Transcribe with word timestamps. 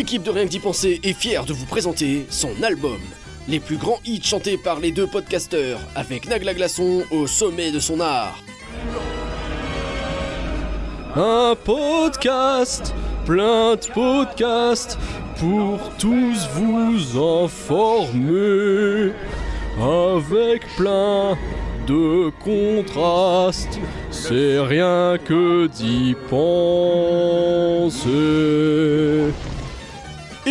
l'équipe 0.00 0.22
de 0.22 0.30
Rien 0.30 0.46
que 0.46 0.50
d'y 0.50 0.60
penser 0.60 0.98
est 1.02 1.12
fière 1.12 1.44
de 1.44 1.52
vous 1.52 1.66
présenter 1.66 2.24
son 2.30 2.62
album. 2.62 2.98
Les 3.48 3.60
plus 3.60 3.76
grands 3.76 4.00
hits 4.06 4.22
chantés 4.22 4.56
par 4.56 4.80
les 4.80 4.92
deux 4.92 5.06
podcasteurs, 5.06 5.78
avec 5.94 6.26
Nagla 6.26 6.54
Glaçon 6.54 7.02
au 7.10 7.26
sommet 7.26 7.70
de 7.70 7.80
son 7.80 8.00
art. 8.00 8.42
Un 11.16 11.54
podcast, 11.54 12.94
plein 13.26 13.76
de 13.76 13.92
podcasts 13.92 14.98
pour 15.38 15.78
tous 15.98 16.48
vous 16.54 17.18
informer. 17.44 19.12
Avec 19.78 20.66
plein 20.78 21.36
de 21.86 22.30
contrastes, 22.42 23.78
c'est 24.10 24.60
rien 24.60 25.18
que 25.22 25.66
d'y 25.66 26.16
penser. 26.30 28.10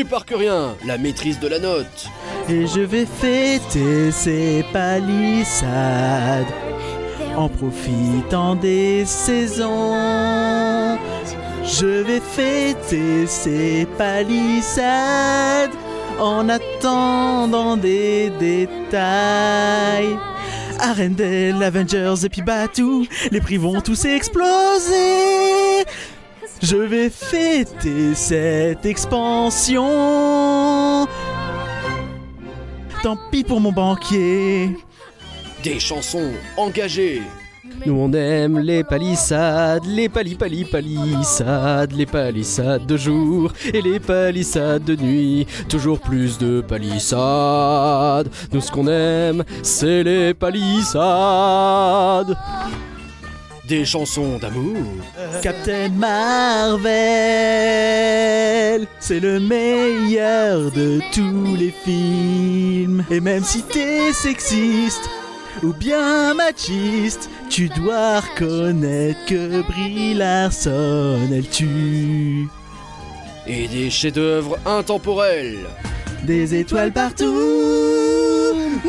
Par 0.05 0.25
que 0.25 0.33
rien, 0.33 0.75
la 0.85 0.97
maîtrise 0.97 1.39
de 1.39 1.47
la 1.47 1.59
note. 1.59 2.07
Et 2.47 2.67
je 2.67 2.79
vais 2.79 3.05
fêter 3.05 4.11
ces 4.11 4.63
palissades 4.71 6.45
en 7.35 7.49
profitant 7.49 8.55
des 8.55 9.03
saisons. 9.05 10.97
Je 11.63 12.01
vais 12.03 12.21
fêter 12.21 13.27
ces 13.27 13.85
palissades 13.97 15.71
en 16.19 16.47
attendant 16.47 17.75
des 17.75 18.31
détails. 18.39 20.17
Arendelle, 20.79 21.61
Avengers 21.61 22.23
et 22.23 22.29
puis 22.29 22.41
Batou, 22.41 23.05
les 23.31 23.41
prix 23.41 23.57
vont 23.57 23.81
tous 23.81 24.05
exploser. 24.05 25.85
Je 26.61 26.75
vais 26.75 27.09
fêter 27.09 28.13
cette 28.15 28.85
expansion. 28.85 29.87
Tant 33.01 33.17
pis 33.31 33.45
pour 33.45 33.61
mon 33.61 33.71
banquier. 33.71 34.77
Des 35.63 35.79
chansons 35.79 36.31
engagées. 36.57 37.21
Nous 37.85 37.93
on 37.93 38.11
aime 38.11 38.59
les 38.59 38.83
palissades, 38.83 39.85
les 39.85 40.09
pali 40.09 40.35
pali 40.35 40.65
palissades, 40.65 41.93
les 41.93 42.05
palissades 42.05 42.85
de 42.85 42.97
jour 42.97 43.53
et 43.73 43.81
les 43.81 44.01
palissades 44.01 44.83
de 44.83 44.97
nuit. 44.97 45.47
Toujours 45.69 45.99
plus 45.99 46.37
de 46.37 46.59
palissades. 46.59 48.29
Nous 48.51 48.59
ce 48.59 48.69
qu'on 48.71 48.87
aime, 48.87 49.45
c'est 49.63 50.03
les 50.03 50.33
palissades. 50.33 50.97
Des 53.69 53.85
chansons 53.85 54.39
d'amour. 54.39 54.83
Captain 55.43 55.89
Marvel, 55.89 56.87
c'est 58.99 59.19
le 59.19 59.39
meilleur 59.39 60.71
de 60.71 60.99
tous 61.13 61.55
les 61.55 61.71
films. 61.85 63.05
Et 63.11 63.19
même 63.19 63.43
si 63.43 63.61
t'es 63.61 64.11
sexiste 64.11 65.07
ou 65.61 65.71
bien 65.73 66.33
machiste, 66.33 67.29
tu 67.47 67.69
dois 67.69 68.21
reconnaître 68.21 69.23
que 69.27 69.61
Brie 69.61 70.15
Larson, 70.15 71.19
elle 71.31 71.47
tue. 71.47 72.47
Et 73.45 73.67
des 73.67 73.91
chefs-d'œuvre 73.91 74.57
intemporels. 74.65 75.67
Des 76.23 76.55
étoiles 76.55 76.91
partout, 76.91 77.25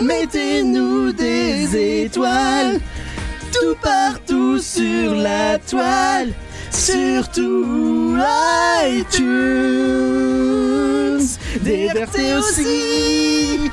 mettez-nous 0.00 1.12
des 1.12 2.04
étoiles, 2.04 2.80
tout 3.60 3.76
partout 3.82 4.58
sur 4.58 5.14
la 5.14 5.58
toile, 5.58 6.32
surtout 6.70 8.16
iTunes. 8.86 9.20
Des 11.62 11.88
RT 11.88 12.38
aussi, 12.38 13.70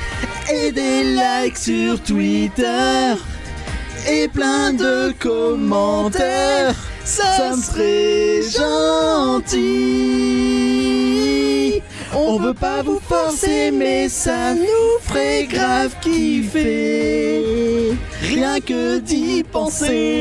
et 0.51 0.71
des 0.71 1.03
likes 1.03 1.57
sur 1.57 2.01
Twitter, 2.01 3.13
et 4.09 4.27
plein 4.27 4.73
de 4.73 5.13
commentaires, 5.19 6.75
ça 7.03 7.53
serait 7.55 8.41
gentil. 8.41 9.77
On 12.19 12.39
veut 12.39 12.55
pas 12.55 12.81
vous 12.81 12.99
forcer, 12.99 13.69
mais 13.69 14.09
ça 14.09 14.55
nous 14.55 14.99
ferait 15.01 15.45
grave 15.45 15.95
kiffer. 16.01 17.43
Rien 18.21 18.59
que 18.59 18.97
d'y 18.97 19.43
penser. 19.43 20.15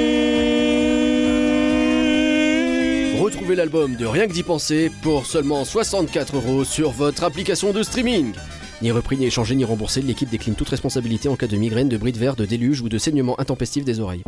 Retrouvez 3.19 3.57
l'album 3.57 3.97
de 3.97 4.05
Rien 4.05 4.27
que 4.27 4.33
d'y 4.35 4.43
penser 4.43 4.93
pour 5.03 5.25
seulement 5.25 5.65
64 5.65 6.37
euros 6.37 6.65
sur 6.65 6.91
votre 6.91 7.25
application 7.25 7.73
de 7.73 7.83
streaming. 7.83 8.35
Ni 8.83 8.91
repris, 8.91 9.17
ni 9.17 9.25
échangé, 9.25 9.55
ni 9.55 9.65
remboursé, 9.65 10.03
l'équipe 10.03 10.29
décline 10.29 10.55
toute 10.55 10.69
responsabilité 10.69 11.31
en 11.31 11.37
cas 11.37 11.47
de 11.47 11.57
migraine, 11.57 11.89
de 11.89 11.97
bris 11.97 12.13
de 12.13 12.19
verre, 12.19 12.37
de 12.37 12.45
déluge 12.45 12.83
ou 12.83 12.91
de 12.91 12.99
saignement 12.99 13.41
intempestif 13.41 13.87
des 13.87 14.01
oreilles. 14.01 14.23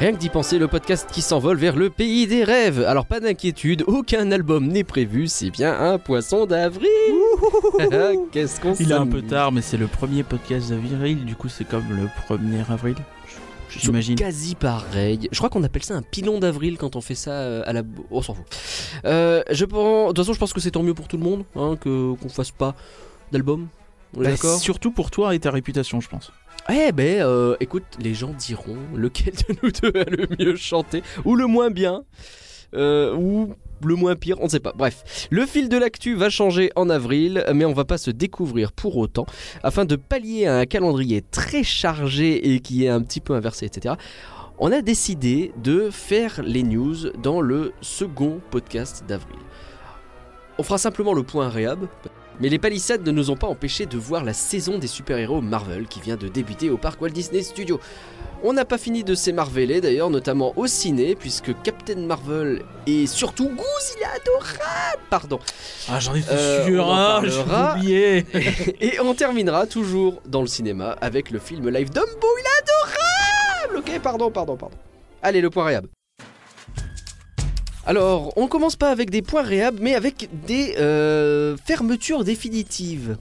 Rien 0.00 0.14
que 0.14 0.16
d'y 0.16 0.30
penser, 0.30 0.58
le 0.58 0.66
podcast 0.66 1.10
qui 1.12 1.20
s'envole 1.20 1.58
vers 1.58 1.76
le 1.76 1.90
pays 1.90 2.26
des 2.26 2.42
rêves. 2.42 2.82
Alors 2.88 3.04
pas 3.04 3.20
d'inquiétude, 3.20 3.84
aucun 3.86 4.32
album 4.32 4.66
n'est 4.66 4.82
prévu, 4.82 5.28
c'est 5.28 5.50
bien 5.50 5.78
un 5.78 5.98
poisson 5.98 6.46
d'avril. 6.46 6.88
Qu'est-ce 8.32 8.62
qu'on 8.62 8.72
Il 8.76 8.92
est 8.92 8.94
un 8.94 9.06
peu 9.06 9.20
tard, 9.20 9.52
mais 9.52 9.60
c'est 9.60 9.76
le 9.76 9.88
premier 9.88 10.22
podcast 10.22 10.70
d'avril, 10.70 11.26
du 11.26 11.36
coup 11.36 11.50
c'est 11.50 11.66
comme 11.66 11.84
le 11.90 12.06
1er 12.34 12.72
avril. 12.72 12.94
J'imagine. 13.68 14.14
Quasi 14.14 14.54
pareil. 14.54 15.28
Je 15.30 15.36
crois 15.36 15.50
qu'on 15.50 15.64
appelle 15.64 15.84
ça 15.84 15.96
un 15.96 16.02
pilon 16.02 16.38
d'avril 16.38 16.78
quand 16.78 16.96
on 16.96 17.02
fait 17.02 17.14
ça 17.14 17.32
euh, 17.32 17.62
à 17.66 17.74
la. 17.74 17.82
On 18.10 18.22
s'en 18.22 18.32
fout. 18.32 18.46
Euh, 19.04 19.42
je 19.50 19.66
pense... 19.66 20.04
De 20.04 20.14
toute 20.14 20.24
façon, 20.24 20.32
je 20.32 20.38
pense 20.38 20.54
que 20.54 20.60
c'est 20.60 20.70
tant 20.70 20.82
mieux 20.82 20.94
pour 20.94 21.08
tout 21.08 21.18
le 21.18 21.24
monde 21.24 21.44
hein, 21.56 21.76
que 21.78 22.14
qu'on 22.14 22.30
fasse 22.30 22.52
pas 22.52 22.74
d'album. 23.32 23.68
Bah, 24.14 24.24
d'accord? 24.24 24.58
surtout 24.58 24.92
pour 24.92 25.10
toi 25.10 25.34
et 25.34 25.38
ta 25.38 25.50
réputation, 25.50 26.00
je 26.00 26.08
pense. 26.08 26.32
Eh 26.68 26.92
ben, 26.92 27.22
euh, 27.22 27.56
écoute, 27.60 27.84
les 27.98 28.14
gens 28.14 28.32
diront 28.32 28.78
lequel 28.94 29.32
de 29.34 29.56
nous 29.62 29.70
deux 29.70 29.98
a 29.98 30.04
le 30.04 30.28
mieux 30.38 30.56
chanté, 30.56 31.02
ou 31.24 31.34
le 31.34 31.46
moins 31.46 31.70
bien, 31.70 32.04
euh, 32.74 33.14
ou 33.16 33.54
le 33.82 33.94
moins 33.94 34.14
pire, 34.14 34.36
on 34.40 34.44
ne 34.44 34.48
sait 34.50 34.60
pas. 34.60 34.72
Bref, 34.76 35.28
le 35.30 35.46
fil 35.46 35.68
de 35.68 35.76
l'actu 35.76 36.14
va 36.14 36.28
changer 36.28 36.70
en 36.76 36.90
avril, 36.90 37.44
mais 37.54 37.64
on 37.64 37.72
va 37.72 37.84
pas 37.84 37.98
se 37.98 38.10
découvrir 38.10 38.72
pour 38.72 38.96
autant. 38.98 39.26
Afin 39.62 39.84
de 39.84 39.96
pallier 39.96 40.46
un 40.46 40.66
calendrier 40.66 41.22
très 41.22 41.62
chargé 41.62 42.54
et 42.54 42.60
qui 42.60 42.84
est 42.84 42.88
un 42.88 43.02
petit 43.02 43.20
peu 43.20 43.34
inversé, 43.34 43.66
etc., 43.66 43.94
on 44.58 44.70
a 44.70 44.82
décidé 44.82 45.52
de 45.56 45.88
faire 45.90 46.42
les 46.44 46.62
news 46.62 47.10
dans 47.22 47.40
le 47.40 47.72
second 47.80 48.40
podcast 48.50 49.04
d'avril. 49.08 49.38
On 50.58 50.62
fera 50.62 50.76
simplement 50.76 51.14
le 51.14 51.22
point 51.22 51.48
réhab, 51.48 51.88
mais 52.40 52.48
les 52.48 52.58
palissades 52.58 53.04
ne 53.06 53.10
nous 53.12 53.30
ont 53.30 53.36
pas 53.36 53.46
empêché 53.46 53.86
de 53.86 53.96
voir 53.98 54.24
la 54.24 54.32
saison 54.32 54.78
des 54.78 54.86
super-héros 54.86 55.40
Marvel 55.40 55.86
qui 55.86 56.00
vient 56.00 56.16
de 56.16 56.28
débuter 56.28 56.70
au 56.70 56.76
parc 56.76 57.00
Walt 57.02 57.10
Disney 57.10 57.42
Studios. 57.42 57.80
On 58.42 58.54
n'a 58.54 58.64
pas 58.64 58.78
fini 58.78 59.04
de 59.04 59.14
s'émarveler 59.14 59.82
d'ailleurs, 59.82 60.08
notamment 60.08 60.54
au 60.56 60.66
ciné, 60.66 61.14
puisque 61.14 61.52
Captain 61.62 61.96
Marvel 62.06 62.62
et 62.86 63.06
surtout 63.06 63.48
Goose, 63.48 63.94
il 63.98 64.02
est 64.02 64.06
adorable 64.06 65.02
Pardon. 65.10 65.38
Ah, 65.90 66.00
j'en 66.00 66.14
étais 66.14 66.30
Euh, 66.32 66.66
sûr, 66.66 66.86
on 66.86 67.22
j'ai 67.22 67.76
oublié. 67.78 68.26
Et 68.80 68.98
on 69.00 69.12
terminera 69.14 69.66
toujours 69.66 70.22
dans 70.26 70.40
le 70.40 70.46
cinéma 70.46 70.96
avec 71.02 71.30
le 71.30 71.38
film 71.38 71.68
live 71.68 71.90
Dumbo, 71.90 72.08
il 72.38 72.44
est 72.44 73.72
adorable 73.74 73.78
Ok, 73.78 74.00
pardon, 74.02 74.30
pardon, 74.30 74.56
pardon. 74.56 74.76
Allez, 75.22 75.42
le 75.42 75.50
point 75.50 75.64
réhab. 75.66 75.86
Alors, 77.86 78.32
on 78.36 78.46
commence 78.46 78.76
pas 78.76 78.90
avec 78.90 79.10
des 79.10 79.22
points 79.22 79.42
réhab, 79.42 79.78
mais 79.80 79.94
avec 79.94 80.28
des 80.46 80.74
euh, 80.78 81.56
fermetures 81.64 82.24
définitives. 82.24 83.16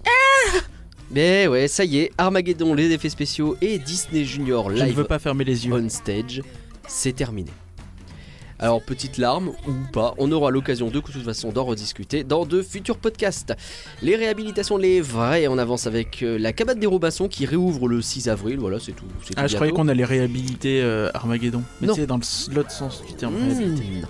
Mais 1.11 1.47
ouais, 1.47 1.67
ça 1.67 1.85
y 1.85 1.99
est, 1.99 2.11
Armageddon, 2.17 2.73
les 2.73 2.91
effets 2.91 3.09
spéciaux 3.09 3.57
et 3.61 3.79
Disney 3.79 4.25
Junior 4.25 4.69
Je 4.69 4.75
ne 4.75 4.85
live 4.85 4.97
veux 4.97 5.03
pas 5.05 5.17
fermer 5.17 5.43
les 5.43 5.65
yeux. 5.65 5.73
on 5.73 5.89
stage, 5.89 6.43
c'est 6.87 7.13
terminé. 7.13 7.49
Alors, 8.59 8.81
petite 8.81 9.17
larme 9.17 9.53
ou 9.67 9.71
pas, 9.93 10.13
on 10.17 10.31
aura 10.33 10.51
l'occasion 10.51 10.89
de 10.89 10.99
toute 10.99 11.23
façon 11.23 11.51
d'en 11.51 11.63
rediscuter 11.63 12.25
dans 12.25 12.45
de 12.45 12.61
futurs 12.61 12.97
podcasts. 12.97 13.53
Les 14.01 14.17
réhabilitations, 14.17 14.75
les 14.75 14.99
vraies, 14.99 15.47
on 15.47 15.57
avance 15.57 15.87
avec 15.87 16.23
euh, 16.23 16.37
la 16.37 16.51
cabane 16.51 16.77
des 16.77 16.87
Robinson 16.87 17.29
qui 17.29 17.45
réouvre 17.45 17.87
le 17.87 18.01
6 18.01 18.27
avril, 18.27 18.57
voilà, 18.59 18.79
c'est 18.79 18.91
tout. 18.91 19.05
Ah, 19.37 19.43
tout 19.43 19.47
je 19.49 19.55
croyais 19.55 19.71
qu'on 19.71 19.87
allait 19.87 20.03
réhabiliter 20.03 20.81
euh, 20.81 21.09
Armageddon. 21.13 21.63
Mais 21.79 21.87
c'est 21.95 22.05
dans 22.05 22.19
l'autre 22.51 22.71
sens 22.71 23.01
du 23.05 23.13
terme. 23.13 23.35
Mmh. 23.35 24.01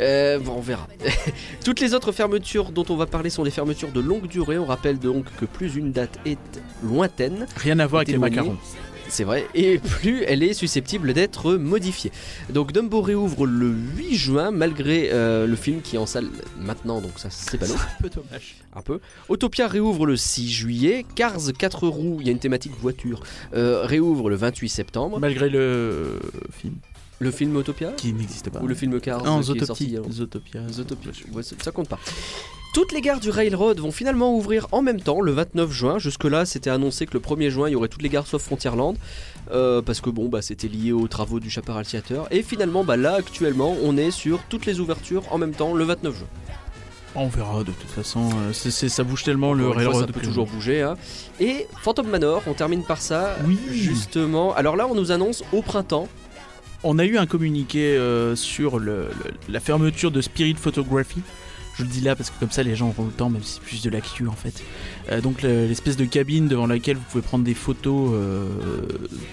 Euh, 0.00 0.38
bon, 0.38 0.54
on 0.56 0.60
verra. 0.60 0.88
Toutes 1.64 1.80
les 1.80 1.92
autres 1.92 2.12
fermetures 2.12 2.70
dont 2.70 2.86
on 2.88 2.96
va 2.96 3.06
parler 3.06 3.28
sont 3.28 3.44
des 3.44 3.50
fermetures 3.50 3.92
de 3.92 4.00
longue 4.00 4.28
durée. 4.28 4.58
On 4.58 4.64
rappelle 4.64 4.98
donc 4.98 5.26
que 5.38 5.44
plus 5.44 5.76
une 5.76 5.92
date 5.92 6.18
est 6.24 6.38
lointaine, 6.82 7.46
Rien 7.56 7.78
à 7.78 7.86
voir 7.86 8.00
avec 8.00 8.08
les 8.08 8.18
macarons. 8.18 8.56
C'est 9.08 9.24
vrai, 9.24 9.46
et 9.54 9.78
plus 9.78 10.24
elle 10.24 10.42
est 10.42 10.54
susceptible 10.54 11.12
d'être 11.12 11.54
modifiée. 11.54 12.12
Donc 12.50 12.72
Dumbo 12.72 13.00
réouvre 13.00 13.46
le 13.46 13.68
8 13.68 14.14
juin, 14.16 14.50
malgré 14.50 15.10
euh, 15.12 15.46
le 15.46 15.56
film 15.56 15.80
qui 15.82 15.96
est 15.96 15.98
en 15.98 16.06
salle 16.06 16.28
maintenant, 16.58 17.00
donc 17.00 17.12
ça 17.16 17.28
c'est 17.30 17.58
ballot. 17.58 17.74
un 17.74 18.02
peu 18.02 18.10
dommage. 18.10 18.56
un 18.74 18.82
peu. 18.82 19.00
Autopia 19.28 19.68
réouvre 19.68 20.06
le 20.06 20.16
6 20.16 20.50
juillet, 20.50 21.04
Cars 21.14 21.52
4 21.56 21.88
roues, 21.88 22.18
il 22.20 22.26
y 22.26 22.28
a 22.30 22.32
une 22.32 22.38
thématique 22.38 22.72
voiture, 22.80 23.22
euh, 23.54 23.84
réouvre 23.84 24.30
le 24.30 24.36
28 24.36 24.68
septembre. 24.68 25.18
Malgré 25.20 25.48
le 25.48 26.18
film 26.50 26.74
Le 27.24 27.30
film 27.30 27.56
Autopia 27.56 27.92
qui 27.92 28.12
n'existe 28.12 28.50
pas. 28.50 28.60
Ou 28.60 28.66
le 28.66 28.74
film 28.74 29.00
Cars 29.00 29.24
Non, 29.24 29.40
qui 29.40 29.52
est 29.58 29.64
sorti 29.64 29.84
il 29.84 29.90
y 29.92 29.96
a 29.96 30.02
Zootopia. 30.02 30.60
longtemps 30.60 30.68
Zootopia. 30.68 30.68
Zootopia, 30.70 31.10
ouais, 31.32 31.42
ça 31.42 31.56
ça 31.62 31.70
compte 31.72 31.88
pas. 31.88 31.98
Toutes 32.74 32.90
les 32.92 33.00
gares 33.00 33.20
du 33.20 33.30
Railroad 33.30 33.78
vont 33.78 33.92
finalement 33.92 34.36
ouvrir 34.36 34.66
en 34.72 34.82
même 34.82 35.00
temps 35.00 35.20
le 35.20 35.30
29 35.30 35.70
juin. 35.70 35.98
Jusque-là, 36.00 36.44
c'était 36.44 36.70
annoncé 36.70 37.06
que 37.06 37.14
le 37.14 37.20
1er 37.20 37.48
juin, 37.48 37.68
il 37.68 37.72
y 37.72 37.74
aurait 37.76 37.86
toutes 37.88 38.02
les 38.02 38.08
gares 38.08 38.26
sauf 38.26 38.42
Frontierland. 38.42 38.96
euh, 39.52 39.80
parce 39.82 40.00
que 40.00 40.10
bon, 40.10 40.28
bah, 40.28 40.42
c'était 40.42 40.66
lié 40.68 40.90
aux 40.92 41.06
travaux 41.06 41.38
du 41.38 41.50
Chaparral 41.50 41.86
Theater. 41.86 42.26
Et 42.32 42.42
finalement, 42.42 42.82
bah, 42.82 42.96
là, 42.96 43.14
actuellement, 43.14 43.76
on 43.84 43.96
est 43.96 44.10
sur 44.10 44.40
toutes 44.48 44.66
les 44.66 44.80
ouvertures 44.80 45.22
en 45.30 45.38
même 45.38 45.52
temps 45.52 45.72
le 45.74 45.84
29 45.84 46.16
juin. 46.16 46.26
On 47.14 47.28
verra 47.28 47.60
de 47.60 47.70
toute 47.70 47.90
façon. 47.90 48.28
euh, 48.28 48.52
c'est- 48.52 48.72
c'est- 48.72 48.88
ça 48.88 49.04
bouge 49.04 49.22
tellement 49.22 49.52
le 49.52 49.66
fois, 49.66 49.76
railroad. 49.76 50.06
ça 50.06 50.12
peut 50.12 50.18
que- 50.20 50.24
toujours 50.26 50.46
bouger. 50.46 50.82
hein. 50.82 50.96
Et 51.38 51.68
Phantom 51.82 52.08
Manor, 52.08 52.42
on 52.48 52.54
termine 52.54 52.82
par 52.82 53.00
ça. 53.00 53.36
Oui. 53.46 53.56
Justement, 53.70 54.52
alors 54.54 54.74
là, 54.74 54.88
on 54.90 54.94
nous 54.96 55.12
annonce 55.12 55.44
au 55.52 55.62
printemps. 55.62 56.08
On 56.86 56.98
a 56.98 57.04
eu 57.04 57.16
un 57.16 57.26
communiqué 57.26 57.96
euh, 57.96 58.36
sur 58.36 58.78
le- 58.78 59.08
le- 59.24 59.32
la 59.48 59.60
fermeture 59.60 60.10
de 60.10 60.20
Spirit 60.20 60.54
Photography. 60.54 61.22
Je 61.76 61.82
le 61.82 61.88
dis 61.88 62.00
là 62.02 62.14
parce 62.14 62.30
que 62.30 62.38
comme 62.38 62.50
ça 62.52 62.62
les 62.62 62.76
gens 62.76 62.88
auront 62.90 63.06
le 63.06 63.10
temps, 63.10 63.30
même 63.30 63.42
si 63.42 63.54
c'est 63.54 63.60
plus 63.62 63.82
de 63.82 63.90
l'actu 63.90 64.28
en 64.28 64.32
fait. 64.32 64.62
Euh, 65.10 65.20
donc 65.20 65.42
le- 65.42 65.66
l'espèce 65.66 65.96
de 65.96 66.04
cabine 66.04 66.46
devant 66.46 66.66
laquelle 66.66 66.96
vous 66.96 67.02
pouvez 67.10 67.22
prendre 67.22 67.42
des 67.44 67.54
photos 67.54 68.10
euh, 68.14 68.46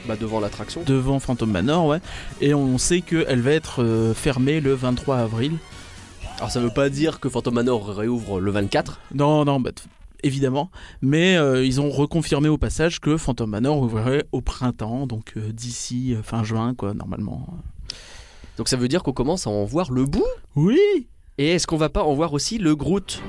Bah, 0.07 0.15
devant 0.15 0.39
l'attraction. 0.39 0.81
devant 0.85 1.19
Phantom 1.19 1.51
Manor, 1.51 1.85
ouais. 1.87 1.99
Et 2.39 2.53
on 2.53 2.77
sait 2.77 3.01
qu'elle 3.01 3.41
va 3.41 3.51
être 3.51 4.13
fermée 4.15 4.59
le 4.61 4.73
23 4.73 5.17
avril. 5.17 5.53
Alors, 6.37 6.49
ça 6.51 6.59
veut 6.61 6.71
pas 6.73 6.89
dire 6.89 7.19
que 7.19 7.29
Phantom 7.29 7.53
Manor 7.53 7.89
réouvre 7.95 8.39
le 8.39 8.49
24. 8.49 8.99
Non, 9.13 9.45
non, 9.45 9.59
bah, 9.59 9.69
évidemment. 10.23 10.69
Mais 11.01 11.37
euh, 11.37 11.65
ils 11.65 11.81
ont 11.81 11.89
reconfirmé 11.89 12.49
au 12.49 12.57
passage 12.57 12.99
que 12.99 13.17
Phantom 13.17 13.49
Manor 13.49 13.79
ouvrirait 13.81 14.25
au 14.31 14.41
printemps, 14.41 15.07
donc 15.07 15.33
euh, 15.37 15.51
d'ici 15.51 16.13
euh, 16.13 16.23
fin 16.23 16.43
juin, 16.43 16.73
quoi, 16.73 16.93
normalement. 16.93 17.47
Donc, 18.57 18.67
ça 18.67 18.77
veut 18.77 18.87
dire 18.87 19.03
qu'on 19.03 19.13
commence 19.13 19.47
à 19.47 19.49
en 19.49 19.63
voir 19.65 19.91
le 19.91 20.05
bout? 20.05 20.25
Oui 20.55 20.79
Et 21.37 21.49
est-ce 21.49 21.67
qu'on 21.67 21.77
va 21.77 21.89
pas 21.89 22.03
en 22.03 22.13
voir 22.13 22.33
aussi 22.33 22.57
le 22.57 22.75
Groot? 22.75 23.21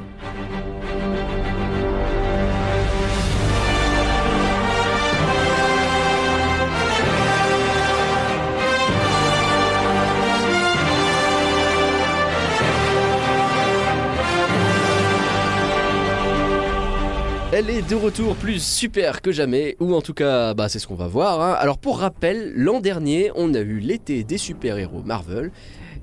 Elle 17.54 17.68
est 17.68 17.86
de 17.88 17.94
retour 17.94 18.34
plus 18.34 18.62
super 18.62 19.20
que 19.20 19.30
jamais, 19.30 19.76
ou 19.78 19.94
en 19.94 20.00
tout 20.00 20.14
cas, 20.14 20.54
bah, 20.54 20.70
c'est 20.70 20.78
ce 20.78 20.86
qu'on 20.86 20.94
va 20.94 21.06
voir. 21.06 21.40
hein. 21.42 21.52
Alors 21.58 21.76
pour 21.76 21.98
rappel, 21.98 22.52
l'an 22.56 22.80
dernier, 22.80 23.30
on 23.34 23.52
a 23.52 23.60
eu 23.60 23.78
l'été 23.78 24.24
des 24.24 24.38
super-héros 24.38 25.02
Marvel, 25.04 25.50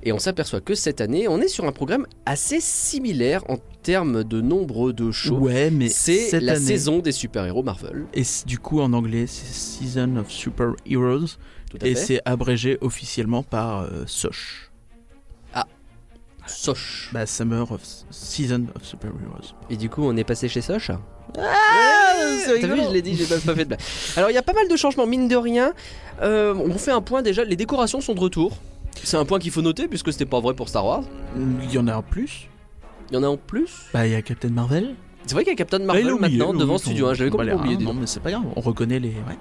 et 0.04 0.12
on 0.12 0.18
s'aperçoit 0.20 0.60
que 0.60 0.74
cette 0.76 1.00
année, 1.00 1.26
on 1.26 1.40
est 1.40 1.48
sur 1.48 1.64
un 1.64 1.72
programme 1.72 2.06
assez 2.24 2.60
similaire 2.60 3.42
en 3.48 3.56
termes 3.82 4.22
de 4.22 4.40
nombre 4.40 4.92
de 4.92 5.10
shows. 5.10 5.38
Ouais, 5.38 5.70
mais 5.70 5.88
c'est 5.88 6.40
la 6.40 6.52
année- 6.52 6.64
saison 6.64 7.00
des 7.00 7.12
super-héros 7.12 7.64
Marvel. 7.64 8.04
Et 8.14 8.22
du 8.46 8.58
coup, 8.58 8.80
en 8.80 8.92
anglais, 8.92 9.26
c'est 9.26 9.52
Season 9.52 10.16
of 10.16 10.30
Super 10.30 10.74
Heroes. 10.88 11.36
Et 11.84 11.94
c'est 11.96 12.20
abrégé 12.24 12.78
officiellement 12.80 13.42
par 13.42 13.82
euh, 13.82 14.04
SOSH. 14.06 14.69
Soch. 16.50 17.10
Bah, 17.12 17.26
Summer 17.26 17.70
of 17.70 17.80
Season 18.10 18.66
of 18.74 18.84
Super 18.84 19.10
Heroes. 19.10 19.54
Et 19.70 19.76
du 19.76 19.88
coup, 19.88 20.02
on 20.02 20.16
est 20.16 20.24
passé 20.24 20.48
chez 20.48 20.60
Soch 20.60 20.90
Ah, 21.38 21.42
T'as 22.60 22.66
vu, 22.66 22.80
je 22.88 22.92
l'ai 22.92 23.02
dit, 23.02 23.14
j'ai 23.16 23.26
même 23.26 23.40
pas 23.40 23.54
fait 23.54 23.64
de 23.64 23.68
blague. 23.68 23.80
Alors, 24.16 24.30
il 24.30 24.34
y 24.34 24.38
a 24.38 24.42
pas 24.42 24.52
mal 24.52 24.68
de 24.68 24.76
changements, 24.76 25.06
mine 25.06 25.28
de 25.28 25.36
rien. 25.36 25.72
Euh, 26.22 26.54
on 26.54 26.76
fait 26.78 26.90
un 26.90 27.00
point 27.00 27.22
déjà, 27.22 27.44
les 27.44 27.56
décorations 27.56 28.00
sont 28.00 28.14
de 28.14 28.20
retour. 28.20 28.56
C'est 29.02 29.16
un 29.16 29.24
point 29.24 29.38
qu'il 29.38 29.50
faut 29.50 29.62
noter 29.62 29.88
puisque 29.88 30.12
c'était 30.12 30.26
pas 30.26 30.40
vrai 30.40 30.54
pour 30.54 30.68
Star 30.68 30.84
Wars. 30.84 31.04
Il 31.36 31.72
y 31.72 31.78
en 31.78 31.88
a 31.88 31.96
en 31.96 32.02
plus. 32.02 32.48
Il 33.10 33.14
y 33.14 33.16
en 33.18 33.22
a 33.22 33.28
en 33.28 33.36
plus. 33.36 33.70
Bah, 33.92 34.06
il 34.06 34.12
y 34.12 34.16
a 34.16 34.22
Captain 34.22 34.50
Marvel. 34.50 34.94
C'est 35.26 35.34
vrai 35.34 35.44
qu'il 35.44 35.52
y 35.52 35.54
a 35.54 35.56
Captain 35.56 35.78
Ah, 35.82 35.84
Marvel 35.84 36.12
oublié, 36.12 36.38
maintenant 36.38 36.54
devant 36.54 36.78
Studio 36.78 37.06
1. 37.08 37.14
J'avais 37.14 37.30
bah, 37.30 37.36
complètement 37.38 37.62
là, 37.62 37.72
oublié. 37.72 37.84
Non, 37.84 37.94
mais 37.94 38.06
c'est 38.06 38.20
pas 38.20 38.30
grave, 38.30 38.42
on 38.56 38.60
reconnaît 38.60 38.98
les. 38.98 39.10
Ouais. 39.10 39.38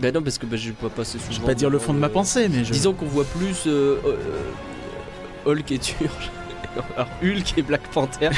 Bah 0.00 0.12
non, 0.12 0.22
parce 0.22 0.38
que 0.38 0.46
bah, 0.46 0.56
je 0.56 0.68
vais 0.68 0.74
pas 0.74 0.88
passer 0.88 1.18
souvent. 1.18 1.32
Je 1.32 1.40
vais 1.40 1.46
pas 1.46 1.54
dire 1.54 1.70
le 1.70 1.78
fond 1.78 1.94
de 1.94 1.98
ma 1.98 2.08
pensée, 2.08 2.48
mais 2.48 2.64
je. 2.64 2.72
Disons 2.72 2.92
qu'on 2.92 3.06
voit 3.06 3.24
plus 3.24 3.66
euh, 3.66 3.96
euh, 4.06 5.50
Hulk 5.52 5.72
et 5.72 5.78
Turge. 5.78 6.30
Alors, 6.96 7.08
Hulk 7.22 7.58
et 7.58 7.62
Black 7.62 7.82
Panther. 7.90 8.30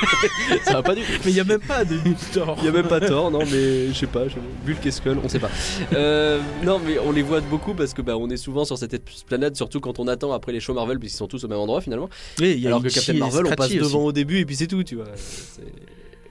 Ça 0.64 0.74
va 0.74 0.82
pas 0.82 0.94
du 0.94 1.02
Mais 1.24 1.30
il 1.30 1.36
y 1.36 1.40
a 1.40 1.44
même 1.44 1.60
pas 1.60 1.84
de 1.84 1.98
Thor. 2.32 2.56
Il 2.60 2.64
y 2.64 2.68
a 2.68 2.72
même 2.72 2.88
pas 2.88 3.00
tort, 3.00 3.30
non, 3.30 3.40
mais 3.40 3.88
je 3.88 3.92
sais 3.92 4.06
pas, 4.06 4.28
je... 4.28 4.36
Bulk 4.64 4.84
et 4.86 4.90
Skull, 4.90 5.18
on 5.22 5.28
sait 5.28 5.38
pas. 5.38 5.50
Euh, 5.92 6.40
non, 6.64 6.80
mais 6.84 6.98
on 6.98 7.12
les 7.12 7.22
voit 7.22 7.40
beaucoup 7.40 7.74
parce 7.74 7.94
que 7.94 8.02
bah, 8.02 8.16
on 8.16 8.28
est 8.30 8.36
souvent 8.36 8.64
sur 8.64 8.78
cette 8.78 9.02
planète, 9.26 9.56
surtout 9.56 9.80
quand 9.80 9.98
on 9.98 10.08
attend 10.08 10.32
après 10.32 10.52
les 10.52 10.60
shows 10.60 10.74
Marvel, 10.74 10.98
puisqu'ils 10.98 11.18
sont 11.18 11.28
tous 11.28 11.44
au 11.44 11.48
même 11.48 11.58
endroit 11.58 11.80
finalement. 11.80 12.08
Oui, 12.40 12.56
y 12.58 12.66
a 12.66 12.70
Alors 12.70 12.82
que 12.82 12.88
Captain 12.88 13.14
Marvel, 13.14 13.46
on 13.46 13.54
passe 13.54 13.72
devant 13.72 13.98
aussi. 13.98 14.08
au 14.08 14.12
début 14.12 14.38
et 14.38 14.44
puis 14.44 14.56
c'est 14.56 14.66
tout, 14.66 14.82
tu 14.82 14.96
vois. 14.96 15.06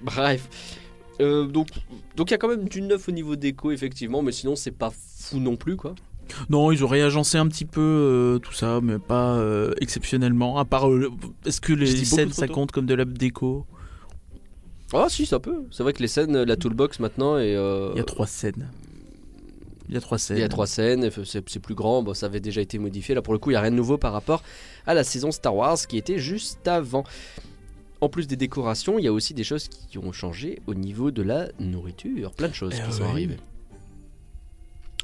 Bref. 0.01 0.47
Euh, 1.21 1.45
donc, 1.45 1.69
donc 2.15 2.29
il 2.29 2.31
y 2.31 2.35
a 2.35 2.37
quand 2.37 2.49
même 2.49 2.67
du 2.67 2.81
neuf 2.81 3.07
au 3.07 3.11
niveau 3.11 3.35
déco, 3.35 3.71
effectivement, 3.71 4.21
mais 4.21 4.31
sinon 4.31 4.55
c'est 4.55 4.71
pas 4.71 4.91
fou 4.91 5.39
non 5.39 5.55
plus, 5.55 5.75
quoi. 5.75 5.95
Non, 6.49 6.71
ils 6.71 6.83
ont 6.83 6.87
réagencé 6.87 7.37
un 7.37 7.47
petit 7.47 7.65
peu 7.65 7.81
euh, 7.81 8.39
tout 8.39 8.53
ça, 8.53 8.79
mais 8.81 8.99
pas 8.99 9.35
euh, 9.35 9.73
exceptionnellement. 9.81 10.57
À 10.57 10.65
part, 10.65 10.89
euh, 10.89 11.11
est-ce 11.45 11.61
que 11.61 11.73
les 11.73 11.87
scènes 12.05 12.33
ça 12.33 12.47
compte 12.47 12.71
comme 12.71 12.85
de 12.85 12.93
la 12.95 13.05
déco? 13.05 13.65
Ah 14.93 15.07
si, 15.09 15.25
ça 15.25 15.39
peut. 15.39 15.63
C'est 15.71 15.83
vrai 15.83 15.93
que 15.93 16.01
les 16.01 16.07
scènes, 16.07 16.43
la 16.43 16.55
toolbox 16.55 16.99
maintenant, 16.99 17.37
et 17.37 17.55
euh, 17.55 17.91
Il 17.93 17.97
y 17.97 18.01
a 18.01 18.03
trois 18.03 18.27
scènes. 18.27 18.69
Il 19.87 19.93
y 19.93 19.97
a 19.97 20.01
trois 20.01 20.17
scènes. 20.17 20.37
Il 20.37 20.41
y 20.41 20.43
a 20.43 20.49
trois 20.49 20.67
scènes, 20.67 21.09
c'est 21.11 21.47
c'est 21.47 21.59
plus 21.59 21.75
grand, 21.75 22.01
bon, 22.01 22.13
ça 22.13 22.25
avait 22.25 22.39
déjà 22.39 22.61
été 22.61 22.79
modifié. 22.79 23.13
Là 23.13 23.21
pour 23.21 23.33
le 23.33 23.39
coup, 23.39 23.51
il 23.51 23.53
n'y 23.53 23.57
a 23.57 23.61
rien 23.61 23.71
de 23.71 23.75
nouveau 23.75 23.97
par 23.97 24.13
rapport 24.13 24.43
à 24.87 24.93
la 24.93 25.03
saison 25.03 25.31
Star 25.31 25.55
Wars 25.55 25.77
qui 25.87 25.97
était 25.97 26.17
juste 26.17 26.67
avant. 26.67 27.03
En 28.01 28.09
plus 28.09 28.27
des 28.27 28.35
décorations, 28.35 28.99
il 28.99 29.05
y 29.05 29.07
a 29.07 29.13
aussi 29.13 29.33
des 29.33 29.43
choses 29.43 29.67
qui 29.67 29.97
ont 29.97 30.11
changé 30.11 30.59
au 30.67 30.73
niveau 30.73 31.11
de 31.11 31.21
la 31.21 31.47
nourriture. 31.59 32.31
Plein 32.31 32.49
de 32.49 32.53
choses 32.53 32.73
Eh 32.77 32.87
qui 32.87 32.95
sont 32.95 33.03
arrivées. 33.03 33.37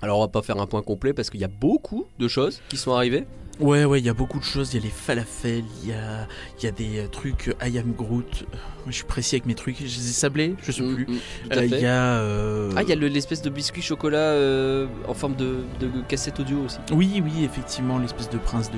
Alors 0.02 0.18
on 0.18 0.22
va 0.22 0.28
pas 0.28 0.42
faire 0.42 0.60
un 0.60 0.68
point 0.68 0.82
complet 0.82 1.14
parce 1.14 1.30
qu'il 1.30 1.40
y 1.40 1.44
a 1.46 1.48
beaucoup 1.50 2.06
de 2.20 2.28
choses 2.28 2.62
qui 2.70 2.78
sont 2.78 2.94
arrivées. 2.94 3.26
Ouais, 3.60 3.86
ouais, 3.86 4.00
il 4.00 4.06
y 4.06 4.10
a 4.10 4.14
beaucoup 4.16 4.40
de 4.40 4.44
choses. 4.44 4.74
Il 4.74 4.78
y 4.78 4.80
a 4.82 4.86
les 4.86 4.90
falafels, 4.92 5.64
il 5.84 5.90
y 5.90 5.94
a, 5.94 6.28
il 6.58 6.64
y 6.64 6.68
a 6.68 6.72
des 6.72 7.00
euh, 7.00 7.08
trucs 7.08 7.50
euh, 7.50 7.68
I 7.68 7.78
am 7.78 7.94
Groot. 7.96 8.26
Euh, 8.42 8.58
Je 8.88 8.92
suis 8.94 9.04
précis 9.04 9.36
avec 9.36 9.46
mes 9.46 9.54
trucs. 9.54 9.78
Je 9.78 9.84
les 9.84 10.10
ai 10.10 10.14
sablés, 10.14 10.56
je 10.64 10.72
sais 10.72 10.82
Mm, 10.82 10.96
plus. 10.96 11.06
mm, 11.06 11.18
Euh, 11.54 11.66
Il 11.66 11.80
y 11.80 11.86
a. 11.86 12.14
euh, 12.22 12.72
Ah, 12.76 12.82
il 12.82 12.90
y 12.90 12.92
a 12.92 12.96
le- 12.96 13.08
l'espèce 13.10 13.44
de 13.44 13.52
biscuit 13.52 13.84
chocolat 13.84 14.18
euh, 14.18 14.88
en 15.08 15.14
forme 15.14 15.36
de, 15.36 15.58
de 15.80 15.90
cassette 16.08 16.40
audio 16.40 16.60
aussi. 16.66 16.78
Oui, 16.92 17.22
oui, 17.24 17.44
effectivement, 17.44 18.00
l'espèce 18.00 18.30
de 18.32 18.40
prince 18.40 18.72
de. 18.72 18.78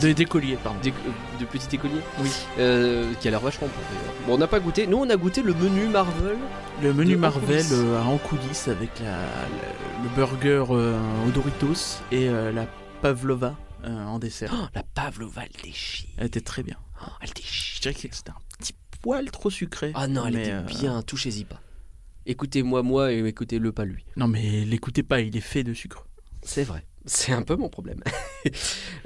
De 0.00 0.12
d'écolier, 0.12 0.56
pardon. 0.62 0.78
Des- 0.80 0.90
euh, 0.90 1.38
de 1.40 1.44
petit 1.46 1.74
écolier. 1.74 2.00
Oui. 2.20 2.30
Euh, 2.58 3.12
qui 3.20 3.28
a 3.28 3.30
l'air 3.30 3.40
vachement 3.40 3.66
bon 3.68 3.72
d'ailleurs. 3.90 4.14
Bon, 4.26 4.34
on 4.34 4.38
n'a 4.38 4.46
pas 4.46 4.60
goûté. 4.60 4.86
Nous, 4.86 4.98
on 4.98 5.08
a 5.10 5.16
goûté 5.16 5.42
le 5.42 5.54
menu 5.54 5.86
Marvel. 5.88 6.36
Le 6.82 6.92
menu 6.94 7.12
De 7.12 7.16
en 7.18 7.20
Marvel 7.20 7.64
euh, 7.72 8.02
en 8.02 8.18
coulisses 8.18 8.68
avec 8.68 8.90
la, 9.00 9.18
la- 9.18 10.02
le 10.02 10.08
burger 10.14 10.64
euh, 10.70 10.98
au 11.26 11.30
Doritos 11.30 11.98
et 12.12 12.28
la 12.28 12.66
pavlova 13.02 13.56
en 13.84 14.18
dessert. 14.18 14.52
Oh, 14.54 14.66
la 14.74 14.82
pavlova, 14.82 15.42
elle 15.44 15.62
déchire. 15.62 16.08
Elle 16.18 16.26
était 16.26 16.40
très 16.40 16.62
bien. 16.62 16.76
Oh, 17.02 17.10
elle 17.22 17.30
déchire. 17.30 17.76
Je 17.76 17.80
dirais 17.80 17.94
que 18.08 18.14
c'était 18.16 18.30
un 18.30 18.34
petit 18.58 18.74
poil 19.02 19.30
trop 19.30 19.50
sucré. 19.50 19.92
Ah 19.94 20.06
non, 20.06 20.26
elle 20.26 20.36
était 20.38 20.60
bien, 20.62 21.02
touchez-y 21.02 21.44
pas. 21.44 21.60
Écoutez-moi, 22.26 22.82
moi, 22.82 23.12
et 23.12 23.24
écoutez-le 23.24 23.72
pas 23.72 23.84
lui. 23.86 24.04
Non, 24.16 24.28
mais 24.28 24.64
l'écoutez 24.66 25.02
pas, 25.02 25.20
il 25.20 25.36
est 25.36 25.40
fait 25.40 25.64
de 25.64 25.72
sucre. 25.74 26.06
C'est 26.42 26.64
vrai. 26.64 26.84
C'est 27.06 27.32
un 27.32 27.42
peu 27.42 27.56
mon 27.56 27.68
problème. 27.68 28.02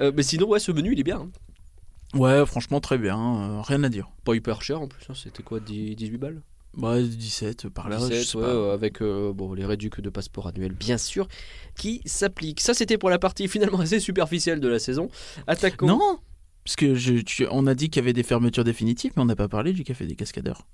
Euh, 0.00 0.12
mais 0.14 0.22
sinon, 0.22 0.48
ouais, 0.48 0.58
ce 0.60 0.70
menu, 0.72 0.92
il 0.92 1.00
est 1.00 1.04
bien. 1.04 1.20
hein. 1.20 2.18
Ouais, 2.18 2.44
franchement, 2.46 2.80
très 2.80 2.98
bien. 2.98 3.18
euh, 3.18 3.60
rien 3.62 3.82
à 3.84 3.88
dire. 3.88 4.10
Pas 4.24 4.34
hyper 4.34 4.62
cher 4.62 4.80
en 4.80 4.86
plus. 4.88 5.04
hein. 5.08 5.14
C'était 5.14 5.42
quoi, 5.42 5.58
10 5.60 5.94
18 5.96 6.18
balles? 6.18 6.42
Bah, 6.76 7.00
17 7.00 7.68
par 7.68 7.88
là, 7.88 7.98
je 7.98 8.06
17, 8.06 8.24
sais 8.24 8.36
ouais, 8.38 8.42
pas. 8.44 8.48
euh, 8.48 8.74
avec 8.74 9.00
euh, 9.02 9.32
bon, 9.32 9.52
les 9.54 9.64
réducs 9.64 10.00
de 10.00 10.10
passeport 10.10 10.48
annuel, 10.48 10.72
bien 10.72 10.98
sûr, 10.98 11.28
qui 11.76 12.00
s'appliquent. 12.04 12.60
Ça, 12.60 12.74
c'était 12.74 12.98
pour 12.98 13.10
la 13.10 13.18
partie 13.20 13.46
finalement 13.48 13.78
assez 13.80 14.00
superficielle 14.00 14.58
de 14.60 14.68
la 14.68 14.78
saison. 14.80 15.08
Attaquons. 15.46 15.86
Non 15.86 16.18
Parce 16.64 16.74
que 16.76 16.94
je, 16.96 17.14
tu- 17.14 17.46
on 17.50 17.66
a 17.68 17.74
dit 17.74 17.90
qu'il 17.90 18.00
y 18.02 18.04
avait 18.04 18.12
des 18.12 18.24
fermetures 18.24 18.64
définitives, 18.64 19.12
mais 19.16 19.22
on 19.22 19.26
n'a 19.26 19.36
pas 19.36 19.48
parlé 19.48 19.72
du 19.72 19.84
café 19.84 20.06
des 20.06 20.16
cascadeurs. 20.16 20.66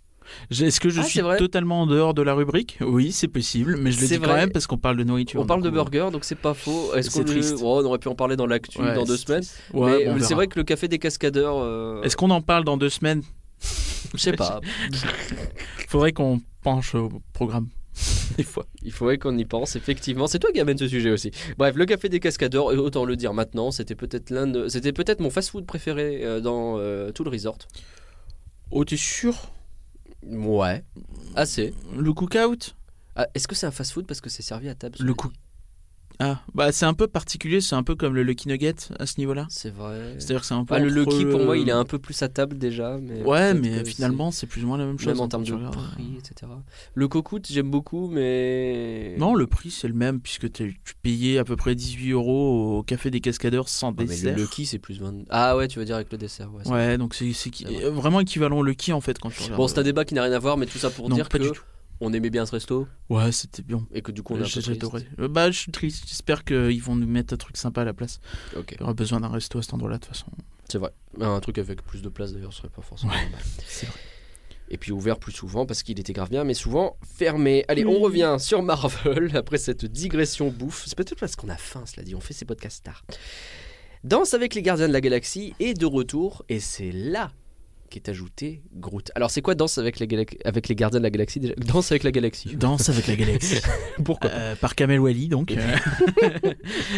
Est-ce 0.50 0.80
que 0.80 0.90
je 0.90 1.00
Ah, 1.00 1.04
suis 1.04 1.20
vrai. 1.20 1.36
totalement 1.36 1.82
en 1.82 1.86
dehors 1.86 2.14
de 2.14 2.22
la 2.22 2.34
rubrique? 2.34 2.78
Oui, 2.80 3.12
c'est 3.12 3.28
possible, 3.28 3.76
mais 3.76 3.92
je 3.92 4.00
le 4.00 4.06
dis 4.06 4.18
quand 4.18 4.26
vrai. 4.26 4.36
même 4.40 4.50
parce 4.52 4.66
qu'on 4.66 4.78
parle 4.78 4.96
de 4.96 5.04
nourriture. 5.04 5.40
On 5.40 5.46
parle 5.46 5.62
de 5.62 5.68
euh, 5.68 5.72
burger, 5.72 6.08
donc 6.12 6.24
c'est 6.24 6.34
pas 6.38 6.54
faux. 6.54 6.94
Est-ce 6.94 7.10
qu'on 7.10 7.22
le-. 7.22 7.62
Oh, 7.62 7.80
on 7.82 7.84
aurait 7.86 7.98
pu 7.98 8.08
en 8.08 8.14
parler 8.14 8.36
dans 8.36 8.46
l'actu 8.46 8.80
ouais, 8.80 8.94
dans 8.94 9.04
deux 9.04 9.16
semaines. 9.16 9.44
Ouais, 9.72 10.12
mais 10.14 10.20
c'est 10.20 10.34
vrai 10.34 10.46
que 10.46 10.58
le 10.58 10.64
café 10.64 10.88
des 10.88 10.98
cascadeurs, 10.98 11.56
euh, 11.58 12.02
Est-ce 12.02 12.16
qu'on 12.16 12.30
en 12.30 12.42
parle 12.42 12.64
dans 12.64 12.76
deux 12.76 12.90
semaines? 12.90 13.22
Je 14.14 14.18
sais 14.18 14.32
pas. 14.32 14.60
Faudrait 15.88 16.12
qu'on 16.12 16.40
penche 16.62 16.94
au 16.94 17.10
programme. 17.32 17.68
des 18.36 18.44
fois. 18.44 18.66
Il 18.82 18.92
faudrait 18.92 19.18
qu'on 19.18 19.36
y 19.36 19.44
pense, 19.44 19.76
effectivement. 19.76 20.26
C'est 20.26 20.38
toi 20.38 20.50
qui 20.52 20.60
amène 20.60 20.78
ce 20.78 20.88
sujet 20.88 21.10
aussi. 21.10 21.30
Bref, 21.58 21.74
le 21.76 21.86
café 21.86 22.08
des 22.08 22.20
cascadeurs, 22.20 22.72
et 22.72 22.76
autant 22.76 23.04
le 23.04 23.16
dire 23.16 23.34
maintenant, 23.34 23.70
c'était 23.70 23.94
peut-être 23.94 24.30
l'un 24.30 24.46
de... 24.46 24.68
C'était 24.68 24.92
peut-être 24.92 25.20
mon 25.20 25.30
fast-food 25.30 25.66
préféré 25.66 26.20
euh, 26.22 26.40
dans 26.40 26.76
euh, 26.78 27.10
tout 27.12 27.24
le 27.24 27.30
resort. 27.30 27.58
Oh, 28.70 28.84
t'es 28.84 28.96
sûr? 28.96 29.34
Ouais, 30.22 30.84
assez. 31.34 31.74
Le 31.96 32.12
cookout? 32.12 32.74
Ah, 33.16 33.26
Est-ce 33.34 33.48
que 33.48 33.54
c'est 33.54 33.66
un 33.66 33.70
fast-food 33.70 34.06
parce 34.06 34.20
que 34.20 34.30
c'est 34.30 34.42
servi 34.42 34.68
à 34.68 34.74
table? 34.74 34.96
Le 35.00 35.14
cook. 35.14 35.32
Ah, 36.22 36.40
bah 36.54 36.70
c'est 36.70 36.84
un 36.84 36.92
peu 36.92 37.06
particulier, 37.08 37.60
c'est 37.62 37.74
un 37.74 37.82
peu 37.82 37.94
comme 37.94 38.14
le 38.14 38.22
Lucky 38.22 38.46
Nugget 38.48 38.74
à 38.98 39.06
ce 39.06 39.18
niveau-là. 39.18 39.46
C'est 39.48 39.70
vrai. 39.74 40.16
C'est-à-dire 40.18 40.40
que 40.42 40.46
c'est 40.46 40.54
un 40.54 40.64
peu. 40.66 40.74
Ah, 40.74 40.78
le 40.78 40.90
Lucky, 40.90 41.24
pour 41.24 41.40
moi, 41.42 41.56
il 41.56 41.62
est 41.68 41.72
le- 41.72 41.78
un 41.78 41.84
peu 41.84 41.98
plus 41.98 42.20
à 42.22 42.28
table 42.28 42.58
déjà. 42.58 42.98
Mais 43.00 43.22
Ouais, 43.22 43.54
mais 43.54 43.84
finalement, 43.86 44.30
c'est 44.30 44.46
plus 44.46 44.62
ou 44.62 44.66
moins 44.66 44.76
la 44.76 44.84
même 44.84 44.98
chose. 44.98 45.06
Même 45.08 45.20
en 45.20 45.24
hein, 45.24 45.28
termes 45.28 45.44
de 45.44 45.52
prix, 45.70 46.16
etc. 46.18 46.52
Le 46.94 47.08
cocout, 47.08 47.46
j'aime 47.50 47.70
beaucoup, 47.70 48.08
mais. 48.08 49.14
Non, 49.18 49.34
le 49.34 49.46
prix 49.46 49.70
c'est 49.70 49.88
le 49.88 49.94
même 49.94 50.20
puisque 50.20 50.52
tu 50.52 50.76
payais 51.02 51.38
à 51.38 51.44
peu 51.44 51.56
près 51.56 51.74
18 51.74 52.10
euros 52.12 52.78
au 52.78 52.82
café 52.82 53.10
des 53.10 53.20
cascadeurs 53.20 53.68
sans 53.68 53.88
Ah, 53.90 53.94
mais 53.98 54.04
dessert. 54.04 54.36
le 54.36 54.42
Lucky, 54.42 54.66
c'est 54.66 54.78
plus 54.78 55.00
20. 55.00 55.24
Ah 55.30 55.56
ouais, 55.56 55.68
tu 55.68 55.78
veux 55.78 55.84
dire 55.84 55.96
avec 55.96 56.12
le 56.12 56.18
dessert. 56.18 56.50
Ouais, 56.52 56.68
Ouais, 56.70 56.98
donc 56.98 57.14
c'est 57.14 57.30
qui- 57.50 57.64
vraiment 57.64 58.20
équivalent 58.20 58.58
au 58.58 58.62
Lucky 58.62 58.92
en 58.92 59.00
fait 59.00 59.18
quand 59.18 59.30
tu. 59.30 59.50
Bon, 59.52 59.66
c'est 59.68 59.78
un 59.78 59.82
débat 59.82 60.04
qui 60.04 60.14
n'a 60.14 60.22
rien 60.22 60.32
à 60.32 60.38
voir, 60.38 60.56
mais 60.56 60.66
tout 60.66 60.78
ça 60.78 60.90
pour 60.90 61.08
non, 61.08 61.16
dire 61.16 61.28
pas 61.28 61.38
que 61.38 61.44
du 61.44 61.50
tout. 61.50 61.62
On 62.00 62.12
aimait 62.12 62.30
bien 62.30 62.46
ce 62.46 62.52
resto 62.52 62.86
Ouais, 63.08 63.30
c'était 63.32 63.62
bien. 63.62 63.86
et 63.92 64.02
que 64.02 64.12
du 64.12 64.22
coup 64.22 64.34
on 64.34 64.36
a 64.36 64.40
un 64.40 64.42
peu 64.44 64.60
J'ai 64.60 64.72
adoré. 64.72 65.06
Euh, 65.18 65.28
Bah, 65.28 65.50
je 65.50 65.58
suis 65.58 65.72
triste. 65.72 66.04
J'espère 66.08 66.44
qu'ils 66.44 66.82
vont 66.82 66.96
nous 66.96 67.06
mettre 67.06 67.34
un 67.34 67.36
truc 67.36 67.56
sympa 67.56 67.82
à 67.82 67.84
la 67.84 67.92
place. 67.92 68.20
Ok, 68.56 68.72
Il 68.76 68.80
y 68.80 68.82
aura 68.82 68.94
besoin 68.94 69.20
d'un 69.20 69.28
resto 69.28 69.58
à 69.58 69.62
cet 69.62 69.74
endroit-là 69.74 69.96
de 69.98 70.04
toute 70.04 70.14
façon. 70.14 70.26
c'est 70.68 70.78
vrai. 70.78 70.92
Un 71.20 71.40
truc 71.40 71.58
avec 71.58 71.82
plus 71.82 72.02
de 72.02 72.08
place 72.08 72.32
d'ailleurs 72.32 72.52
serait 72.52 72.68
pas 72.68 72.82
forcément 72.82 73.12
mal. 73.12 73.20
C'est 73.66 73.86
vrai. 73.86 73.96
Et 74.72 74.78
puis 74.78 74.92
ouvert 74.92 75.18
plus 75.18 75.32
souvent 75.32 75.66
parce 75.66 75.82
qu'il 75.82 75.98
était 75.98 76.12
grave 76.12 76.30
bien, 76.30 76.44
mais 76.44 76.54
souvent 76.54 76.96
fermé. 77.16 77.64
Allez, 77.66 77.84
on 77.84 77.98
revient 77.98 78.36
sur 78.38 78.62
Marvel 78.62 79.30
après 79.34 79.58
cette 79.58 79.84
digression 79.84 80.48
bouffe. 80.50 80.84
C'est 80.86 80.94
peut-être 80.96 81.18
parce 81.18 81.34
qu'on 81.34 81.48
a 81.48 81.56
faim, 81.56 81.82
cela 81.86 82.04
dit. 82.04 82.14
On 82.14 82.20
fait 82.20 82.34
ces 82.34 82.44
podcasts 82.44 82.84
tard. 82.84 83.02
Danse 84.04 84.32
avec 84.32 84.54
les 84.54 84.62
gardiens 84.62 84.86
de 84.88 84.92
la 84.92 85.00
galaxie 85.00 85.54
est 85.58 85.74
de 85.74 85.86
retour 85.86 86.44
et 86.48 86.60
c'est 86.60 86.92
là 86.92 87.32
qu'est 87.90 88.08
ajouté 88.08 88.62
Groot. 88.74 89.10
Alors 89.14 89.30
c'est 89.30 89.42
quoi 89.42 89.54
Danse 89.54 89.76
avec 89.78 89.98
les, 89.98 90.06
galax- 90.06 90.38
avec 90.44 90.68
les 90.68 90.74
gardiens 90.74 91.00
de 91.00 91.04
la 91.04 91.10
galaxie 91.10 91.40
déjà? 91.40 91.54
Danse 91.56 91.90
avec 91.92 92.04
la 92.04 92.10
galaxie. 92.12 92.48
Danse 92.56 92.88
avec 92.88 93.06
la 93.06 93.16
galaxie. 93.16 93.60
Pourquoi? 94.04 94.30
Euh, 94.30 94.54
par 94.56 94.74
Kamel 94.74 95.00
Wally 95.00 95.28
donc. 95.28 95.52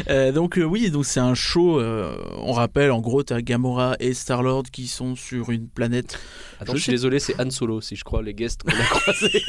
Euh, 0.08 0.32
donc 0.32 0.58
euh, 0.58 0.64
oui, 0.64 0.90
donc 0.90 1.04
c'est 1.06 1.20
un 1.20 1.34
show. 1.34 1.80
on 1.80 2.52
rappelle 2.52 2.90
en 2.90 3.00
gros, 3.00 3.22
t'as 3.22 3.40
Gamora 3.40 3.96
et 4.00 4.14
Star 4.14 4.42
Lord 4.42 4.64
qui 4.72 4.86
sont 4.86 5.16
sur 5.16 5.50
une 5.50 5.68
planète. 5.68 6.18
Attends, 6.60 6.72
je 6.72 6.78
je 6.78 6.82
suis 6.82 6.86
sais- 6.86 6.92
désolé, 6.92 7.18
c'est 7.18 7.40
Han 7.40 7.50
Solo 7.50 7.80
si 7.80 7.96
je 7.96 8.04
crois 8.04 8.22
les 8.22 8.34
guests 8.34 8.62
qu'on 8.62 8.70
a 8.72 8.84
croisés. 8.84 9.42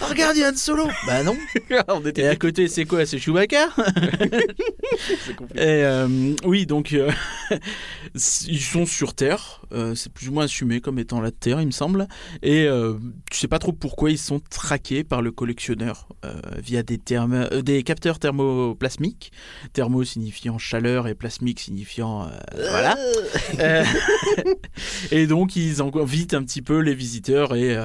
Oh, 0.00 0.06
regarde, 0.08 0.36
il 0.36 0.40
y 0.40 0.44
a 0.44 0.50
Han 0.50 0.56
Solo. 0.56 0.88
Bah 1.06 1.22
non. 1.22 1.36
on 1.88 2.02
Et 2.04 2.26
à 2.26 2.36
côté, 2.36 2.68
c'est 2.68 2.84
quoi? 2.84 3.06
C'est 3.06 3.18
Chewbacca? 3.18 3.68
Et 5.54 5.84
euh, 5.84 6.34
oui, 6.44 6.66
donc 6.66 6.92
euh, 6.92 7.10
ils 8.46 8.60
sont 8.60 8.86
sur 8.86 9.14
Terre. 9.14 9.62
euh, 9.72 9.94
c'est 9.94 10.12
plus 10.12 10.28
ou 10.28 10.32
moins 10.32 10.44
assumé 10.44 10.80
comme 10.80 10.98
étant 10.98 11.20
la 11.20 11.30
Terre, 11.30 11.60
il 11.60 11.66
me 11.66 11.72
semble. 11.72 12.08
Et 12.42 12.68
tu 13.30 13.38
sais 13.38 13.48
pas 13.48 13.58
trop 13.58 13.72
pourquoi 13.72 14.10
ils 14.10 14.18
sont 14.18 14.40
traqués 14.40 15.04
par 15.04 15.22
le 15.22 15.32
collectionneur 15.32 16.08
via 16.58 16.82
des, 16.82 17.00
des 17.62 17.82
capteurs 17.82 18.18
thermoplasmiques. 18.18 19.32
Thermo 19.72 20.04
signifiant 20.04 20.58
chaleur 20.58 21.08
et 21.08 21.14
plasmique 21.14 21.60
signifiant 21.60 22.30
voilà. 22.54 22.96
Et 25.10 25.26
donc 25.26 25.56
ils 25.56 25.80
invitent 25.82 26.34
un 26.34 26.42
petit 26.42 26.62
peu 26.62 26.78
les 26.78 26.94
visiteurs 26.94 27.54
et 27.54 27.76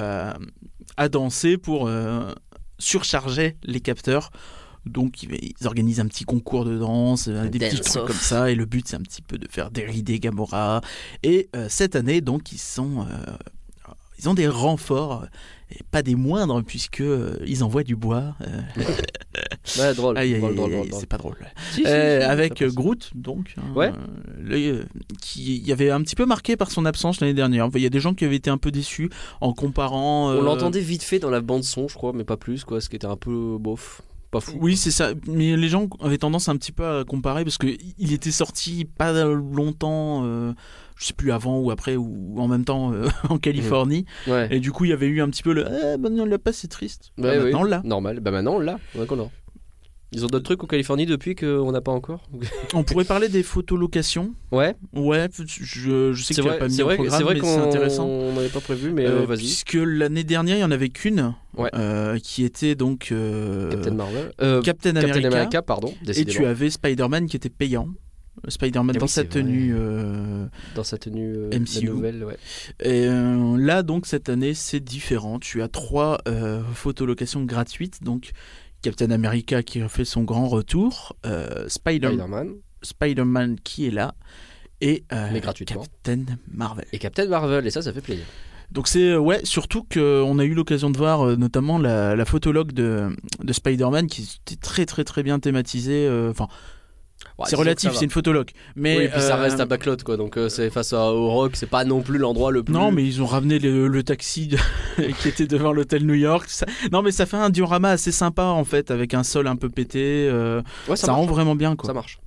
à 0.96 1.08
danser 1.08 1.58
pour 1.58 1.88
euh, 1.88 2.32
surcharger 2.78 3.56
les 3.64 3.80
capteurs. 3.80 4.30
Donc 4.86 5.24
ils, 5.24 5.66
organisent 5.66 6.00
un 6.00 6.06
petit 6.06 6.24
concours 6.24 6.64
de 6.64 6.78
danse, 6.78 7.26
euh, 7.28 7.48
des 7.48 7.58
petits 7.58 7.80
trucs 7.80 7.96
off. 7.96 8.06
comme 8.06 8.16
ça, 8.16 8.50
et 8.50 8.54
le 8.54 8.66
but 8.66 8.86
c'est 8.86 8.96
un 8.96 9.00
petit 9.00 9.22
peu 9.22 9.36
de 9.36 9.48
faire 9.50 9.70
dérider 9.70 10.20
Gamora. 10.20 10.80
Et 11.24 11.48
euh, 11.56 11.66
cette 11.68 11.96
année 11.96 12.20
donc 12.20 12.52
ils 12.52 12.58
sont, 12.58 13.04
euh, 13.10 13.92
ils 14.18 14.28
ont 14.28 14.34
des 14.34 14.48
renforts 14.48 15.26
et 15.70 15.80
pas 15.90 16.02
des 16.02 16.14
moindres 16.14 16.62
puisque 16.64 17.00
euh, 17.00 17.36
ils 17.46 17.64
envoient 17.64 17.82
du 17.82 17.96
bois. 17.96 18.34
euh, 18.42 18.60
Ouais, 19.78 19.94
drôle. 19.94 20.16
c'est 20.92 21.06
pas 21.08 21.18
drôle. 21.18 21.36
Si, 21.72 21.82
si, 21.82 21.86
Euh, 21.86 22.20
si, 22.20 22.24
avec. 22.24 22.62
Groot, 22.64 23.10
donc, 23.14 23.54
hein, 23.58 23.62
Ouais. 23.74 23.92
le- 24.40 24.84
qui 25.20 25.58
y 25.58 25.72
avait 25.72 25.90
un 25.90 26.00
petit 26.02 26.14
peu 26.14 26.24
marqué 26.24 26.56
par 26.56 26.70
son 26.70 26.86
absence 26.86 27.20
l'année 27.20 27.34
dernière. 27.34 27.68
Il 27.74 27.80
y 27.82 27.86
a 27.86 27.90
des 27.90 28.00
gens 28.00 28.14
qui 28.14 28.24
avaient 28.24 28.36
été 28.36 28.48
un 28.48 28.58
peu 28.58 28.70
déçus 28.70 29.10
en 29.40 29.52
comparant. 29.52 30.30
On 30.30 30.40
l'entendait 30.42 30.80
vite 30.80 31.02
fait 31.02 31.18
dans 31.18 31.30
la 31.30 31.40
bande 31.40 31.64
son, 31.64 31.88
je 31.88 31.94
crois, 31.94 32.12
mais 32.14 32.24
pas 32.24 32.36
plus, 32.36 32.64
quoi, 32.64 32.80
ce 32.80 32.88
qui 32.88 32.96
était 32.96 33.06
un 33.06 33.16
peu 33.16 33.58
bof. 33.58 34.02
Pas 34.36 34.52
fou. 34.52 34.58
Oui, 34.60 34.76
c'est 34.76 34.90
ça. 34.90 35.10
Mais 35.26 35.56
les 35.56 35.68
gens 35.68 35.88
avaient 36.00 36.18
tendance 36.18 36.48
un 36.48 36.56
petit 36.56 36.72
peu 36.72 36.86
à 36.86 37.04
comparer 37.04 37.44
parce 37.44 37.58
que 37.58 37.66
il 37.98 38.12
était 38.12 38.30
sorti 38.30 38.84
pas 38.84 39.12
longtemps, 39.24 40.22
euh, 40.24 40.52
je 40.96 41.06
sais 41.06 41.14
plus 41.14 41.32
avant 41.32 41.58
ou 41.58 41.70
après 41.70 41.96
ou 41.96 42.34
en 42.38 42.48
même 42.48 42.64
temps 42.64 42.92
euh, 42.92 43.08
en 43.28 43.38
Californie. 43.38 44.04
Ouais. 44.26 44.48
Et 44.50 44.60
du 44.60 44.72
coup, 44.72 44.84
il 44.84 44.90
y 44.90 44.92
avait 44.94 45.06
eu 45.06 45.22
un 45.22 45.28
petit 45.28 45.42
peu 45.42 45.52
le. 45.52 45.64
Eh, 45.66 45.98
ben, 45.98 46.18
on 46.20 46.24
l'a 46.24 46.38
pas, 46.38 46.52
c'est 46.52 46.68
triste. 46.68 47.12
Bah, 47.18 47.36
maintenant, 47.36 47.60
on 47.60 47.64
l'a. 47.64 47.80
Normal. 47.84 48.20
Bah 48.20 48.30
maintenant, 48.30 48.56
on 48.56 48.60
l'a. 48.60 48.78
Qu'on 49.06 49.16
l'a. 49.16 49.30
Ils 50.12 50.24
ont 50.24 50.28
d'autres 50.28 50.44
trucs 50.44 50.62
en 50.62 50.66
Californie 50.68 51.04
depuis 51.04 51.34
qu'on 51.34 51.72
n'a 51.72 51.80
pas 51.80 51.90
encore 51.92 52.22
On 52.74 52.84
pourrait 52.84 53.04
parler 53.04 53.28
des 53.28 53.42
photolocations. 53.42 54.34
Ouais, 54.52 54.76
Ouais, 54.94 55.28
je, 55.34 56.12
je 56.12 56.22
sais 56.22 56.32
que 56.34 56.40
tu 56.40 56.46
vrai, 56.46 56.58
pas 56.58 56.68
mis 56.68 56.80
au 56.80 56.86
programme, 56.86 57.22
vrai 57.24 57.34
mais 57.34 57.40
c'est 57.40 57.56
intéressant. 57.58 58.06
on 58.06 58.32
n'avait 58.34 58.48
pas 58.48 58.60
prévu, 58.60 58.92
mais 58.92 59.04
Euh, 59.04 59.22
euh, 59.22 59.26
vas-y. 59.26 59.38
Puisque 59.38 59.74
l'année 59.80 60.24
dernière, 60.24 60.56
il 60.56 60.60
y 60.60 60.64
en 60.64 60.70
avait 60.70 60.90
qu'une, 60.90 61.34
Ouais. 61.56 61.70
euh, 61.74 62.18
qui 62.20 62.44
était 62.44 62.74
donc 62.76 63.08
euh, 63.10 63.70
Captain 63.70 63.90
Marvel. 63.94 64.30
Captain 64.38 64.60
Captain 64.62 64.96
America. 64.96 65.26
America, 65.28 65.62
pardon. 65.62 65.92
et 66.06 66.24
tu 66.24 66.46
avais 66.46 66.70
Spider-Man 66.70 67.26
qui 67.26 67.36
était 67.36 67.48
payant. 67.50 67.88
Spider-Man 68.48 68.94
Ah 68.96 68.98
dans 69.00 69.06
oui, 69.06 69.10
sa 69.10 69.24
tenue. 69.24 69.74
euh, 69.74 70.44
Dans 70.74 70.84
sa 70.84 70.98
tenue 70.98 71.34
euh, 71.34 71.58
MCU. 71.58 71.86
nouvelle, 71.86 72.22
ouais. 72.22 72.36
Et 72.80 73.06
euh, 73.08 73.56
là, 73.56 73.82
donc, 73.82 74.06
cette 74.06 74.28
année, 74.28 74.52
c'est 74.54 74.78
différent. 74.78 75.38
Tu 75.40 75.62
as 75.62 75.68
trois 75.68 76.18
photolocations 76.74 77.42
gratuites. 77.44 78.02
Donc, 78.04 78.32
Captain 78.82 79.10
America 79.10 79.62
qui 79.62 79.80
fait 79.88 80.04
son 80.04 80.22
grand 80.22 80.48
retour, 80.48 81.16
euh, 81.26 81.68
Spider- 81.68 82.08
Spider-Man 82.08 82.54
Spider-Man 82.82 83.56
qui 83.64 83.86
est 83.86 83.90
là, 83.90 84.14
et 84.80 85.04
euh, 85.12 85.28
Mais 85.32 85.40
gratuitement. 85.40 85.82
Captain 85.82 86.24
Marvel. 86.52 86.84
et 86.92 86.98
Captain 86.98 87.26
Marvel, 87.26 87.66
et 87.66 87.70
ça, 87.70 87.82
ça 87.82 87.92
fait 87.92 88.00
plaisir. 88.00 88.24
Donc 88.72 88.88
c'est 88.88 89.10
euh, 89.10 89.18
ouais 89.18 89.40
surtout 89.44 89.84
qu'on 89.84 90.38
a 90.38 90.44
eu 90.44 90.52
l'occasion 90.54 90.90
de 90.90 90.98
voir 90.98 91.22
euh, 91.26 91.36
notamment 91.36 91.78
la, 91.78 92.16
la 92.16 92.24
photologue 92.24 92.72
de, 92.72 93.08
de 93.42 93.52
Spider-Man 93.52 94.08
qui 94.08 94.38
était 94.44 94.56
très 94.60 94.86
très 94.86 95.04
très 95.04 95.22
bien 95.22 95.38
thématisée. 95.38 96.06
euh, 96.08 96.30
Enfin 96.30 96.48
Ouais, 97.38 97.46
c'est 97.48 97.56
relatif, 97.56 97.92
c'est 97.92 98.04
une 98.04 98.10
photologue. 98.10 98.50
Mais 98.76 98.96
oui, 98.96 99.04
et 99.04 99.08
puis 99.08 99.20
ça 99.20 99.36
euh, 99.36 99.42
reste 99.42 99.60
un 99.60 99.66
backlot, 99.66 99.96
quoi. 100.04 100.16
Donc 100.16 100.36
euh, 100.38 100.48
c'est 100.48 100.70
face 100.70 100.92
à, 100.92 101.12
au 101.12 101.28
rock, 101.30 101.52
c'est 101.54 101.68
pas 101.68 101.84
non 101.84 102.00
plus 102.02 102.18
l'endroit 102.18 102.50
le 102.50 102.62
plus. 102.62 102.72
Non, 102.72 102.92
mais 102.92 103.04
ils 103.04 103.20
ont 103.22 103.26
ramené 103.26 103.58
le, 103.58 103.88
le 103.88 104.02
taxi 104.02 104.46
de- 104.48 104.56
qui 105.20 105.28
était 105.28 105.46
devant 105.46 105.72
l'hôtel 105.72 106.04
New 106.06 106.14
York. 106.14 106.46
ça- 106.48 106.66
Non, 106.92 107.02
mais 107.02 107.10
ça 107.12 107.26
fait 107.26 107.36
un 107.36 107.50
diorama 107.50 107.90
assez 107.90 108.12
sympa 108.12 108.44
en 108.44 108.64
fait, 108.64 108.90
avec 108.90 109.12
un 109.14 109.22
sol 109.22 109.46
un 109.48 109.56
peu 109.56 109.68
pété. 109.68 110.28
euh, 110.30 110.62
Ouais, 110.88 110.96
ça 110.96 111.06
ça, 111.06 111.12
rend 111.12 111.26
vraiment 111.26 111.54
bien 111.56 111.76
quoi. 111.76 111.86
Ça 111.88 111.92
marche. 111.94 112.18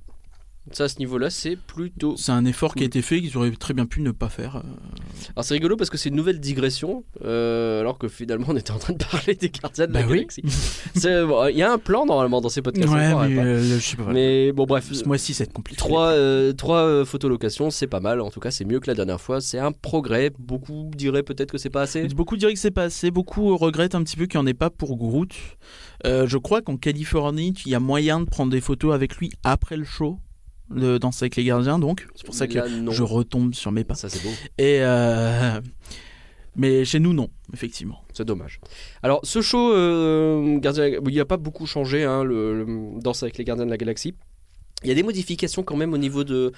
Ça, 0.72 0.84
à 0.84 0.88
ce 0.88 0.98
niveau-là, 1.00 1.30
c'est 1.30 1.56
plutôt. 1.56 2.16
C'est 2.16 2.30
un 2.32 2.44
effort 2.44 2.74
qui 2.76 2.84
a 2.84 2.86
été 2.86 3.02
fait 3.02 3.20
qu'ils 3.20 3.36
auraient 3.36 3.50
très 3.50 3.74
bien 3.74 3.86
pu 3.86 4.00
ne 4.02 4.12
pas 4.12 4.28
faire. 4.28 4.56
euh. 4.56 4.60
Alors 5.34 5.44
c'est 5.44 5.54
rigolo 5.54 5.76
parce 5.76 5.90
que 5.90 5.98
c'est 5.98 6.08
une 6.10 6.14
nouvelle 6.16 6.38
digression, 6.40 7.04
euh, 7.24 7.80
alors 7.80 7.98
que 7.98 8.06
finalement 8.08 8.46
on 8.50 8.56
était 8.56 8.70
en 8.70 8.78
train 8.78 8.92
de 8.92 9.04
parler 9.04 9.34
des 9.34 9.50
gardiens 9.50 9.86
de 9.88 9.92
la 9.92 10.00
Bah 10.02 10.06
oui. 10.08 10.14
galaxie. 10.18 10.42
C'est- 10.94 11.24
bon, 11.24 11.46
Il 11.48 11.56
y 11.56 11.62
a 11.62 11.72
un 11.72 11.78
plan 11.78 12.06
normalement 12.06 12.40
dans 12.40 12.48
ces 12.48 12.62
podcasts. 12.62 12.88
Ouais, 12.88 13.08
mais 13.28 13.34
pas. 13.36 13.42
euh, 13.42 13.62
je 13.62 13.78
sais 13.80 13.96
pas. 13.96 14.12
Mais 14.12 14.52
bon, 14.52 14.64
bref. 14.64 14.92
Ce 14.92 15.04
mois-ci, 15.04 15.34
ça 15.34 15.42
va 15.44 15.48
être 15.48 15.52
compliqué. 15.52 15.78
Trois, 15.78 16.08
euh, 16.10 16.52
trois 16.52 16.82
euh, 16.84 17.04
photolocations, 17.04 17.70
c'est 17.70 17.86
pas 17.88 18.00
mal. 18.00 18.20
En 18.20 18.30
tout 18.30 18.40
cas, 18.40 18.50
c'est 18.52 18.64
mieux 18.64 18.78
que 18.80 18.86
la 18.86 18.94
dernière 18.94 19.20
fois. 19.20 19.40
C'est 19.40 19.58
un 19.58 19.72
progrès. 19.72 20.30
Beaucoup 20.38 20.90
diraient 20.96 21.22
peut-être 21.24 21.50
que 21.52 21.58
c'est 21.58 21.70
pas 21.70 21.82
assez. 21.82 22.06
Beaucoup 22.08 22.36
diraient 22.36 22.54
que 22.54 22.58
c'est 22.60 22.70
pas 22.70 22.84
assez, 22.84 23.10
beaucoup 23.10 23.56
regrettent 23.56 23.94
un 23.96 24.02
petit 24.04 24.16
peu 24.16 24.26
qu'il 24.26 24.38
n'y 24.40 24.44
en 24.44 24.46
ait 24.46 24.54
pas 24.54 24.70
pour 24.70 24.96
Groot. 24.96 25.30
Euh, 26.06 26.26
je 26.28 26.38
crois 26.38 26.62
qu'en 26.62 26.76
Californie, 26.76 27.52
il 27.66 27.72
y 27.72 27.74
a 27.74 27.80
moyen 27.80 28.20
de 28.20 28.24
prendre 28.26 28.50
des 28.52 28.60
photos 28.60 28.94
avec 28.94 29.16
lui 29.16 29.30
après 29.44 29.76
le 29.76 29.84
show 29.84 30.18
de 30.70 30.98
Danse 30.98 31.20
avec 31.22 31.36
les 31.36 31.44
gardiens, 31.44 31.78
donc 31.78 32.06
c'est 32.14 32.24
pour 32.24 32.34
ça 32.34 32.46
que 32.46 32.54
Là, 32.54 32.64
je 32.90 33.02
retombe 33.02 33.54
sur 33.54 33.72
mes 33.72 33.84
pas. 33.84 33.94
Ça, 33.94 34.08
c'est 34.08 34.22
beau. 34.22 34.30
Et 34.58 34.78
euh, 34.82 35.60
mais 36.56 36.84
chez 36.84 36.98
nous, 37.00 37.12
non, 37.12 37.28
effectivement. 37.52 38.02
C'est 38.12 38.24
dommage. 38.24 38.60
Alors, 39.02 39.20
ce 39.24 39.40
show, 39.40 39.72
euh, 39.72 40.58
Gardien- 40.58 40.86
il 40.88 41.12
n'y 41.12 41.20
a 41.20 41.24
pas 41.24 41.36
beaucoup 41.36 41.66
changé, 41.66 42.04
hein, 42.04 42.24
le, 42.24 42.64
le 42.64 43.00
Danse 43.00 43.22
avec 43.22 43.38
les 43.38 43.44
gardiens 43.44 43.66
de 43.66 43.70
la 43.70 43.76
galaxie. 43.76 44.14
Il 44.82 44.88
y 44.88 44.92
a 44.92 44.94
des 44.94 45.02
modifications 45.02 45.62
quand 45.62 45.76
même 45.76 45.92
au 45.92 45.98
niveau 45.98 46.24
de, 46.24 46.52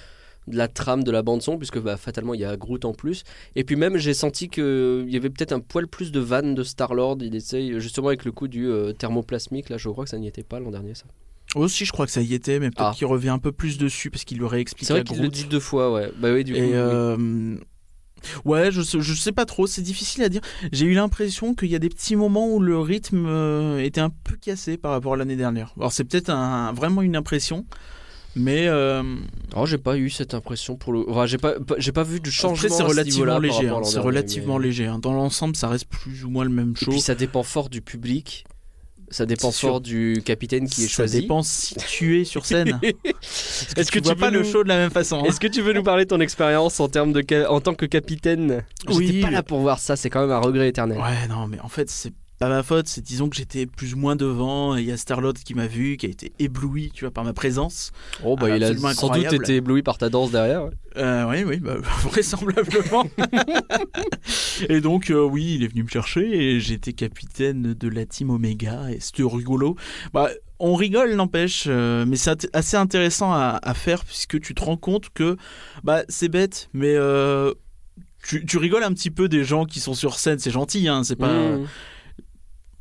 de 0.47 0.57
la 0.57 0.67
trame 0.67 1.03
de 1.03 1.11
la 1.11 1.21
bande-son, 1.21 1.57
puisque 1.57 1.79
bah, 1.79 1.97
fatalement, 1.97 2.33
il 2.33 2.39
y 2.41 2.45
a 2.45 2.55
Groot 2.57 2.85
en 2.85 2.93
plus. 2.93 3.23
Et 3.55 3.63
puis 3.63 3.75
même, 3.75 3.97
j'ai 3.97 4.13
senti 4.13 4.49
qu'il 4.49 5.05
y 5.09 5.15
avait 5.17 5.29
peut-être 5.29 5.51
un 5.53 5.59
poil 5.59 5.87
plus 5.87 6.11
de 6.11 6.19
vannes 6.19 6.55
de 6.55 6.63
Star-Lord. 6.63 7.17
Il 7.21 7.35
essaye, 7.35 7.79
justement, 7.79 8.07
avec 8.07 8.25
le 8.25 8.31
coup 8.31 8.47
du 8.47 8.67
euh, 8.67 8.93
thermoplasmique. 8.93 9.69
Là, 9.69 9.77
je 9.77 9.89
crois 9.89 10.05
que 10.05 10.09
ça 10.09 10.17
n'y 10.17 10.27
était 10.27 10.43
pas 10.43 10.59
l'an 10.59 10.71
dernier, 10.71 10.95
ça. 10.95 11.05
Aussi, 11.55 11.85
je 11.85 11.91
crois 11.91 12.05
que 12.05 12.11
ça 12.11 12.21
y 12.21 12.33
était, 12.33 12.59
mais 12.59 12.69
peut-être 12.71 12.89
Ah. 12.91 12.93
qu'il 12.95 13.05
revient 13.07 13.29
un 13.29 13.39
peu 13.39 13.51
plus 13.51 13.77
dessus 13.77 14.09
parce 14.09 14.23
qu'il 14.25 14.37
lui 14.37 14.43
aurait 14.45 14.59
expliqué 14.61 14.87
C'est 14.87 14.93
vrai 14.93 15.03
qu'il 15.03 15.21
le 15.21 15.29
dit 15.29 15.45
deux 15.45 15.59
fois, 15.59 15.91
ouais. 15.91 16.11
Bah 16.17 16.33
oui, 16.33 16.43
du 16.43 16.53
coup. 16.53 16.57
Et 16.59 16.63
oui. 16.63 16.71
euh, 16.73 17.55
Ouais, 18.45 18.71
je 18.71 18.81
sais, 18.81 19.01
je 19.01 19.13
sais 19.13 19.33
pas 19.33 19.45
trop, 19.45 19.67
c'est 19.67 19.81
difficile 19.81 20.23
à 20.23 20.29
dire. 20.29 20.39
J'ai 20.71 20.85
eu 20.85 20.93
l'impression 20.93 21.53
qu'il 21.53 21.69
y 21.69 21.75
a 21.75 21.79
des 21.79 21.89
petits 21.89 22.15
moments 22.15 22.47
où 22.49 22.59
le 22.61 22.79
rythme 22.79 23.25
euh, 23.27 23.83
était 23.83 23.99
un 23.99 24.09
peu 24.09 24.37
cassé 24.37 24.77
par 24.77 24.91
rapport 24.91 25.13
à 25.15 25.17
l'année 25.17 25.35
dernière. 25.35 25.73
Alors 25.77 25.91
c'est 25.91 26.05
peut-être 26.05 26.29
un, 26.29 26.71
vraiment 26.71 27.01
une 27.01 27.17
impression, 27.17 27.65
mais 28.37 28.67
euh, 28.67 29.03
Oh, 29.57 29.65
j'ai 29.65 29.77
pas 29.77 29.97
eu 29.97 30.09
cette 30.09 30.33
impression 30.33 30.77
pour 30.77 30.93
le. 30.93 31.03
Enfin, 31.09 31.25
j'ai 31.25 31.37
pas, 31.37 31.55
j'ai 31.77 31.91
pas 31.91 32.03
vu 32.03 32.21
de 32.21 32.29
changement. 32.29 32.55
après 32.65 32.69
c'est 32.69 32.83
relativement 32.83 33.39
léger. 33.39 33.67
hein, 33.67 33.83
c'est 33.83 33.99
relativement 33.99 34.57
mais- 34.57 34.67
léger. 34.67 34.85
hein. 34.87 34.99
Dans 34.99 35.13
l'ensemble, 35.13 35.57
ça 35.57 35.67
reste 35.67 35.87
plus 35.87 36.23
ou 36.23 36.29
moins 36.29 36.45
le 36.45 36.49
même 36.49 36.73
Et 36.79 36.85
show. 36.85 36.91
puis 36.91 37.01
ça 37.01 37.15
dépend 37.15 37.43
fort 37.43 37.67
du 37.69 37.81
public. 37.81 38.45
Ça 39.13 39.27
dépend 39.27 39.51
sûr. 39.51 39.69
fort 39.69 39.81
du 39.81 40.23
capitaine 40.25 40.67
qui 40.67 40.83
est 40.83 40.87
ça 40.87 40.93
choisi. 40.93 41.21
dépend 41.21 41.43
si 41.43 41.75
tu 41.75 42.19
es 42.19 42.23
sur 42.23 42.45
scène. 42.45 42.79
Est-ce 43.77 43.91
que 43.91 43.99
tu 43.99 44.05
vois 44.05 44.15
tu 44.15 44.19
pas 44.19 44.31
le 44.31 44.43
show 44.43 44.63
de 44.63 44.69
la 44.69 44.77
même 44.77 44.89
façon 44.89 45.19
hein. 45.19 45.25
Est-ce 45.27 45.39
que 45.39 45.47
tu 45.47 45.61
veux 45.61 45.73
nous 45.73 45.83
parler 45.83 46.05
de 46.05 46.09
ton 46.09 46.19
expérience 46.19 46.79
en 46.79 46.87
termes 46.87 47.13
de 47.13 47.45
en 47.47 47.61
tant 47.61 47.75
que 47.75 47.85
capitaine? 47.85 48.63
Oui. 48.89 49.07
J'étais 49.07 49.21
pas 49.21 49.29
là 49.29 49.43
pour 49.43 49.59
voir 49.59 49.77
ça, 49.77 49.95
c'est 49.95 50.09
quand 50.09 50.21
même 50.21 50.31
un 50.31 50.39
regret 50.39 50.67
éternel. 50.67 50.97
Ouais, 50.97 51.27
non, 51.29 51.47
mais 51.47 51.59
en 51.59 51.69
fait, 51.69 51.89
c'est 51.89 52.11
pas 52.43 52.49
ma 52.49 52.63
faute. 52.63 52.87
C'est 52.87 53.01
disons 53.01 53.29
que 53.29 53.35
j'étais 53.37 53.65
plus 53.65 53.93
ou 53.93 53.97
moins 53.97 54.15
devant. 54.15 54.75
et 54.75 54.81
Il 54.81 54.87
y 54.87 54.91
a 54.91 54.97
Starlord 54.97 55.33
qui 55.33 55.53
m'a 55.53 55.67
vu, 55.67 55.95
qui 55.97 56.07
a 56.07 56.09
été 56.09 56.33
ébloui, 56.39 56.91
tu 56.93 57.05
vois, 57.05 57.11
par 57.11 57.23
ma 57.23 57.31
présence. 57.33 57.91
Oh 58.23 58.35
bah 58.35 58.47
Ah, 58.51 58.57
il 58.57 58.63
a 58.63 58.67
absolument 58.67 58.93
sans 58.93 59.07
doute 59.07 59.17
incroyable. 59.17 59.43
été 59.43 59.55
ébloui 59.55 59.81
par 59.81 59.97
ta 59.97 60.09
danse 60.09 60.31
derrière. 60.31 60.69
Euh, 60.97 61.25
oui, 61.29 61.43
oui, 61.45 61.57
bah, 61.59 61.75
vraisemblablement. 62.03 63.05
et 64.69 64.81
donc, 64.81 65.09
euh, 65.09 65.23
oui, 65.23 65.55
il 65.55 65.63
est 65.63 65.67
venu 65.67 65.83
me 65.83 65.87
chercher 65.87 66.21
et 66.55 66.59
j'étais 66.59 66.91
capitaine 66.93 67.73
de 67.73 67.87
la 67.87 68.05
team 68.05 68.29
Omega 68.29 68.91
et 68.91 68.99
c'était 68.99 69.23
rigolo. 69.23 69.77
Bah, 70.13 70.29
on 70.59 70.75
rigole, 70.75 71.13
n'empêche, 71.15 71.65
euh, 71.67 72.05
mais 72.05 72.17
c'est 72.17 72.49
assez 72.53 72.75
intéressant 72.77 73.31
à, 73.31 73.59
à 73.61 73.73
faire 73.73 74.03
puisque 74.03 74.39
tu 74.41 74.53
te 74.53 74.63
rends 74.63 74.77
compte 74.77 75.09
que 75.13 75.37
bah, 75.83 76.03
c'est 76.09 76.29
bête, 76.29 76.69
mais 76.73 76.93
euh, 76.95 77.53
tu, 78.27 78.45
tu 78.45 78.57
rigoles 78.57 78.83
un 78.83 78.93
petit 78.93 79.11
peu 79.11 79.29
des 79.29 79.43
gens 79.45 79.65
qui 79.65 79.79
sont 79.79 79.93
sur 79.93 80.19
scène. 80.19 80.39
C'est 80.39 80.51
gentil, 80.51 80.89
hein, 80.89 81.03
c'est 81.03 81.15
pas. 81.15 81.57
Mmh. 81.57 81.67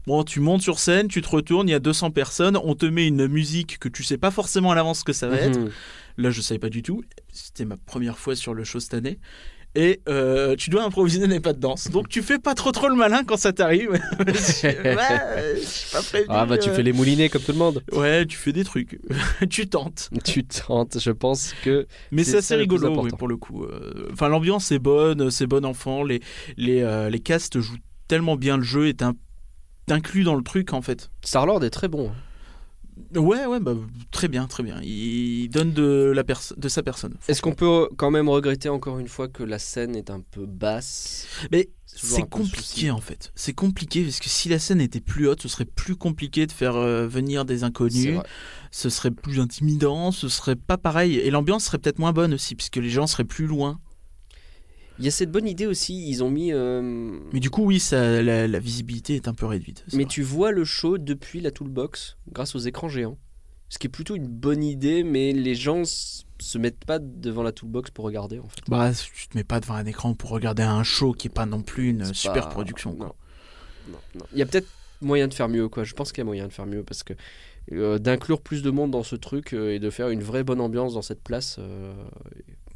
Bon, 0.06 0.24
tu 0.24 0.40
montes 0.40 0.62
sur 0.62 0.78
scène, 0.78 1.08
tu 1.08 1.22
te 1.22 1.28
retournes, 1.28 1.68
il 1.68 1.72
y 1.72 1.74
a 1.74 1.78
200 1.80 2.10
personnes, 2.10 2.56
on 2.62 2.74
te 2.74 2.86
met 2.86 3.06
une 3.06 3.26
musique 3.28 3.78
que 3.78 3.88
tu 3.88 4.02
sais 4.02 4.18
pas 4.18 4.30
forcément 4.30 4.72
à 4.72 4.74
l'avance 4.74 5.00
ce 5.00 5.04
que 5.04 5.12
ça 5.12 5.28
va 5.28 5.36
être. 5.36 5.58
Mhm. 5.58 5.70
Là, 6.18 6.30
je 6.30 6.40
savais 6.40 6.58
pas 6.58 6.68
du 6.70 6.82
tout. 6.82 7.02
C'était 7.32 7.64
ma 7.64 7.76
première 7.76 8.18
fois 8.18 8.34
sur 8.36 8.52
le 8.52 8.64
show 8.64 8.80
cette 8.80 8.94
année. 8.94 9.18
Et 9.74 10.02
euh, 10.06 10.54
tu 10.54 10.68
dois 10.68 10.82
improviser 10.84 11.26
des 11.26 11.40
pas 11.40 11.54
de 11.54 11.58
danse. 11.58 11.88
Donc 11.90 12.10
tu 12.10 12.20
fais 12.20 12.38
pas 12.38 12.54
trop 12.54 12.72
trop 12.72 12.88
le 12.88 12.94
malin 12.94 13.24
quand 13.24 13.38
ça 13.38 13.54
t'arrive. 13.54 13.92
euh, 14.20 15.56
je 15.56 15.66
suis 15.66 15.90
pas 15.92 16.02
prévenu, 16.02 16.26
Ah 16.28 16.44
bah 16.44 16.58
tu 16.58 16.68
euh. 16.68 16.74
fais 16.74 16.82
les 16.82 16.92
moulinets 16.92 17.30
comme 17.30 17.40
tout 17.42 17.52
le 17.52 17.58
monde. 17.58 17.82
Ouais, 17.92 18.26
tu 18.26 18.36
fais 18.36 18.52
des 18.52 18.64
trucs. 18.64 19.00
tu 19.50 19.68
tentes. 19.68 20.10
Tu 20.24 20.44
tentes, 20.44 20.98
je 21.00 21.10
pense 21.10 21.54
que 21.64 21.86
Mais 22.10 22.24
C'est 22.24 22.36
assez 22.38 22.54
rigolo 22.56 22.94
oui, 23.02 23.10
pour 23.18 23.28
le 23.28 23.36
coup. 23.36 23.64
Euh, 23.64 24.10
Enfin, 24.12 24.28
l'ambiance 24.28 24.70
est 24.72 24.78
bonne, 24.78 25.30
c'est 25.30 25.46
bon 25.46 25.64
enfant. 25.64 26.04
Les, 26.04 26.20
les, 26.58 26.82
euh, 26.82 27.08
les 27.08 27.20
castes 27.20 27.58
jouent 27.60 27.78
tellement 28.08 28.36
bien 28.36 28.58
le 28.58 28.62
jeu 28.62 28.88
et 28.88 28.94
t'in- 28.94 29.14
t'inclus 29.86 30.24
dans 30.24 30.34
le 30.34 30.42
truc 30.42 30.72
en 30.72 30.82
fait. 30.82 31.10
Star-Lord 31.22 31.64
est 31.64 31.70
très 31.70 31.88
bon. 31.88 32.10
Ouais, 33.14 33.46
ouais, 33.46 33.60
bah, 33.60 33.74
très 34.10 34.28
bien, 34.28 34.46
très 34.46 34.62
bien. 34.62 34.80
Il 34.82 35.48
donne 35.48 35.72
de, 35.72 36.12
la 36.14 36.22
de 36.22 36.68
sa 36.68 36.82
personne. 36.82 37.14
Est-ce 37.26 37.40
qu'on 37.40 37.54
peut 37.54 37.88
quand 37.96 38.10
même 38.10 38.28
regretter 38.28 38.68
encore 38.68 38.98
une 38.98 39.08
fois 39.08 39.28
que 39.28 39.42
la 39.42 39.58
scène 39.58 39.96
est 39.96 40.10
un 40.10 40.20
peu 40.20 40.46
basse? 40.46 41.26
Mais 41.50 41.70
c'est 41.86 42.28
compliqué 42.28 42.90
en 42.90 43.00
fait. 43.00 43.32
C'est 43.34 43.52
compliqué 43.52 44.02
parce 44.02 44.18
que 44.18 44.28
si 44.28 44.48
la 44.48 44.58
scène 44.58 44.80
était 44.80 45.00
plus 45.00 45.26
haute, 45.26 45.42
ce 45.42 45.48
serait 45.48 45.64
plus 45.64 45.96
compliqué 45.96 46.46
de 46.46 46.52
faire 46.52 46.76
euh, 46.76 47.06
venir 47.06 47.44
des 47.44 47.64
inconnus. 47.64 48.18
Ce 48.70 48.88
serait 48.88 49.10
plus 49.10 49.40
intimidant, 49.40 50.12
ce 50.12 50.28
serait 50.28 50.56
pas 50.56 50.78
pareil. 50.78 51.16
Et 51.16 51.30
l'ambiance 51.30 51.64
serait 51.64 51.78
peut-être 51.78 51.98
moins 51.98 52.12
bonne 52.12 52.34
aussi, 52.34 52.54
puisque 52.54 52.76
les 52.76 52.90
gens 52.90 53.06
seraient 53.06 53.24
plus 53.24 53.46
loin. 53.46 53.80
Il 54.98 55.04
y 55.04 55.08
a 55.08 55.10
cette 55.10 55.30
bonne 55.30 55.48
idée 55.48 55.66
aussi, 55.66 56.08
ils 56.08 56.22
ont 56.22 56.30
mis... 56.30 56.52
euh, 56.52 57.18
Mais 57.32 57.40
du 57.40 57.50
coup, 57.50 57.64
oui, 57.64 57.80
ça, 57.80 58.22
la, 58.22 58.46
la 58.46 58.58
visibilité 58.58 59.14
est 59.16 59.26
un 59.28 59.34
peu 59.34 59.46
réduite. 59.46 59.84
Mais 59.92 60.04
vrai. 60.04 60.10
tu 60.10 60.22
vois 60.22 60.52
le 60.52 60.64
show 60.64 60.98
depuis 60.98 61.40
la 61.40 61.50
toolbox 61.50 62.16
grâce 62.30 62.54
aux 62.54 62.58
écrans 62.60 62.88
géants. 62.88 63.18
Ce 63.68 63.78
qui 63.78 63.86
est 63.86 63.90
plutôt 63.90 64.14
une 64.16 64.28
bonne 64.28 64.62
idée, 64.62 65.02
mais 65.02 65.32
les 65.32 65.54
gens 65.54 65.82
se 65.84 66.58
mettent 66.58 66.84
pas 66.84 66.98
devant 66.98 67.42
la 67.42 67.52
toolbox 67.52 67.90
pour 67.90 68.04
regarder 68.04 68.38
en 68.38 68.48
fait. 68.48 68.60
Bah, 68.68 68.90
tu 68.92 69.28
te 69.28 69.36
mets 69.36 69.44
pas 69.44 69.60
devant 69.60 69.74
un 69.74 69.86
écran 69.86 70.12
pour 70.14 70.28
regarder 70.30 70.62
un 70.62 70.82
show 70.82 71.12
qui 71.12 71.28
est 71.28 71.34
pas 71.34 71.46
non 71.46 71.62
plus 71.62 71.88
une 71.88 72.12
super 72.12 72.48
pas- 72.48 72.50
production. 72.50 72.94
quoi. 72.94 73.06
Non. 73.06 73.92
Non, 73.92 73.98
non. 74.16 74.26
Il 74.32 74.38
y 74.38 74.42
a 74.42 74.46
peut-être 74.46 74.68
moyen 75.00 75.26
de 75.26 75.34
faire 75.34 75.48
mieux, 75.48 75.68
quoi. 75.68 75.84
Je 75.84 75.94
pense 75.94 76.12
qu'il 76.12 76.18
y 76.20 76.22
a 76.22 76.24
moyen 76.26 76.46
de 76.48 76.52
faire 76.52 76.66
mieux 76.66 76.82
parce 76.84 77.02
que 77.02 77.14
euh, 77.72 77.98
d'inclure 77.98 78.42
plus 78.42 78.62
de 78.62 78.70
monde 78.70 78.90
dans 78.90 79.02
ce 79.02 79.16
truc 79.16 79.54
euh, 79.54 79.72
et 79.74 79.78
de 79.78 79.88
faire 79.88 80.10
une 80.10 80.22
vraie 80.22 80.44
bonne 80.44 80.60
ambiance 80.60 80.92
dans 80.94 81.02
cette 81.02 81.22
place. 81.22 81.56
euh, 81.58 81.94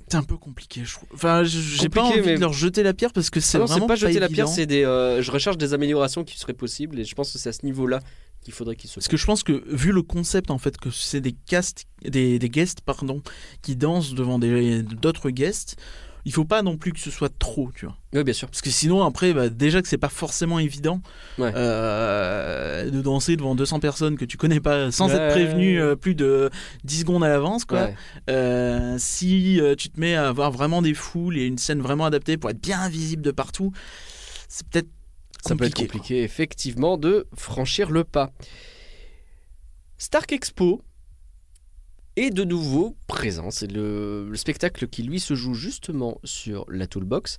C'est 0.09 0.16
un 0.16 0.23
peu 0.23 0.37
compliqué, 0.37 0.83
je 0.85 0.92
trouve. 0.95 1.09
Enfin, 1.14 1.42
j'ai 1.45 1.88
pas 1.88 2.03
envie 2.05 2.21
mais- 2.25 2.35
de 2.37 2.40
leur 2.40 2.53
jeter 2.53 2.83
la 2.85 2.95
pierre 2.95 3.12
parce 3.12 3.29
que 3.31 3.40
c'est 3.40 3.59
ah 3.59 3.64
vraiment 3.64 3.87
pas 3.88 3.97
jeter 3.97 4.21
la 4.21 4.29
pierre, 4.29 4.47
évident. 4.47 4.47
c'est 4.55 4.66
des. 4.66 4.85
euh, 4.85 5.21
je 5.21 5.31
recherche 5.33 5.59
des 5.59 5.75
améliorations 5.75 6.23
qui 6.23 6.38
seraient 6.38 6.53
possibles 6.53 7.01
et 7.01 7.05
je 7.05 7.14
pense 7.16 7.33
que 7.33 7.38
c'est 7.38 7.49
à 7.49 7.53
ce 7.53 7.66
niveau-là 7.66 7.99
qu'il 8.40 8.55
faudrait 8.55 8.77
qu'ils 8.77 8.88
se. 8.88 8.95
Parce 8.95 9.09
que 9.09 9.16
je 9.16 9.27
pense 9.27 9.42
que 9.42 9.64
vu 9.66 9.90
le 9.90 10.03
concept 10.03 10.53
en 10.53 10.59
fait 10.59 10.77
que 10.79 10.90
c'est 10.90 11.21
des 11.21 11.33
castes, 11.33 11.87
des, 12.05 12.38
des 12.38 12.49
guests 12.49 12.81
pardon, 12.83 13.21
qui 13.62 13.75
dansent 13.75 14.14
devant 14.14 14.38
des- 14.38 14.83
d'autres 14.83 15.31
guests, 15.31 15.77
il 16.27 16.33
faut 16.33 16.45
pas 16.45 16.61
non 16.61 16.77
plus 16.77 16.93
que 16.93 16.99
ce 16.99 17.11
soit 17.11 17.33
trop, 17.39 17.71
tu 17.75 17.87
vois. 17.87 17.97
Oui, 18.12 18.25
bien 18.25 18.35
sûr. 18.35 18.49
Parce 18.51 18.61
que 18.61 18.69
sinon 18.69 19.03
après, 19.05 19.33
bah, 19.33 19.49
déjà 19.49 19.81
que 19.81 19.87
c'est 19.89 19.97
pas 19.97 20.09
forcément 20.09 20.59
évident 20.59 21.01
Ouais. 21.39 21.53
euh, 21.55 22.91
de 22.91 23.01
danser 23.01 23.37
devant 23.37 23.55
200 23.55 23.79
personnes 23.81 24.17
que 24.17 24.25
tu 24.25 24.37
connais 24.37 24.59
pas 24.61 24.91
sans 24.91 25.09
Ouais. 25.09 25.15
être 25.15 25.31
prévenu 25.33 25.81
euh, 25.81 25.95
plus 25.97 26.15
de 26.17 26.51
10 26.85 27.01
secondes 27.01 27.23
à 27.23 27.29
l'avance, 27.29 27.65
quoi. 27.65 27.85
Ouais. 27.85 27.95
Euh, 28.29 28.97
si 28.99 29.61
tu 29.79 29.89
te 29.89 30.01
mets 30.01 30.17
à 30.17 30.29
avoir 30.29 30.51
vraiment 30.51 30.83
des 30.83 30.95
foules 30.95 31.39
et 31.39 31.47
une 31.47 31.59
scène 31.59 31.81
vraiment 31.81 32.05
adaptée 32.07 32.37
pour 32.37 32.51
être 32.51 32.61
bien 32.61 32.89
visible 32.89 33.23
de 33.23 33.31
partout, 33.31 33.73
c'est 34.49 34.67
peut-être 34.69 34.89
Ça 35.47 35.55
peut 35.55 35.65
être 35.65 35.75
compliqué, 35.75 35.87
compliqué, 35.99 36.23
effectivement, 36.25 36.99
de 36.99 37.27
franchir 37.37 37.91
le 37.91 38.03
pas. 38.05 38.33
Stark 39.99 40.33
Expo 40.33 40.83
est 42.17 42.31
de 42.31 42.45
nouveau 42.45 42.97
présent. 43.07 43.51
C'est 43.51 43.71
le, 43.71 44.29
le 44.29 44.37
spectacle 44.37 44.89
qui, 44.89 45.03
lui, 45.03 45.21
se 45.21 45.35
joue 45.35 45.55
justement 45.55 46.19
sur 46.25 46.65
la 46.69 46.87
Toolbox. 46.87 47.39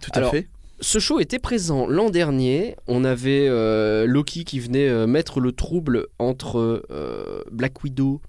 Tout 0.00 0.10
Alors, 0.14 0.28
à 0.28 0.32
fait. 0.32 0.48
Ce 0.80 0.98
show 0.98 1.20
était 1.20 1.38
présent 1.38 1.86
l'an 1.86 2.10
dernier. 2.10 2.76
On 2.88 3.04
avait 3.04 3.46
euh, 3.48 4.04
Loki 4.06 4.44
qui 4.44 4.58
venait 4.58 4.88
euh, 4.88 5.06
mettre 5.06 5.38
le 5.40 5.52
trouble 5.52 6.08
entre 6.18 6.84
euh, 6.90 7.42
Black 7.52 7.84
Widow, 7.84 8.20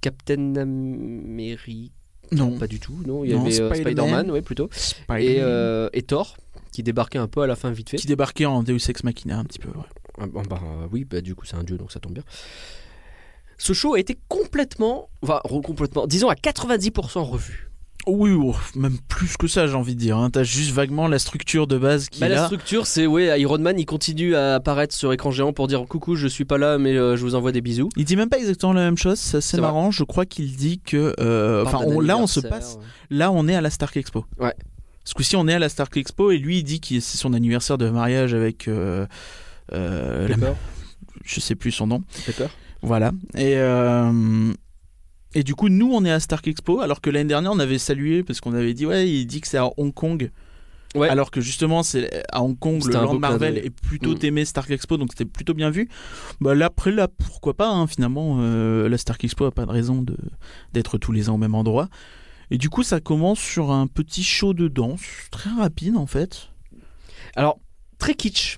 Captain 0.00 0.56
America. 0.56 1.92
Non, 2.32 2.58
Pas 2.58 2.66
du 2.66 2.78
tout, 2.78 2.98
non. 3.06 3.24
Il 3.24 3.30
y 3.30 3.34
Non, 3.34 3.40
avait 3.42 3.52
Spider-Man. 3.52 3.82
Spider-Man, 3.84 4.30
ouais, 4.30 4.42
plutôt. 4.42 4.68
Spider-Man. 4.72 5.90
Et, 5.92 5.98
et 5.98 6.02
Thor, 6.02 6.36
qui 6.72 6.82
débarquait 6.82 7.18
un 7.18 7.28
peu 7.28 7.40
à 7.42 7.46
la 7.46 7.56
fin 7.56 7.70
vite 7.70 7.90
fait. 7.90 7.96
qui 7.96 8.06
débarquait 8.06 8.44
en 8.46 8.62
Deus 8.62 8.78
Ex 8.88 9.02
Machina 9.04 9.38
un 9.38 9.44
petit 9.44 9.58
peu. 9.58 9.68
ouais. 9.70 9.84
Ah, 10.20 10.26
bah, 10.48 10.60
oui, 10.92 11.04
bah, 11.04 11.20
du 11.20 11.34
coup, 11.34 11.46
c'est 11.46 11.56
un 11.56 11.64
dieu, 11.64 11.78
donc 11.78 11.92
ça 11.92 12.00
tombe 12.00 12.12
bien. 12.12 12.24
Ce 13.58 13.72
show 13.72 13.94
a 13.94 14.00
été 14.00 14.16
complètement, 14.28 15.08
enfin, 15.22 15.40
complètement, 15.64 16.06
disons 16.06 16.28
à 16.28 16.34
90% 16.34 17.20
revu. 17.22 17.64
Oui, 18.06 18.30
même 18.74 18.96
plus 19.08 19.36
que 19.36 19.46
ça, 19.48 19.66
j'ai 19.66 19.74
envie 19.74 19.94
de 19.94 20.00
dire. 20.00 20.16
Hein. 20.16 20.30
T'as 20.30 20.42
juste 20.44 20.70
vaguement 20.70 21.08
la 21.08 21.18
structure 21.18 21.66
de 21.66 21.76
base 21.76 22.08
qui 22.08 22.20
Bah, 22.20 22.28
la 22.28 22.46
structure, 22.46 22.86
c'est 22.86 23.06
ouais, 23.06 23.38
Iron 23.38 23.58
Man, 23.58 23.78
il 23.78 23.84
continue 23.84 24.34
à 24.34 24.54
apparaître 24.54 24.94
sur 24.94 25.12
écran 25.12 25.30
géant 25.30 25.52
pour 25.52 25.66
dire 25.66 25.84
coucou, 25.86 26.14
je 26.14 26.26
suis 26.26 26.46
pas 26.46 26.56
là, 26.56 26.78
mais 26.78 26.96
euh, 26.96 27.16
je 27.16 27.22
vous 27.22 27.34
envoie 27.34 27.52
des 27.52 27.60
bisous. 27.60 27.90
Il 27.96 28.06
dit 28.06 28.16
même 28.16 28.30
pas 28.30 28.38
exactement 28.38 28.72
la 28.72 28.80
même 28.82 28.96
chose, 28.96 29.18
c'est 29.18 29.38
assez 29.38 29.48
C'est 29.50 29.56
vrai. 29.58 29.66
marrant. 29.66 29.90
Je 29.90 30.04
crois 30.04 30.24
qu'il 30.24 30.56
dit 30.56 30.78
que. 30.80 31.14
euh, 31.20 31.64
Enfin, 31.66 31.80
là, 32.00 32.16
on 32.16 32.26
se 32.26 32.40
passe. 32.40 32.76
ouais. 32.76 32.86
Là, 33.10 33.30
on 33.30 33.46
est 33.46 33.54
à 33.56 33.60
la 33.60 33.68
Stark 33.70 33.94
Expo. 33.96 34.24
Ouais. 34.38 34.54
Ce 35.04 35.12
coup-ci, 35.12 35.36
on 35.36 35.46
est 35.48 35.54
à 35.54 35.58
la 35.58 35.68
Stark 35.68 35.94
Expo 35.96 36.30
et 36.30 36.38
lui, 36.38 36.58
il 36.58 36.64
dit 36.64 36.80
que 36.80 37.00
c'est 37.00 37.18
son 37.18 37.34
anniversaire 37.34 37.76
de 37.76 37.90
mariage 37.90 38.32
avec. 38.32 38.68
euh, 38.68 39.06
euh, 39.74 40.28
la- 40.28 40.54
Je 41.24 41.40
sais 41.40 41.56
plus 41.56 41.72
son 41.72 41.86
nom. 41.88 42.02
Pepper. 42.24 42.46
Voilà. 42.82 43.12
Et, 43.34 43.54
euh, 43.56 44.52
et 45.34 45.42
du 45.42 45.54
coup, 45.54 45.68
nous, 45.68 45.90
on 45.92 46.04
est 46.04 46.10
à 46.12 46.20
Stark 46.20 46.46
Expo, 46.48 46.80
alors 46.80 47.00
que 47.00 47.10
l'année 47.10 47.28
dernière, 47.28 47.52
on 47.52 47.58
avait 47.58 47.78
salué 47.78 48.22
parce 48.22 48.40
qu'on 48.40 48.54
avait 48.54 48.74
dit, 48.74 48.86
ouais, 48.86 49.08
il 49.10 49.26
dit 49.26 49.40
que 49.40 49.48
c'est 49.48 49.58
à 49.58 49.68
Hong 49.76 49.92
Kong. 49.92 50.30
Ouais. 50.94 51.08
Alors 51.10 51.30
que 51.30 51.42
justement, 51.42 51.82
c'est 51.82 52.22
à 52.32 52.42
Hong 52.42 52.58
Kong, 52.58 52.82
le 52.86 52.92
land 52.92 53.18
Marvel 53.18 53.58
est 53.58 53.68
plutôt 53.68 54.14
Mm. 54.14 54.18
aimé 54.24 54.44
Stark 54.46 54.70
Expo, 54.70 54.96
donc 54.96 55.10
c'était 55.10 55.26
plutôt 55.26 55.52
bien 55.52 55.68
vu. 55.68 55.88
Bah, 56.40 56.54
là, 56.54 56.66
après, 56.66 56.90
là, 56.92 57.08
pourquoi 57.08 57.52
pas, 57.54 57.68
hein, 57.68 57.86
finalement, 57.86 58.38
euh, 58.40 58.88
la 58.88 58.96
Stark 58.96 59.22
Expo 59.22 59.44
a 59.44 59.50
pas 59.50 59.66
de 59.66 59.70
raison 59.70 60.00
de- 60.00 60.16
d'être 60.72 60.96
tous 60.96 61.12
les 61.12 61.28
ans 61.28 61.34
au 61.34 61.38
même 61.38 61.54
endroit. 61.54 61.88
Et 62.50 62.56
du 62.56 62.70
coup, 62.70 62.82
ça 62.82 63.00
commence 63.00 63.38
sur 63.38 63.70
un 63.70 63.86
petit 63.86 64.22
show 64.24 64.54
de 64.54 64.68
danse, 64.68 65.02
très 65.30 65.50
rapide 65.50 65.96
en 65.98 66.06
fait. 66.06 66.48
Alors, 67.36 67.58
très 67.98 68.14
kitsch, 68.14 68.56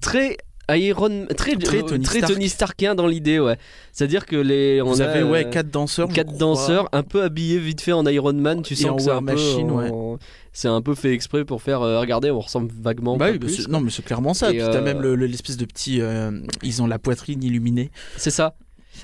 très 0.00 0.36
Iron, 0.70 1.26
très, 1.36 1.54
Très 1.56 1.78
euh, 1.78 1.82
Tony 1.82 2.04
très 2.04 2.18
Stark. 2.18 2.32
Tony 2.34 2.48
Starkien 2.48 2.94
dans 2.96 3.06
l'idée, 3.06 3.38
ouais. 3.38 3.56
C'est-à-dire 3.92 4.26
que 4.26 4.34
les, 4.36 4.82
on 4.82 4.86
Vous 4.90 5.00
a, 5.02 5.04
avez 5.06 5.22
ouais, 5.22 5.46
euh, 5.46 5.50
quatre 5.50 5.70
danseurs. 5.70 6.08
quatre 6.08 6.36
danseurs 6.36 6.88
un 6.92 7.02
peu 7.04 7.22
habillés 7.22 7.58
vite 7.58 7.80
fait 7.80 7.92
en 7.92 8.04
Iron 8.06 8.32
Man 8.32 8.62
tu 8.62 8.74
Et 8.74 8.76
sens 8.76 8.90
en 8.90 8.96
que 8.96 9.02
c'est 9.02 9.10
un 9.10 9.18
peu 9.18 9.32
Machine, 9.32 9.70
en- 9.70 10.18
c'est 10.52 10.68
un 10.68 10.82
peu 10.82 10.94
fait 10.94 11.12
exprès 11.12 11.44
pour 11.44 11.62
faire 11.62 11.82
euh, 11.82 12.00
regarder 12.00 12.30
on 12.30 12.40
ressemble 12.40 12.70
vaguement 12.82 13.16
Bah 13.16 13.26
oui, 13.30 13.38
bah 13.38 13.46
plus, 13.46 13.68
non 13.68 13.80
mais 13.80 13.90
c'est 13.90 14.04
clairement 14.04 14.34
ça. 14.34 14.50
Et, 14.50 14.58
Puis 14.58 14.66
t'as 14.72 14.80
même 14.80 15.00
le- 15.00 15.14
le- 15.14 15.26
l'espèce 15.26 15.56
de 15.56 15.66
petit, 15.66 16.00
euh, 16.00 16.30
ils 16.62 16.82
ont 16.82 16.86
la 16.88 16.98
poitrine 16.98 17.42
illuminée. 17.44 17.90
c'est 18.16 18.30
ça 18.30 18.54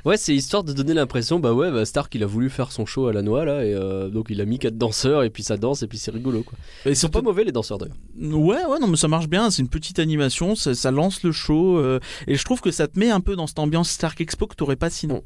Ouais, 0.04 0.16
c'est 0.16 0.34
histoire 0.34 0.64
de 0.64 0.72
donner 0.72 0.94
l'impression, 0.94 1.38
bah 1.40 1.52
ouais, 1.52 1.70
bah 1.70 1.84
Stark 1.84 2.14
il 2.14 2.22
a 2.22 2.26
voulu 2.26 2.50
faire 2.50 2.72
son 2.72 2.86
show 2.86 3.06
à 3.06 3.12
la 3.12 3.22
noix 3.22 3.44
là, 3.44 3.64
et 3.64 3.74
euh, 3.74 4.08
donc 4.08 4.26
il 4.30 4.40
a 4.40 4.44
mis 4.44 4.58
quatre 4.58 4.76
danseurs 4.78 5.22
et 5.22 5.30
puis 5.30 5.42
ça 5.42 5.56
danse 5.56 5.82
et 5.82 5.86
puis 5.86 5.98
c'est 5.98 6.10
rigolo 6.10 6.42
quoi. 6.42 6.58
Et 6.86 6.90
Ils 6.90 6.96
sont 6.96 7.08
pas 7.08 7.22
mauvais 7.22 7.44
les 7.44 7.52
danseurs 7.52 7.78
d'ailleurs. 7.78 7.96
Ouais, 8.18 8.64
ouais, 8.64 8.78
non, 8.80 8.86
mais 8.88 8.96
ça 8.96 9.08
marche 9.08 9.28
bien. 9.28 9.50
C'est 9.50 9.62
une 9.62 9.68
petite 9.68 9.98
animation, 9.98 10.54
ça, 10.54 10.74
ça 10.74 10.90
lance 10.90 11.22
le 11.22 11.32
show. 11.32 11.78
euh, 11.78 12.00
et 12.26 12.34
je 12.36 12.44
trouve 12.44 12.60
que 12.60 12.70
ça 12.70 12.88
te 12.88 12.98
met 12.98 13.10
un 13.10 13.20
peu 13.20 13.36
dans 13.36 13.46
cette 13.46 13.58
ambiance 13.58 13.90
Stark 13.90 14.20
Expo 14.20 14.46
que 14.46 14.54
t'aurais 14.56 14.76
pas 14.76 14.90
sinon. 14.90 15.22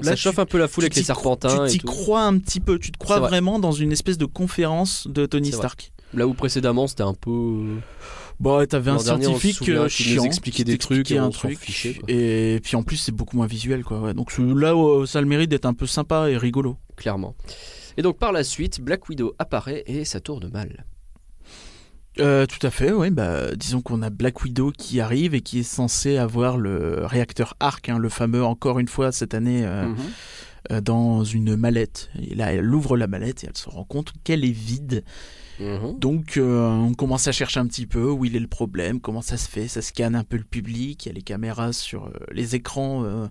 ça 0.00 0.10
Là, 0.10 0.16
chauffe 0.16 0.36
tu- 0.36 0.40
un 0.40 0.46
peu 0.46 0.58
la 0.58 0.68
foule 0.68 0.84
avec 0.84 0.94
les 0.96 1.02
serpentins 1.02 1.66
Tu 1.66 1.72
t'y 1.72 1.78
crois 1.78 2.22
un 2.22 2.38
petit 2.38 2.60
peu. 2.60 2.78
Tu 2.78 2.92
te 2.92 2.98
crois 2.98 3.18
vrai. 3.20 3.28
vraiment 3.28 3.58
dans 3.58 3.72
une 3.72 3.92
espèce 3.92 4.18
de 4.18 4.26
conférence 4.26 5.06
de 5.08 5.26
Tony 5.26 5.50
vrai. 5.50 5.58
Stark. 5.58 5.92
Là 6.14 6.26
où 6.26 6.32
précédemment 6.34 6.86
c'était 6.86 7.02
un 7.02 7.14
peu. 7.14 7.76
Euh, 8.40 8.44
Bon, 8.44 8.66
t'avais 8.66 8.90
un 8.90 8.98
scientifique 8.98 9.68
euh, 9.68 9.88
qu'il 9.88 10.14
nous 10.16 10.24
expliquait 10.24 10.58
qui 10.58 10.64
des 10.64 10.78
trucs 10.78 11.10
et 11.10 11.18
un 11.18 11.30
truc. 11.30 11.58
fichait. 11.58 11.98
Et 12.08 12.60
puis 12.62 12.76
en 12.76 12.82
plus, 12.82 12.96
c'est 12.96 13.12
beaucoup 13.12 13.36
moins 13.36 13.46
visuel, 13.46 13.82
quoi. 13.84 14.00
ouais. 14.00 14.14
Donc 14.14 14.30
ce- 14.32 14.42
là, 14.42 14.74
euh, 14.74 15.06
ça 15.06 15.18
a 15.18 15.22
le 15.22 15.28
mérite 15.28 15.50
d'être 15.50 15.66
un 15.66 15.74
peu 15.74 15.86
sympa 15.86 16.30
et 16.30 16.36
rigolo. 16.36 16.76
clairement. 16.96 17.34
Et 17.96 18.02
donc 18.02 18.16
par 18.18 18.30
la 18.32 18.44
suite, 18.44 18.80
Black 18.80 19.08
Widow 19.08 19.34
apparaît 19.40 19.82
et 19.86 20.04
ça 20.04 20.20
tourne 20.20 20.48
mal. 20.52 20.84
Euh, 22.20 22.46
tout 22.46 22.64
à 22.66 22.70
fait, 22.70 22.92
oui. 22.92 23.10
Bah, 23.10 23.54
disons 23.54 23.80
qu'on 23.80 24.02
a 24.02 24.10
Black 24.10 24.42
Widow 24.42 24.72
qui 24.76 25.00
arrive 25.00 25.34
et 25.34 25.40
qui 25.40 25.60
est 25.60 25.62
censé 25.64 26.16
avoir 26.16 26.56
le 26.58 27.04
réacteur 27.04 27.54
Arc, 27.60 27.88
hein, 27.88 27.98
le 27.98 28.08
fameux, 28.08 28.44
encore 28.44 28.78
une 28.80 28.88
fois 28.88 29.12
cette 29.12 29.34
année, 29.34 29.64
euh, 29.64 29.86
Mhm. 29.86 29.96
euh, 30.72 30.80
dans 30.80 31.22
une 31.22 31.54
mallette. 31.54 32.10
Et 32.20 32.34
là, 32.34 32.52
elle 32.52 32.74
ouvre 32.74 32.96
la 32.96 33.06
mallette 33.06 33.44
et 33.44 33.46
elle 33.48 33.56
se 33.56 33.68
rend 33.68 33.84
compte 33.84 34.12
qu'elle 34.24 34.44
est 34.44 34.50
vide. 34.50 35.04
Mhm. 35.60 35.98
Donc, 35.98 36.36
euh, 36.36 36.66
on 36.68 36.94
commence 36.94 37.26
à 37.28 37.32
chercher 37.32 37.60
un 37.60 37.66
petit 37.66 37.86
peu 37.86 38.10
où 38.10 38.24
il 38.24 38.36
est 38.36 38.40
le 38.40 38.46
problème, 38.46 39.00
comment 39.00 39.22
ça 39.22 39.36
se 39.36 39.48
fait. 39.48 39.66
Ça 39.68 39.82
scanne 39.82 40.14
un 40.14 40.24
peu 40.24 40.36
le 40.36 40.44
public. 40.44 41.04
Il 41.04 41.08
y 41.08 41.12
a 41.12 41.14
les 41.14 41.22
caméras 41.22 41.72
sur 41.72 42.06
euh, 42.06 42.10
les 42.30 42.54
écrans, 42.54 43.02
euh, 43.04 43.26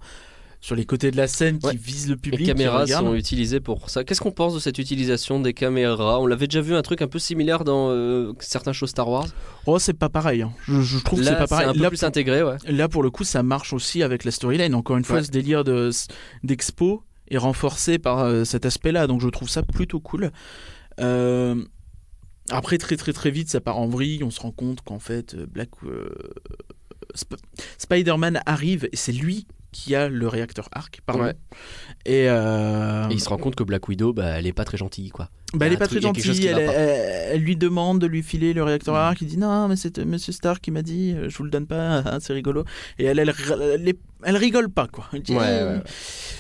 sur 0.59 0.75
les 0.75 0.85
côtés 0.85 1.11
de 1.11 1.17
la 1.17 1.27
scène 1.27 1.59
qui 1.59 1.77
visent 1.77 2.07
le 2.09 2.15
Les 2.15 2.19
public. 2.19 2.39
qui 2.41 2.45
caméras 2.47 2.85
sont 2.87 3.13
utilisées 3.13 3.59
pour 3.59 3.89
ça. 3.89 4.03
Qu'est-ce 4.03 4.19
qu'on 4.21 4.31
pense 4.31 4.55
de 4.55 4.59
cette 4.59 4.77
utilisation 4.79 5.39
des 5.39 5.53
caméras? 5.53 6.19
On 6.19 6.25
l'avait 6.25 6.47
déjà 6.47 6.61
vu 6.61 6.73
un 6.75 6.81
truc 6.81 7.01
un 7.03 7.07
peu 7.07 7.19
similaire 7.19 7.63
dans 7.63 8.33
certains 8.39 8.73
shows 8.73 8.87
Star 8.87 9.07
Wars. 9.07 9.27
Oh, 9.67 9.77
c'est 9.79 9.93
pas 9.93 10.09
pareil. 10.09 10.41
hein. 10.41 10.51
Je, 10.67 10.81
je 10.81 10.97
trouve 10.97 11.19
que 11.19 11.25
c'est 11.25 11.31
pas 11.33 11.41
c'est 11.41 11.47
pareil. 11.47 11.67
un 11.67 11.73
peu 11.73 11.79
Là, 11.81 11.89
plus 11.89 11.99
pour- 11.99 12.07
intégré, 12.07 12.41
ouais. 12.43 12.57
Là, 12.67 12.89
pour 12.89 13.03
le 13.03 13.11
coup, 13.11 13.23
ça 13.23 13.43
marche 13.43 13.71
aussi 13.71 14.01
avec 14.03 14.23
la 14.25 14.31
storyline. 14.31 14.73
Encore 14.73 14.97
une 14.97 15.05
fois, 15.05 15.17
Ouais. 15.17 15.23
ce 15.23 15.29
délire 15.31 15.63
de- 15.63 15.91
d'expo 16.43 17.03
est 17.29 17.37
renforcé 17.37 17.99
par 17.99 18.45
cet 18.45 18.65
aspect-là. 18.65 19.05
Donc, 19.05 19.21
je 19.21 19.29
trouve 19.29 19.49
ça 19.49 19.61
plutôt 19.61 19.99
cool. 19.99 20.31
Euh, 20.99 21.55
après, 22.49 22.77
très 22.77 22.97
très 22.97 23.13
très 23.13 23.31
vite, 23.31 23.49
ça 23.49 23.61
part 23.61 23.77
en 23.77 23.87
vrille. 23.87 24.23
On 24.23 24.31
se 24.31 24.39
rend 24.39 24.51
compte 24.51 24.81
qu'en 24.81 24.99
fait, 24.99 25.33
euh, 25.33 25.45
Black 25.45 25.69
euh, 25.83 26.09
Sp- 27.15 27.37
Spider-Man 27.77 28.41
arrive 28.45 28.87
et 28.91 28.95
c'est 28.95 29.11
lui 29.11 29.47
qui 29.71 29.95
a 29.95 30.07
le 30.09 30.27
réacteur 30.27 30.69
arc. 30.71 31.01
Pardon. 31.05 31.23
Ouais. 31.23 31.35
Et, 32.05 32.29
euh, 32.29 33.09
Et 33.09 33.13
il 33.13 33.19
se 33.21 33.29
rend 33.29 33.37
compte 33.37 33.55
que 33.55 33.63
Black 33.63 33.87
Widow, 33.87 34.13
bah, 34.13 34.39
elle 34.39 34.47
est 34.47 34.53
pas 34.53 34.65
très 34.65 34.77
gentille, 34.77 35.09
quoi. 35.09 35.29
Bah, 35.53 35.65
elle 35.67 35.73
est 35.73 35.77
pas 35.77 35.87
très 35.87 36.01
gentille. 36.01 36.45
Elle, 36.45 36.59
elle- 36.59 37.27
elle 37.31 37.41
lui 37.41 37.55
demande 37.55 37.99
de 37.99 38.07
lui 38.07 38.23
filer 38.23 38.53
le 38.53 38.63
réacteur 38.63 38.95
arc. 38.95 39.19
Il 39.21 39.27
dit 39.27 39.37
non, 39.37 39.67
mais 39.67 39.75
c'est 39.75 39.97
Monsieur 39.99 40.31
Stark 40.33 40.61
qui 40.61 40.71
m'a 40.71 40.81
dit, 40.81 41.13
euh, 41.15 41.29
je 41.29 41.37
vous 41.37 41.43
le 41.43 41.49
donne 41.49 41.67
pas. 41.67 41.99
ah, 42.05 42.17
c'est 42.19 42.33
rigolo. 42.33 42.63
Et 42.99 43.05
elle, 43.05 43.19
elle, 43.19 43.33
elle, 44.23 44.37
rigole 44.37 44.69
pas 44.69 44.87
quoi. 44.87 45.05
Elle 45.13 45.21
dit, 45.21 45.33
Ouais, 45.33 45.39
ouais, 45.39 45.63
ouais. 45.63 45.81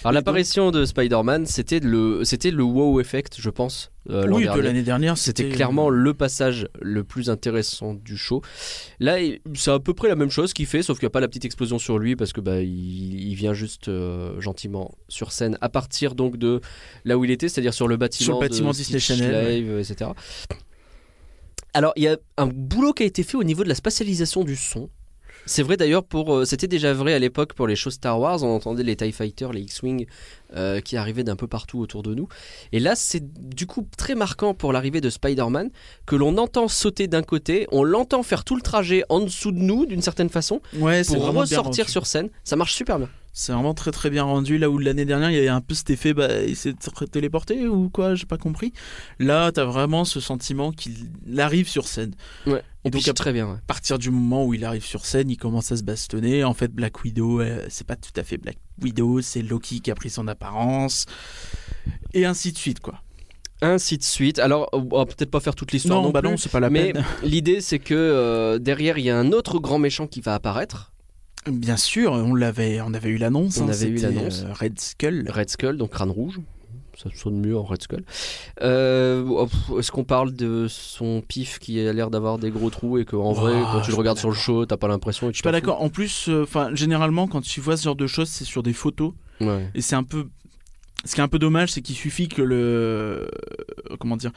Alors 0.03 0.13
l'apparition 0.13 0.71
de 0.71 0.85
Spider-Man, 0.85 1.45
c'était 1.45 1.79
le, 1.79 2.23
c'était 2.23 2.51
le 2.51 2.63
wow 2.63 2.99
effect, 3.01 3.35
je 3.39 3.49
pense. 3.49 3.91
euh, 4.09 4.25
oui, 4.29 4.45
de 4.47 4.59
l'année 4.61 4.83
dernière, 4.83 5.17
C'était 5.17 5.49
clairement 5.49 5.89
le 5.89 6.13
passage 6.13 6.67
le 6.81 7.03
plus 7.03 7.29
intéressant 7.29 7.93
du 7.93 8.15
show. 8.17 8.41
Là, 9.01 9.17
c'est 9.53 9.71
à 9.71 9.79
peu 9.79 9.93
près 9.93 10.07
la 10.07 10.15
même 10.15 10.29
chose 10.29 10.53
qu'il 10.53 10.65
fait, 10.65 10.81
sauf 10.81 10.97
qu'il 10.99 11.05
n'y 11.05 11.11
a 11.11 11.11
pas 11.11 11.19
la 11.19 11.27
petite 11.27 11.43
explosion 11.45 11.77
sur 11.77 11.99
lui 11.99 12.15
parce 12.15 12.31
que 12.31 12.39
bah, 12.39 12.61
il, 12.61 13.29
il 13.29 13.35
vient 13.35 13.53
juste 13.53 13.89
euh, 13.89 14.39
gentiment 14.39 14.95
sur 15.09 15.31
scène 15.33 15.57
à 15.59 15.67
partir 15.67 16.15
donc 16.15 16.37
de 16.37 16.61
là 17.03 17.17
où 17.17 17.25
il 17.25 17.31
était, 17.31 17.49
c'est-à-dire 17.49 17.73
sur 17.73 17.87
le 17.89 17.97
bâtiment, 17.97 18.25
Sur 18.25 18.41
le 18.41 18.47
bâtiment 18.47 18.71
de 18.71 18.75
Disney 18.77 18.96
Channel, 18.99 19.47
Live, 19.47 19.79
etc. 19.79 20.11
Alors, 21.73 21.93
il 21.95 22.03
y 22.03 22.07
a 22.07 22.17
un 22.37 22.47
boulot 22.47 22.93
qui 22.93 23.03
a 23.03 23.05
été 23.05 23.23
fait 23.23 23.37
au 23.37 23.43
niveau 23.43 23.63
de 23.63 23.69
la 23.69 23.75
spatialisation 23.75 24.43
du 24.43 24.55
son. 24.55 24.89
C'est 25.47 25.63
vrai 25.63 25.77
d'ailleurs 25.77 26.03
pour, 26.03 26.35
euh, 26.35 26.45
c'était 26.45 26.67
déjà 26.67 26.93
vrai 26.93 27.13
à 27.13 27.19
l'époque 27.19 27.53
pour 27.53 27.67
les 27.67 27.77
shows 27.77 27.89
Star 27.89 28.19
Wars, 28.19 28.43
on 28.43 28.53
entendait 28.53 28.83
les 28.83 28.97
Tie 28.97 29.13
Fighters, 29.13 29.53
les 29.53 29.61
X-wing 29.61 30.05
euh, 30.55 30.81
qui 30.81 30.97
arrivaient 30.97 31.23
d'un 31.23 31.37
peu 31.37 31.47
partout 31.47 31.79
autour 31.79 32.03
de 32.03 32.13
nous. 32.13 32.27
Et 32.73 32.79
là, 32.79 32.95
c'est 32.95 33.23
du 33.23 33.65
coup 33.65 33.87
très 33.95 34.13
marquant 34.13 34.53
pour 34.53 34.73
l'arrivée 34.73 34.99
de 34.99 35.09
Spider-Man 35.09 35.69
que 36.05 36.17
l'on 36.17 36.37
entend 36.37 36.67
sauter 36.67 37.07
d'un 37.07 37.23
côté, 37.23 37.65
on 37.71 37.85
l'entend 37.85 38.23
faire 38.23 38.43
tout 38.43 38.57
le 38.57 38.61
trajet 38.61 39.03
en 39.07 39.21
dessous 39.21 39.53
de 39.53 39.59
nous 39.59 39.85
d'une 39.85 40.01
certaine 40.01 40.29
façon 40.29 40.61
Ouais, 40.73 41.03
pour 41.05 41.23
ressortir 41.33 41.87
sur 41.87 42.07
scène. 42.07 42.29
Ça 42.43 42.57
marche 42.57 42.73
super 42.73 42.99
bien. 42.99 43.09
C'est 43.39 43.53
vraiment 43.53 43.75
très 43.75 43.91
très 43.91 44.09
bien 44.09 44.23
rendu. 44.23 44.57
Là 44.57 44.67
où 44.67 44.79
l'année 44.79 45.05
dernière, 45.05 45.29
il 45.29 45.35
y 45.35 45.37
avait 45.37 45.47
un 45.47 45.61
peu 45.61 45.75
cet 45.75 45.91
effet, 45.91 46.15
bah, 46.15 46.41
il 46.41 46.55
s'est 46.55 46.73
téléporté 47.11 47.67
ou 47.67 47.87
quoi, 47.87 48.15
j'ai 48.15 48.25
pas 48.25 48.39
compris. 48.39 48.73
Là, 49.19 49.51
t'as 49.51 49.63
vraiment 49.63 50.05
ce 50.05 50.19
sentiment 50.19 50.71
qu'il 50.71 51.11
arrive 51.37 51.69
sur 51.69 51.87
scène. 51.87 52.15
Ouais. 52.47 52.63
Et 52.83 52.89
donc, 52.89 53.07
à 53.07 53.13
très 53.13 53.33
bien. 53.33 53.45
ouais. 53.45 53.57
À 53.57 53.67
partir 53.67 53.99
du 53.99 54.09
moment 54.09 54.43
où 54.43 54.55
il 54.55 54.65
arrive 54.65 54.83
sur 54.83 55.05
scène, 55.05 55.29
il 55.29 55.37
commence 55.37 55.71
à 55.71 55.77
se 55.77 55.83
bastonner. 55.83 56.43
En 56.43 56.55
fait, 56.55 56.73
Black 56.73 57.03
Widow, 57.03 57.39
euh, 57.39 57.63
c'est 57.69 57.85
pas 57.85 57.95
tout 57.95 58.09
à 58.19 58.23
fait 58.23 58.37
Black 58.37 58.57
Widow, 58.81 59.21
c'est 59.21 59.43
Loki 59.43 59.81
qui 59.81 59.91
a 59.91 59.95
pris 59.95 60.09
son 60.09 60.27
apparence. 60.27 61.05
Et 62.15 62.25
ainsi 62.25 62.51
de 62.51 62.57
suite, 62.57 62.79
quoi. 62.79 63.03
Ainsi 63.61 63.99
de 63.99 64.03
suite. 64.03 64.39
Alors, 64.39 64.67
on 64.73 64.97
va 64.97 65.05
peut-être 65.05 65.29
pas 65.29 65.41
faire 65.41 65.53
toute 65.53 65.73
l'histoire 65.73 66.01
non, 66.01 66.09
bah 66.09 66.23
non, 66.23 66.37
c'est 66.37 66.51
pas 66.51 66.59
la 66.59 66.71
mais 66.71 66.91
l'idée 67.21 67.61
c'est 67.61 67.79
que 67.79 67.93
euh, 67.93 68.57
derrière 68.57 68.97
il 68.97 69.05
y 69.05 69.11
a 69.11 69.17
un 69.17 69.31
autre 69.31 69.59
grand 69.59 69.77
méchant 69.77 70.07
qui 70.07 70.21
va 70.21 70.33
apparaître, 70.33 70.91
Bien 71.51 71.77
sûr, 71.77 72.11
on 72.11 72.35
l'avait, 72.35 72.81
on 72.81 72.93
avait 72.93 73.09
eu 73.09 73.17
l'annonce. 73.17 73.57
On 73.59 73.67
hein, 73.67 73.71
avait 73.71 73.87
eu 73.87 73.97
l'annonce. 73.97 74.43
euh, 74.43 74.53
Red 74.53 74.79
Skull. 74.79 75.29
Red 75.29 75.49
Skull, 75.49 75.77
donc 75.77 75.91
crâne 75.91 76.11
rouge. 76.11 76.39
Ça 76.95 77.09
sonne 77.13 77.39
mieux 77.39 77.55
en 77.55 77.63
Red 77.63 77.83
Skull. 77.83 78.03
Euh, 78.63 79.23
oh, 79.27 79.47
Est-ce 79.77 79.91
qu'on 79.91 80.03
parle 80.03 80.33
de 80.33 80.65
son 80.67 81.21
pif 81.21 81.59
qui 81.59 81.79
a 81.79 81.93
l'air 81.93 82.09
d'avoir 82.09 82.39
des 82.39 82.49
gros 82.49 82.71
trous 82.71 82.97
et 82.97 83.05
qu'en 83.05 83.33
vrai, 83.33 83.53
Oh, 83.55 83.67
quand 83.71 83.81
tu 83.81 83.91
le 83.91 83.97
regardes 83.97 84.17
sur 84.17 84.29
le 84.29 84.35
show, 84.35 84.65
t'as 84.65 84.77
pas 84.77 84.87
l'impression 84.87 85.27
Je 85.27 85.33
suis 85.33 85.43
pas 85.43 85.51
d'accord. 85.51 85.81
En 85.83 85.89
plus, 85.89 86.27
euh, 86.27 86.41
enfin, 86.43 86.71
généralement, 86.73 87.27
quand 87.27 87.41
tu 87.41 87.61
vois 87.61 87.77
ce 87.77 87.83
genre 87.83 87.95
de 87.95 88.07
choses, 88.07 88.29
c'est 88.29 88.45
sur 88.45 88.63
des 88.63 88.73
photos. 88.73 89.13
Ouais. 89.41 89.69
Et 89.75 89.81
c'est 89.81 89.95
un 89.95 90.03
peu. 90.03 90.25
Ce 91.05 91.13
qui 91.13 91.21
est 91.21 91.23
un 91.23 91.27
peu 91.27 91.37
dommage, 91.37 91.71
c'est 91.71 91.81
qu'il 91.81 91.95
suffit 91.95 92.27
que 92.29 92.41
le. 92.41 93.29
Comment 93.99 94.17
dire 94.17 94.31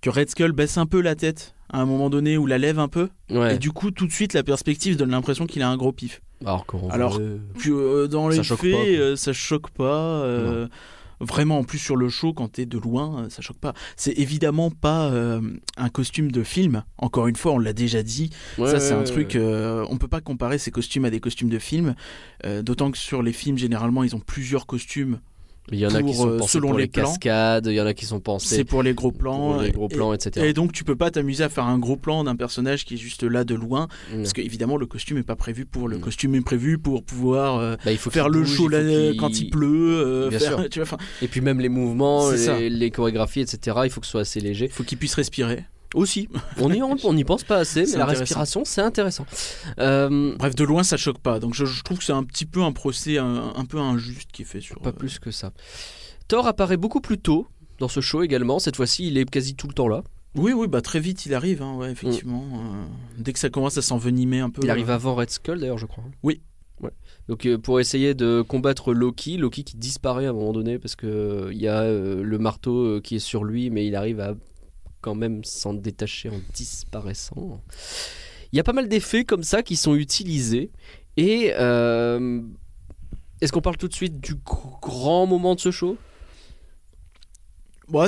Que 0.00 0.08
Red 0.08 0.30
Skull 0.30 0.52
baisse 0.52 0.78
un 0.78 0.86
peu 0.86 1.00
la 1.00 1.16
tête 1.16 1.54
à 1.68 1.80
un 1.80 1.86
moment 1.86 2.10
donné 2.10 2.38
ou 2.38 2.46
la 2.46 2.58
lève 2.58 2.78
un 2.78 2.86
peu. 2.86 3.08
Ouais. 3.30 3.56
Et 3.56 3.58
du 3.58 3.72
coup, 3.72 3.90
tout 3.90 4.06
de 4.06 4.12
suite, 4.12 4.34
la 4.34 4.44
perspective 4.44 4.96
donne 4.96 5.10
l'impression 5.10 5.46
qu'il 5.46 5.62
a 5.62 5.68
un 5.68 5.76
gros 5.76 5.90
pif. 5.90 6.22
Alors, 6.90 7.14
vrai, 7.14 7.22
euh, 7.68 8.06
dans 8.08 8.28
les 8.28 8.36
Ça 8.36 8.42
choque 8.42 8.60
faits, 8.60 8.72
pas, 8.72 8.76
quoi. 8.78 8.86
euh, 8.86 9.16
ça 9.16 9.32
choque 9.32 9.70
pas. 9.70 10.22
euh, 10.24 10.68
Vraiment, 11.20 11.58
en 11.58 11.64
plus 11.64 11.78
sur 11.78 11.96
le 11.96 12.08
show, 12.08 12.32
quand 12.34 12.48
t'es 12.48 12.66
de 12.66 12.76
loin, 12.76 13.28
ça 13.30 13.40
choque 13.40 13.56
pas. 13.58 13.72
C'est 13.96 14.18
évidemment 14.18 14.70
pas 14.70 15.10
euh, 15.10 15.40
un 15.76 15.88
costume 15.88 16.30
de 16.32 16.42
film. 16.42 16.82
Encore 16.98 17.28
une 17.28 17.36
fois, 17.36 17.52
on 17.52 17.58
l'a 17.58 17.72
déjà 17.72 18.02
dit. 18.02 18.30
ouais, 18.58 18.68
ça, 18.68 18.80
c'est 18.80 18.94
ouais, 18.94 19.00
un 19.00 19.04
truc. 19.04 19.36
euh, 19.36 19.86
on 19.90 19.96
peut 19.96 20.08
pas 20.08 20.20
comparer 20.20 20.58
ces 20.58 20.70
costumes 20.72 21.04
à 21.04 21.10
des 21.10 21.20
costumes 21.20 21.48
de 21.48 21.58
film. 21.60 21.94
Euh, 22.44 22.62
D'autant 22.62 22.90
que 22.90 22.98
sur 22.98 23.22
les 23.22 23.32
films, 23.32 23.56
généralement, 23.56 24.02
ils 24.02 24.14
ont 24.16 24.20
plusieurs 24.20 24.66
costumes. 24.66 25.20
Il 25.72 25.78
y 25.78 25.86
en 25.86 25.94
a 25.94 26.02
qui 26.02 26.12
sont 26.14 26.28
euh, 26.28 26.36
pensés 26.38 26.52
selon 26.52 26.68
pour 26.68 26.78
les 26.78 26.88
cascades, 26.88 27.66
il 27.66 27.72
y 27.72 27.80
en 27.80 27.86
a 27.86 27.94
qui 27.94 28.04
sont 28.04 28.20
pensés 28.20 28.54
C'est 28.56 28.64
pour 28.64 28.82
les 28.82 28.92
gros 28.92 29.12
plans. 29.12 29.52
pour 29.54 29.62
les 29.62 29.70
gros 29.70 29.88
et- 29.90 29.94
plans, 29.94 30.12
etc. 30.12 30.44
Et 30.46 30.52
donc, 30.52 30.72
tu 30.72 30.84
peux 30.84 30.94
pas 30.96 31.10
t'amuser 31.10 31.42
à 31.42 31.48
faire 31.48 31.64
un 31.64 31.78
gros 31.78 31.96
plan 31.96 32.22
d'un 32.22 32.36
personnage 32.36 32.84
qui 32.84 32.94
est 32.94 32.98
juste 32.98 33.22
là 33.22 33.44
de 33.44 33.54
loin. 33.54 33.88
Mm. 34.12 34.16
Parce 34.18 34.34
que, 34.34 34.42
évidemment, 34.42 34.76
le 34.76 34.84
costume 34.86 35.16
est 35.18 35.22
pas 35.22 35.36
prévu 35.36 35.64
pour. 35.64 35.88
Le 35.88 35.96
Mm. 35.96 36.00
costume 36.00 36.34
est 36.34 36.40
prévu 36.42 36.76
pour 36.78 37.02
pouvoir. 37.02 37.58
euh, 37.58 37.76
Bah, 37.84 37.92
il 37.92 37.98
faut 37.98 38.10
faire 38.10 38.28
le 38.28 38.40
bouge, 38.40 38.48
show 38.54 38.68
il 38.70 39.12
faut 39.14 39.20
quand 39.20 39.40
il 39.40 39.48
pleut, 39.50 40.02
euh, 40.04 40.28
Bien 40.28 40.38
faire- 40.38 40.58
sûr. 40.58 40.68
tu 40.70 40.80
vois, 40.80 40.84
enfin, 40.86 40.98
Et 41.22 41.28
puis 41.28 41.40
même 41.40 41.60
les 41.60 41.70
mouvements, 41.70 42.30
les, 42.30 42.68
les 42.68 42.90
chorégraphies, 42.90 43.40
etc. 43.40 43.78
Il 43.84 43.90
faut 43.90 44.00
que 44.00 44.06
ce 44.06 44.12
soit 44.12 44.20
assez 44.20 44.40
léger. 44.40 44.68
faut 44.68 44.84
qu'il 44.84 44.98
puisse 44.98 45.14
respirer. 45.14 45.64
Aussi. 45.94 46.28
On 46.60 46.68
n'y 46.68 46.82
on, 46.82 47.14
n'y 47.14 47.24
pense 47.24 47.44
pas 47.44 47.56
assez, 47.58 47.84
mais 47.90 47.98
la 47.98 48.06
respiration, 48.06 48.64
c'est 48.64 48.80
intéressant. 48.80 49.26
Euh, 49.78 50.34
Bref, 50.36 50.54
de 50.54 50.64
loin, 50.64 50.82
ça 50.82 50.96
choque 50.96 51.18
pas. 51.18 51.38
Donc, 51.40 51.54
je, 51.54 51.64
je 51.64 51.82
trouve 51.82 51.98
que 51.98 52.04
c'est 52.04 52.12
un 52.12 52.24
petit 52.24 52.46
peu 52.46 52.62
un 52.62 52.72
procès 52.72 53.18
un, 53.18 53.52
un 53.56 53.64
peu 53.64 53.78
injuste 53.78 54.30
qui 54.32 54.42
est 54.42 54.46
fait 54.46 54.60
sur. 54.60 54.80
pas 54.80 54.90
euh, 54.90 54.92
plus 54.92 55.18
que 55.18 55.30
ça. 55.30 55.52
Thor 56.28 56.46
apparaît 56.46 56.76
beaucoup 56.76 57.00
plus 57.00 57.18
tôt 57.18 57.46
dans 57.78 57.88
ce 57.88 58.00
show 58.00 58.22
également. 58.22 58.58
Cette 58.58 58.76
fois-ci, 58.76 59.06
il 59.06 59.18
est 59.18 59.28
quasi 59.28 59.54
tout 59.54 59.68
le 59.68 59.74
temps 59.74 59.88
là. 59.88 60.02
Oui, 60.36 60.52
oui, 60.52 60.66
bah 60.66 60.80
très 60.80 60.98
vite, 60.98 61.26
il 61.26 61.34
arrive, 61.34 61.62
hein, 61.62 61.76
ouais, 61.76 61.92
effectivement. 61.92 62.42
euh, 62.54 62.84
dès 63.18 63.32
que 63.32 63.38
ça 63.38 63.50
commence 63.50 63.78
à 63.78 63.82
s'envenimer 63.82 64.40
un 64.40 64.50
peu. 64.50 64.62
Il 64.64 64.70
arrive 64.70 64.90
euh, 64.90 64.94
avant 64.94 65.14
Red 65.14 65.30
Skull 65.30 65.60
d'ailleurs, 65.60 65.78
je 65.78 65.86
crois. 65.86 66.02
Oui. 66.24 66.40
Ouais. 66.80 66.90
Donc 67.28 67.46
euh, 67.46 67.56
pour 67.56 67.78
essayer 67.78 68.14
de 68.14 68.42
combattre 68.42 68.92
Loki, 68.92 69.36
Loki 69.36 69.62
qui 69.62 69.76
disparaît 69.76 70.26
à 70.26 70.30
un 70.30 70.32
moment 70.32 70.52
donné 70.52 70.80
parce 70.80 70.96
que 70.96 71.06
euh, 71.06 71.52
il 71.52 71.60
y 71.60 71.68
a 71.68 71.82
euh, 71.82 72.20
le 72.24 72.38
marteau 72.38 72.76
euh, 72.96 73.00
qui 73.00 73.14
est 73.14 73.20
sur 73.20 73.44
lui, 73.44 73.70
mais 73.70 73.86
il 73.86 73.94
arrive 73.94 74.18
à 74.18 74.34
quand 75.04 75.14
même 75.14 75.44
s'en 75.44 75.74
détacher 75.74 76.30
en 76.30 76.40
disparaissant. 76.54 77.60
Il 78.52 78.56
y 78.56 78.60
a 78.60 78.64
pas 78.64 78.72
mal 78.72 78.88
d'effets 78.88 79.24
comme 79.26 79.42
ça 79.42 79.62
qui 79.62 79.76
sont 79.76 79.94
utilisés 79.94 80.70
et 81.18 81.52
euh, 81.58 82.40
est-ce 83.42 83.52
qu'on 83.52 83.60
parle 83.60 83.76
tout 83.76 83.88
de 83.88 83.92
suite 83.94 84.18
du 84.18 84.34
gr- 84.36 84.80
grand 84.80 85.26
moment 85.26 85.54
de 85.54 85.60
ce 85.60 85.70
show? 85.70 85.98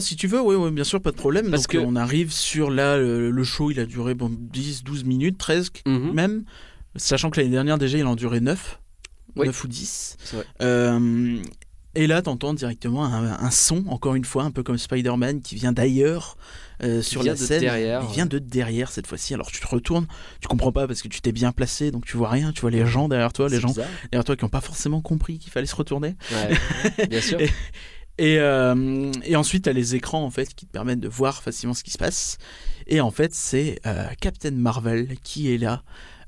Si 0.01 0.17
tu 0.17 0.27
veux, 0.27 0.41
oui, 0.41 0.55
oui, 0.57 0.71
bien 0.71 0.85
sûr, 0.85 1.03
pas 1.03 1.11
de 1.13 1.17
problème. 1.17 1.51
Parce 1.51 1.65
Donc, 1.65 1.73
que- 1.73 1.79
on 1.79 1.97
arrive 1.97 2.33
sur 2.33 2.71
là, 2.71 2.97
le, 2.97 3.31
le 3.31 3.45
show, 3.45 3.71
il 3.71 3.79
a 3.79 3.85
duré 3.85 4.15
bon, 4.15 4.31
10, 4.33 4.83
12 4.85 5.05
minutes, 5.05 5.37
13 5.37 5.71
Mhm. 5.87 6.13
même. 6.15 6.45
Sachant 6.97 7.29
que 7.29 7.39
l'année 7.39 7.53
dernière, 7.53 7.77
déjà, 7.77 7.99
il 7.99 8.07
en 8.07 8.17
durait 8.17 8.41
9. 8.41 8.81
Oui. 9.37 9.47
9 9.47 9.65
ou 9.65 9.69
10. 9.69 10.17
C'est 10.25 10.37
vrai. 10.37 10.47
Euh, 10.63 11.37
et 11.95 12.07
là, 12.07 12.23
t'entends 12.23 12.55
directement 12.55 13.05
un, 13.05 13.39
un 13.39 13.51
son, 13.51 13.85
encore 13.89 14.15
une 14.15 14.25
fois, 14.25 14.45
un 14.45 14.51
peu 14.51 14.63
comme 14.63 14.79
Spider-Man, 14.79 15.43
qui 15.43 15.57
vient 15.57 15.73
d'ailleurs 15.73 16.39
euh, 16.83 17.03
sur 17.03 17.23
la 17.23 17.33
de 17.33 17.39
scène. 17.39 17.61
derrière, 17.61 18.03
Il 18.09 18.15
vient 18.15 18.27
de 18.27 18.39
derrière 18.39 18.91
cette 18.91 19.07
fois-ci. 19.07 19.33
Alors 19.35 19.51
tu 19.51 19.61
te 19.61 19.67
retournes, 19.67 20.07
tu 20.41 20.49
comprends 20.49 20.73
pas 20.73 20.87
parce 20.87 21.03
que 21.03 21.09
tu 21.09 21.21
t'es 21.21 21.33
bien 21.33 21.53
placé, 21.53 21.91
donc 21.91 22.05
tu 22.07 22.17
vois 22.17 22.29
rien. 22.31 22.53
Tu 22.53 22.61
vois 22.61 22.71
les 22.71 22.85
gens 22.87 23.09
derrière 23.09 23.33
toi, 23.33 23.49
les 23.49 23.61
gens 23.61 23.69
bizarre. 23.69 23.87
derrière 24.11 24.25
toi 24.25 24.37
qui 24.37 24.45
n'ont 24.45 24.49
pas 24.51 24.61
forcément 24.61 25.01
compris 25.01 25.39
qu'il 25.39 25.53
fallait 25.53 25.67
se 25.67 25.77
retourner. 25.77 26.17
Ouais, 26.33 27.07
bien 27.09 27.21
sûr. 27.21 27.41
Et- 27.41 27.51
Et, 28.19 28.39
euh, 28.39 29.13
et 29.25 29.37
ensuite, 29.37 29.65
tu 29.65 29.69
as 29.69 29.75
les 29.75 29.95
écrans 29.95 30.25
en 30.25 30.31
fait 30.31 30.55
qui 30.55 30.65
te 30.67 30.73
permettent 30.73 31.01
de 31.01 31.09
voir 31.09 31.43
facilement 31.43 31.75
ce 31.75 31.85
qui 31.85 31.91
se 31.91 31.99
passe. 31.99 32.39
Et 32.87 33.03
en 33.03 33.11
fait, 33.11 33.35
c'est 33.35 33.79
euh, 33.85 34.07
Captain 34.23 34.53
Marvel 34.53 35.17
qui 35.23 35.53
est 35.53 35.59
là 35.59 35.83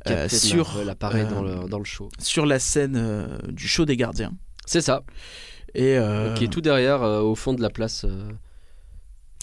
euh, 0.07 0.29
sur, 0.29 0.67
Marvel 0.69 0.91
apparaît 0.91 1.25
dans, 1.25 1.41
le, 1.43 1.67
dans 1.67 1.79
le 1.79 1.87
show. 1.87 2.11
sur 2.19 2.45
la 2.45 2.59
scène 2.59 3.39
du 3.49 3.67
show 3.67 3.87
des 3.87 3.97
gardiens. 3.97 4.33
C'est 4.67 4.83
ça, 4.83 5.03
Et 5.75 5.99
qui 6.37 6.45
est 6.45 6.53
tout 6.53 6.61
derrière, 6.61 7.01
au 7.01 7.35
fond 7.35 7.55
de 7.55 7.63
la 7.63 7.71
place. 7.71 8.05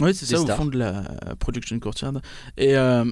Ouais, 0.02 0.14
c'est 0.14 0.26
ça, 0.26 0.42
au 0.42 0.48
fond 0.48 0.66
de 0.66 0.78
la 0.78 1.04
production 1.40 1.80
courtyard. 1.80 2.14
Et, 2.58 2.76
euh, 2.76 3.06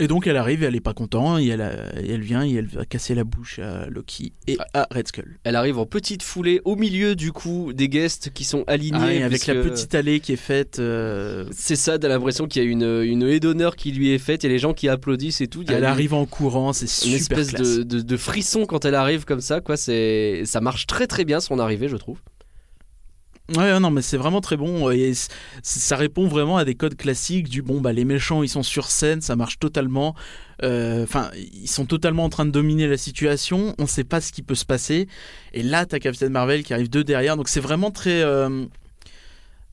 et 0.00 0.08
donc, 0.08 0.26
elle 0.26 0.36
arrive, 0.36 0.64
et 0.64 0.66
elle 0.66 0.74
est 0.74 0.80
pas 0.80 0.92
contente, 0.92 1.38
et 1.38 1.46
elle, 1.46 1.60
a- 1.60 2.00
et 2.00 2.10
elle 2.10 2.20
vient, 2.20 2.44
et 2.44 2.52
elle 2.52 2.66
va 2.66 2.84
casser 2.84 3.14
la 3.14 3.22
bouche 3.22 3.60
à 3.60 3.86
Loki 3.88 4.32
et 4.48 4.58
à 4.72 4.88
Red 4.90 5.06
Skull. 5.06 5.38
Elle 5.44 5.54
arrive 5.54 5.78
en 5.78 5.86
petite 5.86 6.24
foulée 6.24 6.60
au 6.64 6.74
milieu 6.74 7.14
du 7.14 7.30
coup 7.30 7.72
des 7.72 7.88
guests 7.88 8.30
qui 8.32 8.42
sont 8.42 8.64
alignés. 8.66 8.98
Ah, 9.00 9.14
et 9.14 9.22
avec 9.22 9.46
la 9.46 9.54
petite 9.54 9.94
allée 9.94 10.18
qui 10.18 10.32
est 10.32 10.36
faite. 10.36 10.80
euh, 10.80 11.46
C'est 11.52 11.76
ça, 11.76 11.96
t'as 11.96 12.08
l'impression 12.08 12.48
qu'il 12.48 12.60
y 12.64 12.66
a 12.66 12.68
une, 12.68 12.82
une 13.04 13.22
haie 13.22 13.38
d'honneur 13.38 13.76
qui 13.76 13.92
lui 13.92 14.10
est 14.10 14.18
faite, 14.18 14.42
il 14.42 14.46
y 14.48 14.50
a 14.50 14.52
les 14.52 14.58
gens 14.58 14.74
qui 14.74 14.88
applaudissent 14.88 15.40
et 15.40 15.46
tout. 15.46 15.62
Il 15.62 15.70
y 15.70 15.72
a 15.72 15.76
elle 15.76 15.84
une- 15.84 15.90
arrive 15.90 16.12
en 16.14 16.26
courant, 16.26 16.72
c'est 16.72 16.86
une 16.86 17.16
super 17.16 17.38
espèce 17.38 17.50
classe. 17.50 17.76
de, 17.78 17.82
de, 17.84 18.00
de 18.00 18.16
frisson 18.16 18.66
quand 18.66 18.84
elle 18.84 18.96
arrive 18.96 19.24
comme 19.24 19.40
ça, 19.40 19.60
quoi. 19.60 19.76
C'est, 19.76 20.42
ça 20.44 20.60
marche 20.60 20.88
très 20.88 21.06
très 21.06 21.24
bien 21.24 21.38
son 21.38 21.60
arrivée, 21.60 21.86
je 21.86 21.96
trouve. 21.98 22.18
Ouais, 23.54 23.78
non, 23.78 23.90
mais 23.90 24.00
c'est 24.00 24.16
vraiment 24.16 24.40
très 24.40 24.56
bon. 24.56 24.90
Et 24.90 25.12
c- 25.12 25.28
ça 25.62 25.96
répond 25.96 26.26
vraiment 26.28 26.56
à 26.56 26.64
des 26.64 26.74
codes 26.74 26.96
classiques 26.96 27.48
du 27.50 27.60
bon, 27.60 27.80
bah, 27.80 27.92
les 27.92 28.06
méchants, 28.06 28.42
ils 28.42 28.48
sont 28.48 28.62
sur 28.62 28.86
scène, 28.90 29.20
ça 29.20 29.36
marche 29.36 29.58
totalement. 29.58 30.14
Euh, 30.62 31.02
Enfin, 31.04 31.30
ils 31.34 31.68
sont 31.68 31.84
totalement 31.84 32.24
en 32.24 32.30
train 32.30 32.46
de 32.46 32.50
dominer 32.50 32.86
la 32.86 32.96
situation. 32.96 33.74
On 33.78 33.86
sait 33.86 34.04
pas 34.04 34.22
ce 34.22 34.32
qui 34.32 34.40
peut 34.42 34.54
se 34.54 34.64
passer. 34.64 35.08
Et 35.52 35.62
là, 35.62 35.84
t'as 35.84 35.98
Captain 35.98 36.30
Marvel 36.30 36.62
qui 36.62 36.72
arrive 36.72 36.88
de 36.88 37.02
derrière. 37.02 37.36
Donc, 37.36 37.48
c'est 37.48 37.60
vraiment 37.60 37.90
très. 37.90 38.22
euh, 38.22 38.64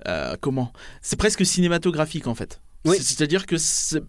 euh, 0.08 0.36
comment 0.42 0.74
C'est 1.02 1.18
presque 1.18 1.46
cinématographique, 1.46 2.28
en 2.28 2.36
fait. 2.36 2.60
Oui. 2.86 2.98
C'est-à-dire 3.00 3.46
que 3.46 3.56
c'est. 3.58 4.02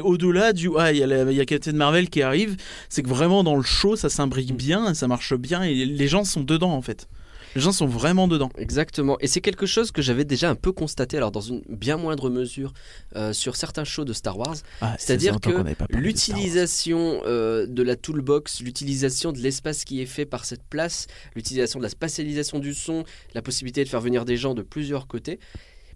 Au-delà 0.00 0.52
du 0.52 0.68
ah 0.76 0.90
il 0.90 0.96
y, 0.98 1.34
y 1.36 1.40
a 1.40 1.44
Captain 1.44 1.72
Marvel 1.74 2.10
qui 2.10 2.22
arrive, 2.22 2.56
c'est 2.88 3.04
que 3.04 3.08
vraiment 3.08 3.44
dans 3.44 3.54
le 3.54 3.62
show 3.62 3.94
ça 3.94 4.08
s'imbrique 4.08 4.56
bien, 4.56 4.94
ça 4.94 5.06
marche 5.06 5.32
bien 5.36 5.62
et 5.62 5.84
les 5.84 6.08
gens 6.08 6.24
sont 6.24 6.40
dedans 6.40 6.72
en 6.72 6.82
fait. 6.82 7.06
Les 7.54 7.60
gens 7.60 7.72
sont 7.72 7.86
vraiment 7.86 8.28
dedans. 8.28 8.50
Exactement. 8.56 9.16
Et 9.20 9.26
c'est 9.26 9.40
quelque 9.40 9.66
chose 9.66 9.90
que 9.90 10.02
j'avais 10.02 10.24
déjà 10.24 10.50
un 10.50 10.54
peu 10.54 10.72
constaté, 10.72 11.16
alors 11.16 11.32
dans 11.32 11.40
une 11.40 11.62
bien 11.68 11.96
moindre 11.96 12.30
mesure, 12.30 12.72
euh, 13.16 13.32
sur 13.32 13.56
certains 13.56 13.84
shows 13.84 14.04
de 14.04 14.12
Star 14.12 14.38
Wars. 14.38 14.56
Ah, 14.80 14.96
C'est-à-dire 14.98 15.40
que 15.40 15.50
de. 15.50 15.74
L'utilisation 15.90 17.20
euh, 17.26 17.66
de 17.66 17.82
la 17.82 17.96
toolbox, 17.96 18.60
l'utilisation 18.60 19.32
de 19.32 19.38
l'espace 19.38 19.84
qui 19.84 20.00
est 20.00 20.06
fait 20.06 20.26
par 20.26 20.44
cette 20.44 20.62
place, 20.62 21.06
l'utilisation 21.34 21.78
de 21.78 21.84
la 21.84 21.90
spatialisation 21.90 22.58
du 22.58 22.74
son, 22.74 23.04
la 23.34 23.42
possibilité 23.42 23.84
de 23.84 23.88
faire 23.88 24.00
venir 24.00 24.24
des 24.24 24.36
gens 24.36 24.54
de 24.54 24.62
plusieurs 24.62 25.06
côtés, 25.06 25.38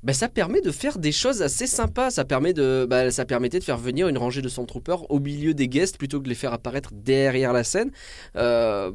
bah, 0.05 0.12
ça 0.12 0.29
permet 0.29 0.61
de 0.61 0.71
faire 0.71 0.99
des 0.99 1.12
choses 1.12 1.40
assez 1.40 1.67
sympas. 1.67 2.11
Ça, 2.11 2.25
permet 2.27 2.53
de, 2.53 2.87
bah, 2.88 3.11
ça 3.11 3.25
permettait 3.25 3.59
de 3.59 3.64
faire 3.64 3.79
venir 3.79 4.07
une 4.07 4.19
rangée 4.19 4.43
de 4.43 4.49
Stormtroopers 4.49 5.11
au 5.11 5.19
milieu 5.19 5.55
des 5.55 5.67
guests 5.67 5.97
plutôt 5.97 6.19
que 6.19 6.25
de 6.25 6.29
les 6.29 6.35
faire 6.35 6.53
apparaître 6.53 6.90
derrière 6.93 7.55
la 7.55 7.64
scène. 7.64 7.90
Euh, 8.37 8.93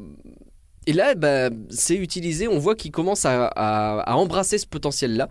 et 0.90 0.92
là, 0.92 1.14
bah, 1.14 1.50
c'est 1.70 1.96
utilisé, 1.96 2.48
on 2.48 2.58
voit 2.58 2.74
qu'il 2.74 2.90
commence 2.90 3.24
à, 3.24 3.46
à- 3.46 4.00
à 4.00 4.14
embrasser 4.16 4.58
ce 4.58 4.66
potentiel-là. 4.66 5.28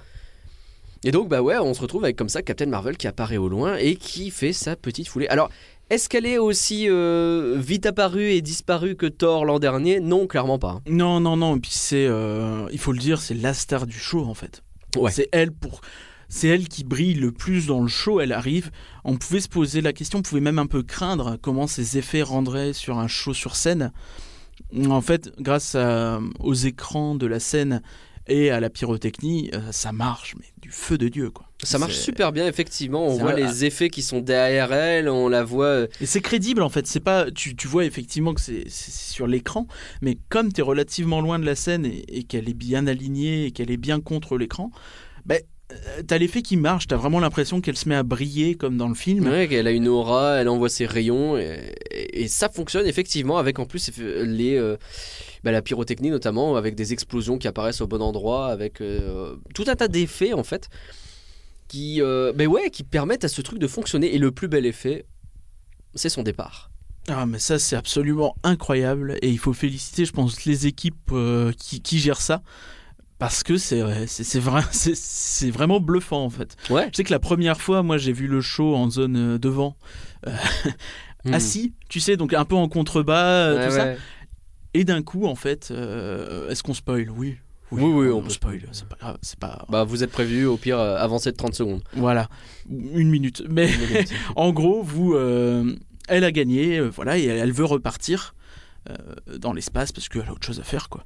Et 1.03 1.11
donc, 1.11 1.29
bah 1.29 1.41
ouais, 1.41 1.57
on 1.57 1.73
se 1.73 1.81
retrouve 1.81 2.03
avec 2.03 2.17
comme 2.17 2.29
ça 2.29 2.41
Captain 2.41 2.65
Marvel 2.65 2.97
qui 2.97 3.07
apparaît 3.07 3.37
au 3.37 3.47
loin 3.47 3.77
et 3.77 3.95
qui 3.95 4.31
fait 4.31 4.53
sa 4.53 4.75
petite 4.75 5.07
foulée. 5.07 5.27
Alors, 5.27 5.49
est-ce 5.89 6.09
qu'elle 6.09 6.25
est 6.25 6.37
aussi 6.37 6.87
euh, 6.89 7.55
vite 7.57 7.85
apparue 7.85 8.31
et 8.31 8.41
disparue 8.41 8.95
que 8.95 9.05
Thor 9.07 9.45
l'an 9.45 9.59
dernier? 9.59 10.01
Non, 10.01 10.27
clairement 10.27 10.59
pas. 10.59 10.81
Non, 10.87 11.19
non, 11.19 11.37
non. 11.37 11.55
Et 11.55 11.59
puis 11.59 11.71
c'est, 11.73 12.05
euh, 12.05 12.67
il 12.71 12.79
faut 12.79 12.91
le 12.91 12.99
dire, 12.99 13.21
c'est 13.21 13.33
la 13.33 13.53
star 13.53 13.87
du 13.87 13.97
show 13.97 14.25
en 14.25 14.33
fait. 14.33 14.61
Ouais. 14.97 15.11
C'est 15.11 15.29
elle 15.31 15.51
pour, 15.51 15.81
c'est 16.27 16.47
elle 16.49 16.67
qui 16.67 16.83
brille 16.83 17.15
le 17.15 17.31
plus 17.31 17.65
dans 17.67 17.81
le 17.81 17.87
show. 17.87 18.19
Elle 18.19 18.33
arrive. 18.33 18.69
On 19.05 19.15
pouvait 19.15 19.41
se 19.41 19.49
poser 19.49 19.81
la 19.81 19.93
question, 19.93 20.19
on 20.19 20.21
pouvait 20.21 20.41
même 20.41 20.59
un 20.59 20.67
peu 20.67 20.83
craindre 20.83 21.37
comment 21.41 21.65
ces 21.65 21.97
effets 21.97 22.23
rendraient 22.23 22.73
sur 22.73 22.99
un 22.99 23.07
show 23.07 23.33
sur 23.33 23.55
scène. 23.55 23.91
En 24.87 25.01
fait, 25.01 25.31
grâce 25.39 25.75
à- 25.75 26.19
aux 26.39 26.53
écrans 26.53 27.15
de 27.15 27.25
la 27.27 27.39
scène 27.39 27.81
et 28.27 28.51
à 28.51 28.59
la 28.59 28.69
pyrotechnie, 28.69 29.49
euh, 29.55 29.71
ça 29.71 29.91
marche, 29.91 30.35
mais 30.39 30.45
du 30.61 30.69
feu 30.71 30.97
de 30.99 31.07
dieu 31.07 31.31
quoi. 31.31 31.45
Ça 31.63 31.77
marche 31.79 31.95
super 31.97 32.31
bien, 32.31 32.47
effectivement. 32.47 33.05
On 33.05 33.17
voit 33.17 33.33
les 33.33 33.65
effets 33.65 33.89
qui 33.89 34.01
sont 34.03 34.19
derrière 34.21 34.71
elle, 34.71 35.09
on 35.09 35.27
la 35.27 35.43
voit. 35.43 35.65
euh, 35.65 35.87
Et 35.99 36.05
c'est 36.05 36.21
crédible 36.21 36.61
en 36.61 36.69
fait, 36.69 36.85
c'est 36.87 36.99
pas 36.99 37.31
tu, 37.31 37.55
tu 37.55 37.67
vois 37.67 37.85
effectivement 37.85 38.33
que 38.33 38.41
c'est 38.41 38.69
sur 38.69 39.25
l'écran, 39.27 39.65
mais 40.01 40.17
comme 40.29 40.53
tu 40.53 40.61
es 40.61 40.63
relativement 40.63 41.21
loin 41.21 41.39
de 41.39 41.45
la 41.45 41.55
scène 41.55 41.85
et, 41.85 42.05
et 42.07 42.23
qu'elle 42.23 42.47
est 42.49 42.53
bien 42.53 42.85
alignée 42.87 43.45
et 43.47 43.51
qu'elle 43.51 43.71
est 43.71 43.77
bien 43.77 43.99
contre 43.99 44.37
l'écran, 44.37 44.71
ben 45.25 45.41
t'as 46.07 46.17
l'effet 46.17 46.41
qui 46.41 46.57
marche, 46.57 46.87
t'as 46.87 46.95
vraiment 46.95 47.19
l'impression 47.19 47.61
qu'elle 47.61 47.77
se 47.77 47.87
met 47.87 47.95
à 47.95 48.03
briller 48.03 48.55
comme 48.55 48.77
dans 48.77 48.87
le 48.87 48.95
film. 48.95 49.27
Ouais, 49.27 49.47
elle 49.51 49.67
a 49.67 49.71
une 49.71 49.87
aura, 49.87 50.35
elle 50.37 50.49
envoie 50.49 50.69
ses 50.69 50.85
rayons 50.85 51.37
et, 51.37 51.73
et- 51.91 52.23
et 52.23 52.27
ça 52.27 52.49
fonctionne 52.49 52.87
effectivement 52.87 53.37
avec 53.37 53.59
en 53.59 53.65
plus 53.65 53.91
les, 53.97 54.55
euh, 54.55 54.77
bah, 55.43 55.51
la 55.51 55.61
pyrotechnie 55.61 56.09
notamment 56.09 56.55
avec 56.55 56.75
des 56.75 56.91
explosions 56.93 57.37
qui 57.37 57.47
apparaissent 57.47 57.81
au 57.81 57.87
bon 57.87 58.01
endroit, 58.01 58.47
avec 58.47 58.81
euh, 58.81 59.35
tout 59.53 59.65
un 59.67 59.75
tas 59.75 59.87
d'effets 59.87 60.33
en 60.33 60.43
fait 60.43 60.69
qui, 61.67 62.01
euh, 62.01 62.33
bah 62.33 62.45
ouais, 62.45 62.71
qui 62.71 62.83
permettent 62.83 63.23
à 63.25 63.29
ce 63.29 63.41
truc 63.41 63.59
de 63.59 63.67
fonctionner. 63.67 64.15
Et 64.15 64.17
le 64.17 64.31
plus 64.31 64.47
bel 64.47 64.65
effet, 64.65 65.05
c'est 65.93 66.09
son 66.09 66.23
départ. 66.23 66.71
Ah 67.07 67.25
mais 67.25 67.39
ça 67.39 67.57
c'est 67.59 67.75
absolument 67.75 68.35
incroyable 68.43 69.17
et 69.21 69.29
il 69.29 69.39
faut 69.39 69.53
féliciter 69.53 70.05
je 70.05 70.11
pense 70.11 70.45
les 70.45 70.67
équipes 70.67 71.11
euh, 71.11 71.51
qui, 71.57 71.81
qui 71.81 71.97
gèrent 71.97 72.21
ça 72.21 72.41
parce 73.19 73.43
que 73.43 73.57
c'est 73.57 74.07
c'est 74.07 74.39
vrai 74.39 74.63
c'est 74.71 75.51
vraiment 75.51 75.79
bluffant 75.79 76.23
en 76.23 76.29
fait. 76.29 76.55
Ouais. 76.69 76.89
Je 76.91 76.97
sais 76.97 77.03
que 77.03 77.11
la 77.11 77.19
première 77.19 77.61
fois 77.61 77.83
moi 77.83 77.97
j'ai 77.97 78.13
vu 78.13 78.27
le 78.27 78.41
show 78.41 78.75
en 78.75 78.89
zone 78.89 79.15
euh, 79.17 79.37
devant 79.37 79.75
Hmm. 81.25 81.33
assis, 81.33 81.73
tu 81.89 81.99
sais 81.99 82.15
donc 82.15 82.33
un 82.33 82.45
peu 82.45 82.55
en 82.55 82.69
contrebas 82.69 83.25
euh, 83.25 83.57
Ouais, 83.57 83.67
tout 83.67 83.75
ça. 83.75 83.93
Et 84.73 84.85
d'un 84.85 85.01
coup, 85.01 85.25
en 85.25 85.35
fait, 85.35 85.69
euh, 85.71 86.49
est-ce 86.49 86.63
qu'on 86.63 86.73
spoil? 86.73 87.09
Oui. 87.09 87.37
Oui, 87.71 87.83
oui, 87.83 88.07
on 88.09 88.21
peut 88.21 88.29
spoil. 88.29 88.61
C'est 88.71 88.87
pas 88.87 88.95
grave. 88.99 89.17
C'est 89.21 89.37
pas. 89.37 89.65
Bah, 89.69 89.83
vous 89.83 90.03
êtes 90.03 90.11
prévenu, 90.11 90.45
au 90.45 90.57
pire, 90.57 90.79
euh, 90.79 90.97
avancez 90.97 91.31
de 91.31 91.35
30 91.37 91.53
secondes. 91.53 91.81
Voilà. 91.93 92.29
Une 92.69 93.09
minute. 93.09 93.43
Mais 93.49 93.69
en 94.35 94.51
gros, 94.51 94.81
vous, 94.81 95.13
euh, 95.13 95.75
elle 96.07 96.23
a 96.23 96.31
gagné, 96.31 96.77
euh, 96.77 96.89
voilà, 96.89 97.17
et 97.17 97.25
elle, 97.25 97.51
veut 97.51 97.65
repartir 97.65 98.33
euh, 98.89 98.95
dans 99.37 99.53
l'espace 99.53 99.91
parce 99.91 100.07
qu'elle 100.07 100.27
a 100.27 100.31
autre 100.31 100.45
chose 100.45 100.59
à 100.59 100.63
faire, 100.63 100.89
quoi. 100.89 101.03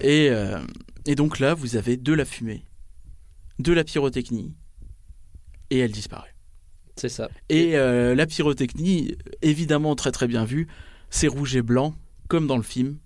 et, 0.00 0.28
euh, 0.30 0.58
et 1.06 1.14
donc 1.14 1.38
là, 1.38 1.54
vous 1.54 1.76
avez 1.76 1.96
de 1.96 2.12
la 2.12 2.24
fumée, 2.24 2.64
de 3.58 3.72
la 3.72 3.84
pyrotechnie, 3.84 4.54
et 5.70 5.78
elle 5.78 5.92
disparaît. 5.92 6.34
C'est 6.96 7.08
ça. 7.08 7.28
Et 7.48 7.76
euh, 7.76 8.14
la 8.14 8.26
pyrotechnie, 8.26 9.16
évidemment 9.42 9.94
très 9.96 10.12
très 10.12 10.26
bien 10.26 10.44
vue, 10.44 10.66
c'est 11.10 11.26
rouge 11.28 11.54
et 11.56 11.62
blanc, 11.62 11.94
comme 12.28 12.46
dans 12.46 12.56
le 12.56 12.62
film, 12.62 12.98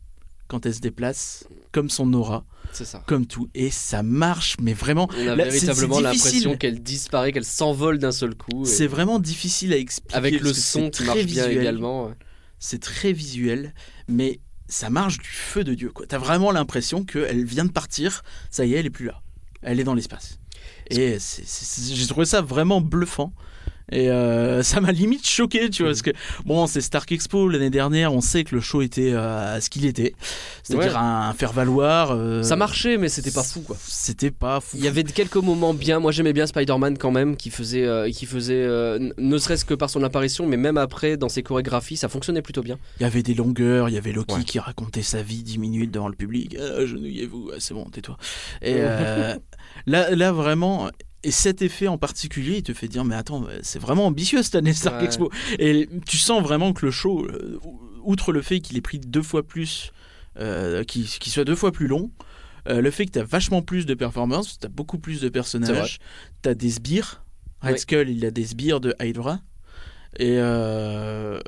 quand 0.47 0.67
elle 0.67 0.75
se 0.75 0.81
déplace, 0.81 1.47
comme 1.73 1.91
son 1.91 2.13
aura, 2.13 2.45
ça. 2.73 3.03
comme 3.07 3.27
tout. 3.27 3.49
Et 3.55 3.71
ça 3.71 4.03
marche, 4.03 4.57
mais 4.61 4.73
vraiment, 4.75 5.09
On 5.17 5.27
a 5.29 5.37
Là, 5.37 5.45
véritablement 5.45 6.01
l'impression 6.01 6.57
qu'elle 6.57 6.83
disparaît, 6.83 7.33
qu'elle 7.33 7.45
s'envole 7.45 7.99
d'un 7.99 8.13
seul 8.13 8.35
coup. 8.35 8.63
et- 8.65 8.67
c'est 8.67 8.87
vraiment 8.89 9.19
difficile 9.19 9.73
à 9.73 9.77
expliquer. 9.77 10.17
Avec 10.17 10.41
le 10.41 10.53
son 10.53 10.85
qui 10.85 10.91
très 10.91 11.05
marche 11.07 11.25
bien 11.27 11.47
visuel. 11.47 11.59
également. 11.63 12.07
ouais. 12.07 12.15
C'est 12.59 12.81
très 12.81 13.13
visuel, 13.13 13.75
mais 14.09 14.41
ça 14.71 14.89
marche 14.89 15.19
du 15.19 15.29
feu 15.29 15.65
de 15.65 15.75
Dieu. 15.75 15.93
T'as 16.09 16.19
vraiment 16.19 16.53
l'impression 16.53 17.05
qu'elle 17.05 17.45
vient 17.45 17.65
de 17.65 17.73
partir, 17.73 18.23
ça 18.51 18.65
y 18.65 18.75
est, 18.75 18.79
elle 18.79 18.87
est 18.87 18.91
plus 18.91 19.07
là. 19.07 19.21
Elle 19.63 19.79
est 19.81 19.85
dans 19.85 19.95
l'espace. 19.95 20.39
Et 20.91 21.19
j'ai 21.19 22.07
trouvé 22.07 22.25
ça 22.25 22.41
vraiment 22.41 22.81
bluffant. 22.81 23.33
Et 23.93 24.11
euh, 24.11 24.63
ça 24.63 24.81
m'a 24.81 24.93
limite 24.93 25.27
choqué, 25.29 25.69
tu 25.71 25.83
vois, 25.83 25.91
parce 25.91 26.03
que 26.03 26.11
bon, 26.45 26.67
c'est 26.67 26.81
Stark 26.81 27.11
Expo 27.13 27.49
l'année 27.49 27.71
dernière, 27.71 28.13
on 28.15 28.21
sait 28.21 28.45
que 28.45 28.55
le 28.55 28.61
show 28.61 28.83
était 28.83 29.13
euh, 29.13 29.61
ce 29.61 29.69
qu'il 29.71 29.85
était, 29.85 30.15
c'est-à-dire 30.63 30.93
Ouais. 30.93 30.97
un, 30.99 31.33
faire 31.33 31.53
valoir. 31.53 32.13
euh, 32.13 32.43
Ça 32.43 32.57
marchait, 32.57 32.97
mais 32.99 33.09
c'était 33.09 33.31
pas 33.31 33.43
fou, 33.43 33.61
quoi. 33.63 33.77
C'était 33.81 34.31
pas 34.31 34.61
fou. 34.61 34.77
Il 34.79 34.85
y 34.85 34.89
avait 34.89 35.03
quelques 35.05 35.37
moments 35.37 35.75
bien. 35.75 35.99
Moi, 36.01 36.13
j'aimais 36.13 36.33
bien 36.33 36.47
Spider-Man 36.47 36.99
quand 36.99 37.11
même, 37.11 37.37
qui 37.37 37.51
faisait, 37.51 38.11
qui 38.13 38.27
faisait 38.27 38.67
ne 39.19 39.39
serait-ce 39.39 39.65
que 39.65 39.75
par 39.75 39.91
son 39.91 40.03
apparition, 40.03 40.47
mais 40.47 40.57
même 40.57 40.77
après, 40.79 41.17
dans 41.17 41.29
ses 41.29 41.43
chorégraphies, 41.43 41.97
ça 41.97 42.09
fonctionnait 42.09 42.43
plutôt 42.43 42.63
bien. 42.63 42.79
Il 43.01 43.03
y 43.03 43.07
avait 43.07 43.23
des 43.23 43.35
longueurs, 43.35 43.89
il 43.89 43.95
y 43.95 43.99
avait 43.99 44.13
Loki 44.13 44.35
Ouais. 44.35 44.45
qui 44.45 44.59
racontait 44.59 45.03
sa 45.03 45.23
vie 45.23 45.43
10 45.43 45.59
minutes 45.59 45.91
devant 45.91 46.09
le 46.09 46.15
public. 46.15 46.57
Ah, 46.61 46.81
Agenouillez-vous, 46.83 47.51
Ah, 47.53 47.57
c'est 47.59 47.75
bon, 47.75 47.85
tais-toi. 47.87 48.17
Et 48.63 48.75
là, 49.87 50.15
là, 50.15 50.33
vraiment, 50.33 50.89
et 51.23 51.31
cet 51.31 51.63
effet 51.63 51.89
en 51.89 51.99
particulier, 51.99 52.59
il 52.59 52.63
te 52.63 52.73
fait 52.73 52.89
dire 52.89 53.05
Mais 53.05 53.15
attends, 53.15 53.47
c'est 53.63 53.79
vraiment 53.79 54.07
ambitieux 54.07 54.43
cette 54.43 54.55
année 54.55 54.73
Stark 54.73 54.99
Ouais. 55.01 55.05
Expo. 55.05 55.31
Et 55.59 55.89
tu 56.07 56.17
sens 56.17 56.43
vraiment 56.43 56.73
que 56.73 56.87
le 56.87 56.93
show, 56.93 57.27
euh, 57.27 57.59
outre 58.03 58.33
le 58.33 58.43
fait 58.43 58.61
qu'il 58.61 58.77
ait 58.77 58.83
pris 58.83 58.99
deux 58.99 59.23
fois 59.23 59.43
plus, 59.47 59.93
euh, 60.39 60.85
qu'il 60.85 61.07
soit 61.07 61.45
deux 61.45 61.57
fois 61.57 61.73
plus 61.73 61.87
long, 61.87 62.11
euh, 62.69 62.81
le 62.81 62.91
fait 62.91 63.07
que 63.07 63.13
tu 63.13 63.19
as 63.19 63.25
vachement 63.25 63.63
plus 63.63 63.87
de 63.87 63.95
performances, 63.95 64.59
tu 64.59 64.67
as 64.67 64.71
beaucoup 64.71 64.99
plus 64.99 65.21
de 65.21 65.29
personnages, 65.29 65.99
tu 66.43 66.49
as 66.49 66.55
des 66.55 66.71
sbires. 66.71 67.25
Red 67.63 67.73
Oui. 67.73 67.79
Skull, 67.79 68.09
il 68.09 68.25
a 68.25 68.31
des 68.31 68.45
sbires 68.45 68.81
de 68.81 68.95
Hydra. 69.01 69.41
Et 70.19 70.37
euh, 70.39 71.41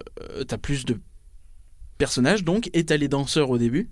tu 0.47 0.55
as 0.55 0.59
plus 0.59 0.85
de 0.85 1.01
personnages, 2.05 2.43
donc, 2.45 2.69
et 2.73 2.85
tu 2.85 2.93
as 2.93 2.97
les 2.97 3.09
danseurs 3.09 3.51
au 3.51 3.59
début. 3.59 3.88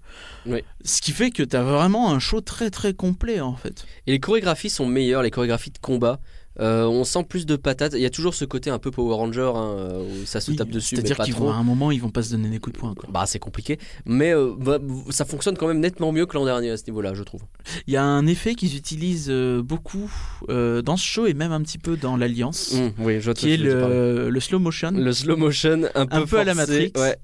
Oui. 0.46 0.60
Ce 0.84 1.00
qui 1.00 1.12
fait 1.12 1.30
que 1.30 1.44
tu 1.44 1.54
as 1.56 1.62
vraiment 1.62 2.10
un 2.10 2.18
show 2.18 2.40
très 2.40 2.70
très 2.70 2.92
complet 2.94 3.40
en 3.40 3.56
fait. 3.56 3.84
Et 4.06 4.12
les 4.12 4.20
chorégraphies 4.20 4.70
sont 4.70 4.86
meilleures, 4.86 5.22
les 5.22 5.30
chorégraphies 5.30 5.70
de 5.70 5.78
combat. 5.78 6.18
Euh, 6.58 6.84
on 6.84 7.04
sent 7.04 7.24
plus 7.28 7.46
de 7.46 7.54
patates. 7.56 7.92
Il 7.94 8.00
y 8.02 8.06
a 8.06 8.10
toujours 8.10 8.34
ce 8.34 8.44
côté 8.44 8.68
un 8.70 8.78
peu 8.80 8.90
Power 8.90 9.14
Ranger 9.14 9.52
hein, 9.54 9.68
euh, 9.78 10.02
où 10.02 10.26
ça 10.26 10.40
se 10.40 10.50
Oui, 10.50 10.56
tape 10.56 10.68
dessus, 10.68 10.96
C'est-à-dire 10.96 11.16
pas 11.16 11.24
qu'ils 11.24 11.34
trop. 11.34 11.44
vont 11.46 11.52
à 11.52 11.54
un 11.54 11.62
moment, 11.62 11.90
ils 11.92 12.00
vont 12.02 12.10
pas 12.10 12.22
se 12.24 12.32
donner 12.32 12.50
des 12.50 12.58
coups 12.58 12.74
de 12.74 12.80
poing. 12.80 12.94
quoi. 12.94 13.08
Bah 13.10 13.24
c'est 13.26 13.38
compliqué, 13.38 13.78
mais 14.04 14.34
euh, 14.34 14.52
bah, 14.58 14.78
ça 15.10 15.24
fonctionne 15.24 15.56
quand 15.56 15.68
même 15.68 15.78
nettement 15.80 16.10
mieux 16.12 16.26
que 16.26 16.34
l'an 16.36 16.44
dernier 16.44 16.70
à 16.70 16.76
ce 16.76 16.84
niveau-là, 16.88 17.14
je 17.14 17.22
trouve. 17.22 17.42
Il 17.86 17.94
y 17.94 17.96
a 17.96 18.02
un 18.04 18.26
effet 18.26 18.54
qu'ils 18.56 18.76
utilisent 18.76 19.30
beaucoup 19.64 20.10
euh, 20.50 20.82
dans 20.82 20.96
ce 20.98 21.04
show 21.06 21.26
et 21.26 21.34
même 21.34 21.52
un 21.52 21.62
petit 21.62 21.78
peu 21.78 21.96
dans 21.96 22.16
l'Alliance, 22.16 22.74
Mmh, 22.74 22.88
oui, 23.04 23.20
je 23.20 23.24
vois 23.26 23.34
de 23.34 23.38
qui 23.38 23.52
est 23.52 23.56
le, 23.56 24.28
le 24.28 24.40
slow 24.40 24.58
motion. 24.58 24.90
le 24.90 25.12
slow 25.12 25.36
motion 25.36 25.82
un 25.94 26.06
peu, 26.06 26.16
un 26.16 26.26
peu 26.26 26.38
à 26.40 26.44
la 26.44 26.54
Matrix. 26.54 26.92
ouais. 26.96 27.16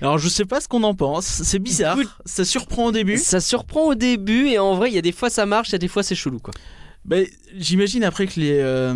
Alors 0.00 0.18
je 0.18 0.28
sais 0.28 0.44
pas 0.44 0.60
ce 0.60 0.68
qu'on 0.68 0.82
en 0.82 0.94
pense, 0.94 1.26
c'est 1.26 1.58
bizarre, 1.58 1.98
Écoute, 1.98 2.12
ça 2.24 2.44
surprend 2.44 2.86
au 2.86 2.92
début. 2.92 3.18
Ça 3.18 3.40
surprend 3.40 3.88
au 3.88 3.94
début 3.94 4.48
et 4.48 4.58
en 4.58 4.74
vrai, 4.74 4.90
il 4.90 4.94
y 4.94 4.98
a 4.98 5.02
des 5.02 5.12
fois 5.12 5.30
ça 5.30 5.46
marche, 5.46 5.70
il 5.70 5.72
y 5.72 5.74
a 5.76 5.78
des 5.78 5.88
fois 5.88 6.02
c'est 6.02 6.14
chelou 6.14 6.38
quoi. 6.38 6.54
Ben, 7.04 7.26
J'imagine 7.58 8.02
après 8.02 8.26
que 8.26 8.40
les, 8.40 8.58
euh, 8.60 8.94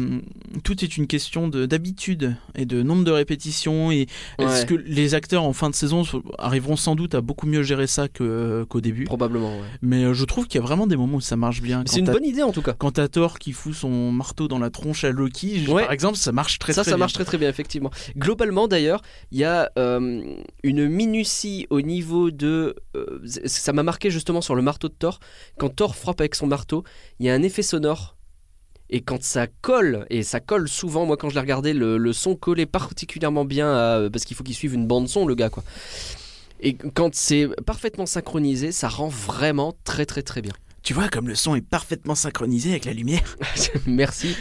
tout 0.65 0.83
est 0.83 0.97
une 0.97 1.07
question 1.07 1.49
de- 1.49 1.67
d'habitude 1.67 2.37
et 2.55 2.65
de 2.65 2.83
nombre 2.83 3.05
de 3.05 3.11
répétitions. 3.11 3.91
Et 3.91 4.07
est-ce 4.39 4.65
que 4.65 4.75
les 4.75 5.13
acteurs 5.13 5.43
en 5.43 5.53
fin 5.53 5.69
de 5.69 5.75
saison 5.75 6.05
so- 6.05 6.23
arriveront 6.39 6.77
sans 6.77 6.95
doute 6.95 7.15
à 7.15 7.21
beaucoup 7.21 7.47
mieux 7.47 7.63
gérer 7.63 7.87
ça 7.87 8.09
que- 8.09 8.65
qu'au 8.67 8.81
début? 8.81 9.05
Probablement. 9.05 9.55
ouais. 9.59 9.67
Mais 9.83 10.05
euh, 10.05 10.15
je 10.15 10.25
trouve 10.25 10.47
qu'il 10.47 10.59
y 10.59 10.65
a 10.65 10.67
vraiment 10.67 10.87
des 10.87 10.97
moments 10.97 11.19
où 11.19 11.21
ça 11.21 11.37
marche 11.37 11.61
bien. 11.61 11.83
C'est 11.87 11.99
une 11.99 12.07
bonne 12.07 12.25
idée 12.25 12.43
en 12.43 12.51
tout 12.53 12.63
cas. 12.63 12.73
Quand 12.79 12.93
t'as 12.93 13.09
Thor 13.09 13.39
qui 13.39 13.53
fout 13.53 13.75
son 13.75 14.11
marteau 14.13 14.49
dans 14.49 14.59
la 14.59 14.71
tronche 14.71 15.05
à 15.05 15.11
Loki, 15.11 15.67
Ouais. 15.69 15.83
par 15.83 15.93
exemple, 15.93 16.17
ça 16.17 16.33
marche 16.33 16.59
très 16.59 16.73
ça, 16.73 16.81
très 16.83 16.93
ça 16.93 16.97
bien. 16.97 17.01
marche 17.01 17.13
très 17.13 17.27
très 17.27 17.37
bien, 17.37 17.51
effectivement. 17.51 17.91
Globalement, 18.17 18.69
d'ailleurs, 18.69 19.03
il 19.33 19.39
y 19.39 19.45
a 19.45 19.71
euh, 19.79 20.23
une 20.63 20.89
minutie 20.89 21.67
au 21.69 21.83
niveau 21.83 22.31
de. 22.31 22.75
euh, 22.97 23.21
ça 23.45 23.75
m'a 23.75 23.83
marqué 23.83 24.09
justement 24.11 24.41
sur 24.41 24.55
le 24.55 24.63
marteau 24.63 24.89
de 24.89 24.95
Thor. 24.99 25.21
Quand 25.59 25.69
Thor 25.69 25.95
frappe 25.95 26.21
avec 26.23 26.35
son 26.37 26.47
marteau, 26.47 26.85
il 27.21 27.27
y 27.27 27.29
a 27.29 27.35
un 27.35 27.43
effet 27.43 27.61
sonore. 27.63 27.96
Et 28.91 29.01
quand 29.01 29.23
ça 29.23 29.47
colle, 29.49 30.07
et 30.11 30.23
ça 30.23 30.41
colle 30.41 30.69
souvent, 30.69 31.07
moi 31.07 31.17
quand 31.17 31.29
je 31.29 31.35
l'ai 31.35 31.41
regardé, 31.41 31.73
le, 31.73 31.99
le 31.99 32.13
son 32.13 32.37
collait 32.37 32.67
particulièrement 32.67 33.45
bien 33.45 33.69
à- 33.73 34.09
parce 34.11 34.25
qu'il 34.25 34.37
faut 34.37 34.45
qu'il 34.45 34.55
suive 34.55 34.75
une 34.75 34.87
bande 34.87 35.09
son, 35.09 35.27
le 35.27 35.35
gars, 35.35 35.51
quoi. 35.51 35.65
Et 36.61 36.75
quand 36.75 37.15
c'est 37.15 37.49
parfaitement 37.67 38.07
synchronisé, 38.07 38.73
ça 38.73 38.89
rend 38.89 39.09
vraiment 39.09 39.75
très 39.85 40.07
très 40.07 40.23
très 40.23 40.41
bien. 40.41 40.53
Tu 40.83 40.95
vois, 40.95 41.09
comme 41.09 41.27
le 41.29 41.35
son 41.35 41.57
est 41.57 41.61
parfaitement 41.69 42.15
synchronisé 42.15 42.71
avec 42.71 42.85
la 42.85 42.93
lumière. 42.93 43.37
Merci. 43.87 44.37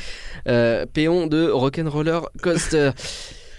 Euh, 0.48 0.86
Péon 0.86 1.26
de 1.28 1.50
Rock'n'Roller 1.50 2.20
Coaster. 2.42 2.92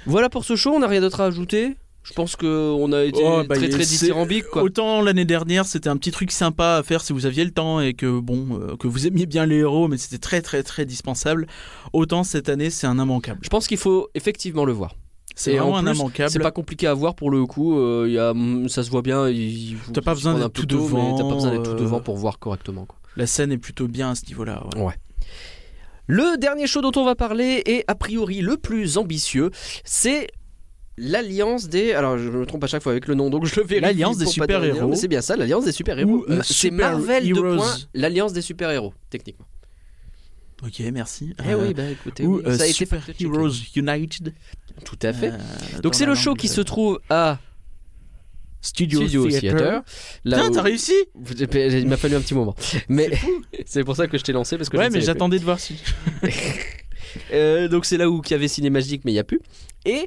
voilà 0.07 0.29
pour 0.31 0.44
ce 0.44 0.55
show, 0.55 0.72
on 0.72 0.79
n'a 0.79 0.87
rien 0.87 1.01
d'autre 1.01 1.20
à 1.20 1.27
ajouter? 1.27 1.77
Je 2.08 2.12
pense 2.12 2.36
qu'on 2.36 2.92
a 2.92 3.02
été 3.02 3.20
Oh, 3.20 3.42
bah, 3.48 3.56
très 3.56 3.68
très 3.68 3.84
dithyrambique 3.84 4.46
quoi. 4.46 4.62
Autant 4.62 5.02
l'année 5.02 5.24
dernière, 5.24 5.64
c'était 5.66 5.88
un 5.88 5.96
petit 5.96 6.12
truc 6.12 6.30
sympa 6.30 6.76
à 6.76 6.82
faire 6.84 7.02
si 7.02 7.12
vous 7.12 7.26
aviez 7.26 7.44
le 7.44 7.50
temps 7.50 7.80
et 7.80 7.94
que 7.94 8.20
bon, 8.20 8.60
euh, 8.60 8.76
que 8.76 8.86
vous 8.86 9.08
aimiez 9.08 9.26
bien 9.26 9.44
les 9.44 9.56
héros, 9.56 9.88
mais 9.88 9.96
c'était 9.98 10.18
très 10.18 10.40
très 10.40 10.62
très 10.62 10.84
dispensable. 10.86 11.48
Autant 11.92 12.22
cette 12.22 12.48
année, 12.48 12.70
c'est 12.70 12.86
un 12.86 12.98
immanquable. 13.02 13.40
Je 13.42 13.48
pense 13.48 13.66
qu'il 13.66 13.78
faut 13.78 14.08
effectivement 14.14 14.64
le 14.64 14.72
voir. 14.72 14.94
C'est 15.34 15.56
vraiment 15.56 15.76
un 15.78 15.92
immanquable. 15.92 16.30
C'est 16.30 16.38
pas 16.38 16.52
compliqué 16.52 16.86
à 16.86 16.94
voir 16.94 17.14
pour 17.16 17.30
le 17.30 17.44
coup. 17.44 17.76
euh, 17.78 18.06
y 18.08 18.18
a, 18.18 18.32
ça 18.68 18.84
se 18.84 18.90
voit 18.90 19.02
bien. 19.02 19.26
T'as 19.92 20.00
pas 20.00 20.14
besoin 20.14 20.34
d'être 20.34 20.52
tout 20.52 20.64
T'as 20.64 20.76
devant, 20.76 21.28
pas 21.28 21.34
besoin 21.34 21.50
d'être 21.50 21.74
tout 21.76 21.82
devant 21.82 22.00
pour 22.00 22.16
voir 22.16 22.38
correctement. 22.38 22.86
quoi. 22.86 22.96
La 23.16 23.26
scène 23.26 23.50
est 23.50 23.58
plutôt 23.58 23.88
bien 23.88 24.10
à 24.10 24.14
ce 24.14 24.24
niveau-là. 24.26 24.62
ouais. 24.76 24.94
Le 26.06 26.38
dernier 26.38 26.68
show 26.68 26.82
dont 26.82 26.92
on 26.94 27.04
va 27.04 27.16
parler 27.16 27.62
est 27.66 27.84
a 27.88 27.96
priori 27.96 28.40
le 28.40 28.56
plus 28.56 28.96
ambitieux. 28.96 29.50
C'est 29.84 30.28
l'alliance 30.98 31.68
des. 31.68 31.92
Alors 31.92 32.18
je 32.18 32.28
me 32.30 32.44
trompe 32.46 32.64
à 32.64 32.66
chaque 32.66 32.82
fois 32.82 32.92
avec 32.92 33.06
le 33.06 33.14
nom, 33.14 33.30
donc 33.30 33.44
je 33.46 33.54
le 33.61 33.66
vérifie. 33.66 33.82
L'Alliance 33.82 34.18
des 34.18 34.26
super-héros. 34.26 34.94
C'est 34.94 35.09
bien 35.09 35.20
ça, 35.22 35.37
l'alliance 35.37 35.64
des 35.64 35.72
super-héros. 35.72 36.24
Euh, 36.28 36.37
Ma- 36.37 36.42
C'est 36.42 36.52
Super 36.54 36.90
Marvel 36.92 37.26
de 37.28 37.59
l'alliance 37.94 38.32
des 38.32 38.42
super-héros, 38.42 38.94
techniquement. 39.11 39.46
Ok, 40.64 40.80
merci. 40.92 41.35
Eh 41.46 41.50
Euh, 41.52 41.66
oui, 41.68 41.74
bah 41.74 41.90
écoutez, 41.90 42.24
ou 42.24 42.37
oui, 42.38 42.42
euh, 42.46 42.56
ça 42.56 42.62
a 42.62 42.66
été 42.66 42.72
Super 42.74 43.02
fact-checké. 43.02 43.24
Heroes 43.24 43.50
United. 43.76 44.32
Tout 44.85 44.98
à 45.02 45.12
fait. 45.12 45.32
Euh, 45.32 45.80
donc 45.82 45.94
c'est 45.94 46.06
le 46.06 46.14
show 46.14 46.35
qui 46.35 46.48
se 46.48 46.62
trouve 46.62 46.98
à 47.11 47.38
Studio, 48.62 49.00
Studio 49.02 49.28
Theater. 49.28 49.50
Theater. 49.59 49.82
Là 50.24 50.37
Putain, 50.38 50.50
où- 50.50 50.54
t'as 50.54 50.62
réussi 50.62 50.94
Il 51.78 51.87
m'a 51.88 51.96
fallu 51.98 52.16
un 52.16 52.20
petit 52.22 52.35
moment. 52.35 52.56
Mais 52.88 53.11
c'est 53.66 53.85
pour 53.85 53.96
ça 53.96 54.06
que 54.09 54.16
je 54.18 54.24
t'ai 54.24 54.32
lancé 54.32 54.56
parce 54.56 54.70
que 54.70 54.76
Ouais, 54.78 54.88
mais 54.90 55.02
j'attendais 55.02 55.38
de 55.38 55.44
voir 55.44 55.61
si. 55.61 55.76
Euh, 57.32 57.68
donc 57.68 57.87
c'est 57.87 57.96
là 57.96 58.11
où 58.11 58.20
il 58.26 58.30
y 58.30 58.35
avait 58.35 58.48
Cinémagique 58.48 59.02
mais 59.06 59.11
il 59.11 59.14
n'y 59.14 59.20
a 59.20 59.24
plus. 59.24 59.40
Et 59.87 60.06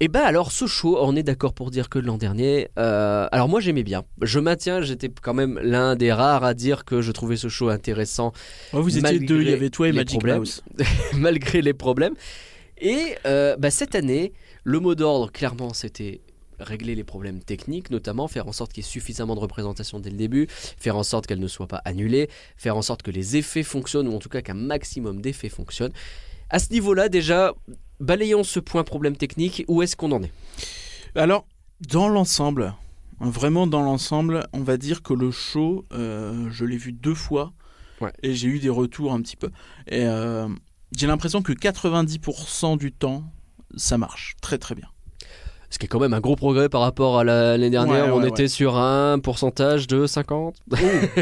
et 0.00 0.08
bah 0.08 0.24
alors 0.24 0.52
ce 0.52 0.66
show, 0.66 0.96
on 1.00 1.16
est 1.16 1.22
d'accord 1.22 1.54
pour 1.54 1.70
dire 1.70 1.88
que 1.88 1.98
l'an 1.98 2.18
dernier, 2.18 2.68
euh, 2.78 3.26
alors 3.32 3.48
moi 3.48 3.60
j'aimais 3.60 3.82
bien. 3.82 4.04
Je 4.22 4.38
maintiens, 4.38 4.80
j'étais 4.80 5.08
quand 5.08 5.34
même 5.34 5.58
l'un 5.62 5.96
des 5.96 6.12
rares 6.12 6.44
à 6.44 6.54
dire 6.54 6.84
que 6.84 7.00
je 7.00 7.10
trouvais 7.10 7.36
ce 7.36 7.48
show 7.48 7.68
intéressant 7.68 8.32
Oh, 8.72 8.82
vous 8.82 8.96
étiez 8.96 9.18
deux, 9.18 9.42
il 9.42 9.50
y 9.50 9.52
avait 9.52 9.70
toi 9.70 9.88
et 9.88 9.92
Magic. 9.92 10.22
Mouse. 10.24 10.62
malgré 11.14 11.62
les 11.62 11.74
problèmes. 11.74 12.14
Et 12.80 13.16
euh, 13.26 13.56
bah, 13.56 13.70
cette 13.70 13.96
année, 13.96 14.32
le 14.62 14.78
mot 14.78 14.94
d'ordre 14.94 15.32
clairement 15.32 15.74
c'était 15.74 16.20
régler 16.60 16.94
les 16.94 17.04
problèmes 17.04 17.40
techniques, 17.40 17.90
notamment 17.90 18.28
faire 18.28 18.48
en 18.48 18.52
sorte 18.52 18.72
qu'il 18.72 18.84
y 18.84 18.86
ait 18.86 18.90
suffisamment 18.90 19.34
de 19.34 19.40
représentation 19.40 20.00
dès 20.00 20.10
le 20.10 20.16
début, 20.16 20.46
faire 20.50 20.96
en 20.96 21.02
sorte 21.02 21.26
qu'elle 21.26 21.40
ne 21.40 21.48
soit 21.48 21.68
pas 21.68 21.82
annulée, 21.84 22.28
faire 22.56 22.76
en 22.76 22.82
sorte 22.82 23.02
que 23.02 23.10
les 23.10 23.36
effets 23.36 23.62
fonctionnent, 23.62 24.08
ou 24.08 24.14
en 24.14 24.18
tout 24.18 24.28
cas 24.28 24.42
qu'un 24.42 24.54
maximum 24.54 25.20
d'effets 25.20 25.48
fonctionnent. 25.48 25.92
À 26.50 26.58
ce 26.58 26.72
niveau-là, 26.72 27.08
déjà, 27.08 27.54
balayons 28.00 28.44
ce 28.44 28.60
point 28.60 28.84
problème 28.84 29.16
technique, 29.16 29.64
où 29.68 29.82
est-ce 29.82 29.96
qu'on 29.96 30.12
en 30.12 30.22
est? 30.22 30.32
Alors, 31.14 31.46
dans 31.88 32.08
l'ensemble, 32.08 32.74
vraiment 33.20 33.66
dans 33.66 33.82
l'ensemble, 33.82 34.46
on 34.52 34.62
va 34.62 34.76
dire 34.76 35.02
que 35.02 35.14
le 35.14 35.30
show, 35.30 35.84
euh, 35.92 36.48
je 36.50 36.64
l'ai 36.64 36.76
vu 36.76 36.92
deux 36.92 37.14
fois 37.14 37.52
Ouais. 38.00 38.12
et 38.22 38.32
j'ai 38.34 38.46
eu 38.46 38.60
des 38.60 38.68
retours 38.68 39.12
un 39.12 39.20
petit 39.20 39.34
peu. 39.36 39.50
Et 39.88 40.06
euh, 40.06 40.48
j'ai 40.96 41.08
l'impression 41.08 41.42
que 41.42 41.52
90% 41.52 42.78
du 42.78 42.92
temps, 42.92 43.24
ça 43.76 43.98
marche 43.98 44.36
très 44.40 44.56
très 44.58 44.76
bien. 44.76 44.88
Ce 45.70 45.78
qui 45.78 45.84
est 45.84 45.88
quand 45.88 46.00
même 46.00 46.14
un 46.14 46.20
gros 46.20 46.34
progrès 46.34 46.70
par 46.70 46.80
rapport 46.80 47.18
à 47.18 47.24
la- 47.24 47.52
l'année 47.58 47.68
dernière, 47.68 48.06
Ouais, 48.06 48.10
où 48.10 48.14
on 48.14 48.22
ouais, 48.22 48.28
était 48.30 48.48
sur 48.48 48.76
un 48.78 49.18
pourcentage 49.18 49.86
de 49.86 50.06
50. 50.06 50.56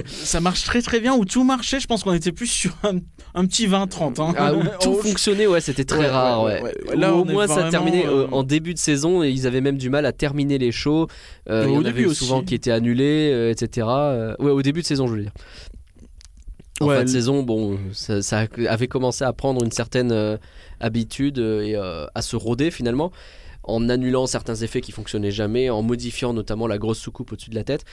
ça 0.07 0.41
marche 0.41 0.63
très 0.63 0.83
très 0.83 1.01
bien. 1.01 1.15
Où 1.17 1.25
tout 1.25 1.43
marchait, 1.43 1.81
je 1.81 1.89
pense 1.89 2.05
qu'on 2.05 2.13
était 2.13 2.31
plus 2.31 2.47
sur 2.47 2.73
un, 2.85 2.99
un 3.35 3.45
petit 3.45 3.67
20-30. 3.67 4.21
hein. 4.21 4.35
Ah, 4.39 4.55
où 4.55 4.63
tout 4.81 4.95
Oh, 4.99 5.03
fonctionnait, 5.03 5.49
ouais, 5.49 5.61
c'était 5.61 5.85
très 5.85 6.09
rare. 6.09 6.45
ouais. 6.45 6.63
Là, 6.95 7.13
au 7.15 7.25
moins, 7.25 7.49
ça 7.49 7.69
terminait 7.71 8.07
euh, 8.07 8.29
en 8.31 8.45
début 8.45 8.73
de 8.73 8.79
saison 8.79 9.25
et 9.25 9.31
ils 9.31 9.49
avaient 9.49 9.61
même 9.61 9.79
du 9.79 9.91
mal 9.91 10.07
à 10.07 10.13
terminer 10.13 10.59
les 10.59 10.71
shows. 10.71 11.09
Euh, 11.51 11.65
Au 11.65 11.69
il 11.69 11.75
y 11.75 11.77
en 11.79 11.83
début 11.83 11.99
avait 12.03 12.07
aussi. 12.11 12.25
souvent 12.25 12.43
qui 12.43 12.55
étaient 12.55 12.71
annulés, 12.71 13.31
euh, 13.33 13.51
etc. 13.51 13.85
Euh, 13.91 14.37
ouais, 14.39 14.53
au 14.53 14.63
début 14.63 14.83
de 14.83 14.87
saison, 14.87 15.09
je 15.09 15.15
veux 15.15 15.23
dire. 15.23 15.33
En 16.81 16.87
Ouais, 16.87 16.99
fin 16.99 17.05
de 17.05 17.09
saison, 17.09 17.43
bon, 17.43 17.79
ça, 17.93 18.21
ça 18.23 18.45
avait 18.69 18.87
commencé 18.87 19.25
à 19.25 19.33
prendre 19.33 19.65
une 19.65 19.73
certaine 19.73 20.13
euh, 20.13 20.37
habitude 20.79 21.39
et 21.39 21.75
euh, 21.75 22.05
à 22.15 22.21
se 22.21 22.37
rôder 22.37 22.71
finalement, 22.71 23.11
en 23.67 23.89
annulant 23.89 24.27
certains 24.27 24.55
effets 24.57 24.81
qui 24.81 24.93
fonctionnaient 24.93 25.31
jamais, 25.31 25.71
en 25.71 25.83
modifiant 25.83 26.33
notamment 26.33 26.67
la 26.67 26.79
grosse 26.79 26.99
soucoupe 26.99 27.33
au-dessus 27.33 27.51
de 27.51 27.55
la 27.57 27.65
tête. 27.65 27.85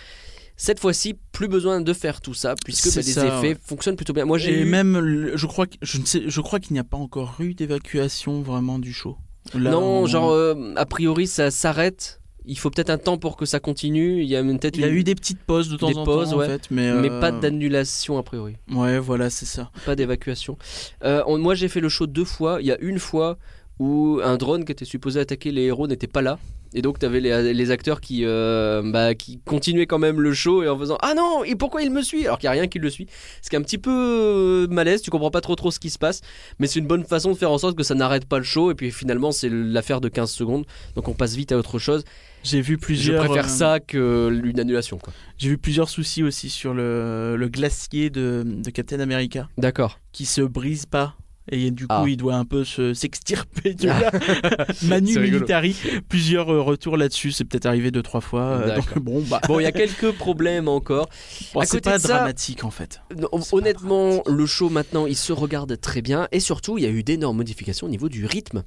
Cette 0.56 0.80
fois-ci, 0.80 1.16
plus 1.32 1.48
besoin 1.48 1.82
de 1.82 1.94
faire 1.94 2.22
tout 2.22 2.36
ça, 2.36 2.54
puisque 2.64 2.86
bah, 2.94 3.02
les 3.04 3.12
ça, 3.12 3.26
effets 3.26 3.54
ouais. 3.54 3.58
fonctionnent 3.60 3.96
plutôt 3.96 4.14
bien. 4.14 4.26
Moi, 4.26 4.38
j'ai 4.38 4.62
eu- 4.62 4.66
même, 4.66 5.32
je 5.34 5.46
crois, 5.48 5.66
que, 5.66 5.74
je 5.82 5.98
ne 6.00 6.06
sais, 6.06 6.24
je 6.28 6.42
crois 6.42 6.60
qu'il 6.60 6.74
n'y 6.74 6.80
a 6.80 6.84
pas 6.84 6.98
encore 6.98 7.36
eu 7.40 7.56
d'évacuation 7.56 8.42
vraiment 8.44 8.78
du 8.78 8.94
show. 8.94 9.18
Là, 9.56 9.72
non, 9.72 9.82
on- 9.82 10.06
genre, 10.06 10.30
euh, 10.32 10.74
a 10.76 10.86
priori, 10.86 11.26
ça 11.26 11.50
s'arrête. 11.50 12.22
Il 12.46 12.58
faut 12.60 12.70
peut-être 12.70 12.90
un 12.92 12.98
temps 12.98 13.18
pour 13.18 13.36
que 13.36 13.46
ça 13.46 13.60
continue. 13.60 14.22
Il 14.22 14.28
y 14.28 14.36
a 14.36 14.44
peut-être 14.44 14.76
il 14.78 14.82
y 14.82 14.84
a 14.84 14.90
une- 14.90 14.96
eu 14.96 15.04
des 15.04 15.16
petites 15.16 15.40
pauses 15.40 15.70
de 15.70 15.78
temps 15.78 15.90
des 15.90 15.96
en 15.98 16.04
pauses, 16.04 16.32
temps, 16.32 16.38
ouais. 16.38 16.46
en 16.46 16.50
fait, 16.50 16.70
mais, 16.70 16.94
mais 16.94 17.10
euh, 17.10 17.20
pas 17.20 17.32
d'annulation 17.32 18.18
a 18.18 18.24
priori. 18.24 18.58
Ouais, 18.72 19.00
voilà, 19.00 19.30
c'est 19.30 19.46
ça. 19.46 19.72
Pas 19.86 19.96
d'évacuation. 19.96 20.58
Euh, 21.04 21.24
moi, 21.38 21.56
j'ai 21.56 21.68
fait 21.68 21.80
le 21.80 21.90
show 21.90 22.06
deux 22.06 22.26
fois. 22.26 22.58
Il 22.62 22.68
y 22.68 22.72
a 22.72 22.78
une 22.80 23.00
fois 23.00 23.38
où 23.80 24.20
un 24.24 24.38
drone 24.38 24.66
qui 24.66 24.72
était 24.72 24.86
supposé 24.86 25.20
attaquer 25.20 25.52
les 25.52 25.64
héros 25.64 25.88
n'était 25.88 26.08
pas 26.08 26.22
là. 26.22 26.40
Et 26.76 26.82
donc, 26.82 26.98
tu 26.98 27.06
avais 27.06 27.20
les, 27.20 27.54
les 27.54 27.70
acteurs 27.72 28.02
qui, 28.02 28.22
euh, 28.26 28.82
bah, 28.84 29.14
qui 29.14 29.40
continuaient 29.46 29.86
quand 29.86 30.00
même 30.00 30.20
le 30.20 30.34
show 30.34 30.64
et 30.64 30.68
en 30.68 30.76
faisant 30.78 30.98
Ah 31.04 31.14
non, 31.16 31.44
et 31.44 31.54
pourquoi 31.56 31.84
il 31.84 31.92
me 31.92 32.02
suit? 32.02 32.26
Alors 32.26 32.40
qu'il 32.40 32.48
n'y 32.48 32.56
a 32.56 32.60
rien 32.60 32.68
qui 32.68 32.80
le 32.80 32.90
suit. 32.90 33.06
Ce 33.44 33.50
qui 33.52 33.56
est 33.56 33.60
un 33.60 33.62
petit 33.62 33.78
peu 33.78 33.92
euh, 33.92 34.68
malaise, 34.74 35.04
tu 35.04 35.12
comprends 35.12 35.30
pas 35.30 35.42
trop 35.42 35.56
trop 35.56 35.70
ce 35.70 35.80
qui 35.80 35.92
se 35.92 36.00
passe. 36.00 36.22
Mais 36.58 36.66
c'est 36.66 36.80
une 36.80 36.88
bonne 36.88 37.04
façon 37.04 37.32
de 37.32 37.38
faire 37.38 37.52
en 37.52 37.60
sorte 37.60 37.78
que 37.78 37.84
ça 37.84 37.94
n'arrête 37.94 38.26
pas 38.26 38.40
le 38.40 38.44
show. 38.44 38.72
Et 38.72 38.76
puis 38.76 38.90
finalement, 38.92 39.32
c'est 39.32 39.50
l'affaire 39.52 40.02
de 40.02 40.10
15 40.10 40.32
secondes. 40.32 40.66
Donc 40.96 41.08
on 41.10 41.14
passe 41.14 41.36
vite 41.36 41.52
à 41.52 41.58
autre 41.60 41.78
chose. 41.78 42.04
J'ai 42.44 42.60
vu 42.62 42.74
Je 42.74 42.80
plusieurs. 42.80 43.24
préfère 43.24 43.46
euh, 43.46 43.50
ça 43.50 43.80
qu'une 43.80 44.60
annulation. 44.60 44.98
quoi. 44.98 45.14
J'ai 45.38 45.50
vu 45.50 45.60
plusieurs 45.60 45.90
soucis 45.90 46.24
aussi 46.24 46.50
sur 46.50 46.74
le, 46.74 47.36
le 47.38 47.48
glacier 47.50 48.10
de, 48.10 48.44
de 48.46 48.70
Captain 48.72 49.00
America 49.00 49.48
D'accord. 49.60 50.00
qui 50.12 50.26
se 50.26 50.42
brise 50.42 50.88
pas 50.88 51.16
et 51.52 51.72
du 51.72 51.88
coup 51.88 51.94
Ah. 51.96 52.06
il 52.08 52.18
doit 52.18 52.36
un 52.36 52.46
peu 52.46 52.64
se 52.64 52.94
s'extirper 52.94 53.74
de 53.74 53.88
là. 53.88 54.12
Manu. 54.84 55.20
Militari, 55.20 55.76
plusieurs 56.10 56.50
euh, 56.54 56.62
retours 56.62 56.96
là-dessus, 56.98 57.32
c'est 57.32 57.44
peut-être 57.46 57.66
arrivé 57.66 57.92
deux 57.92 58.02
trois 58.04 58.22
fois. 58.22 58.42
euh, 58.44 58.76
donc 58.78 58.98
bon, 59.00 59.22
bah, 59.30 59.42
Bon, 59.48 59.60
il 59.60 59.64
y 59.64 59.66
a 59.68 59.72
quelques 59.72 60.12
problèmes 60.14 60.68
encore. 60.68 61.10
bon, 61.54 61.62
c'est 61.66 61.82
pas 61.84 62.00
ça- 62.00 62.08
dramatique 62.08 62.64
en 62.64 62.72
fait. 62.72 63.02
Non, 63.20 63.28
Honnêtement, 63.52 64.24
le 64.28 64.46
show 64.46 64.70
maintenant, 64.70 65.06
il 65.06 65.16
se 65.18 65.34
regarde 65.34 65.80
très 65.80 66.02
bien. 66.02 66.28
Et 66.32 66.40
surtout, 66.40 66.78
il 66.78 66.84
y 66.84 66.88
a 66.88 66.90
eu 66.90 67.04
d'énormes 67.04 67.38
modifications 67.38 67.88
au 67.88 67.90
niveau 67.90 68.10
du 68.10 68.26
rythme. 68.26 68.64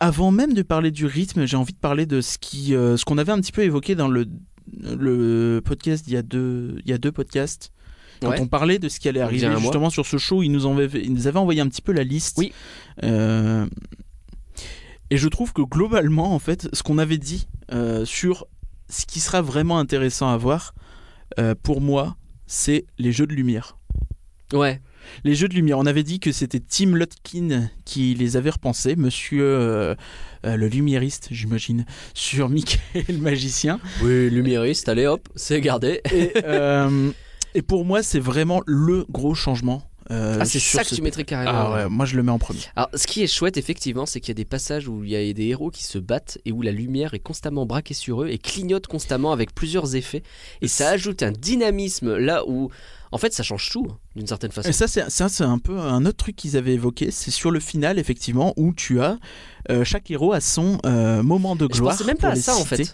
Avant 0.00 0.32
même 0.32 0.52
de 0.52 0.62
parler 0.62 0.90
du 0.90 1.06
rythme, 1.06 1.46
j'ai 1.46 1.56
envie 1.56 1.72
de 1.74 1.78
parler 1.78 2.06
de 2.06 2.20
ce 2.20 2.36
qui, 2.36 2.74
euh, 2.74 2.96
ce 2.96 3.04
qu'on 3.04 3.18
avait 3.18 3.30
un 3.32 3.40
petit 3.40 3.52
peu 3.52 3.62
évoqué 3.62 3.94
dans 3.94 4.08
le 4.08 4.26
le 4.82 5.60
podcast 5.64 6.04
il 6.06 6.12
y 6.14 6.16
a 6.16 6.22
deux, 6.22 6.76
il 6.84 6.90
y 6.90 6.94
a 6.94 6.98
deux 6.98 7.12
podcasts. 7.12 7.70
Quand 8.22 8.30
Ouais. 8.30 8.40
on 8.40 8.46
parlait 8.46 8.78
de 8.78 8.88
ce 8.88 9.00
qui 9.00 9.08
allait 9.08 9.20
arriver 9.20 9.48
mois. 9.48 9.58
justement 9.58 9.90
sur 9.90 10.06
ce 10.06 10.16
show, 10.16 10.42
ils 10.42 10.48
nous, 10.50 10.64
en 10.66 10.78
avaient, 10.78 11.02
ils 11.02 11.12
nous 11.12 11.26
avaient 11.26 11.38
envoyé 11.38 11.60
un 11.60 11.68
petit 11.68 11.82
peu 11.82 11.92
la 11.92 12.04
liste. 12.04 12.38
Oui. 12.38 12.52
Euh, 13.02 13.66
et 15.10 15.16
je 15.18 15.28
trouve 15.28 15.52
que 15.52 15.62
globalement, 15.62 16.34
en 16.34 16.38
fait, 16.38 16.68
ce 16.72 16.82
qu'on 16.82 16.98
avait 16.98 17.18
dit 17.18 17.48
euh, 17.72 18.04
sur 18.04 18.46
ce 18.88 19.04
qui 19.06 19.20
sera 19.20 19.42
vraiment 19.42 19.78
intéressant 19.78 20.28
à 20.30 20.36
voir, 20.36 20.74
euh, 21.38 21.54
pour 21.62 21.80
moi, 21.80 22.16
c'est 22.46 22.86
les 22.98 23.12
jeux 23.12 23.26
de 23.26 23.34
lumière. 23.34 23.76
Ouais. 24.52 24.80
Les 25.24 25.34
jeux 25.34 25.48
de 25.48 25.54
lumière, 25.54 25.78
on 25.78 25.86
avait 25.86 26.02
dit 26.04 26.20
que 26.20 26.30
c'était 26.30 26.60
Tim 26.60 26.92
Lotkin 26.94 27.68
qui 27.84 28.14
les 28.14 28.36
avait 28.36 28.50
repensés, 28.50 28.94
monsieur 28.94 29.42
euh, 29.42 29.94
euh, 30.46 30.56
le 30.56 30.68
lumiériste, 30.68 31.28
j'imagine, 31.32 31.84
sur 32.14 32.48
Mickey 32.48 32.78
le 33.08 33.18
magicien. 33.18 33.80
Oui, 34.02 34.30
lumériste, 34.30 34.88
allez 34.88 35.06
hop, 35.06 35.28
c'est 35.34 35.60
gardé. 35.60 36.00
Et, 36.14 36.32
euh, 36.44 37.10
et 37.54 37.62
pour 37.62 37.84
moi, 37.84 38.02
c'est 38.02 38.20
vraiment 38.20 38.60
le 38.66 39.04
gros 39.10 39.34
changement. 39.34 39.82
euh, 40.10 40.38
Ah, 40.40 40.44
c'est 40.44 40.58
ça 40.58 40.82
que 40.82 40.88
ce- 40.90 40.94
tu 40.96 41.00
mettrais 41.02 41.24
carrément. 41.24 41.52
Ah 41.54 41.72
ouais, 41.72 41.88
moi 41.88 42.04
je 42.06 42.16
le 42.16 42.22
mets 42.24 42.32
en 42.32 42.38
premier. 42.38 42.58
Alors, 42.76 42.90
ce 42.94 43.06
qui 43.06 43.22
est 43.22 43.26
chouette, 43.28 43.56
effectivement, 43.56 44.04
c'est 44.04 44.20
qu'il 44.20 44.28
y 44.30 44.32
a 44.32 44.34
des 44.34 44.44
passages 44.44 44.88
où 44.88 45.04
il 45.04 45.10
y 45.10 45.16
a 45.16 45.32
des 45.32 45.44
héros 45.46 45.70
qui 45.70 45.84
se 45.84 45.96
battent 45.98 46.38
et 46.44 46.50
où 46.52 46.60
la 46.60 46.72
lumière 46.72 47.14
est 47.14 47.20
constamment 47.20 47.66
braquée 47.66 47.94
sur 47.94 48.22
eux 48.24 48.28
et 48.28 48.36
clignote 48.38 48.88
constamment 48.88 49.32
avec 49.32 49.54
plusieurs 49.54 49.94
effets. 49.94 50.22
Et 50.60 50.68
ça 50.68 50.88
ajoute 50.90 51.22
un 51.22 51.30
dynamisme 51.30 52.16
là 52.16 52.42
où, 52.48 52.68
en 53.12 53.18
fait, 53.18 53.32
ça 53.32 53.44
change 53.44 53.70
tout, 53.70 53.86
hein, 53.90 53.96
d'une 54.16 54.26
certaine 54.26 54.50
façon. 54.50 54.68
Et 54.68 54.72
ça, 54.72 54.88
c'est 54.88 55.44
un 55.44 55.58
peu 55.58 55.78
un 55.78 56.04
autre 56.04 56.16
truc 56.16 56.34
qu'ils 56.36 56.56
avaient 56.56 56.74
évoqué. 56.74 57.10
C'est 57.12 57.30
sur 57.30 57.50
le 57.52 57.60
final, 57.60 57.98
effectivement, 57.98 58.52
où 58.56 58.74
tu 58.74 59.00
as 59.00 59.18
euh, 59.70 59.84
chaque 59.84 60.10
héros 60.10 60.32
a 60.32 60.40
son 60.40 60.78
euh, 60.84 61.22
moment 61.22 61.54
de 61.54 61.68
Je 61.72 61.78
gloire. 61.78 61.92
pensais 61.96 62.04
même 62.06 62.18
pas 62.18 62.30
à 62.30 62.34
ça, 62.36 62.56
en 62.56 62.64
fait. 62.64 62.92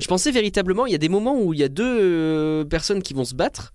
Je 0.00 0.06
pensais 0.06 0.30
véritablement, 0.30 0.86
il 0.86 0.92
y 0.92 0.94
a 0.94 0.98
des 0.98 1.10
moments 1.10 1.38
où 1.38 1.52
il 1.52 1.60
y 1.60 1.64
a 1.64 1.68
deux 1.68 2.64
personnes 2.70 3.02
qui 3.02 3.12
vont 3.12 3.26
se 3.26 3.34
battre 3.34 3.74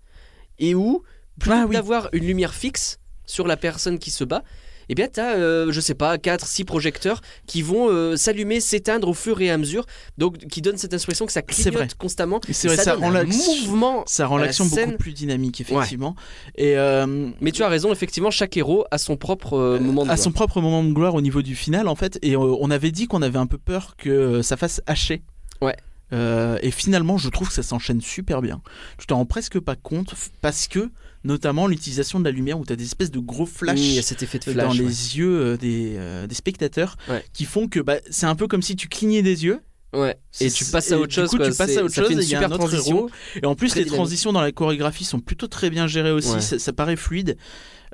et 0.59 0.75
où, 0.75 1.03
plutôt 1.39 1.55
Ah 1.57 1.65
oui. 1.67 1.75
d'avoir 1.75 2.09
une 2.13 2.25
lumière 2.25 2.53
fixe 2.53 2.99
sur 3.25 3.47
la 3.47 3.57
personne 3.57 3.99
qui 3.99 4.11
se 4.11 4.23
bat, 4.23 4.43
eh 4.87 4.93
bien, 4.93 5.07
tu 5.11 5.19
as, 5.19 5.35
je 5.71 5.81
sais 5.81 5.95
pas, 5.95 6.19
4, 6.19 6.45
6 6.45 6.63
projecteurs 6.63 7.21
qui 7.47 7.63
vont 7.63 7.89
euh, 7.89 8.15
s'allumer, 8.17 8.59
s'éteindre 8.59 9.07
au 9.07 9.15
fur 9.15 9.41
et 9.41 9.49
à 9.49 9.57
mesure, 9.57 9.87
donc 10.19 10.37
qui 10.45 10.61
donne 10.61 10.77
cette 10.77 10.93
impression 10.93 11.25
que 11.25 11.31
ça 11.31 11.41
clignote 11.41 11.95
constamment. 11.95 12.39
C'est 12.51 12.67
vrai, 12.67 12.77
ça, 12.77 12.93
rend 12.93 13.09
un 13.09 13.13
l'action- 13.23 13.55
mouvement. 13.61 14.03
ça 14.05 14.27
rend 14.27 14.35
à 14.35 14.41
la 14.41 14.45
l'action 14.45 14.65
beaucoup 14.67 14.97
plus 14.99 15.13
dynamique, 15.13 15.59
effectivement. 15.59 16.15
Et 16.53 16.77
euh, 16.77 17.31
Mais 17.41 17.51
tu 17.51 17.63
as 17.63 17.67
raison, 17.67 17.91
effectivement, 17.91 18.29
chaque 18.29 18.55
héros 18.57 18.85
a 18.91 18.99
son 18.99 19.17
propre 19.17 19.53
euh, 19.57 19.79
moment 19.79 20.03
de 20.03 20.07
gloire. 20.09 20.19
son 20.19 20.31
propre 20.31 20.61
moment 20.61 20.83
de 20.83 20.93
gloire 20.93 21.15
au 21.15 21.21
niveau 21.21 21.41
du 21.41 21.55
final 21.55 21.87
en 21.87 21.95
fait 21.95 22.19
et 22.21 22.35
euh, 22.35 22.39
on 22.59 22.69
avait 22.69 22.91
dit 22.91 23.07
qu'on 23.07 23.23
avait 23.23 23.39
un 23.39 23.47
peu 23.47 23.57
peur 23.57 23.95
que 23.97 24.09
euh, 24.11 24.41
ça 24.43 24.55
fasse 24.55 24.83
hacher 24.85 25.23
Ouais. 25.61 25.75
Euh, 26.13 26.59
et 26.61 26.69
finalement 26.69 27.17
je 27.17 27.29
trouve 27.29 27.47
que 27.47 27.53
ça 27.55 27.63
s'enchaîne 27.63 27.99
super 27.99 28.39
bien 28.43 28.61
tu 28.99 29.07
t'en 29.07 29.15
rends 29.17 29.25
presque 29.25 29.59
pas 29.59 29.75
compte 29.75 30.13
parce 30.39 30.67
que 30.67 30.91
notamment 31.23 31.65
l'utilisation 31.65 32.19
de 32.19 32.25
la 32.25 32.29
lumière 32.29 32.59
où 32.59 32.63
tu 32.65 32.71
as 32.71 32.75
des 32.75 32.83
espèces 32.83 33.09
de 33.09 33.17
gros 33.17 33.47
flashs 33.47 33.99
cet 34.03 34.21
effet 34.21 34.37
de 34.37 34.53
dans 34.53 34.71
les 34.71 35.17
yeux 35.17 35.57
des, 35.57 35.95
euh, 35.97 36.27
des 36.27 36.35
spectateurs 36.35 36.95
Ouais. 37.09 37.25
qui 37.33 37.45
font 37.45 37.67
que 37.67 37.79
bah, 37.79 37.95
c'est 38.11 38.27
un 38.27 38.35
peu 38.35 38.47
comme 38.47 38.61
si 38.61 38.75
tu 38.75 38.87
clignais 38.87 39.23
des 39.23 39.45
yeux 39.45 39.61
Ouais. 39.93 40.15
Et 40.41 40.51
tu 40.51 40.65
passes 40.65 40.91
à 40.91 40.97
autre 40.99 41.07
du 41.07 41.15
chose. 41.15 41.29
coup, 41.29 41.37
quoi. 41.37 41.49
tu 41.49 41.55
passes 41.57 41.77
à 41.77 41.81
autre 41.83 41.93
ça 41.93 42.01
chose 42.01 42.09
fait 42.09 42.13
une 42.15 42.19
et 42.19 42.23
il 42.23 42.29
y 42.29 42.35
a 42.35 42.39
super 42.39 42.49
un 42.51 42.55
autre 42.55 42.67
transition. 42.67 42.97
héros. 42.97 43.09
Et 43.41 43.45
en 43.45 43.55
plus, 43.55 43.67
les 43.75 43.83
dynamique. 43.85 43.93
transitions 43.93 44.33
dans 44.33 44.41
la 44.41 44.51
chorégraphie 44.51 45.05
sont 45.05 45.21
plutôt 45.21 45.47
très 45.47 45.69
bien 45.69 45.87
gérées 45.87 46.11
aussi. 46.11 46.33
Ouais. 46.33 46.41
Ça, 46.41 46.59
ça 46.59 46.73
paraît 46.73 46.97
fluide. 46.97 47.37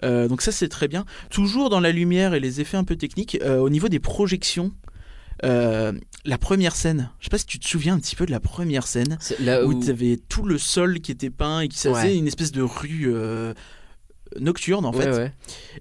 Euh, 0.03 0.27
donc 0.27 0.41
ça, 0.41 0.51
c'est 0.51 0.67
très 0.67 0.87
bien. 0.87 1.05
Toujours 1.29 1.69
dans 1.69 1.79
la 1.79 1.91
lumière 1.91 2.33
et 2.33 2.39
les 2.39 2.59
effets 2.59 2.75
un 2.77 2.83
peu 2.85 2.95
techniques. 2.95 3.37
euh, 3.43 3.59
au 3.59 3.69
niveau 3.69 3.87
des 3.87 3.99
projections, 3.99 4.71
euh, 5.45 5.93
la 6.25 6.37
première 6.37 6.75
scène. 6.75 7.09
Je 7.19 7.25
sais 7.25 7.29
pas 7.29 7.37
si 7.37 7.45
tu 7.45 7.59
te 7.59 7.67
souviens 7.67 7.95
un 7.95 7.99
petit 7.99 8.15
peu 8.15 8.25
de 8.25 8.31
la 8.31 8.39
première 8.39 8.85
scène 8.87 9.17
là 9.39 9.65
où 9.65 9.69
où- 9.71 9.83
tu 9.83 9.89
avais 9.89 10.17
tout 10.29 10.43
le 10.45 10.57
sol 10.57 10.99
qui 10.99 11.11
était 11.11 11.29
peint 11.29 11.61
et 11.61 11.67
qui 11.67 11.77
ça 11.77 11.89
faisait 11.93 12.07
Ouais. 12.09 12.17
une 12.17 12.27
espèce 12.27 12.51
de 12.51 12.61
rue 12.61 13.05
euh, 13.07 13.53
nocturne 14.39 14.85
en 14.85 14.93
fait. 14.93 15.09
Ouais. 15.11 15.33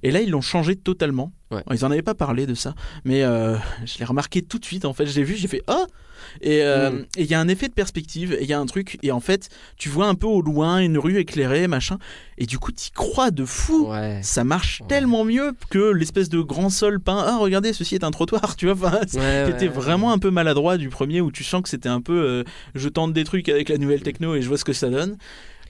Et 0.02 0.10
là, 0.10 0.20
ils 0.20 0.30
l'ont 0.30 0.40
changé 0.40 0.76
totalement. 0.76 1.32
Ils 1.72 1.84
en 1.84 1.90
avaient 1.90 2.02
pas 2.02 2.14
parlé 2.14 2.46
de 2.46 2.54
ça, 2.54 2.74
mais 3.04 3.22
euh, 3.24 3.56
je 3.84 3.98
l'ai 3.98 4.04
remarqué 4.04 4.40
tout 4.42 4.58
de 4.58 4.64
suite. 4.64 4.84
En 4.84 4.92
fait, 4.92 5.06
je 5.06 5.14
l'ai 5.16 5.24
vu, 5.24 5.34
j'ai 5.36 5.48
fait 5.48 5.62
ah. 5.66 5.86
Et 6.40 6.62
euh, 6.62 6.90
Mm. 6.90 7.06
et 7.16 7.22
il 7.22 7.26
y 7.30 7.34
a 7.34 7.40
un 7.40 7.48
effet 7.48 7.68
de 7.68 7.72
perspective, 7.74 8.36
il 8.40 8.46
y 8.46 8.52
a 8.52 8.58
un 8.58 8.66
truc, 8.66 8.98
et 9.02 9.10
en 9.12 9.20
fait, 9.20 9.48
tu 9.76 9.88
vois 9.88 10.06
un 10.06 10.14
peu 10.14 10.26
au 10.26 10.40
loin 10.42 10.78
une 10.78 10.98
rue 10.98 11.18
éclairée, 11.18 11.66
machin, 11.68 11.98
et 12.38 12.46
du 12.46 12.58
coup, 12.58 12.72
t'y 12.72 12.90
crois 12.90 13.30
de 13.30 13.44
fou. 13.44 13.88
Ouais. 13.90 14.20
Ça 14.22 14.44
marche 14.44 14.80
Ouais. 14.82 14.86
tellement 14.88 15.24
mieux 15.24 15.52
que 15.70 15.90
l'espèce 15.92 16.28
de 16.28 16.40
grand 16.40 16.70
sol 16.70 17.00
peint. 17.00 17.22
Ah, 17.26 17.36
regardez, 17.38 17.72
ceci 17.72 17.94
est 17.94 18.04
un 18.04 18.10
trottoir, 18.10 18.56
tu 18.56 18.66
vois. 18.70 18.74
Enfin, 18.88 19.18
Ouais, 19.18 19.50
était 19.50 19.68
vraiment 19.68 20.12
un 20.12 20.18
peu 20.18 20.30
maladroit 20.30 20.76
du 20.78 20.88
premier 20.88 21.20
où 21.20 21.30
tu 21.32 21.44
sens 21.44 21.62
que 21.62 21.68
c'était 21.68 21.88
un 21.88 22.00
peu 22.00 22.20
euh, 22.20 22.44
je 22.74 22.88
tente 22.88 23.12
des 23.12 23.24
trucs 23.24 23.48
avec 23.48 23.68
la 23.68 23.78
nouvelle 23.78 24.02
techno 24.02 24.34
et 24.34 24.42
je 24.42 24.48
vois 24.48 24.58
ce 24.58 24.64
que 24.64 24.72
ça 24.72 24.88
donne. 24.90 25.16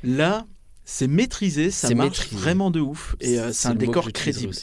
Là, 0.05 0.47
c'est 0.85 1.07
maîtrisé, 1.09 1.71
ça 1.71 1.93
marche 1.95 2.19
maîtrisé. 2.21 2.37
vraiment 2.37 2.71
de 2.71 2.81
ouf 2.81 3.17
et 3.21 3.39
euh, 3.39 3.51
c'est 3.53 3.69
un 3.69 3.75
décor 3.75 4.11
crédible. 4.13 4.55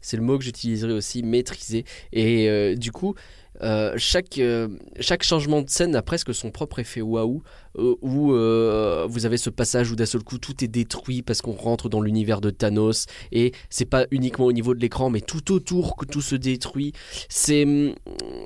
C'est 0.00 0.16
le 0.16 0.22
mot 0.22 0.38
que 0.38 0.44
j'utiliserai 0.44 0.92
aussi, 0.92 1.24
maîtriser. 1.24 1.84
Et 2.12 2.48
euh, 2.48 2.76
du 2.76 2.92
coup, 2.92 3.14
euh, 3.62 3.94
chaque, 3.96 4.38
euh, 4.38 4.68
chaque 5.00 5.22
changement 5.22 5.62
de 5.62 5.70
scène 5.70 5.94
a 5.96 6.02
presque 6.02 6.32
son 6.34 6.50
propre 6.50 6.78
effet 6.78 7.00
waouh, 7.00 7.42
euh, 7.76 7.94
où 8.02 8.32
euh, 8.32 9.06
vous 9.08 9.26
avez 9.26 9.36
ce 9.36 9.50
passage 9.50 9.90
où 9.90 9.96
d'un 9.96 10.06
seul 10.06 10.22
coup 10.22 10.38
tout 10.38 10.62
est 10.64 10.68
détruit 10.68 11.22
parce 11.22 11.42
qu'on 11.42 11.52
rentre 11.52 11.88
dans 11.88 12.00
l'univers 12.00 12.40
de 12.40 12.50
Thanos, 12.50 13.06
et 13.32 13.52
c'est 13.70 13.84
pas 13.84 14.06
uniquement 14.10 14.46
au 14.46 14.52
niveau 14.52 14.74
de 14.74 14.80
l'écran, 14.80 15.10
mais 15.10 15.20
tout 15.20 15.52
autour 15.52 15.96
que 15.96 16.04
tout 16.06 16.22
se 16.22 16.34
détruit. 16.36 16.92
C'est. 17.28 17.64
hum, 17.64 17.94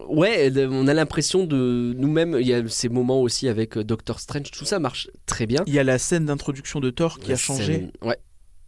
Ouais, 0.09 0.53
on 0.71 0.89
a 0.89 0.95
l'impression 0.95 1.45
de 1.47 1.95
nous-mêmes, 1.97 2.37
il 2.41 2.47
y 2.47 2.55
a 2.55 2.67
ces 2.69 2.89
moments 2.89 3.21
aussi 3.23 3.49
avec 3.49 3.79
Doctor 3.79 4.21
Strange, 4.21 4.51
tout 4.51 4.65
ça 4.65 4.79
marche 4.79 5.09
très 5.27 5.47
bien. 5.47 5.63
Il 5.67 5.73
y 5.75 5.79
a 5.79 5.85
la 5.85 5.99
scène 5.99 6.27
d'introduction 6.27 6.81
de 6.81 6.91
Thor 6.91 7.19
qui 7.19 7.29
La 7.29 7.35
a 7.35 7.39
changé, 7.39 7.65
scène- 7.75 7.93
Ouais. 8.03 8.17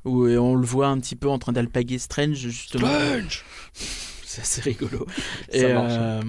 où 0.05 0.27
on 0.27 0.55
le 0.55 0.67
voit 0.67 0.87
un 0.89 0.99
petit 1.01 1.17
peu 1.17 1.29
en 1.29 1.39
train 1.39 1.53
d'alpaguer 1.53 1.99
Strange 1.99 2.37
justement. 2.37 2.89
C'est 4.35 4.43
assez 4.43 4.61
rigolo. 4.63 5.07
Ça 5.51 5.59
Et, 5.59 5.73
marche. 5.73 5.93
euh, 5.97 6.21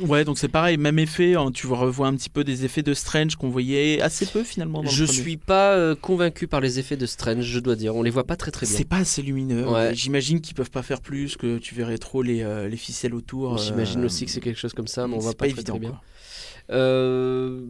Ouais, 0.00 0.24
donc 0.24 0.38
c'est 0.38 0.48
pareil, 0.48 0.76
même 0.76 0.98
effet. 0.98 1.36
hein, 1.36 1.52
tu 1.54 1.68
revois 1.68 2.08
un 2.08 2.16
petit 2.16 2.28
peu 2.28 2.42
des 2.42 2.64
effets 2.64 2.82
de 2.82 2.94
Strange 2.94 3.36
qu'on 3.36 3.48
voyait 3.48 4.00
assez 4.00 4.26
peu 4.26 4.42
finalement. 4.42 4.82
Dans 4.82 4.90
le 4.90 4.96
Je 4.96 5.04
premier. 5.04 5.18
suis 5.20 5.36
pas 5.36 5.74
euh, 5.76 5.94
convaincu 5.94 6.48
par 6.48 6.60
les 6.60 6.80
effets 6.80 6.96
de 6.96 7.06
Strange, 7.06 7.44
je 7.44 7.60
dois 7.60 7.76
dire. 7.76 7.94
On 7.94 8.02
les 8.02 8.10
voit 8.10 8.24
pas 8.24 8.34
très 8.34 8.50
très 8.50 8.66
bien. 8.66 8.76
C'est 8.76 8.88
pas 8.88 8.96
assez 8.96 9.22
lumineux. 9.22 9.68
Ouais. 9.68 9.94
J'imagine 9.94 10.40
qu'ils 10.40 10.56
peuvent 10.56 10.70
pas 10.72 10.82
faire 10.82 11.00
plus, 11.00 11.36
que 11.36 11.58
tu 11.58 11.76
verrais 11.76 11.98
trop 11.98 12.22
les, 12.22 12.42
euh, 12.42 12.68
les 12.68 12.76
ficelles 12.76 13.14
autour. 13.14 13.56
J'imagine 13.58 14.02
euh, 14.02 14.06
aussi 14.06 14.24
que 14.24 14.32
c'est 14.32 14.40
quelque 14.40 14.58
chose 14.58 14.72
comme 14.72 14.88
ça, 14.88 15.06
mais 15.06 15.14
on 15.14 15.18
voit 15.20 15.32
pas, 15.34 15.46
très, 15.48 15.62
très 15.62 15.78
bien. 15.78 15.90
quoi. 15.90 16.02
Euh, 16.70 17.60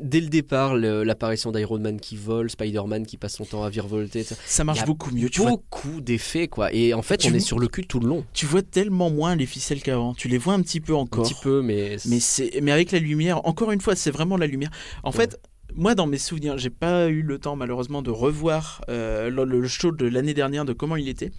dès 0.00 0.20
le 0.20 0.28
départ, 0.28 0.76
l'apparition 0.76 1.52
d'Iron 1.52 1.78
Man 1.78 2.00
qui 2.00 2.16
vole, 2.16 2.50
Spider-Man 2.50 3.06
qui 3.06 3.16
passe 3.16 3.34
son 3.36 3.44
temps 3.44 3.64
à 3.64 3.70
virevolter, 3.70 4.20
etc. 4.20 4.36
Ça 4.46 4.64
marche 4.64 4.84
beaucoup 4.84 5.10
mieux. 5.10 5.28
Tu 5.28 5.40
vois, 5.40 5.50
beaucoup 5.50 6.00
d'effets 6.00 6.48
quoi. 6.48 6.72
Et 6.72 6.94
en 6.94 7.02
fait, 7.02 7.18
Tu 7.18 7.30
on 7.30 7.34
est 7.34 7.40
sur 7.40 7.58
le 7.58 7.68
cul 7.68 7.86
tout 7.86 8.00
le 8.00 8.08
long, 8.08 8.24
tu 8.32 8.46
vois 8.46 8.62
tellement 8.62 9.10
moins 9.10 9.34
les 9.36 9.46
ficelles 9.46 9.82
qu'avant. 9.82 10.14
Tu 10.14 10.28
les 10.28 10.38
vois 10.38 10.54
un 10.54 10.62
petit 10.62 10.80
peu 10.80 10.92
un 10.94 10.98
encore. 10.98 11.24
petit 11.24 11.34
peu, 11.42 11.62
mais 11.62 11.96
Mais, 12.06 12.20
c'est, 12.20 12.60
mais 12.62 12.72
avec 12.72 12.92
la 12.92 12.98
lumière, 12.98 13.44
encore 13.46 13.72
une 13.72 13.80
fois, 13.80 13.96
c'est 13.96 14.10
vraiment 14.10 14.36
la 14.36 14.46
lumière. 14.46 14.70
En 15.02 15.10
Ouais. 15.10 15.16
fait, 15.16 15.40
moi, 15.74 15.94
dans 15.94 16.06
mes 16.06 16.18
souvenirs, 16.18 16.56
j'ai 16.58 16.70
pas 16.70 17.08
eu 17.08 17.22
le 17.22 17.38
temps, 17.38 17.54
malheureusement, 17.56 18.00
de 18.02 18.10
revoir 18.10 18.80
euh, 18.88 19.28
le, 19.30 19.44
le 19.44 19.68
show 19.68 19.92
de 19.92 20.06
l'année 20.06 20.32
dernière, 20.34 20.64
de 20.64 20.72
comment 20.72 20.96
il 20.96 21.08
était. 21.08 21.30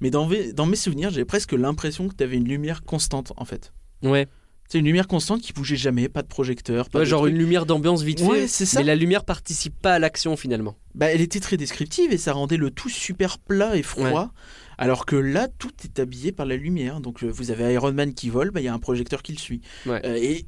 Mais 0.00 0.10
dans, 0.10 0.26
mes- 0.28 0.52
dans 0.52 0.66
mes 0.66 0.76
souvenirs, 0.76 1.10
j'ai 1.10 1.24
presque 1.24 1.52
l'impression 1.52 2.06
que 2.08 2.14
tu 2.14 2.22
avais 2.22 2.36
une 2.36 2.46
lumière 2.48 2.82
constante, 2.84 3.32
en 3.36 3.44
fait. 3.44 3.72
ouais, 4.02 4.26
C'est 4.68 4.78
une 4.78 4.84
lumière 4.84 5.06
constante 5.08 5.40
qui 5.40 5.52
bougeait 5.54 5.76
jamais, 5.76 6.08
pas 6.08 6.20
de 6.22 6.26
projecteur, 6.28 6.90
pas 6.90 6.98
Ouais, 6.98 7.04
de 7.06 7.08
genre 7.10 7.22
truc. 7.22 7.32
une 7.32 7.38
lumière 7.38 7.64
d'ambiance 7.64 8.02
vite 8.02 8.20
Ouais, 8.20 8.40
fait. 8.42 8.48
c'est 8.48 8.66
ça. 8.66 8.80
Mais 8.80 8.84
la 8.84 8.94
lumière 8.96 9.24
participe 9.24 9.74
pas 9.80 9.94
à 9.94 9.98
l'action 9.98 10.36
finalement. 10.36 10.76
Bah, 10.94 11.06
elle 11.06 11.22
était 11.22 11.40
très 11.40 11.56
descriptive 11.56 12.12
et 12.12 12.18
ça 12.18 12.32
rendait 12.34 12.58
le 12.58 12.70
tout 12.70 12.90
super 12.90 13.38
plat 13.38 13.76
et 13.76 13.82
froid. 13.82 14.30
Alors 14.76 15.06
que 15.06 15.16
là, 15.16 15.48
tout 15.48 15.72
est 15.84 15.98
habillé 15.98 16.32
par 16.32 16.44
la 16.46 16.56
lumière. 16.56 17.00
Donc, 17.00 17.24
euh, 17.24 17.28
vous 17.30 17.50
avez 17.50 17.72
Iron 17.72 17.92
Man 17.92 18.12
qui 18.14 18.28
vole, 18.30 18.50
bah, 18.50 18.60
il 18.60 18.64
y 18.64 18.68
a 18.68 18.74
un 18.74 18.78
projecteur 18.78 19.22
qui 19.22 19.32
le 19.32 19.38
suit. 19.38 19.60
Euh, 19.86 20.00
et 20.04 20.46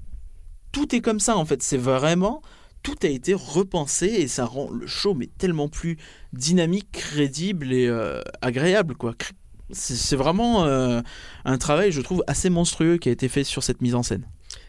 tout 0.70 0.94
est 0.94 1.00
comme 1.00 1.18
ça, 1.18 1.36
en 1.36 1.44
fait. 1.46 1.62
C'est 1.62 1.76
vraiment. 1.78 2.42
Tout 2.82 2.94
a 3.02 3.08
été 3.08 3.34
repensé 3.34 4.06
et 4.06 4.28
ça 4.28 4.44
rend 4.46 4.70
le 4.70 4.86
show 4.86 5.14
mais 5.14 5.28
tellement 5.38 5.68
plus 5.68 5.98
dynamique, 6.32 6.88
crédible 6.92 7.72
et 7.72 7.86
euh, 7.88 8.20
agréable, 8.40 8.94
quoi. 8.96 9.14
C'est 9.72 10.16
vraiment 10.16 10.64
euh, 10.64 11.00
un 11.44 11.58
travail, 11.58 11.92
je 11.92 12.00
trouve, 12.00 12.22
assez 12.26 12.50
monstrueux 12.50 12.96
qui 12.98 13.08
a 13.08 13.12
été 13.12 13.28
fait 13.28 13.44
sur 13.44 13.62
cette 13.62 13.80
mise 13.82 13.94
en 13.94 14.02
scène. 14.02 14.24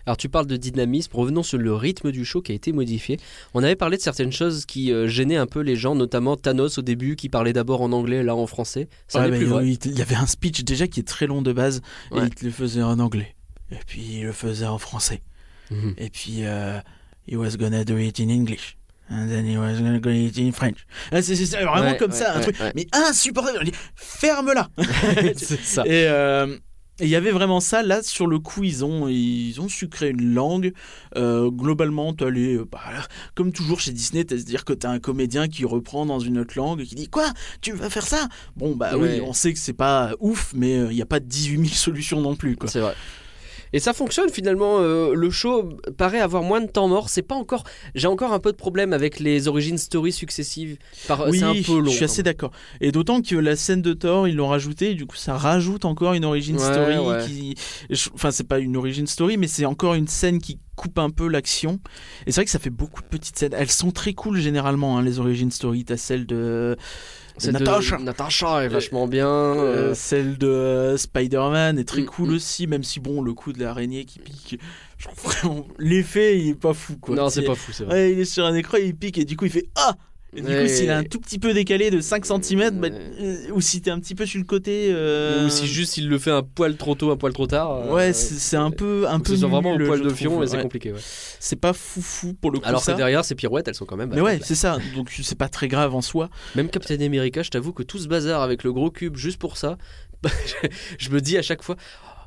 Alors 0.06 0.18
tu 0.18 0.30
parles 0.30 0.48
de 0.48 0.58
dynamisme, 0.58 1.12
revenons 1.16 1.44
sur 1.44 1.58
le 1.60 1.74
rythme 1.76 2.12
du 2.12 2.26
show 2.26 2.42
qui 2.42 2.52
a 2.52 2.56
été 2.56 2.72
modifié. 2.72 3.20
On 3.54 3.64
avait 3.64 3.76
parlé 3.76 3.98
de 3.98 4.02
certaines 4.02 4.32
choses 4.32 4.66
qui 4.66 4.92
euh, 4.92 5.08
gênaient 5.08 5.38
un 5.38 5.46
peu 5.46 5.60
les 5.62 5.76
gens, 5.76 5.94
notamment 5.96 6.36
Thanos 6.38 6.78
au 6.80 6.82
début 6.82 7.16
qui 7.16 7.30
parlait 7.30 7.54
d'abord 7.54 7.82
en 7.82 7.92
anglais, 7.92 8.24
là 8.24 8.36
en 8.36 8.48
français. 8.48 8.90
Ça 9.08 9.22
Ouais, 9.22 9.38
plus 9.38 9.46
vrai. 9.46 9.68
il 9.86 9.98
y 9.98 10.02
avait 10.02 10.16
un 10.16 10.26
speech 10.26 10.64
déjà 10.64 10.88
qui 10.88 11.00
est 11.00 11.08
très 11.08 11.28
long 11.28 11.42
de 11.44 11.54
base, 11.54 11.82
et 12.12 12.16
Ouais. 12.16 12.22
il 12.28 12.30
te 12.36 12.46
le 12.46 12.52
faisait 12.52 12.82
en 12.82 13.00
anglais. 13.00 13.36
Et 13.72 13.76
puis 13.86 14.02
il 14.20 14.24
le 14.24 14.32
faisait 14.32 14.66
en 14.66 14.80
français. 14.80 15.22
Mhm. 15.70 15.94
Et 15.98 16.10
puis, 16.10 16.40
euh, 16.46 16.80
he 17.28 17.36
was 17.36 17.56
gonna 17.58 17.84
do 17.86 17.98
it 17.98 18.20
in 18.20 18.30
English. 18.30 18.78
And 19.12 19.28
then 19.28 19.46
he 19.46 19.58
was 19.58 19.74
gonna 19.82 20.00
it 20.14 20.38
in 20.38 20.52
French. 20.54 20.86
Ah, 21.12 21.22
C'est 21.22 21.36
vraiment 21.36 21.82
Ouais, 21.82 21.98
comme 21.98 22.12
ouais, 22.12 22.18
ça, 22.18 22.34
un 22.34 22.38
ouais, 22.38 22.44
truc. 22.44 22.56
Mais 22.76 22.88
insupportable. 22.94 23.58
On 23.62 23.66
dit, 23.66 23.74
ferme-la. 23.96 24.70
C'est 25.36 25.62
ça. 25.62 25.84
Et 25.86 26.06
euh, 26.08 26.58
et 27.00 27.06
il 27.06 27.10
y 27.10 27.16
avait 27.16 27.32
vraiment 27.32 27.60
ça. 27.60 27.82
Là, 27.82 28.04
sur 28.04 28.28
le 28.28 28.38
coup, 28.38 28.64
ils 28.64 28.86
ont, 28.86 29.08
ils 29.08 29.60
ont 29.60 29.68
su 29.68 29.90
créer 29.90 30.12
une 30.12 30.34
langue. 30.36 30.72
Euh, 31.18 31.50
globalement, 31.50 32.14
tu 32.14 32.24
allais, 32.24 32.56
euh, 32.56 32.66
bah, 32.72 32.80
comme 33.34 33.52
toujours 33.52 33.80
chez 33.80 33.92
Disney, 33.92 34.24
tu 34.24 34.36
dire 34.36 34.66
que 34.66 34.74
tu 34.74 34.86
as 34.86 34.92
un 34.92 35.00
comédien 35.00 35.48
qui 35.48 35.66
reprend 35.66 36.06
dans 36.06 36.20
une 36.20 36.38
autre 36.38 36.54
langue 36.56 36.80
et 36.82 36.86
qui 36.86 36.94
dit 36.96 37.08
Quoi 37.08 37.26
Tu 37.60 37.72
vas 37.74 37.90
faire 37.90 38.06
ça? 38.06 38.30
Bon, 38.56 38.76
bah 38.76 38.96
Ouais. 38.98 39.16
oui, 39.16 39.22
on 39.26 39.34
sait 39.34 39.52
que 39.52 39.60
c'est 39.60 39.74
pas 39.74 40.12
ouf, 40.20 40.54
mais 40.56 40.74
il 40.76 40.96
n'y 40.96 41.02
a 41.02 41.06
pas 41.08 41.20
18 41.20 41.58
000 41.58 41.68
solutions 41.74 42.22
non 42.22 42.36
plus. 42.36 42.56
C'est 42.68 42.80
vrai. 42.82 42.94
Et 43.74 43.80
ça 43.80 43.94
fonctionne 43.94 44.30
finalement. 44.30 44.80
euh, 44.80 45.14
le 45.14 45.30
show 45.30 45.70
paraît 45.98 46.20
avoir 46.20 46.44
moins 46.44 46.62
de 46.62 46.68
temps 46.68 46.88
mort. 46.88 47.10
C'est 47.10 47.22
pas 47.22 47.36
encore. 47.36 47.64
J'ai 47.96 48.08
encore 48.08 48.34
un 48.34 48.40
peu 48.40 48.52
de 48.52 48.58
problème 48.58 48.94
avec 48.94 49.20
les 49.20 49.48
origin 49.48 49.78
stories 49.78 50.12
successives. 50.12 50.78
Par... 51.08 51.28
Oui, 51.28 51.40
c'est 51.40 51.46
un 51.46 51.54
peu 51.66 51.80
long. 51.80 51.86
je 51.86 51.96
suis 51.96 52.04
assez 52.06 52.20
même. 52.24 52.34
d'accord. 52.34 52.52
Et 52.82 52.92
d'autant 52.92 53.22
que 53.22 53.36
la 53.36 53.56
scène 53.56 53.82
de 53.82 53.94
Thor, 53.94 54.28
ils 54.28 54.36
l'ont 54.36 54.48
rajouté, 54.50 54.92
et 54.92 54.96
du 54.96 55.06
coup, 55.06 55.16
ça 55.16 55.38
rajoute 55.38 55.86
encore 55.86 56.14
une 56.14 56.26
origin 56.26 56.56
Ouais, 56.58 56.62
story 56.64 56.98
ouais. 56.98 57.26
qui. 57.26 57.56
Enfin, 58.14 58.32
c'est 58.32 58.48
pas 58.48 58.60
une 58.60 58.76
origin 58.78 59.08
story, 59.08 59.38
mais 59.38 59.48
c'est 59.48 59.66
encore 59.66 59.94
une 59.94 60.08
scène 60.08 60.40
qui 60.40 60.60
coupe 60.76 60.98
un 61.00 61.10
peu 61.10 61.28
l'action. 61.28 61.80
Et 62.26 62.32
c'est 62.32 62.36
vrai 62.42 62.46
que 62.46 62.52
ça 62.52 62.60
fait 62.60 62.70
beaucoup 62.70 63.02
de 63.02 63.08
petites 63.08 63.38
scènes. 63.38 63.54
Elles 63.54 63.70
sont 63.72 63.92
très 63.92 64.14
cool 64.14 64.40
généralement, 64.40 64.98
hein, 64.98 65.02
les 65.04 65.20
origin 65.20 65.52
story. 65.52 65.86
T'as 65.86 65.98
celle 65.98 66.26
de. 66.26 66.76
Celle 67.38 67.54
de- 67.54 67.60
Natasha. 67.60 67.98
Natasha 67.98 68.64
est 68.66 68.68
vachement 68.68 69.08
bien. 69.08 69.28
Euh, 69.28 69.92
euh, 69.92 69.94
celle 69.96 70.38
de 70.38 70.48
euh, 70.48 70.98
Spider-Man 70.98 71.80
est 71.80 71.86
très 71.86 72.02
Mm, 72.02 72.06
cool 72.06 72.30
mm. 72.32 72.34
aussi, 72.36 72.68
même 72.68 72.84
si 72.84 73.00
bon, 73.00 73.22
le 73.22 73.34
coup 73.34 73.54
de 73.54 73.60
l'araignée 73.64 74.06
qui 74.06 74.20
pique, 74.20 74.60
l'effet 75.80 76.40
il 76.40 76.50
est 76.50 76.56
pas 76.56 76.74
fou 76.74 76.98
quoi. 76.98 77.16
non, 77.16 77.30
c'est 77.30 77.44
pas 77.44 77.56
fou, 77.56 77.72
c'est 77.72 77.84
vrai. 77.86 77.94
Ouais, 77.94 78.12
il 78.14 78.20
est 78.20 78.26
sur 78.26 78.46
un 78.46 78.54
écran, 78.54 78.78
il 78.78 78.96
pique 78.96 79.18
et 79.18 79.26
du 79.26 79.36
coup 79.38 79.46
il 79.46 79.52
fait 79.52 79.70
Ah 79.76 79.96
du 80.34 80.42
Ouais. 80.44 80.62
coup, 80.62 80.68
s'il 80.68 80.86
est 80.86 80.92
un 80.94 81.04
tout 81.04 81.20
petit 81.20 81.40
peu 81.40 81.54
décalé 81.54 81.92
de 81.92 82.00
5 82.00 82.26
cm, 82.26 82.80
Ouais. 82.82 82.92
ou 83.52 83.60
si 83.60 83.82
t'es 83.82 83.92
un 83.92 84.00
petit 84.00 84.16
peu 84.16 84.26
sur 84.26 84.40
le 84.40 84.46
côté. 84.46 84.90
euh, 84.92 85.46
Ou 85.46 85.50
si 85.50 85.68
juste 85.68 85.98
il 85.98 86.08
le 86.08 86.18
fait 86.20 86.32
un 86.32 86.42
poil 86.44 86.78
trop 86.78 86.96
tôt, 86.96 87.12
un 87.12 87.18
poil 87.18 87.34
trop 87.34 87.48
tard. 87.48 87.72
euh, 87.72 87.94
Ouais, 87.94 88.14
c'est 88.14 88.36
c'est 88.36 88.56
un 88.58 88.72
peu. 88.72 89.06
Un 89.10 89.20
peu 89.20 89.36
soit 89.36 89.50
vraiment 89.50 89.76
nul, 89.78 89.88
poil 89.88 90.02
de 90.02 90.10
fion 90.10 90.42
et 90.42 90.48
c'est 90.48 90.62
compliqué. 90.62 90.94
C'est 91.40 91.60
pas 91.60 91.74
foufou 91.74 92.34
pour 92.34 92.52
le 92.52 92.60
coup. 92.60 92.66
Alors 92.68 92.86
que 92.86 92.92
derrière, 92.92 93.26
ces 93.26 93.36
pirouettes, 93.36 93.68
elles 93.68 93.76
sont 93.76 93.86
quand 93.86 93.98
même. 93.98 94.12
Mais 94.14 94.22
ouais, 94.22 94.40
c'est 94.44 94.56
ça. 94.56 94.78
Donc 94.96 95.10
c'est 95.22 95.38
pas 95.38 95.50
très 95.50 95.68
grave 95.68 95.94
en 95.96 96.02
soi. 96.02 96.30
Même 96.56 96.70
Captain 96.70 97.00
America, 97.02 97.44
je 97.44 97.50
t'avoue 97.50 97.74
que 97.74 97.84
tout 97.84 97.98
ce 97.98 98.08
bazar 98.08 98.42
avec 98.42 98.64
le 98.64 98.72
gros 98.72 98.90
cube 98.92 99.18
juste 99.18 99.38
pour 99.38 99.58
ça, 99.58 99.78
je 101.00 101.10
me 101.10 101.20
dis 101.20 101.38
à 101.38 101.42
chaque 101.42 101.64
fois, 101.64 101.76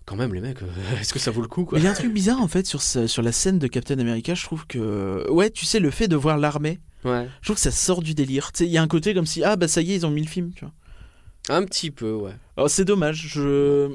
quand 0.06 0.16
même 0.16 0.34
les 0.34 0.40
mecs, 0.40 0.62
euh, 0.62 0.66
est-ce 1.00 1.12
que 1.12 1.18
ça 1.18 1.30
vaut 1.30 1.40
le 1.42 1.48
coup 1.48 1.64
quoi 1.64 1.78
il 1.78 1.84
y 1.84 1.86
a 1.86 1.90
un 1.90 1.94
truc 1.94 2.12
bizarre 2.12 2.40
en 2.40 2.48
fait 2.48 2.66
sur, 2.66 2.82
ce- 2.82 3.06
sur 3.06 3.22
la 3.22 3.32
scène 3.32 3.58
de 3.58 3.66
Captain 3.66 3.98
America. 3.98 4.34
Je 4.34 4.44
trouve 4.44 4.66
que. 4.66 5.30
Ouais, 5.30 5.50
tu 5.50 5.64
sais, 5.64 5.80
le 5.80 5.90
fait 5.90 6.08
de 6.08 6.16
voir 6.16 6.36
l'armée, 6.38 6.80
Ouais. 7.04 7.28
je 7.40 7.46
trouve 7.46 7.56
que 7.56 7.62
ça 7.62 7.70
sort 7.70 8.02
du 8.02 8.14
délire. 8.14 8.50
Il 8.60 8.66
y 8.66 8.78
a 8.78 8.82
un 8.82 8.88
côté 8.88 9.12
comme 9.14 9.26
si, 9.26 9.42
ah 9.44 9.56
bah 9.56 9.68
ça 9.68 9.80
y 9.82 9.92
est, 9.92 9.96
ils 9.96 10.06
ont 10.06 10.10
mis 10.10 10.22
le 10.22 10.28
film, 10.28 10.52
tu 10.54 10.64
vois. 10.64 10.72
Un 11.56 11.64
petit 11.64 11.90
peu, 11.90 12.12
ouais. 12.12 12.32
Alors 12.56 12.70
c'est 12.70 12.84
dommage. 12.86 13.26
Je. 13.28 13.90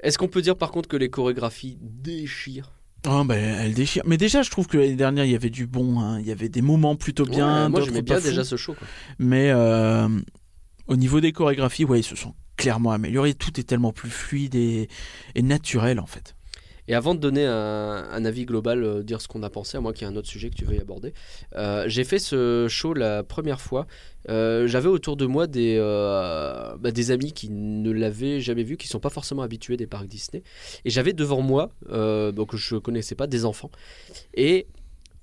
Est-ce 0.00 0.18
qu'on 0.18 0.28
peut 0.28 0.42
dire 0.42 0.56
par 0.56 0.70
contre 0.70 0.88
que 0.88 0.96
les 0.96 1.08
chorégraphies 1.10 1.78
déchirent? 1.80 2.72
Oh 3.06 3.22
bah 3.24 3.36
elle 3.36 3.74
déchire. 3.74 4.02
Mais 4.06 4.16
déjà, 4.16 4.40
je 4.42 4.50
trouve 4.50 4.66
que 4.66 4.78
l'année 4.78 4.96
dernière, 4.96 5.24
il 5.26 5.30
y 5.32 5.34
avait 5.34 5.50
du 5.50 5.66
bon. 5.66 6.00
hein. 6.00 6.18
Il 6.20 6.26
y 6.26 6.32
avait 6.32 6.48
des 6.48 6.62
moments 6.62 6.96
plutôt 6.96 7.26
bien. 7.26 7.64
Ouais, 7.64 7.68
Moi 7.68 7.80
j'aimais 7.82 8.02
pas 8.02 8.18
bien 8.20 8.30
déjà 8.30 8.42
fous. 8.42 8.48
ce 8.50 8.56
show. 8.56 8.72
Quoi. 8.74 8.86
Mais 9.18 9.50
euh, 9.50 10.08
au 10.86 10.96
niveau 10.96 11.20
des 11.20 11.32
chorégraphies, 11.32 11.84
ouais, 11.84 12.00
ils 12.00 12.04
se 12.04 12.16
sont 12.16 12.34
clairement 12.56 12.92
améliorés. 12.92 13.34
Tout 13.34 13.58
est 13.58 13.64
tellement 13.64 13.92
plus 13.92 14.10
fluide 14.10 14.54
et, 14.54 14.88
naturel 15.36 15.98
en 16.00 16.06
fait. 16.06 16.34
Et 16.86 16.94
avant 16.94 17.14
de 17.14 17.20
donner 17.20 17.46
un, 17.46 18.24
avis 18.26 18.44
global, 18.44 18.84
euh, 18.84 19.02
dire 19.02 19.22
ce 19.22 19.26
qu'on 19.26 19.42
a 19.42 19.48
pensé, 19.48 19.78
à 19.78 19.80
moi 19.80 19.94
qu'il 19.94 20.02
y 20.02 20.04
a 20.04 20.12
un 20.12 20.16
autre 20.16 20.28
sujet 20.28 20.50
que 20.50 20.54
tu 20.54 20.66
veux 20.66 20.74
y 20.74 20.80
aborder, 20.80 21.14
euh, 21.56 21.84
j'ai 21.86 22.04
fait 22.04 22.18
ce 22.18 22.66
show 22.68 22.92
la 22.92 23.22
première 23.22 23.62
fois. 23.62 23.86
Euh, 24.28 24.66
J'avais 24.66 24.88
autour 24.88 25.16
de 25.16 25.24
moi 25.24 25.46
des, 25.46 25.78
bah, 25.78 26.90
des 26.90 27.10
amis 27.10 27.32
qui 27.32 27.48
ne 27.48 27.90
l'avaient 27.90 28.40
jamais 28.40 28.64
vu, 28.64 28.76
qui 28.76 28.86
sont 28.86 29.00
pas 29.00 29.08
forcément 29.08 29.40
habitués 29.40 29.78
des 29.78 29.86
parcs 29.86 30.08
Disney. 30.08 30.42
Et 30.84 30.90
j'avais 30.90 31.14
devant 31.14 31.40
moi, 31.40 31.70
donc 31.88 32.54
je 32.54 32.76
connaissais 32.76 33.14
pas, 33.14 33.26
des 33.26 33.46
enfants. 33.46 33.70
Et 34.34 34.66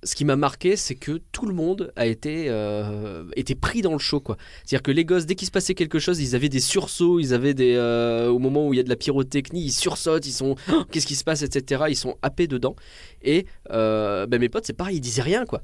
ce 0.04 0.16
qui 0.16 0.26
m'a 0.26 0.36
marqué, 0.36 0.76
c'est 0.76 0.96
que 0.96 1.22
tout 1.32 1.46
le 1.46 1.54
monde 1.54 1.92
a 1.96 2.08
été, 2.08 2.46
euh, 2.50 3.24
pris 3.62 3.82
dans 3.82 3.94
le 3.94 4.00
show. 4.00 4.20
quoi. 4.20 4.38
C'est-à-dire 4.66 4.82
que 4.82 4.92
les 4.92 5.06
gosses, 5.06 5.26
dès 5.26 5.36
qu'il 5.36 5.46
se 5.46 5.52
passait 5.52 5.76
quelque 5.76 6.00
chose, 6.00 6.20
ils 6.20 6.36
avaient 6.36 6.50
des 6.50 6.60
sursauts, 6.60 7.20
ils 7.20 7.34
avaient 7.34 7.54
des. 7.54 7.76
euh, 7.76 8.30
au 8.30 8.40
moment 8.40 8.68
où 8.68 8.74
il 8.74 8.78
y 8.78 8.80
a 8.80 8.84
de 8.84 8.90
la 8.90 8.96
pyrotechnie, 8.96 9.64
ils 9.64 9.72
sursautent, 9.72 10.26
ils 10.26 10.32
sont. 10.32 10.56
Oh, 10.72 10.84
Qu'est-ce 10.92 11.06
qui 11.06 11.16
se 11.16 11.24
passe, 11.24 11.44
etc. 11.44 11.84
Ils 11.90 11.96
sont 11.96 12.18
happés 12.22 12.48
dedans. 12.48 12.76
Et 13.22 13.46
euh, 13.72 14.26
ben, 14.26 14.40
mes 14.40 14.50
potes, 14.50 14.66
c'est 14.66 14.74
pareil, 14.74 14.98
ils 14.98 15.02
disaient 15.02 15.22
rien, 15.22 15.46
quoi. 15.46 15.62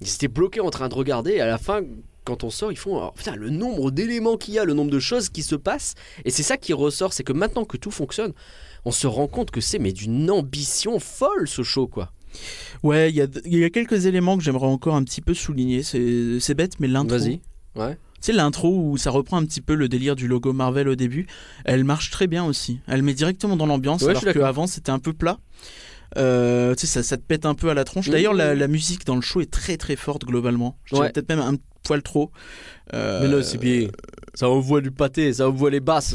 Ils 0.00 0.12
étaient 0.12 0.28
bloqués 0.28 0.60
en 0.60 0.70
train 0.70 0.88
de 0.88 0.94
regarder, 0.94 1.32
et 1.32 1.40
à 1.40 1.46
la 1.46 1.58
fin. 1.58 1.82
Quand 2.24 2.42
on 2.42 2.50
sort, 2.50 2.72
ils 2.72 2.76
font 2.76 3.00
oh, 3.00 3.12
putain, 3.14 3.36
le 3.36 3.50
nombre 3.50 3.92
d'éléments 3.92 4.36
qu'il 4.36 4.54
y 4.54 4.58
a, 4.58 4.64
le 4.64 4.74
nombre 4.74 4.90
de 4.90 4.98
choses 4.98 5.28
qui 5.28 5.44
se 5.44 5.54
passent. 5.54 5.94
Et 6.24 6.30
c'est 6.30 6.42
ça 6.42 6.56
qui 6.56 6.72
ressort, 6.72 7.12
c'est 7.12 7.22
que 7.22 7.32
maintenant 7.32 7.64
que 7.64 7.76
tout 7.76 7.92
fonctionne, 7.92 8.32
on 8.84 8.90
se 8.90 9.06
rend 9.06 9.28
compte 9.28 9.52
que 9.52 9.60
c'est 9.60 9.78
mais 9.78 9.92
d'une 9.92 10.28
ambition 10.28 10.98
folle 10.98 11.46
ce 11.46 11.62
show, 11.62 11.86
quoi. 11.86 12.10
Ouais, 12.82 13.10
il 13.10 13.16
y 13.16 13.22
a, 13.22 13.26
y 13.44 13.64
a 13.64 13.70
quelques 13.70 14.06
éléments 14.06 14.36
que 14.36 14.44
j'aimerais 14.44 14.66
encore 14.66 14.94
un 14.94 15.02
petit 15.04 15.20
peu 15.20 15.34
souligner. 15.34 15.82
C'est 15.82 16.54
bête, 16.54 16.78
mais 16.80 16.88
l'intro. 16.88 17.18
Vas-y. 17.18 17.40
Ouais. 17.74 17.98
Tu 18.20 18.26
sais, 18.26 18.32
l'intro 18.32 18.74
où 18.74 18.96
ça 18.96 19.10
reprend 19.10 19.36
un 19.36 19.44
petit 19.44 19.60
peu 19.60 19.74
le 19.74 19.88
délire 19.88 20.16
du 20.16 20.26
logo 20.26 20.52
Marvel 20.52 20.88
au 20.88 20.94
début, 20.94 21.26
elle 21.64 21.84
marche 21.84 22.10
très 22.10 22.26
bien 22.26 22.44
aussi. 22.44 22.80
Elle 22.86 23.02
met 23.02 23.12
directement 23.14 23.56
dans 23.56 23.66
l'ambiance, 23.66 24.02
Ouais, 24.02 24.10
alors 24.16 24.22
qu'avant 24.32 24.66
c'était 24.66 24.90
un 24.90 24.98
peu 24.98 25.12
plat. 25.12 25.38
Euh, 26.16 26.74
tu 26.74 26.86
sais, 26.86 26.92
ça, 26.94 27.02
ça 27.02 27.16
te 27.16 27.22
pète 27.22 27.46
un 27.46 27.54
peu 27.54 27.68
à 27.70 27.74
la 27.74 27.84
tronche. 27.84 28.08
D'ailleurs, 28.08 28.34
la, 28.34 28.54
la 28.54 28.68
musique 28.68 29.04
dans 29.06 29.16
le 29.16 29.22
show 29.22 29.40
est 29.40 29.50
très 29.50 29.76
très 29.76 29.96
forte 29.96 30.24
globalement. 30.24 30.78
Je 30.84 30.96
Ouais. 30.96 31.10
peut-être 31.10 31.28
même 31.28 31.40
un 31.40 31.56
poil 31.82 32.02
trop. 32.02 32.30
Euh, 32.94 33.20
Mais 33.22 33.28
là, 33.28 33.42
c'est 33.42 33.58
bien. 33.58 33.88
Ça 34.34 34.48
envoie 34.48 34.80
du 34.80 34.90
pâté, 34.90 35.32
ça 35.32 35.48
envoie 35.48 35.70
les 35.70 35.80
basses. 35.80 36.14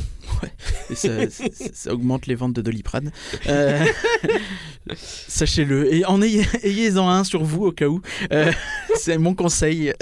et 0.89 0.95
ça, 0.95 1.29
ça- 1.29 1.43
ça 1.73 1.93
augmente 1.93 2.27
les 2.27 2.35
ventes 2.35 2.53
de 2.53 2.61
Doliprane. 2.61 3.11
Euh, 3.47 3.83
Sachez-le. 4.95 5.93
Et 5.93 6.05
en 6.05 6.21
ayez, 6.21 6.45
ayez-en 6.63 7.07
un 7.09 7.23
sur 7.23 7.43
vous 7.43 7.65
au 7.65 7.71
cas 7.71 7.87
où. 7.87 8.01
Euh, 8.31 8.51
c'est 8.95 9.17
mon 9.17 9.33
conseil. 9.33 9.93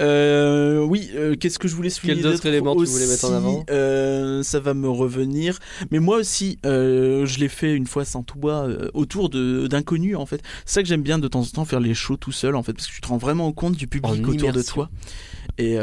Euh, 0.00 0.80
oui, 0.80 1.10
euh, 1.14 1.36
qu'est-ce 1.36 1.58
que 1.58 1.68
je 1.68 1.76
voulais 1.76 1.90
souligner 1.90 2.22
Quels 2.22 2.32
autres 2.32 2.46
éléments 2.46 2.74
tu 2.74 2.84
voulais 2.86 3.06
mettre 3.06 3.24
en 3.26 3.28
aussi 3.28 3.36
avant 3.36 3.64
Euh, 3.70 4.42
Ça 4.42 4.58
va 4.60 4.74
me 4.74 4.88
revenir. 4.88 5.58
Mais 5.90 6.00
moi 6.00 6.16
aussi, 6.18 6.58
je 6.64 7.38
l'ai 7.38 7.48
fait 7.48 7.74
une 7.74 7.86
fois 7.86 8.04
sans 8.04 8.22
toi, 8.22 8.66
euh, 8.68 8.90
autour 8.94 9.28
de- 9.30 9.66
d'inconnus 9.68 10.16
en 10.16 10.26
fait. 10.26 10.40
C'est 10.64 10.74
ça 10.74 10.82
que 10.82 10.88
j'aime 10.88 11.02
bien 11.02 11.18
de 11.18 11.28
temps 11.28 11.40
en 11.42 11.46
temps 11.46 11.64
faire 11.64 11.80
les 11.80 11.94
shows 11.94 12.16
tout 12.16 12.32
seul 12.32 12.56
en 12.56 12.62
fait, 12.62 12.72
parce 12.72 12.86
que 12.88 12.92
tu 12.92 13.00
te 13.00 13.08
rends 13.08 13.18
vraiment 13.18 13.52
compte 13.52 13.76
du 13.76 13.86
public 13.86 14.10
En 14.12 14.28
autour 14.28 14.52
de 14.52 14.62
toi. 14.62 14.90
Et, 15.58 15.74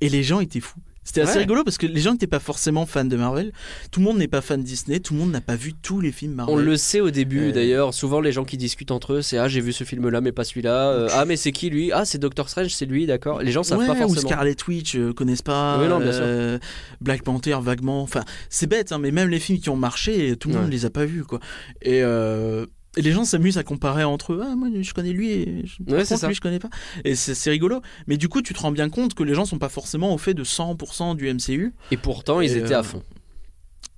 et 0.00 0.08
les 0.08 0.22
gens 0.22 0.40
étaient 0.40 0.60
fous. 0.60 0.80
C'était 1.04 1.20
assez 1.20 1.34
Ouais. 1.34 1.40
rigolo 1.40 1.64
parce 1.64 1.76
que 1.78 1.86
les 1.86 2.00
gens 2.00 2.12
n'étaient 2.12 2.26
pas 2.26 2.40
forcément 2.40 2.86
fans 2.86 3.04
de 3.04 3.16
Marvel. 3.16 3.52
Tout 3.90 4.00
le 4.00 4.04
monde 4.06 4.18
n'est 4.18 4.26
pas 4.28 4.40
fan 4.40 4.60
de 4.60 4.66
Disney. 4.66 5.00
Tout 5.00 5.12
le 5.14 5.20
monde 5.20 5.30
n'a 5.32 5.40
pas 5.42 5.54
vu 5.56 5.74
tous 5.74 6.00
les 6.00 6.10
films 6.12 6.34
Marvel. 6.34 6.54
On 6.54 6.58
le 6.58 6.76
sait 6.76 7.00
au 7.00 7.10
début 7.10 7.48
Euh. 7.48 7.52
d'ailleurs, 7.52 7.92
souvent 7.94 8.20
les 8.20 8.32
gens 8.32 8.44
qui 8.44 8.56
discutent 8.56 8.90
entre 8.90 9.14
eux, 9.14 9.22
c'est 9.22 9.36
ah 9.38 9.46
j'ai 9.48 9.60
vu 9.60 9.72
ce 9.72 9.84
film 9.84 10.08
là 10.08 10.20
mais 10.20 10.32
pas 10.32 10.44
celui-là, 10.44 10.88
Euh, 10.90 11.08
ah 11.12 11.24
mais 11.26 11.36
c'est 11.36 11.52
qui 11.52 11.68
lui, 11.70 11.92
ah 11.92 12.04
c'est 12.04 12.18
Doctor 12.18 12.48
Strange, 12.48 12.70
c'est 12.74 12.86
lui, 12.86 13.06
d'accord. 13.06 13.42
Les 13.42 13.52
gens 13.52 13.62
savent 13.62 13.78
Ouais, 13.78 13.86
pas 13.86 13.92
ou 13.94 14.08
forcément. 14.08 14.28
Scarlet 14.28 14.56
Witch 14.66 14.96
euh, 14.96 15.12
connaissent 15.12 15.42
pas. 15.42 15.78
Oui, 15.80 15.88
non, 15.88 15.98
bien 16.00 16.08
euh, 16.12 16.58
Black 17.00 17.22
Panther 17.22 17.58
vaguement. 17.60 18.00
Enfin, 18.02 18.24
c'est 18.48 18.66
bête, 18.66 18.92
hein, 18.92 18.98
mais 18.98 19.10
même 19.10 19.28
les 19.28 19.40
films 19.40 19.58
qui 19.60 19.68
ont 19.70 19.76
marché, 19.76 20.36
tout 20.36 20.48
le 20.48 20.54
monde 20.54 20.64
Ouais. 20.64 20.70
les 20.70 20.86
a 20.86 20.90
pas 20.90 21.04
vus 21.04 21.24
quoi. 21.24 21.38
Et, 21.82 22.02
euh, 22.02 22.66
et 22.96 23.02
les 23.02 23.12
gens 23.12 23.24
s'amusent 23.24 23.58
à 23.58 23.62
comparer 23.64 24.04
entre 24.04 24.34
eux. 24.34 24.42
Ah 24.44 24.54
moi 24.56 24.68
je 24.80 24.94
connais 24.94 25.12
lui 25.12 25.30
et 25.30 25.62
je, 25.64 25.82
Ouais, 25.92 26.04
contre, 26.04 26.26
lui 26.28 26.34
je 26.34 26.40
connais 26.40 26.58
pas. 26.58 26.70
Et 27.04 27.14
c'est 27.14 27.50
rigolo. 27.50 27.80
Mais 28.06 28.16
du 28.16 28.28
coup 28.28 28.42
tu 28.42 28.54
te 28.54 28.60
rends 28.60 28.72
bien 28.72 28.88
compte 28.88 29.14
que 29.14 29.22
les 29.22 29.34
gens 29.34 29.44
sont 29.44 29.58
pas 29.58 29.68
forcément 29.68 30.14
au 30.14 30.18
fait 30.18 30.34
de 30.34 30.44
100% 30.44 31.16
du 31.16 31.32
MCU. 31.32 31.72
Et 31.90 31.96
pourtant 31.96 32.40
ils 32.40 32.56
étaient 32.56 32.74
euh, 32.74 32.80
à 32.80 32.82
fond. 32.82 33.02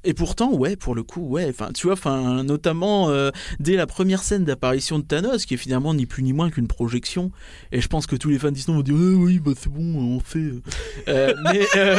Et 0.07 0.15
pourtant, 0.15 0.53
ouais, 0.55 0.77
pour 0.77 0.95
le 0.95 1.03
coup, 1.03 1.23
ouais. 1.23 1.49
Enfin, 1.51 1.71
tu 1.75 1.89
vois, 1.89 1.95
enfin, 1.95 2.45
notamment 2.45 3.11
euh, 3.11 3.33
dès 3.59 3.75
la 3.75 3.89
première 3.89 4.23
scène 4.23 4.45
d'apparition 4.45 5.01
de 5.01 5.05
Thanos, 5.05 5.45
qui 5.47 5.55
est 5.55 5.57
finalement 5.57 5.95
ni 5.95 6.07
plus 6.07 6.23
ni 6.23 6.33
moins 6.33 6.49
qu'une 6.49 6.69
projection. 6.69 7.33
Et 7.73 7.81
je 7.81 7.89
pense 7.89 8.07
que 8.07 8.15
tous 8.15 8.29
les 8.29 8.39
fans 8.39 8.53
Disney 8.53 8.77
vont 8.77 8.85
dire, 8.85 8.95
Ah 8.97 9.17
oui, 9.17 9.41
bah 9.41 9.51
c'est 9.59 9.69
bon, 9.69 9.83
on 9.83 10.21
fait. 10.21 10.53
Euh, 11.09 11.35
mais 11.53 11.67
euh, 11.75 11.99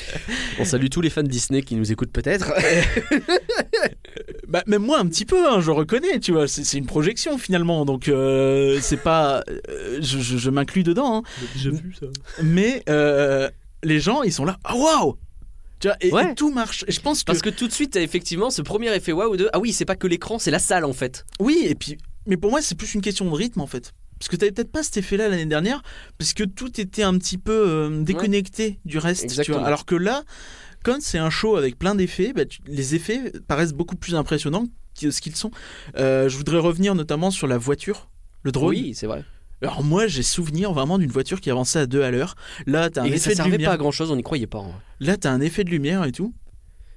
On 0.60 0.64
salue 0.64 0.86
tous 0.86 1.02
les 1.02 1.10
fans 1.10 1.22
Disney 1.22 1.60
qui 1.60 1.76
nous 1.76 1.92
écoutent 1.92 2.10
peut-être. 2.10 2.54
bah, 4.52 4.62
même 4.66 4.82
moi 4.82 4.98
un 5.00 5.06
petit 5.06 5.24
peu, 5.24 5.48
hein, 5.50 5.60
je 5.60 5.70
reconnais, 5.70 6.20
tu 6.20 6.30
vois, 6.32 6.46
c'est 6.46 6.62
c'est 6.64 6.78
une 6.78 6.86
projection 6.86 7.38
finalement, 7.38 7.84
donc 7.84 8.08
euh, 8.08 8.78
c'est 8.82 8.98
pas, 9.02 9.42
euh, 9.48 9.98
je, 10.00 10.18
je- 10.20 10.36
je 10.36 10.50
m'inclus 10.50 10.82
dedans. 10.84 11.16
hein. 11.16 11.22
J'ai 11.56 11.70
déjà 11.70 11.82
vu 11.82 11.94
ça. 11.98 12.06
Mais 12.42 12.82
euh, 12.88 13.48
les 13.82 13.98
gens, 13.98 14.22
ils 14.22 14.32
sont 14.32 14.44
là, 14.44 14.58
ah 14.64 14.76
waouh, 14.76 15.16
Tu 15.80 15.88
vois, 16.10 16.30
et, 16.30 16.34
tout 16.36 16.52
marche. 16.52 16.84
Et 16.86 16.92
je 16.92 17.00
pense 17.00 17.20
que, 17.20 17.24
Parce 17.26 17.40
que 17.42 17.50
tout 17.50 17.66
de 17.66 17.72
suite, 17.72 17.96
effectivement 17.96 18.50
ce 18.50 18.62
premier 18.62 18.94
effet 18.94 19.12
waouh 19.12 19.36
de 19.36 19.48
ah 19.52 19.58
oui, 19.58 19.72
c'est 19.72 19.84
pas 19.86 19.96
que 19.96 20.06
l'écran, 20.06 20.38
c'est 20.38 20.50
la 20.52 20.58
salle 20.60 20.84
en 20.84 20.92
fait. 20.92 21.24
oui, 21.40 21.64
et 21.66 21.74
puis, 21.74 21.98
mais 22.26 22.36
pour 22.36 22.50
moi, 22.50 22.60
c'est 22.62 22.76
plus 22.76 22.94
une 22.94 23.00
question 23.02 23.24
de 23.28 23.34
rythme 23.34 23.60
en 23.60 23.66
fait. 23.66 23.92
Parce 24.18 24.28
que 24.28 24.36
t'avais 24.36 24.52
peut-être 24.52 24.70
pas 24.70 24.84
cet 24.84 24.98
effet-là 24.98 25.28
l'année 25.28 25.46
dernière, 25.46 25.82
parce 26.16 26.32
que 26.32 26.44
tout 26.44 26.80
était 26.80 27.02
un 27.02 27.18
petit 27.18 27.38
peu 27.38 27.64
euh, 27.68 28.02
déconnecté 28.04 28.78
du 28.84 28.98
reste. 28.98 29.42
Tu 29.42 29.50
vois. 29.50 29.66
Alors 29.66 29.84
que 29.84 29.96
là, 29.96 30.22
quand 30.82 31.00
c'est 31.00 31.18
un 31.18 31.30
show 31.30 31.56
avec 31.56 31.78
plein 31.78 31.94
d'effets, 31.94 32.32
bah, 32.32 32.42
les 32.66 32.94
effets 32.94 33.32
paraissent 33.48 33.72
beaucoup 33.74 33.96
plus 33.96 34.14
impressionnants 34.14 34.66
que 35.00 35.10
ce 35.10 35.20
qu'ils 35.20 35.36
sont. 35.36 35.50
Euh, 35.96 36.28
je 36.28 36.36
voudrais 36.36 36.58
revenir 36.58 36.94
notamment 36.94 37.30
sur 37.30 37.46
la 37.46 37.58
voiture, 37.58 38.08
le 38.42 38.52
drone. 38.52 38.70
Oui, 38.70 38.94
c'est 38.94 39.06
vrai. 39.06 39.24
Alors 39.62 39.82
moi, 39.84 40.06
j'ai 40.08 40.22
souvenir 40.24 40.72
vraiment 40.72 40.98
d'une 40.98 41.10
voiture 41.10 41.40
qui 41.40 41.50
avançait 41.50 41.78
à 41.78 41.86
deux 41.86 42.02
à 42.02 42.10
l'heure. 42.10 42.34
Là, 42.66 42.90
t'as 42.90 43.02
un 43.02 43.04
Et 43.04 43.10
ça 43.10 43.14
effet 43.16 43.30
de 43.30 43.34
servait 43.36 43.50
lumière. 43.52 43.70
pas 43.70 43.74
à 43.74 43.78
grand 43.78 43.92
chose, 43.92 44.10
on 44.10 44.16
n'y 44.16 44.22
croyait 44.24 44.46
pas. 44.48 44.58
vrai. 44.60 44.72
Là, 45.00 45.16
t'as 45.16 45.30
un 45.30 45.40
effet 45.40 45.62
de 45.64 45.70
lumière 45.70 46.04
et 46.04 46.12
tout. 46.12 46.34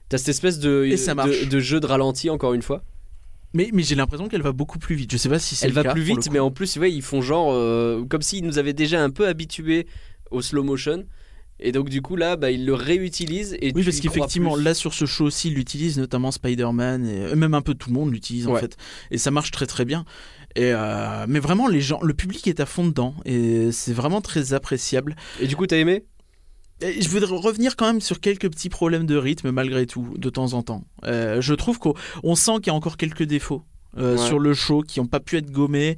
T'as 0.10 0.18
cette 0.18 0.30
espèce 0.30 0.60
de, 0.60 0.84
Et 0.86 0.98
ça 0.98 1.14
marche. 1.16 1.42
de, 1.42 1.46
de 1.50 1.60
jeu 1.60 1.80
de 1.80 1.86
ralenti 1.86 2.30
encore 2.30 2.54
une 2.54 2.62
fois. 2.64 2.84
Mais, 3.54 3.70
mais 3.72 3.84
j'ai 3.84 3.96
l'impression 3.96 4.28
qu'elle 4.28 4.42
va 4.42 4.52
beaucoup 4.52 4.80
plus 4.80 4.96
vite. 4.96 5.12
Je 5.12 5.18
sais 5.18 5.30
pas 5.30 5.40
si 5.40 5.56
c'est 5.56 5.66
Elle 5.66 5.72
le 5.72 5.76
va 5.76 5.84
cas, 5.84 5.94
plus 5.94 6.02
vite, 6.02 6.30
mais 6.32 6.40
en 6.40 6.52
plus, 6.52 6.76
ouais, 6.78 6.92
ils 6.92 7.02
font 7.02 7.22
genre 7.22 7.54
euh, 7.54 8.04
comme 8.10 8.22
s'ils 8.22 8.44
nous 8.44 8.58
avaient 8.58 8.74
déjà 8.74 9.02
un 9.02 9.10
peu 9.12 9.28
habitués 9.28 9.88
au 10.32 10.42
slow 10.42 10.64
motion. 10.64 11.06
Et 11.60 11.72
donc 11.72 11.90
du 11.90 12.02
coup 12.02 12.16
là, 12.18 12.36
bah, 12.36 12.52
ils 12.52 12.66
le 12.66 12.74
réutilisent 12.74 13.56
et 13.62 13.72
Oui, 13.74 13.84
parce 13.84 14.00
qu'effectivement, 14.00 14.56
là 14.56 14.74
sur 14.74 14.94
ce 14.94 15.06
show 15.06 15.26
aussi, 15.26 15.48
ils 15.48 15.54
l'utilisent, 15.54 15.98
notamment 15.98 16.32
Spider-Man, 16.32 17.06
et 17.08 17.20
euh, 17.22 17.36
même 17.36 17.54
un 17.54 17.62
peu 17.62 17.74
tout 17.74 17.90
le 17.90 17.96
monde 17.96 18.12
l'utilise 18.12 18.48
en 18.48 18.56
fait. 18.56 18.76
Et 19.12 19.18
ça 19.18 19.32
marche 19.32 19.52
très 19.52 19.66
très 19.66 19.86
bien. 19.86 20.04
Et 20.58 20.72
euh, 20.74 21.26
mais 21.28 21.40
vraiment, 21.40 21.68
les 21.68 21.82
gens, 21.82 22.00
le 22.02 22.14
public 22.14 22.48
est 22.48 22.60
à 22.60 22.66
fond 22.66 22.86
dedans, 22.86 23.14
et 23.26 23.72
c'est 23.72 23.94
vraiment 23.94 24.22
très 24.22 24.54
appréciable. 24.54 25.16
Et 25.42 25.48
du 25.48 25.56
coup, 25.56 25.66
t'as 25.68 25.78
aimé? 25.78 26.06
Et 26.82 27.02
je 27.02 27.08
voudrais 27.08 27.34
revenir 27.36 27.78
quand 27.78 27.86
même 27.86 28.02
sur 28.02 28.20
quelques 28.20 28.50
petits 28.50 28.70
problèmes 28.70 29.06
de 29.06 29.16
rythme, 29.16 29.52
malgré 29.52 29.86
tout, 29.86 30.14
de 30.18 30.30
temps 30.30 30.54
en 30.54 30.62
temps. 30.62 30.84
Euh, 31.06 31.40
je 31.40 31.54
trouve 31.54 31.80
qu'on 31.80 31.94
on 32.24 32.36
sent 32.36 32.56
qu'il 32.56 32.68
y 32.68 32.70
a 32.72 32.74
encore 32.74 32.98
quelques 32.98 33.24
défauts 33.24 33.64
euh, 33.98 34.18
Ouais. 34.18 34.28
sur 34.28 34.40
le 34.40 34.54
show 34.54 34.82
qui 34.82 35.00
n'ont 35.00 35.08
pas 35.08 35.22
pu 35.22 35.38
être 35.38 35.52
gommés. 35.52 35.96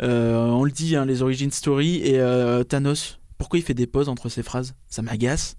On 0.00 0.64
le 0.64 0.70
dit, 0.72 0.96
hein, 0.96 1.04
les 1.04 1.22
origin 1.22 1.50
story 1.52 1.96
et 2.04 2.20
Thanos. 2.68 3.18
Pourquoi 3.38 3.58
il 3.58 3.62
fait 3.62 3.74
des 3.74 3.86
pauses 3.86 4.08
entre 4.08 4.28
ses 4.28 4.42
phrases? 4.42 4.74
Ça 4.88 5.02
m'agace. 5.02 5.56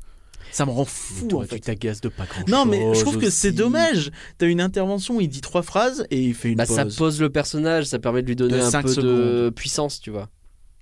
Ça 0.52 0.66
me 0.66 0.72
rend 0.72 0.86
fou 0.86 1.28
en 1.34 1.42
fait. 1.42 1.60
t'agaces 1.60 2.00
de 2.02 2.08
pas 2.10 2.26
grand 2.26 2.48
Non, 2.48 2.66
mais 2.66 2.94
je 2.96 3.02
trouve 3.02 3.18
que 3.18 3.30
c'est 3.30 3.52
dommage. 3.52 4.12
T'as 4.38 4.48
une 4.48 4.62
intervention 4.62 5.20
il 5.20 5.28
dit 5.28 5.42
trois 5.42 5.62
phrases 5.62 6.08
et 6.10 6.22
il 6.24 6.34
fait 6.34 6.50
une 6.50 6.56
Bah, 6.58 6.66
pause 6.66 6.76
ça 6.76 6.86
pose 6.86 7.20
le 7.20 7.30
personnage, 7.30 7.86
ça 7.86 8.00
permet 8.00 8.22
de 8.22 8.28
lui 8.28 8.36
donner 8.36 8.58
De 8.58 8.62
un 8.76 8.82
peu 8.82 8.96
de 8.96 9.52
puissance, 9.56 10.00
tu 10.00 10.10
vois. 10.10 10.30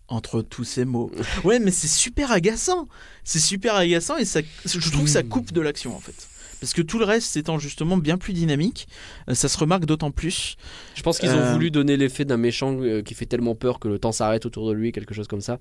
entre 0.08 0.42
tous 0.44 0.64
ces 0.66 0.86
mots. 0.86 1.10
Ouais, 1.44 1.58
mais 1.60 1.72
c'est 1.72 1.88
super 1.88 2.32
agaçant. 2.32 2.88
C'est 3.24 3.40
super 3.40 3.74
agaçant 3.76 4.18
et 4.18 4.26
ça, 4.26 4.42
je 4.66 4.92
trouve 4.92 5.06
que 5.06 5.10
ça 5.10 5.24
coupe 5.24 5.52
de 5.52 5.62
l'action 5.62 5.96
en 5.96 6.00
fait. 6.00 6.28
Parce 6.62 6.74
que 6.74 6.82
tout 6.84 7.00
le 7.00 7.06
reste 7.06 7.36
étant 7.36 7.58
justement 7.60 7.98
bien 7.98 8.18
plus 8.18 8.34
dynamique, 8.34 8.88
euh, 9.30 9.34
ça 9.36 9.50
se 9.50 9.58
remarque 9.58 9.86
d'autant 9.86 10.12
plus. 10.12 10.56
Je 10.96 11.02
pense 11.02 11.18
qu'ils 11.20 11.30
Euh. 11.30 11.50
ont 11.50 11.54
voulu 11.54 11.70
donner 11.72 11.98
l'effet 11.98 12.24
d'un 12.24 12.38
méchant 12.38 12.78
euh, 12.82 13.02
qui 13.02 13.14
fait 13.16 13.26
tellement 13.26 13.56
peur 13.56 13.80
que 13.80 13.88
le 13.88 14.00
temps 14.00 14.12
s'arrête 14.14 14.46
autour 14.46 14.68
de 14.70 14.74
lui, 14.74 14.92
quelque 14.92 15.14
chose 15.14 15.28
comme 15.28 15.42
ça. 15.42 15.60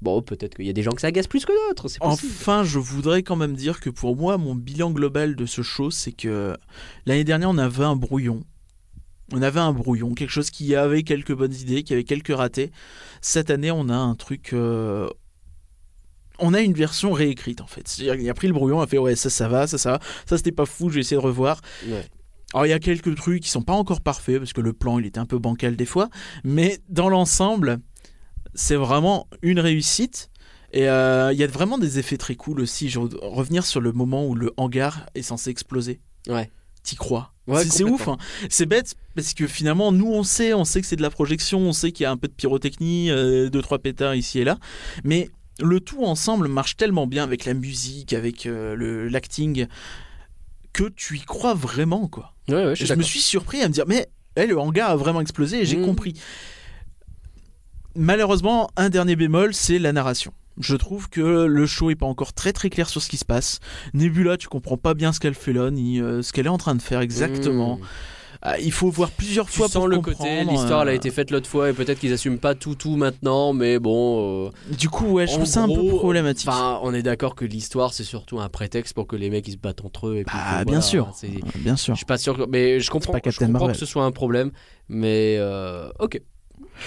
Bon, 0.00 0.22
peut-être 0.22 0.54
qu'il 0.54 0.66
y 0.66 0.70
a 0.70 0.72
des 0.72 0.82
gens 0.82 0.92
que 0.92 1.00
ça 1.00 1.08
agace 1.08 1.26
plus 1.26 1.44
que 1.44 1.52
d'autres. 1.68 1.88
Enfin, 2.00 2.62
je 2.62 2.78
voudrais 2.78 3.22
quand 3.22 3.36
même 3.36 3.56
dire 3.56 3.80
que 3.80 3.90
pour 3.90 4.14
moi, 4.16 4.38
mon 4.38 4.54
bilan 4.54 4.92
global 4.92 5.34
de 5.34 5.44
ce 5.46 5.62
show, 5.62 5.90
c'est 5.90 6.12
que 6.12 6.56
l'année 7.04 7.24
dernière, 7.24 7.50
on 7.50 7.58
avait 7.58 7.84
un 7.84 7.96
brouillon. 7.96 8.44
On 9.32 9.42
avait 9.42 9.60
un 9.60 9.72
brouillon, 9.72 10.14
quelque 10.14 10.30
chose 10.30 10.50
qui 10.50 10.74
avait 10.74 11.02
quelques 11.02 11.34
bonnes 11.34 11.52
idées, 11.54 11.82
qui 11.82 11.92
avait 11.92 12.04
quelques 12.04 12.34
ratés. 12.34 12.70
Cette 13.20 13.50
année, 13.50 13.70
on 13.70 13.88
a 13.88 13.96
un 13.96 14.14
truc. 14.14 14.52
euh, 14.52 15.08
On 16.38 16.54
a 16.54 16.60
une 16.60 16.72
version 16.74 17.12
réécrite 17.12 17.60
en 17.60 17.66
fait. 17.66 17.86
C'est-à-dire 17.88 18.16
qu'il 18.16 18.30
a 18.30 18.34
pris 18.34 18.46
le 18.46 18.52
brouillon, 18.54 18.80
a 18.80 18.86
fait 18.86 18.98
ouais, 18.98 19.16
ça, 19.16 19.28
ça 19.28 19.48
va, 19.48 19.66
ça, 19.66 19.76
ça 19.76 19.90
va. 19.92 20.00
Ça, 20.24 20.36
c'était 20.36 20.52
pas 20.52 20.64
fou, 20.66 20.88
je 20.88 20.94
vais 20.94 21.00
essayer 21.00 21.20
de 21.20 21.26
revoir. 21.26 21.60
Ouais. 21.88 22.06
Alors, 22.54 22.64
il 22.64 22.70
y 22.70 22.72
a 22.72 22.78
quelques 22.78 23.14
trucs 23.16 23.42
qui 23.42 23.50
sont 23.50 23.60
pas 23.62 23.74
encore 23.74 24.00
parfaits 24.00 24.38
parce 24.38 24.54
que 24.54 24.62
le 24.62 24.72
plan, 24.72 24.98
il 24.98 25.04
était 25.04 25.18
un 25.18 25.26
peu 25.26 25.38
bancal 25.38 25.76
des 25.76 25.84
fois. 25.84 26.08
Mais 26.44 26.78
dans 26.88 27.10
l'ensemble, 27.10 27.78
c'est 28.54 28.76
vraiment 28.76 29.26
une 29.42 29.60
réussite. 29.60 30.30
Et 30.72 30.88
euh, 30.88 31.32
il 31.32 31.38
y 31.38 31.44
a 31.44 31.46
vraiment 31.46 31.78
des 31.78 31.98
effets 31.98 32.18
très 32.18 32.34
cool 32.34 32.60
aussi. 32.60 32.90
Je 32.90 32.98
revenir 32.98 33.64
sur 33.64 33.80
le 33.80 33.92
moment 33.92 34.26
où 34.26 34.34
le 34.34 34.52
hangar 34.58 35.06
est 35.14 35.22
censé 35.22 35.48
exploser. 35.50 36.00
Ouais. 36.28 36.50
T'y 36.82 36.94
crois? 36.96 37.32
Ouais, 37.46 37.64
C'est 37.64 37.84
ouf. 37.84 38.06
hein. 38.08 38.18
C'est 38.50 38.66
bête 38.66 38.94
parce 39.14 39.32
que 39.32 39.46
finalement, 39.46 39.92
nous, 39.92 40.06
on 40.12 40.22
sait, 40.22 40.52
on 40.52 40.64
sait 40.64 40.82
que 40.82 40.86
c'est 40.86 40.96
de 40.96 41.02
la 41.02 41.08
projection, 41.10 41.60
on 41.60 41.72
sait 41.72 41.92
qu'il 41.92 42.04
y 42.04 42.06
a 42.06 42.10
un 42.10 42.18
peu 42.18 42.28
de 42.28 42.32
pyrotechnie, 42.34 43.10
euh, 43.10 43.48
deux 43.48 43.62
trois 43.62 43.78
pétards 43.78 44.14
ici 44.14 44.40
et 44.40 44.44
là, 44.44 44.58
mais 45.04 45.30
le 45.58 45.80
tout 45.80 46.04
ensemble 46.04 46.46
marche 46.48 46.76
tellement 46.76 47.06
bien 47.06 47.24
avec 47.24 47.46
la 47.46 47.54
musique, 47.54 48.12
avec 48.12 48.44
euh, 48.44 48.74
le 48.74 49.08
l'acting, 49.08 49.66
que 50.74 50.84
tu 50.84 51.16
y 51.16 51.20
crois 51.22 51.54
vraiment, 51.54 52.06
quoi. 52.08 52.34
Ouais, 52.48 52.66
ouais, 52.66 52.76
je 52.76 52.84
je 52.86 52.94
me 52.94 53.02
suis 53.02 53.20
surpris 53.20 53.62
à 53.62 53.68
me 53.68 53.72
dire, 53.72 53.84
mais 53.86 54.06
eh, 54.36 54.46
le 54.46 54.58
hangar 54.58 54.90
a 54.90 54.96
vraiment 54.96 55.20
explosé 55.22 55.60
et 55.62 55.64
j'ai 55.64 55.76
Mhm. 55.78 55.84
compris. 55.86 56.14
Malheureusement, 57.98 58.70
un 58.76 58.90
dernier 58.90 59.16
bémol, 59.16 59.52
c'est 59.54 59.80
la 59.80 59.92
narration. 59.92 60.32
Je 60.60 60.76
trouve 60.76 61.08
que 61.10 61.20
le 61.46 61.66
show 61.66 61.90
est 61.90 61.96
pas 61.96 62.06
encore 62.06 62.32
très 62.32 62.52
très 62.52 62.70
clair 62.70 62.88
sur 62.88 63.02
ce 63.02 63.08
qui 63.08 63.16
se 63.16 63.24
passe. 63.24 63.58
Nebula, 63.92 64.36
tu 64.36 64.46
comprends 64.46 64.76
pas 64.76 64.94
bien 64.94 65.12
ce 65.12 65.18
qu'elle 65.18 65.34
fait 65.34 65.52
là, 65.52 65.70
ni 65.72 66.00
euh, 66.00 66.22
ce 66.22 66.32
qu'elle 66.32 66.46
est 66.46 66.50
en 66.50 66.58
train 66.58 66.76
de 66.76 66.82
faire 66.82 67.00
exactement. 67.00 67.76
Mmh. 67.76 67.80
Ah, 68.42 68.58
il 68.60 68.70
faut 68.70 68.88
voir 68.88 69.10
plusieurs 69.10 69.46
Tu 69.46 69.54
fois 69.56 69.66
sens 69.66 69.74
pour 69.74 69.88
le 69.88 69.96
comprendre. 69.96 70.16
côté, 70.18 70.44
l'histoire 70.44 70.82
elle 70.82 70.88
a 70.88 70.92
euh, 70.92 70.94
été 70.94 71.10
faite 71.10 71.32
l'autre 71.32 71.48
fois 71.48 71.70
et 71.70 71.72
peut-être 71.72 71.98
qu'ils 71.98 72.12
assument 72.12 72.38
pas 72.38 72.54
tout 72.54 72.76
tout 72.76 72.94
maintenant, 72.94 73.52
mais 73.52 73.80
bon. 73.80 74.46
euh, 74.46 74.50
Du 74.78 74.88
coup, 74.88 75.06
ouais, 75.06 75.26
je 75.26 75.32
en 75.32 75.36
trouve 75.38 75.46
ça 75.48 75.62
un 75.64 75.68
peu 75.68 75.84
problématique. 75.88 76.48
On 76.82 76.94
est 76.94 77.02
d'accord 77.02 77.34
que 77.34 77.44
l'histoire 77.44 77.92
c'est 77.92 78.04
surtout 78.04 78.38
un 78.38 78.48
prétexte 78.48 78.94
pour 78.94 79.08
que 79.08 79.16
les 79.16 79.28
mecs 79.30 79.48
ils 79.48 79.52
se 79.52 79.56
battent 79.56 79.84
entre 79.84 80.06
eux. 80.06 80.18
Et 80.18 80.24
puis 80.24 80.36
Bah, 80.36 80.60
que, 80.60 80.70
bien 80.70 80.80
sûr, 80.80 81.12
Euh, 81.24 81.28
bien 81.56 81.74
sûr. 81.74 81.94
Je 81.94 81.98
suis 81.98 82.06
pas 82.06 82.16
sûr, 82.18 82.36
que- 82.36 82.48
mais 82.48 82.78
je 82.78 82.90
comprends, 82.90 83.12
pas 83.12 83.18
je 83.28 83.38
comprends 83.38 83.66
que 83.66 83.74
ce 83.74 83.86
soit 83.86 84.04
un 84.04 84.12
problème, 84.12 84.52
mais 84.88 85.34
euh, 85.38 85.88
ok, 85.98 86.20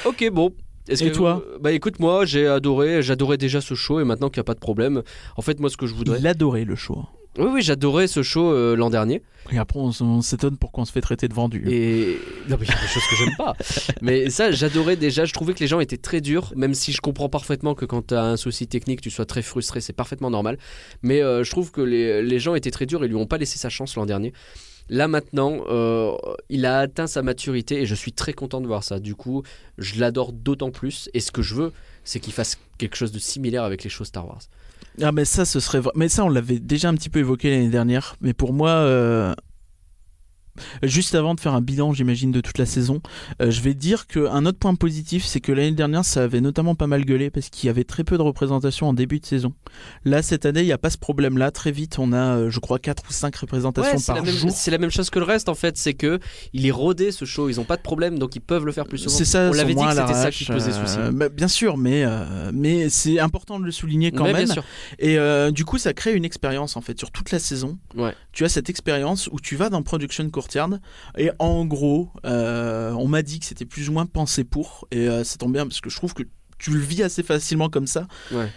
ok, 0.05 0.29
bon. 0.31 0.51
Est-ce 0.87 1.03
Et 1.03 1.11
que- 1.11 1.15
toi 1.15 1.43
Bah 1.61 1.71
écoute, 1.71 1.99
moi 1.99 2.25
j'ai 2.25 2.47
adoré, 2.47 3.01
j'adorais 3.03 3.37
déjà 3.37 3.61
ce 3.61 3.75
show 3.75 3.99
et 3.99 4.03
maintenant 4.03 4.29
qu'il 4.29 4.39
n'y 4.39 4.45
a 4.45 4.45
pas 4.45 4.55
de 4.55 4.59
problème, 4.59 5.03
en 5.37 5.41
fait 5.41 5.59
moi 5.59 5.69
ce 5.69 5.77
que 5.77 5.85
je 5.87 5.93
voudrais, 5.93 6.19
Il 6.19 6.27
adorait 6.27 6.65
le 6.65 6.75
show. 6.75 7.05
oui 7.37 7.47
oui 7.53 7.61
j'adorais 7.61 8.07
ce 8.07 8.23
show 8.23 8.51
euh, 8.51 8.75
l'an 8.75 8.89
dernier 8.89 9.21
Et 9.51 9.57
après, 9.57 9.79
on 9.79 10.21
s'étonne 10.21 10.57
pourquoi 10.57 10.81
on 10.81 10.85
se 10.85 10.91
fait 10.91 11.01
traiter 11.01 11.27
de 11.27 11.33
vendu. 11.33 11.63
et 11.69 12.17
non 12.49 12.57
mais 12.59 12.65
il 12.65 12.69
y 12.69 12.73
a 12.73 12.81
des 12.81 12.87
choses 12.87 13.03
que 13.09 13.15
j'aime 13.15 13.35
pas, 13.37 13.55
mais 14.01 14.29
ça 14.29 14.51
j'adorais 14.51 14.95
déjà, 14.97 15.25
je 15.25 15.33
trouvais 15.33 15.53
que 15.53 15.59
les 15.59 15.67
gens 15.67 15.79
étaient 15.79 15.97
très 15.97 16.19
durs, 16.19 16.51
même 16.55 16.73
si 16.73 16.91
je 16.91 16.99
comprends 16.99 17.29
parfaitement 17.29 17.73
que 17.75 17.85
quand 17.85 18.07
tu 18.07 18.13
as 18.15 18.23
un 18.23 18.37
souci 18.37 18.67
technique 18.67 19.01
tu 19.01 19.11
sois 19.11 19.25
très 19.25 19.43
frustré, 19.43 19.81
c'est 19.81 19.93
parfaitement 19.93 20.29
normal, 20.31 20.57
mais 21.03 21.21
euh, 21.21 21.43
je 21.43 21.51
trouve 21.51 21.71
que 21.71 21.81
les, 21.81 22.21
les 22.23 22.39
gens 22.39 22.55
étaient 22.55 22.71
très 22.71 22.85
durs 22.87 23.03
et 23.03 23.07
lui 23.07 23.15
ont 23.15 23.27
pas 23.27 23.37
laissé 23.37 23.57
sa 23.59 23.69
chance 23.69 23.95
l'an 23.95 24.05
dernier. 24.07 24.33
Là 24.89 25.07
maintenant, 25.07 25.61
euh, 25.69 26.15
il 26.49 26.65
a 26.65 26.79
atteint 26.79 27.07
sa 27.07 27.21
maturité 27.21 27.81
et 27.81 27.85
je 27.85 27.95
suis 27.95 28.11
très 28.11 28.33
content 28.33 28.61
de 28.61 28.67
voir 28.67 28.83
ça. 28.83 28.99
Du 28.99 29.15
coup, 29.15 29.43
je 29.77 29.99
l'adore 29.99 30.33
d'autant 30.33 30.71
plus. 30.71 31.09
Et 31.13 31.19
ce 31.19 31.31
que 31.31 31.41
je 31.41 31.55
veux, 31.55 31.73
c'est 32.03 32.19
qu'il 32.19 32.33
fasse 32.33 32.57
quelque 32.77 32.95
chose 32.95 33.11
de 33.11 33.19
similaire 33.19 33.63
avec 33.63 33.83
les 33.83 33.89
choses 33.89 34.07
Star 34.07 34.27
Wars. 34.27 34.41
Ah 35.01 35.11
mais 35.11 35.23
ça 35.23 35.45
ce 35.45 35.61
serait 35.61 35.79
mais 35.95 36.09
ça 36.09 36.25
on 36.25 36.29
l'avait 36.29 36.59
déjà 36.59 36.89
un 36.89 36.95
petit 36.95 37.09
peu 37.09 37.19
évoqué 37.19 37.49
l'année 37.49 37.69
dernière 37.69 38.17
mais 38.19 38.33
pour 38.33 38.51
moi 38.51 38.71
euh, 38.71 39.33
juste 40.83 41.15
avant 41.15 41.33
de 41.35 41.39
faire 41.39 41.53
un 41.53 41.61
bilan 41.61 41.93
j'imagine 41.93 42.31
de 42.31 42.41
toute 42.41 42.57
la 42.57 42.65
saison 42.65 43.01
euh, 43.41 43.51
je 43.51 43.61
vais 43.61 43.73
dire 43.73 44.07
qu'un 44.07 44.45
autre 44.45 44.57
point 44.59 44.75
positif 44.75 45.25
c'est 45.25 45.39
que 45.39 45.51
l'année 45.51 45.71
dernière 45.71 46.05
ça 46.05 46.23
avait 46.23 46.41
notamment 46.41 46.75
pas 46.75 46.87
mal 46.87 47.05
gueulé 47.05 47.29
parce 47.29 47.49
qu'il 47.49 47.67
y 47.67 47.69
avait 47.69 47.83
très 47.83 48.03
peu 48.03 48.17
de 48.17 48.21
représentation 48.21 48.87
en 48.89 48.93
début 48.93 49.19
de 49.19 49.25
saison 49.25 49.53
là 50.05 50.21
cette 50.21 50.45
année 50.45 50.61
il 50.61 50.65
n'y 50.65 50.71
a 50.71 50.77
pas 50.77 50.89
ce 50.89 50.97
problème 50.97 51.37
là 51.37 51.51
très 51.51 51.71
vite 51.71 51.99
on 51.99 52.13
a 52.13 52.37
euh, 52.37 52.49
je 52.49 52.59
crois 52.59 52.79
4 52.79 53.03
ou 53.09 53.13
5 53.13 53.35
représentations 53.35 53.91
Ouais, 53.93 53.97
c'est 53.97 54.11
la, 54.11 54.15
par 54.17 54.25
même, 54.25 54.35
jour 54.35 54.51
c'est 54.53 54.71
la 54.71 54.77
même 54.77 54.89
chose 54.91 55.09
que 55.09 55.19
le 55.19 55.25
reste 55.25 55.49
en 55.49 55.55
fait. 55.55 55.77
C'est 55.77 55.93
que 55.93 56.19
il 56.53 56.65
est 56.65 56.71
rodé 56.71 57.11
ce 57.11 57.25
show. 57.25 57.49
Ils 57.49 57.59
ont 57.59 57.63
pas 57.63 57.77
de 57.77 57.81
problème 57.81 58.19
donc 58.19 58.35
ils 58.35 58.41
peuvent 58.41 58.65
le 58.65 58.71
faire 58.71 58.85
plus 58.85 58.97
souvent. 58.99 59.15
c'est 59.15 59.25
ça 59.25 59.49
On 59.49 59.53
l'avait 59.53 59.73
dit 59.73 59.83
que 59.83 59.91
c'était 59.91 60.13
ça 60.13 60.31
qui 60.31 60.45
posait 60.45 60.71
souci. 60.71 60.97
euh, 60.99 61.11
bah, 61.11 61.29
bien 61.29 61.47
sûr 61.47 61.77
mais 61.77 62.05
mais 62.53 62.89
c'est 62.89 63.19
important 63.19 63.59
de 63.59 63.65
le 63.65 63.71
souligner 63.71 64.11
quand 64.11 64.25
Ouais, 64.25 64.33
même 64.33 64.45
bien 64.45 64.53
sûr. 64.53 64.63
Et 64.99 65.17
du 65.51 65.65
coup, 65.65 65.77
ça 65.77 65.93
crée 65.93 66.13
une 66.13 66.25
expérience 66.25 66.77
en 66.77 66.81
fait 66.81 66.97
sur 66.97 67.11
toute 67.11 67.31
la 67.31 67.39
saison. 67.39 67.77
Ouais. 67.95 68.13
Tu 68.31 68.45
as 68.45 68.49
cette 68.49 68.69
expérience 68.69 69.27
où 69.31 69.39
tu 69.39 69.55
vas 69.55 69.69
dans 69.69 69.81
Production 69.81 70.29
Courtyard 70.41 70.79
et 71.17 71.31
en 71.39 71.65
gros, 71.65 72.09
euh, 72.25 72.91
on 72.93 73.07
m'a 73.07 73.21
dit 73.21 73.39
que 73.39 73.45
c'était 73.45 73.65
plus 73.65 73.89
ou 73.89 73.93
moins 73.93 74.05
pensé 74.05 74.43
pour 74.43 74.87
et 74.91 75.07
euh, 75.07 75.23
ça 75.23 75.37
tombe 75.37 75.53
bien 75.53 75.65
parce 75.67 75.81
que 75.81 75.89
je 75.89 75.95
trouve 75.95 76.13
que 76.13 76.23
tu 76.57 76.71
le 76.71 76.79
vis 76.79 77.03
assez 77.03 77.23
facilement 77.23 77.69
comme 77.69 77.87
ça. 77.87 78.07
Ouais. 78.31 78.49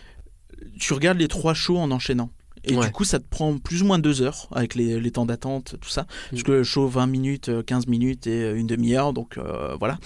Tu 0.78 0.92
regardes 0.92 1.18
les 1.18 1.28
trois 1.28 1.54
shows 1.54 1.78
en 1.78 1.90
enchaînant. 1.90 2.30
Et 2.66 2.74
Ouais. 2.76 2.86
du 2.86 2.92
coup, 2.92 3.04
ça 3.04 3.18
te 3.18 3.26
prend 3.28 3.58
plus 3.58 3.82
ou 3.82 3.86
moins 3.86 3.98
deux 3.98 4.22
heures 4.22 4.48
avec 4.52 4.74
les, 4.74 4.98
les 4.98 5.10
temps 5.10 5.26
d'attente, 5.26 5.76
tout 5.80 5.88
ça. 5.90 6.02
Mm. 6.02 6.06
Parce 6.30 6.42
que 6.44 6.52
le 6.52 6.64
show 6.64 6.88
20 6.88 7.06
minutes, 7.06 7.48
euh, 7.50 7.62
15 7.62 7.86
minutes 7.88 8.26
et 8.26 8.42
euh, 8.42 8.56
une 8.56 8.66
demi-heure, 8.66 9.12
donc 9.12 9.36
euh, 9.36 9.76
voilà. 9.78 9.98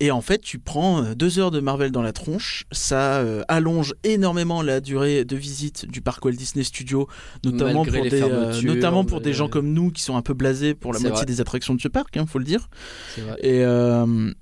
Et 0.00 0.10
en 0.10 0.20
fait, 0.20 0.40
tu 0.40 0.58
prends 0.58 1.02
euh, 1.02 1.14
deux 1.14 1.38
heures 1.38 1.50
de 1.50 1.60
Marvel 1.60 1.90
dans 1.90 2.02
la 2.02 2.12
tronche. 2.12 2.66
Ça 2.70 3.18
euh, 3.18 3.42
allonge 3.48 3.94
énormément 4.04 4.62
la 4.62 4.80
durée 4.80 5.24
de 5.24 5.36
visite 5.36 5.86
du 5.86 6.00
parc 6.00 6.24
Walt 6.24 6.32
Disney 6.32 6.64
Studios, 6.64 7.08
notamment 7.44 7.82
Malgré 7.82 8.00
pour 8.00 8.10
des, 8.10 8.22
euh, 8.22 8.62
notamment 8.62 9.04
pour 9.04 9.20
des 9.20 9.32
gens 9.32 9.48
comme 9.48 9.72
nous 9.72 9.90
qui 9.90 10.02
sont 10.02 10.16
un 10.16 10.22
peu 10.22 10.34
blasés 10.34 10.74
pour 10.74 10.92
la 10.92 11.00
moitié 11.00 11.16
vrai. 11.16 11.26
des 11.26 11.40
attractions 11.40 11.74
de 11.74 11.80
ce 11.80 11.88
parc, 11.88 12.14
il 12.14 12.26
faut 12.26 12.38
le 12.38 12.44
dire. 12.44 12.68
C'est 13.14 13.22
vrai. 13.22 13.36
Et, 13.40 13.64
euh, 13.64 14.32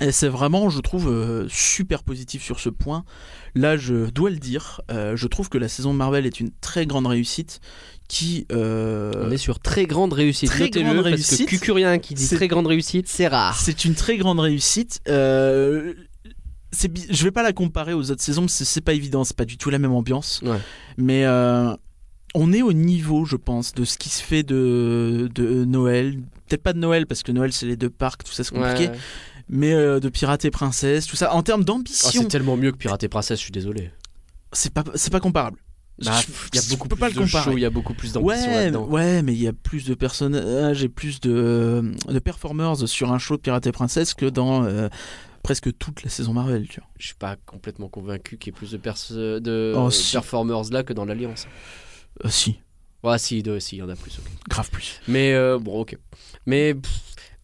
Et 0.00 0.12
c'est 0.12 0.28
vraiment, 0.28 0.70
je 0.70 0.78
trouve, 0.78 1.46
super 1.48 2.04
positif 2.04 2.44
sur 2.44 2.60
ce 2.60 2.68
point. 2.68 3.04
Là, 3.56 3.76
je 3.76 4.10
dois 4.10 4.30
le 4.30 4.36
dire, 4.36 4.80
je 4.90 5.26
trouve 5.26 5.48
que 5.48 5.58
la 5.58 5.66
saison 5.66 5.92
de 5.92 5.98
Marvel 5.98 6.24
est 6.24 6.38
une 6.38 6.52
très 6.60 6.86
grande 6.86 7.08
réussite 7.08 7.60
qui... 8.08 8.46
euh, 8.52 9.12
On 9.26 9.30
est 9.30 9.36
sur 9.36 9.60
très 9.60 9.86
grande 9.86 10.12
réussite. 10.12 10.48
très 10.50 10.64
Notez-le, 10.64 10.84
grande 10.86 10.96
parce 10.96 11.06
réussite. 11.06 11.46
que 11.46 11.50
Cucurien 11.56 11.98
qui 11.98 12.14
dit 12.14 12.24
C'est- 12.26 12.36
très 12.36 12.48
grande 12.48 12.66
réussite, 12.66 13.06
c'est 13.08 13.28
rare. 13.28 13.58
C'est 13.60 13.84
une 13.84 13.94
très 13.94 14.16
grande 14.16 14.40
réussite. 14.40 15.00
Euh, 15.08 15.92
c'est 16.72 16.88
bi- 16.88 17.06
je 17.10 17.24
vais 17.24 17.30
pas 17.30 17.42
la 17.42 17.52
comparer 17.52 17.92
aux 17.94 18.10
autres 18.10 18.22
saisons, 18.22 18.42
parce 18.42 18.58
que 18.58 18.64
c'est 18.64 18.80
pas 18.80 18.92
évident, 18.94 19.24
c'est 19.24 19.36
pas 19.36 19.44
du 19.44 19.56
tout 19.58 19.70
la 19.70 19.78
même 19.78 19.92
ambiance. 19.92 20.40
Ouais. 20.44 20.58
Mais 20.96 21.24
euh, 21.24 21.74
on 22.34 22.52
est 22.52 22.62
au 22.62 22.72
niveau, 22.72 23.24
je 23.24 23.36
pense, 23.36 23.72
de 23.74 23.84
ce 23.84 23.96
qui 23.98 24.08
se 24.08 24.22
fait 24.22 24.42
de, 24.42 25.30
de 25.34 25.64
Noël. 25.64 26.16
Peut-être 26.48 26.62
pas 26.62 26.72
de 26.72 26.78
Noël, 26.78 27.06
parce 27.06 27.22
que 27.22 27.32
Noël 27.32 27.52
c'est 27.52 27.66
les 27.66 27.76
deux 27.76 27.90
parcs, 27.90 28.24
tout 28.24 28.32
ça 28.32 28.42
c'est 28.44 28.54
compliqué. 28.54 28.90
Ouais. 28.90 28.98
Mais 29.50 29.72
euh, 29.72 29.98
de 30.00 30.08
Pirates 30.10 30.44
et 30.44 30.50
Princesses, 30.50 31.06
tout 31.06 31.16
ça. 31.16 31.32
En 31.34 31.42
termes 31.42 31.62
Oh, 31.62 31.64
d'ambition, 31.64 32.22
c'est 32.22 32.28
tellement 32.28 32.56
mieux 32.58 32.70
que 32.72 32.76
Pirate 32.76 33.02
et 33.04 33.08
Princesse, 33.08 33.38
je 33.38 33.44
suis 33.44 33.52
désolé. 33.52 33.90
c'est 34.52 34.72
pas, 34.72 34.84
c'est 34.94 35.10
pas 35.12 35.20
comparable. 35.20 35.58
Bah, 36.04 36.20
il 36.52 36.56
y 36.56 36.58
a 36.60 36.68
beaucoup 36.70 36.86
plus 36.88 36.96
pas 36.98 37.10
de 37.10 37.26
show, 37.26 37.52
il 37.56 37.60
y 37.60 37.64
a 37.64 37.70
beaucoup 37.70 37.94
plus 37.94 38.12
d'ambition 38.12 38.86
Ouais, 38.88 39.22
mais 39.22 39.32
il 39.32 39.42
y 39.42 39.48
a 39.48 39.52
plus 39.52 39.84
de 39.84 39.94
personnages 39.94 40.84
et 40.84 40.88
plus 40.88 41.20
de, 41.20 41.92
de 42.08 42.18
performers 42.20 42.86
sur 42.88 43.12
un 43.12 43.18
show 43.18 43.36
de 43.36 43.40
Pirates 43.42 43.66
et 43.66 43.72
Princesses 43.72 44.14
que 44.14 44.26
dans 44.26 44.62
euh, 44.64 44.88
presque 45.42 45.76
toute 45.76 46.04
la 46.04 46.10
saison 46.10 46.32
Marvel, 46.32 46.68
tu 46.68 46.80
vois. 46.80 46.88
Je 46.98 47.06
suis 47.06 47.14
pas 47.16 47.36
complètement 47.46 47.88
convaincu 47.88 48.38
qu'il 48.38 48.52
y 48.52 48.54
ait 48.54 48.58
plus 48.58 48.70
de, 48.70 48.76
perso- 48.76 49.40
de 49.40 49.72
Oh, 49.76 49.90
si. 49.90 50.12
performers 50.12 50.70
là 50.70 50.82
que 50.84 50.92
dans 50.92 51.04
l'Alliance. 51.04 51.46
Euh, 52.24 52.28
si, 52.28 52.60
Ouais, 53.02 53.18
si, 53.18 53.42
de, 53.42 53.58
si, 53.58 53.76
il 53.76 53.78
y 53.80 53.82
en 53.82 53.88
a 53.88 53.96
plus. 53.96 54.18
grave 54.48 54.70
plus. 54.70 55.00
Mais 55.08 55.32
euh, 55.32 55.58
bon, 55.58 55.80
ok. 55.80 55.96
Mais 56.46 56.74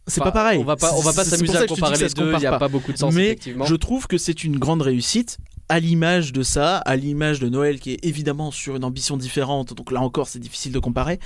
C'est 0.07 0.23
pas 0.23 0.33
pareil. 0.33 0.59
On 0.59 0.65
va 0.65 0.77
pas, 0.77 0.93
on 0.95 1.01
va 1.01 1.13
pas 1.13 1.25
s'amuser 1.25 1.57
à 1.57 1.67
comparer 1.67 1.97
les 1.99 2.09
deux. 2.09 2.33
Il 2.35 2.39
n'y 2.39 2.47
a 2.47 2.51
pas. 2.53 2.59
pas 2.61 2.69
beaucoup 2.69 2.93
de 2.93 2.99
sens, 2.99 3.13
Mais 3.15 3.27
effectivement. 3.27 3.65
Je 3.65 3.75
trouve 3.75 4.07
que 4.07 4.19
c'est 4.19 4.45
une 4.45 4.59
grande 4.59 4.83
réussite 4.83 5.39
à 5.69 5.81
l'image 5.81 6.33
de 6.33 6.43
ça, 6.43 6.79
à 6.79 6.97
l'image 6.97 7.41
de 7.41 7.49
Noël 7.49 7.81
qui 7.81 7.93
est 7.93 8.05
évidemment 8.05 8.51
sur 8.51 8.77
une 8.77 8.85
ambition 8.85 9.17
différente. 9.17 9.75
Donc 9.75 9.91
là 9.93 10.01
encore, 10.01 10.29
c'est 10.29 10.39
difficile 10.39 10.73
de 10.73 10.79
comparer. 10.79 11.19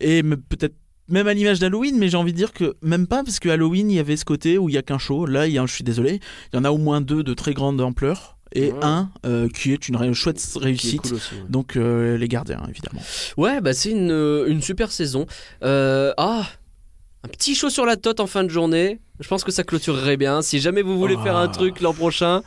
Et 0.00 0.22
peut-être 0.22 0.74
même 1.08 1.26
à 1.26 1.34
l'image 1.34 1.58
d'Halloween, 1.58 1.98
mais 1.98 2.08
j'ai 2.08 2.16
envie 2.16 2.32
de 2.32 2.36
dire 2.36 2.52
que 2.52 2.74
même 2.80 3.06
pas 3.06 3.24
parce 3.24 3.40
que 3.40 3.48
Halloween, 3.48 3.90
il 3.90 3.96
y 3.96 3.98
avait 3.98 4.16
ce 4.16 4.24
côté 4.24 4.56
où 4.56 4.68
il 4.68 4.74
y 4.74 4.78
a 4.78 4.82
qu'un 4.82 4.98
show. 4.98 5.26
Là, 5.26 5.46
il 5.46 5.52
y 5.52 5.58
a, 5.58 5.66
je 5.66 5.74
suis 5.74 5.84
désolé, 5.84 6.20
il 6.52 6.56
y 6.56 6.58
en 6.58 6.64
a 6.64 6.70
au 6.70 6.78
moins 6.78 7.00
deux 7.00 7.22
de 7.22 7.34
très 7.34 7.54
grande 7.54 7.80
ampleur 7.80 8.38
et 8.54 8.70
Ouais. 8.72 8.78
un 8.82 9.10
euh, 9.26 9.48
qui 9.48 9.72
est 9.72 9.88
une 9.88 10.12
chouette 10.14 10.40
réussite. 10.56 11.02
cool 11.02 11.14
aussi, 11.14 11.34
ouais. 11.34 11.40
Donc 11.48 11.76
euh, 11.76 12.16
les 12.18 12.28
gardiens, 12.28 12.62
évidemment. 12.68 13.00
Ouais, 13.36 13.60
bah 13.60 13.72
c'est 13.74 13.90
une, 13.90 14.10
euh, 14.12 14.46
une 14.46 14.62
super 14.62 14.92
saison. 14.92 15.26
Euh, 15.64 16.12
ah, 16.18 16.46
un 17.24 17.28
petit 17.28 17.54
chaud 17.54 17.70
sur 17.70 17.84
la 17.86 17.96
tote 17.96 18.20
en 18.20 18.26
fin 18.26 18.44
de 18.44 18.48
journée. 18.50 19.00
Je 19.20 19.28
pense 19.28 19.42
que 19.44 19.52
ça 19.52 19.64
clôturerait 19.64 20.16
bien. 20.16 20.42
Si 20.42 20.60
jamais 20.60 20.82
vous 20.82 20.98
voulez 20.98 21.16
Ah. 21.18 21.22
faire 21.24 21.36
un 21.36 21.48
truc 21.48 21.80
l'an 21.80 21.94
prochain, 21.94 22.42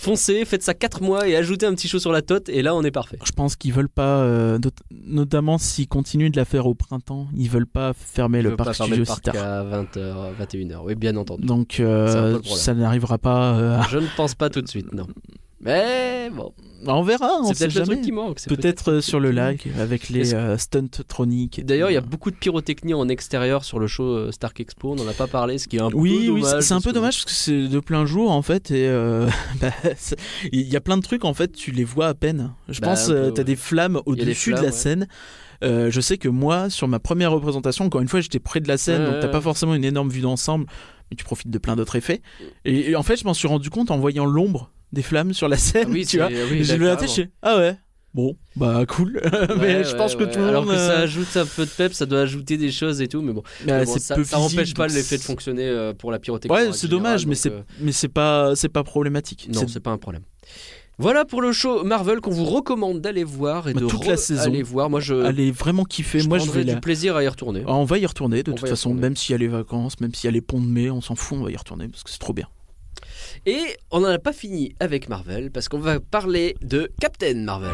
foncez, 0.00 0.44
faites 0.44 0.62
ça 0.62 0.72
4 0.74 1.02
mois 1.02 1.28
et 1.28 1.36
ajoutez 1.36 1.66
un 1.66 1.74
petit 1.74 1.86
chaud 1.88 1.98
sur 1.98 2.10
la 2.12 2.22
tote 2.22 2.48
et 2.48 2.62
là 2.62 2.74
on 2.74 2.82
est 2.82 2.90
parfait. 2.90 3.18
Je 3.24 3.32
pense 3.32 3.54
qu'ils 3.56 3.72
veulent 3.72 3.88
pas, 3.88 4.20
euh, 4.22 4.58
not- 4.58 4.70
notamment 5.06 5.58
s'ils 5.58 5.88
continuent 5.88 6.30
de 6.30 6.36
la 6.36 6.44
faire 6.46 6.66
au 6.66 6.74
printemps, 6.74 7.28
ils 7.36 7.50
veulent 7.50 7.66
pas 7.66 7.92
fermer 7.92 8.40
le 8.42 8.50
veux 8.50 8.56
pas 8.56 8.64
parc 8.64 8.76
fermer 8.78 8.94
studio 8.96 9.02
le 9.02 9.04
si 9.04 9.20
parc 9.20 9.36
tard. 9.36 9.36
à 9.36 9.64
20h, 9.64 10.32
21h. 10.38 10.80
Oui, 10.84 10.94
bien 10.94 11.16
entendu. 11.16 11.44
Donc 11.46 11.80
euh, 11.80 12.40
ça 12.44 12.72
n'arrivera 12.74 13.18
pas. 13.18 13.54
euh, 13.58 13.82
Je 13.90 13.98
ne 13.98 14.06
pense 14.16 14.34
pas 14.34 14.48
tout 14.50 14.62
de 14.62 14.68
suite, 14.68 14.92
non. 14.94 15.06
Mais 15.62 16.30
bon, 16.30 16.52
on 16.86 17.02
verra, 17.02 17.38
on 17.42 17.48
c'est 17.48 17.54
sait 17.54 17.70
jamais. 17.70 17.86
truc 17.86 18.00
qui 18.02 18.12
manque. 18.12 18.38
c'est 18.38 18.48
Peut-être 18.48 19.00
sur 19.00 19.20
le 19.20 19.30
lac 19.30 19.68
avec 19.78 20.08
les 20.08 20.32
euh, 20.34 20.56
stuntroniques. 20.56 21.64
D'ailleurs, 21.66 21.90
il 21.90 21.94
y 21.94 21.98
a 21.98 22.00
beaucoup 22.00 22.30
de 22.30 22.36
pyrotechnie 22.36 22.94
en 22.94 23.08
extérieur 23.08 23.62
sur 23.64 23.78
le 23.78 23.86
show 23.86 24.04
euh, 24.04 24.32
Stark 24.32 24.58
Expo. 24.60 24.92
On 24.92 24.96
n'en 24.96 25.06
a 25.06 25.12
pas 25.12 25.26
parlé, 25.26 25.58
ce 25.58 25.68
qui 25.68 25.76
est 25.76 25.80
un 25.82 25.90
peu 25.90 25.96
Oui, 25.98 26.26
dommage. 26.28 26.42
oui, 26.54 26.62
c'est- 26.62 26.72
un 26.72 26.80
peu 26.80 26.90
que- 26.90 26.94
dommage 26.94 27.16
parce 27.16 27.24
que 27.26 27.30
c'est 27.32 27.68
de 27.68 27.80
plein 27.80 28.06
jour 28.06 28.30
en 28.30 28.40
fait 28.40 28.70
et 28.70 28.86
euh, 28.88 29.28
bah, 29.60 29.70
il 30.50 30.62
y 30.62 30.76
a 30.76 30.80
plein 30.80 30.96
de 30.96 31.02
trucs 31.02 31.26
en 31.26 31.34
fait, 31.34 31.52
tu 31.52 31.72
les 31.72 31.84
vois 31.84 32.06
à 32.08 32.14
peine. 32.14 32.52
Je 32.70 32.80
Bah, 32.80 32.88
pense 32.88 33.08
peu, 33.08 33.12
euh, 33.12 33.30
ouais. 33.30 33.44
des 33.44 33.56
flammes 33.56 34.00
au-dessus 34.06 34.50
de 34.52 34.56
la 34.56 34.62
ouais. 34.64 34.72
scène. 34.72 35.08
Euh, 35.62 35.90
je 35.90 36.00
sais 36.00 36.16
que 36.16 36.28
moi, 36.30 36.70
sur 36.70 36.88
ma 36.88 37.00
première 37.00 37.32
représentation, 37.32 37.84
encore 37.84 38.00
une 38.00 38.08
fois, 38.08 38.22
j'étais 38.22 38.38
près 38.38 38.60
de 38.60 38.68
la 38.68 38.78
scène, 38.78 39.04
donc 39.04 39.20
t'as 39.20 39.28
pas 39.28 39.42
forcément 39.42 39.74
une 39.74 39.84
énorme 39.84 40.08
vue 40.08 40.22
d'ensemble, 40.22 40.64
mais 41.10 41.18
tu 41.18 41.24
profites 41.24 41.50
de 41.50 41.58
plein 41.58 41.76
d'autres 41.76 41.96
effets. 41.96 42.22
Et, 42.64 42.92
et 42.92 42.96
en 42.96 43.02
fait, 43.02 43.16
je 43.16 43.24
m'en 43.26 43.34
suis 43.34 43.46
rendu 43.46 43.68
compte 43.68 43.90
en 43.90 43.98
voyant 43.98 44.24
l'ombre 44.24 44.70
des 44.92 45.02
flammes 45.02 45.32
sur 45.32 45.48
la 45.48 45.56
scène, 45.56 45.86
Ah 45.88 45.92
oui, 45.92 46.06
tu 46.06 46.18
vois. 46.18 46.28
oui, 46.28 46.64
J'ai 46.64 46.74
levé 46.76 46.86
la 46.86 46.96
tête, 46.96 47.10
je 47.14 47.22
ah 47.42 47.56
ouais, 47.58 47.76
bon, 48.14 48.36
bah 48.56 48.84
cool. 48.88 49.20
mais 49.58 49.76
Ouais, 49.78 49.84
je 49.84 49.90
ouais, 49.92 49.96
pense 49.96 50.16
que 50.16 50.24
ouais. 50.24 50.30
tout 50.30 50.38
le 50.40 50.48
Alors 50.48 50.64
monde. 50.64 50.72
que 50.74 50.78
ça 50.78 50.98
euh, 51.00 51.02
ajoute 51.04 51.36
un 51.36 51.46
peu 51.46 51.64
de 51.64 51.70
pep, 51.70 51.92
ça 51.94 52.06
doit 52.06 52.20
ajouter 52.20 52.56
des 52.56 52.72
choses 52.72 53.00
et 53.00 53.06
tout, 53.08 53.22
mais 53.22 53.32
bon. 53.32 53.42
bah, 53.66 53.78
Mais 53.78 53.84
bon, 53.84 53.92
c'est 53.92 54.00
ça, 54.00 54.24
ça 54.24 54.38
empêche 54.38 54.58
visible, 54.60 54.76
pas 54.76 54.86
l'effet 54.88 55.16
de 55.18 55.22
fonctionner 55.22 55.66
euh, 55.66 55.92
pour 55.94 56.10
la 56.10 56.18
pyrotechnie. 56.18 56.54
Ouais, 56.54 56.72
c'est 56.72 56.88
dommage, 56.88 57.26
mais 57.26 57.34
c'est 57.36 57.52
euh, 57.52 57.62
mais 57.80 57.92
c'est 57.92 58.08
pas 58.08 58.54
c'est 58.56 58.68
pas 58.68 58.82
problématique. 58.84 59.48
non, 59.52 59.66
C'est- 59.68 59.80
pas 59.80 59.90
un 59.90 59.98
problème. 59.98 60.22
Voilà 60.98 61.24
pour 61.24 61.40
le 61.40 61.50
show 61.50 61.82
Marvel 61.82 62.20
qu'on 62.20 62.30
vous 62.30 62.44
recommande 62.44 63.00
d'aller 63.00 63.24
voir 63.24 63.68
et 63.70 63.72
Bah, 63.72 63.80
de 63.80 63.86
toute 63.86 64.04
la 64.06 64.18
saison. 64.18 64.42
aller 64.42 64.62
voir. 64.62 64.90
Moi, 64.90 65.00
je, 65.00 65.14
Allez 65.14 65.50
vraiment 65.50 65.84
kiffer. 65.84 66.18
je 66.20 66.28
Moi, 66.28 66.36
je 66.36 66.50
vais 66.50 66.62
du 66.62 66.72
la- 66.74 66.80
plaisir 66.80 67.16
à 67.16 67.24
y 67.24 67.28
retourner. 67.28 67.62
Ah, 67.66 67.74
on 67.74 67.84
va 67.84 67.96
y 67.96 68.04
retourner 68.04 68.42
de 68.42 68.50
On 68.50 68.54
toute 68.54 68.68
façon, 68.68 68.90
retourner. 68.90 69.00
même 69.08 69.16
s'il 69.16 69.32
y 69.32 69.34
a 69.34 69.38
les 69.38 69.48
vacances, 69.48 69.98
même 70.00 70.12
s'il 70.14 70.26
y 70.26 70.28
a 70.28 70.32
les 70.32 70.42
ponts 70.42 70.60
de 70.60 70.66
mai, 70.66 70.90
on 70.90 71.00
s'en 71.00 71.14
fout, 71.14 71.38
on 71.40 71.44
va 71.44 71.50
y 71.50 71.56
retourner 71.56 71.88
parce 71.88 72.02
que 72.04 72.10
c'est 72.10 72.18
trop 72.18 72.34
bien. 72.34 72.48
Et 73.46 73.76
on 73.90 74.00
n'en 74.00 74.08
a 74.08 74.18
pas 74.18 74.32
fini 74.32 74.74
avec 74.80 75.08
Marvel 75.08 75.50
parce 75.50 75.68
qu'on 75.68 75.78
va 75.78 75.98
parler 75.98 76.56
de 76.60 76.90
Captain 77.00 77.34
Marvel. 77.34 77.70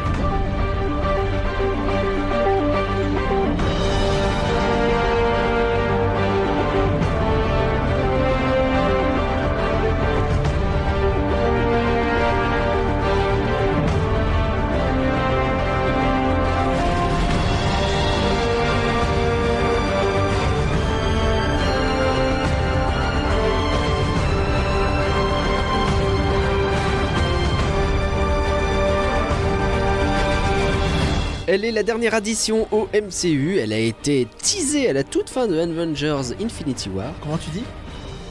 Elle 31.57 31.65
est 31.65 31.71
la 31.71 31.81
dernière 31.81 32.13
addition 32.13 32.67
au 32.71 32.87
MCU. 32.93 33.57
Elle 33.57 33.73
a 33.73 33.79
été 33.79 34.27
teasée 34.43 34.87
à 34.91 34.93
la 34.93 35.03
toute 35.03 35.27
fin 35.27 35.47
de 35.47 35.57
Avengers 35.57 36.35
Infinity 36.39 36.87
War. 36.89 37.11
Comment 37.19 37.39
tu 37.39 37.49
dis 37.49 37.63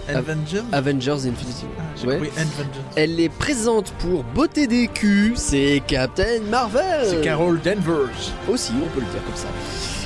Av- 0.08 0.18
Avengers 0.18 0.62
Avengers 0.70 1.26
Infinity 1.28 1.64
War. 1.64 1.72
Ah, 1.76 1.82
J'ai 2.00 2.06
Ouais. 2.06 2.14
compris 2.18 2.30
Avengers. 2.36 2.80
Elle 2.94 3.18
est 3.18 3.28
présente 3.28 3.90
pour 3.98 4.22
botter 4.22 4.68
des 4.68 4.86
culs. 4.86 5.32
C'est 5.34 5.82
Captain 5.88 6.38
Marvel. 6.48 7.04
C'est 7.04 7.20
Carol 7.20 7.60
Danvers. 7.64 8.10
Aussi, 8.48 8.70
on 8.80 8.86
peut 8.94 9.00
le 9.00 9.06
dire 9.10 9.24
comme 9.26 9.34
ça. 9.34 9.48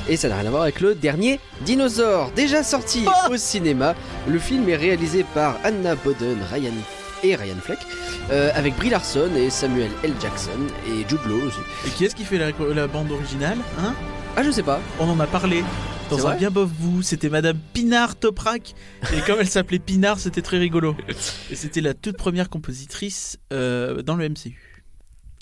Et 0.09 0.17
ça 0.17 0.27
n'a 0.27 0.37
rien 0.37 0.47
à 0.47 0.49
voir 0.49 0.63
avec 0.63 0.79
le 0.81 0.95
dernier 0.95 1.39
Dinosaure, 1.63 2.31
déjà 2.35 2.63
sorti 2.63 3.05
au 3.29 3.37
cinéma. 3.37 3.93
Le 4.27 4.39
film 4.39 4.67
est 4.67 4.77
réalisé 4.77 5.23
par 5.35 5.59
Anna 5.63 5.93
Boden 5.93 6.39
Ryan 6.51 6.71
et 7.23 7.35
Ryan 7.35 7.55
Fleck, 7.61 7.79
euh, 8.31 8.51
avec 8.53 8.75
Brie 8.75 8.89
Larson 8.89 9.29
et 9.35 9.49
Samuel 9.49 9.89
L. 10.03 10.13
Jackson 10.21 10.51
et 10.87 11.07
Jude 11.09 11.19
Law 11.27 11.47
aussi. 11.47 11.59
Et 11.87 11.89
qui 11.91 12.05
est-ce 12.05 12.15
qui 12.15 12.23
fait 12.25 12.37
la, 12.37 12.51
la 12.73 12.87
bande 12.87 13.11
originale 13.11 13.57
hein? 13.79 13.93
Ah, 14.37 14.43
je 14.43 14.51
sais 14.51 14.63
pas. 14.63 14.79
On 14.99 15.09
en 15.09 15.19
a 15.19 15.27
parlé 15.27 15.63
dans 16.09 16.25
un 16.27 16.35
bien 16.35 16.49
bof 16.51 16.69
vous. 16.79 17.01
C'était 17.01 17.29
Madame 17.29 17.57
Pinard 17.73 18.15
Toprak. 18.15 18.75
Et 19.15 19.19
comme 19.27 19.39
elle 19.41 19.49
s'appelait 19.49 19.79
Pinard, 19.79 20.19
c'était 20.19 20.41
très 20.41 20.57
rigolo. 20.57 20.95
Et 21.51 21.55
c'était 21.55 21.81
la 21.81 21.93
toute 21.93 22.15
première 22.17 22.49
compositrice 22.49 23.37
euh, 23.51 24.01
dans 24.01 24.15
le 24.15 24.29
MCU. 24.29 24.57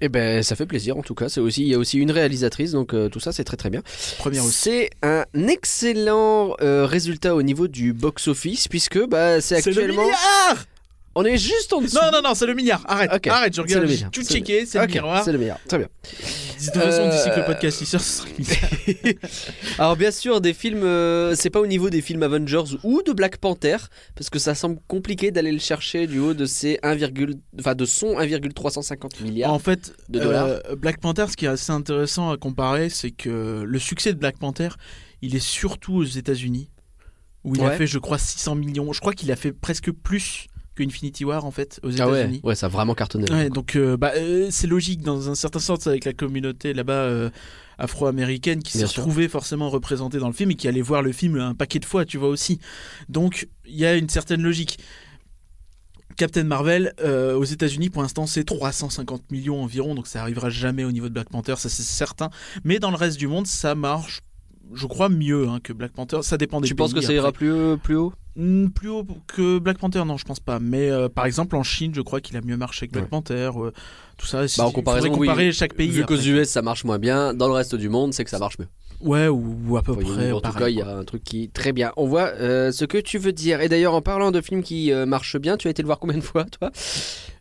Eh 0.02 0.08
ben, 0.10 0.42
ça 0.44 0.56
fait 0.56 0.66
plaisir 0.66 0.98
en 0.98 1.04
tout 1.04 1.14
cas. 1.14 1.28
C'est 1.30 1.42
aussi, 1.42 1.62
il 1.64 1.68
y 1.68 1.76
a 1.76 1.78
aussi 1.78 2.00
une 2.00 2.10
réalisatrice, 2.12 2.72
donc 2.72 2.94
euh, 2.94 3.10
tout 3.10 3.20
ça 3.20 3.32
c'est 3.34 3.44
très 3.44 3.58
très 3.58 3.70
bien. 3.70 3.82
Première 4.18 4.44
aussi. 4.46 4.54
C'est 4.54 4.90
un 5.04 5.26
excellent 5.48 6.56
euh, 6.62 6.86
résultat 6.86 7.36
au 7.36 7.42
niveau 7.44 7.68
du 7.68 7.94
box-office 7.94 8.68
puisque 8.70 9.06
bah, 9.08 9.42
c'est 9.42 9.62
C'est 9.62 9.72
le 9.72 9.78
actuellement. 9.82 10.04
milliard 10.04 10.66
On 11.16 11.26
est 11.26 11.38
juste 11.38 11.74
en 11.74 11.82
dessous. 11.82 11.96
Non, 11.96 12.12
non, 12.14 12.22
non, 12.24 12.36
c'est 12.36 12.46
le 12.46 12.54
milliard. 12.54 12.84
Arrête, 12.88 13.12
Ok, 13.14 13.28
arrête, 13.28 13.52
je 13.54 13.56
c'est 13.58 13.62
regarde. 13.64 13.82
le 13.82 13.88
J'ai 13.88 13.94
milliard, 13.96 14.12
tout 14.12 14.22
c'est 14.24 14.34
le 14.34 14.40
checké, 14.40 14.66
c'est 14.66 14.80
Ok, 14.80 14.88
le 14.90 14.94
miroir. 14.94 15.24
c'est 15.26 15.32
le 15.32 15.38
meilleur. 15.40 15.60
Très 15.68 15.80
bien. 15.80 15.88
De 16.04 16.66
toute 16.66 16.74
façon, 16.76 17.02
Euh, 17.02 17.10
d'ici 17.12 17.30
que 17.32 17.40
le 17.40 17.46
podcast 17.46 17.82
il 17.82 17.86
sort, 17.88 18.00
ce 18.02 18.12
sera 18.20 18.28
le 18.30 18.38
milliard. 18.38 19.14
Alors 19.80 19.96
bien 19.98 20.12
sûr, 20.12 20.40
des 20.40 20.54
films, 20.54 20.84
euh, 20.84 21.34
c'est 21.36 21.50
pas 21.50 21.60
au 21.60 21.68
niveau 21.68 21.90
des 21.90 22.02
films 22.02 22.22
Avengers 22.24 22.78
ou 22.84 23.02
de 23.02 23.12
Black 23.12 23.38
Panther, 23.38 23.78
parce 24.16 24.30
que 24.30 24.40
ça 24.40 24.54
semble 24.56 24.78
compliqué 24.88 25.32
d'aller 25.32 25.52
le 25.52 25.60
chercher 25.60 26.06
du 26.08 26.20
haut 26.20 26.34
de 26.34 26.46
ces 26.46 26.80
1, 26.84 26.96
enfin 27.60 27.76
de 27.76 27.86
son 27.86 28.18
1,350 28.20 29.22
milliards. 29.22 29.52
En 29.52 29.60
fait, 29.60 29.94
de 30.10 30.20
dollars. 30.20 30.46
euh, 30.48 30.76
Black 30.78 31.00
Panther, 31.02 31.26
ce 31.30 31.36
qui 31.38 31.46
est 31.46 31.50
assez 31.50 31.72
intéressant 31.72 32.30
à 32.32 32.38
comparer, 32.38 32.90
c'est 32.90 33.12
que 33.12 33.64
le 33.66 33.80
succès 33.80 34.14
de 34.14 34.20
Black 34.20 34.38
Panther, 34.38 34.70
il 35.22 35.36
est 35.36 35.40
surtout 35.44 35.96
aux 35.96 36.04
États-Unis, 36.06 36.70
où 37.44 37.56
il 37.56 37.62
a 37.62 37.70
Ouais. 37.70 37.78
fait, 37.78 37.88
je 37.88 37.98
crois, 38.00 38.18
600 38.18 38.56
millions. 38.56 38.94
Je 38.94 39.00
crois 39.00 39.14
qu'il 39.14 39.32
a 39.32 39.36
fait 39.36 39.52
presque 39.52 39.92
plus 39.92 40.46
que 40.80 40.84
Infinity 40.88 41.26
War, 41.26 41.46
en 41.46 41.52
fait, 41.52 41.80
aux 41.84 41.90
ah 42.02 42.08
ouais, 42.10 42.20
États-Unis. 42.22 42.42
ouais, 42.44 42.56
ça 42.56 42.68
a 42.68 42.70
vraiment 42.70 42.96
cartonné. 42.96 43.32
Ouais, 43.32 43.50
donc 43.50 43.76
euh, 43.76 43.98
bah, 43.98 44.12
euh, 44.16 44.48
c'est 44.52 44.68
logique 44.68 45.02
dans 45.02 45.30
un 45.30 45.36
certain 45.36 45.60
sens 45.60 45.88
avec 45.88 46.06
la 46.06 46.14
communauté 46.14 46.74
là-bas 46.74 46.94
euh, 46.94 47.30
afro-américaine 47.78 48.62
qui 48.64 48.78
s'est 48.78 48.86
retrouvée 48.86 49.28
forcément 49.28 49.70
représentée 49.70 50.18
dans 50.20 50.28
le 50.28 50.34
film 50.34 50.52
et 50.52 50.56
qui 50.56 50.68
allait 50.68 50.82
voir 50.82 51.02
le 51.02 51.12
film 51.12 51.38
un 51.40 51.56
paquet 51.56 51.80
de 51.80 51.86
fois, 51.86 52.06
tu 52.06 52.18
vois 52.18 52.30
aussi. 52.30 52.60
Donc 53.08 53.48
il 53.66 53.76
y 53.76 53.86
a 53.86 53.96
une 53.96 54.10
certaine 54.10 54.42
logique. 54.42 54.80
Captain 56.18 56.44
Marvel, 56.44 56.94
euh, 57.00 57.36
aux 57.36 57.46
États-Unis, 57.46 57.90
pour 57.90 58.02
l'instant, 58.02 58.26
c'est 58.26 58.44
350 58.44 59.32
millions 59.32 59.64
environ, 59.64 59.96
donc 59.96 60.06
ça 60.06 60.22
arrivera 60.22 60.50
jamais 60.50 60.84
au 60.84 60.92
niveau 60.92 61.08
de 61.08 61.14
Black 61.14 61.30
Panther, 61.30 61.56
ça 61.58 61.70
c'est 61.70 61.84
certain. 61.84 62.30
Mais 62.66 62.80
dans 62.80 62.92
le 62.92 62.98
reste 62.98 63.18
du 63.18 63.28
monde, 63.28 63.48
ça 63.48 63.74
marche, 63.74 64.20
je 64.74 64.86
crois, 64.86 65.08
mieux 65.08 65.48
hein, 65.48 65.60
que 65.64 65.72
Black 65.72 65.94
Panther. 65.94 66.20
Ça 66.24 66.36
dépend 66.38 66.60
des 66.60 66.68
Tu 66.68 66.76
pays. 66.76 66.84
penses 66.84 66.94
que 66.94 67.00
ça 67.00 67.14
ira 67.14 67.32
plus, 67.32 67.78
plus 67.78 67.96
haut? 67.96 68.12
Plus 68.74 68.90
haut 68.90 69.06
que 69.28 69.60
Black 69.60 69.78
Panther, 69.78 70.04
non, 70.06 70.18
je 70.18 70.26
pense 70.26 70.40
pas. 70.40 70.60
Mais 70.60 70.90
euh, 70.90 71.10
par 71.10 71.26
exemple, 71.26 71.56
en 71.56 71.64
Chine, 71.64 71.92
je 71.94 72.02
crois 72.02 72.22
qu'il 72.22 72.38
a 72.38 72.42
mieux 72.42 72.58
marché 72.58 72.88
que 72.88 72.94
Black 72.94 73.06
Ouais. 73.06 73.10
Panther. 73.10 73.52
euh, 73.58 73.72
tout 74.18 74.26
ça. 74.26 74.44
Bah, 74.58 74.66
en 74.66 74.72
comparaison, 74.72 75.08
oui. 75.12 75.28
comparer 75.28 75.52
chaque 75.52 75.74
pays. 75.74 75.90
Vu 75.90 76.06
qu'aux. 76.06 76.16
US 76.18 76.48
ça 76.50 76.62
marche 76.62 76.84
moins 76.84 77.00
bien, 77.00 77.34
dans 77.34 77.48
le 77.48 77.54
reste 77.54 77.76
du 77.76 77.90
monde 77.90 78.14
c'est 78.14 78.24
que 78.24 78.30
ça 78.30 78.40
marche 78.40 78.60
mieux. 78.60 78.68
Ouais, 79.02 79.30
ou, 79.30 79.56
ou 79.68 79.78
à 79.78 79.82
peu 79.82 79.96
près. 79.96 80.32
en 80.34 80.42
tout 80.42 80.52
cas, 80.52 80.68
il 80.68 80.76
y 80.76 80.82
a 80.82 80.90
un 80.98 81.06
truc 81.06 81.24
qui 81.24 81.50
très 81.50 81.72
bien. 81.72 81.94
On 81.96 82.06
voit 82.06 82.34
euh, 82.40 82.72
ce 82.74 82.84
que 82.84 82.98
tu 82.98 83.18
veux 83.18 83.32
dire. 83.32 83.62
Et 83.62 83.70
d'ailleurs, 83.70 83.94
en 83.94 84.02
parlant 84.02 84.30
de 84.32 84.42
films 84.42 84.62
qui 84.62 84.92
euh, 84.92 85.06
marchent 85.06 85.38
bien, 85.38 85.56
tu 85.56 85.68
as 85.70 85.72
été 85.72 85.82
le 85.82 85.86
voir 85.86 86.00
combien 86.00 86.18
de 86.18 86.24
fois, 86.24 86.44
toi? 86.46 86.70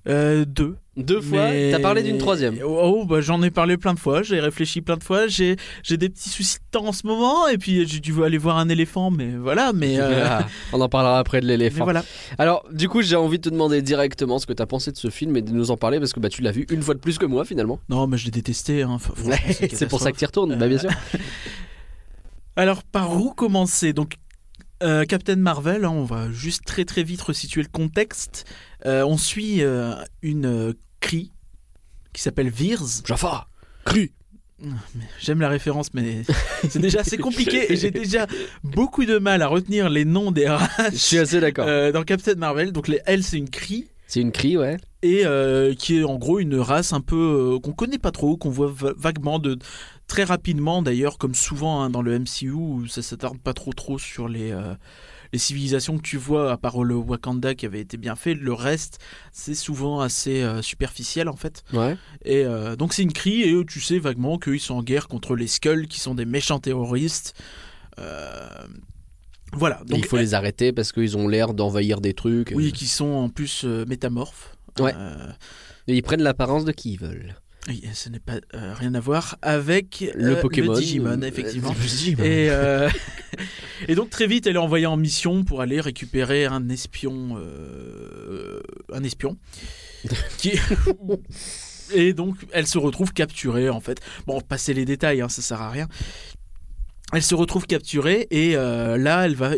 Euh, 0.09 0.45
deux. 0.47 0.77
Deux 0.97 1.21
fois. 1.21 1.51
Mais- 1.51 1.71
T'as 1.71 1.79
parlé 1.79 2.03
d'une 2.03 2.19
troisième. 2.19 2.57
Oh, 2.65 2.81
oh, 2.83 3.05
bah, 3.05 3.21
j'en 3.21 3.41
ai 3.43 3.51
parlé 3.51 3.77
plein 3.77 3.95
de 3.95 3.99
fois, 4.01 4.23
j'ai 4.23 4.41
réfléchi 4.41 4.81
plein 4.81 4.97
de 4.97 5.05
fois, 5.05 5.29
j'ai 5.29 5.55
j'ai 5.85 5.97
des 5.97 6.09
petits 6.09 6.29
soucis 6.29 6.57
de 6.57 6.65
temps 6.79 6.87
en 6.87 6.93
ce 6.93 7.07
moment, 7.07 7.47
et 7.47 7.57
puis 7.57 7.87
j'ai 7.87 8.01
dû 8.01 8.25
aller 8.25 8.39
voir 8.39 8.57
un 8.59 8.69
éléphant, 8.69 9.11
mais 9.13 9.29
voilà, 9.37 9.73
mais, 9.73 10.01
euh, 10.01 10.25
Ah, 10.29 10.47
on 10.73 10.81
en 10.81 10.89
parlera 10.89 11.19
après 11.21 11.41
de 11.41 11.47
l'éléphant. 11.47 11.85
voilà. 11.85 12.05
Alors, 12.39 12.65
du 12.73 12.89
coup, 12.89 13.01
j'ai 13.03 13.15
envie 13.15 13.39
de 13.39 13.43
te 13.45 13.49
demander 13.51 13.81
directement 13.81 14.39
ce 14.41 14.47
que 14.47 14.53
t'as 14.53 14.67
pensé 14.67 14.91
de 14.91 14.97
ce 14.97 15.09
film 15.11 15.37
et 15.37 15.43
de 15.43 15.53
nous 15.53 15.71
en 15.71 15.77
parler 15.77 16.01
parce 16.01 16.13
que 16.13 16.19
bah, 16.21 16.31
tu 16.31 16.43
l'as 16.43 16.51
vu 16.53 16.67
une 16.71 16.83
fois 16.83 16.95
de 16.95 17.01
plus 17.01 17.17
que 17.19 17.27
moi 17.27 17.45
finalement. 17.45 17.79
Non, 17.89 18.07
mais 18.09 18.17
je 18.19 18.25
l'ai 18.25 18.31
détesté, 18.33 18.83
hein, 18.83 18.99
c'est 19.73 19.87
pour 19.89 20.01
ça 20.01 20.11
que 20.11 20.17
catastrophe. 20.17 20.17
tu 20.17 20.23
y 20.23 20.27
retournes, 20.27 20.57
bah, 20.57 20.67
bien 20.67 20.79
sûr. 20.79 20.91
Alors, 22.57 22.83
par 22.83 23.13
où 23.21 23.31
commencer? 23.35 23.93
Donc, 23.93 24.15
euh, 24.83 25.05
Captain 25.05 25.37
Marvel, 25.37 25.85
hein, 25.85 25.91
on 25.91 26.05
va 26.05 26.31
juste 26.31 26.65
très 26.65 26.85
très 26.85 27.03
vite 27.03 27.21
resituer 27.23 27.63
le 27.63 27.69
contexte. 27.69 28.45
Euh, 28.87 29.03
on 29.05 29.17
suit 29.17 29.63
euh, 29.63 29.95
une 30.23 30.75
Kree 31.01 31.33
qui 32.13 32.23
s'appelle 32.23 32.51
Veers. 32.51 33.03
Jafar, 33.05 33.49
cru. 33.85 34.13
J'aime 35.21 35.41
la 35.41 35.49
référence, 35.49 35.95
mais 35.95 36.23
c'est 36.69 36.81
déjà 36.81 37.01
assez 37.01 37.17
compliqué 37.17 37.73
et 37.73 37.77
j'ai 37.77 37.93
déjà 37.93 38.27
beaucoup 38.65 39.05
de 39.05 39.19
mal 39.19 39.41
à 39.43 39.47
retenir 39.47 39.89
les 39.89 40.05
noms 40.05 40.33
des 40.33 40.49
races. 40.49 40.93
Je 40.93 40.97
suis 40.97 41.19
assez 41.19 41.41
d'accord. 41.41 41.67
Dans 41.93 42.03
Captain 42.03 42.35
Marvel, 42.35 42.73
donc 42.73 42.89
les, 42.89 43.01
elle 43.07 43.23
c'est 43.23 43.39
une 43.39 43.51
Kree 43.51 43.87
C'est 44.09 44.21
une 44.21 44.33
cri, 44.33 44.57
ouais. 44.57 44.77
et 45.03 45.23
qui 45.79 45.99
est 45.99 46.03
en 46.05 46.17
gros 46.17 46.41
une 46.41 46.57
race 46.57 46.93
un 46.93 47.01
peu 47.01 47.59
qu'on 47.63 47.71
connaît 47.73 47.99
pas 47.99 48.11
trop, 48.11 48.37
qu'on 48.37 48.51
voit 48.51 48.73
va- 48.75 48.95
vaguement 48.97 49.39
de 49.39 49.59
très 50.09 50.25
rapidement 50.25 50.83
d'ailleurs, 50.83 51.19
comme 51.19 51.35
souvent 51.35 51.83
hein, 51.83 51.91
dans 51.91 52.03
le 52.03 52.19
MCU, 52.19 52.51
où 52.51 52.89
ça 52.89 53.03
s'attarde 53.03 53.39
pas 53.39 53.53
trop 53.53 53.73
trop 53.73 53.99
sur 53.99 54.27
les 54.27 54.51
euh, 54.51 54.75
les 55.33 55.39
civilisations 55.39 55.99
que 55.99 56.03
tu 56.03 56.17
vois, 56.17 56.51
à 56.51 56.57
part 56.57 56.83
le 56.83 56.97
Wakanda 56.97 57.55
qui 57.55 57.67
avait 57.67 57.81
été 57.81 57.99
bien 57.99 58.17
fait, 58.17 58.35
le 58.35 58.53
reste 58.55 58.99
c'est 59.31 59.55
souvent 59.55 60.01
assez 60.01 60.43
euh, 60.43 60.63
superficiel 60.63 61.29
en 61.29 61.37
fait. 61.37 61.63
Ouais. 61.73 61.97
Et 62.25 62.45
euh, 62.45 62.75
donc 62.75 62.95
c'est 62.95 63.03
une 63.03 63.13
crie 63.13 63.43
et 63.43 63.65
tu 63.67 63.81
sais 63.81 63.99
vaguement 63.99 64.39
qu'ils 64.39 64.61
sont 64.61 64.75
en 64.75 64.83
guerre 64.83 65.07
contre 65.07 65.37
les 65.37 65.47
Skulls 65.47 65.87
qui 65.87 66.01
sont 66.01 66.15
des 66.15 66.25
méchants 66.25 66.59
terroristes. 66.59 67.35
Voilà. 69.55 69.81
Donc, 69.87 70.01
il 70.01 70.05
faut 70.05 70.19
les 70.19 70.35
arrêter 70.35 70.73
parce 70.73 70.93
qu'ils 70.93 71.17
ont 71.17 71.27
l'air 71.27 71.55
d'envahir 71.55 72.03
des 72.03 72.13
trucs. 72.13 72.53
Oui, 72.55 72.71
qui 72.71 72.87
sont 72.87 73.07
en 73.07 73.29
plus 73.31 73.65
métamorphes. 73.65 74.55
Ouais. 74.79 74.93
Et 75.89 75.97
ils 75.97 76.03
prennent 76.03 76.23
l'apparence 76.23 76.67
de 76.67 76.73
qui 76.73 76.93
ils 76.93 76.99
veulent. 76.99 77.35
Oui, 77.69 77.83
ce 77.93 78.09
n'est 78.09 78.19
pas 78.19 78.41
euh, 78.55 78.75
rien 78.75 78.95
à 78.95 79.01
voir 79.01 79.37
avec 79.43 80.05
Le 80.15 80.37
euh, 80.37 80.41
Pokémon. 80.41 80.73
Digimon, 80.73 81.23
euh, 81.23 81.27
effectivement. 81.27 81.75
le 81.79 81.87
Digimon. 81.87 82.25
Et, 82.25 82.49
euh, 82.51 82.89
et 83.89 83.95
donc 83.95 84.11
très 84.11 84.27
vite, 84.27 84.47
elle 84.47 84.57
est 84.57 84.61
envoyée 84.61 84.87
en 84.87 84.97
mission 84.97 85.45
pour 85.45 85.61
aller 85.61 85.81
récupérer 85.81 86.47
un 86.47 86.69
espion, 86.69 87.39
un 88.93 89.03
espion, 89.05 89.37
qui 90.39 90.53
et 91.95 92.13
donc 92.13 92.37
elle 92.53 92.67
se 92.67 92.79
retrouve 92.79 93.13
capturée 93.13 93.71
en 93.71 93.81
fait. 93.81 94.01
Bon, 94.27 94.41
passer 94.41 94.75
les 94.75 94.85
détails, 94.85 95.21
hein, 95.21 95.29
ça 95.29 95.43
sert 95.43 95.61
à 95.61 95.71
rien. 95.71 95.89
Elle 97.13 97.23
se 97.23 97.35
retrouve 97.35 97.67
capturée 97.67 98.27
et 98.31 98.55
là, 98.55 99.25
elle 99.25 99.35
va, 99.35 99.53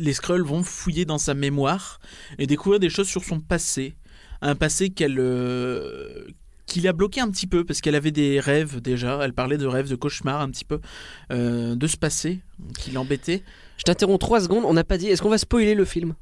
les 0.00 0.12
Skrulls 0.14 0.42
vont 0.42 0.62
fouiller 0.62 1.04
dans 1.04 1.18
sa 1.18 1.34
mémoire 1.34 2.00
et 2.38 2.46
découvrir 2.46 2.80
des 2.80 2.90
choses 2.90 3.08
sur 3.08 3.22
son 3.24 3.40
passé, 3.40 3.94
un 4.40 4.54
passé 4.54 4.90
qu'elle 4.90 5.18
euh, 5.18 6.26
qui 6.70 6.80
l'a 6.80 6.92
bloqué 6.92 7.20
un 7.20 7.28
petit 7.28 7.48
peu 7.48 7.64
parce 7.64 7.80
qu'elle 7.80 7.96
avait 7.96 8.12
des 8.12 8.38
rêves 8.38 8.80
déjà. 8.80 9.18
Elle 9.22 9.32
parlait 9.32 9.58
de 9.58 9.66
rêves, 9.66 9.90
de 9.90 9.96
cauchemars 9.96 10.40
un 10.40 10.48
petit 10.50 10.64
peu 10.64 10.80
euh, 11.32 11.74
de 11.74 11.86
ce 11.88 11.96
passé 11.96 12.38
qui 12.78 12.92
l'embêtait. 12.92 13.42
Je 13.76 13.82
t'interromps 13.82 14.20
trois 14.20 14.40
secondes. 14.40 14.64
On 14.64 14.72
n'a 14.72 14.84
pas 14.84 14.96
dit. 14.96 15.08
Est-ce 15.08 15.20
qu'on 15.20 15.30
va 15.30 15.38
spoiler 15.38 15.74
le 15.74 15.84
film? 15.84 16.14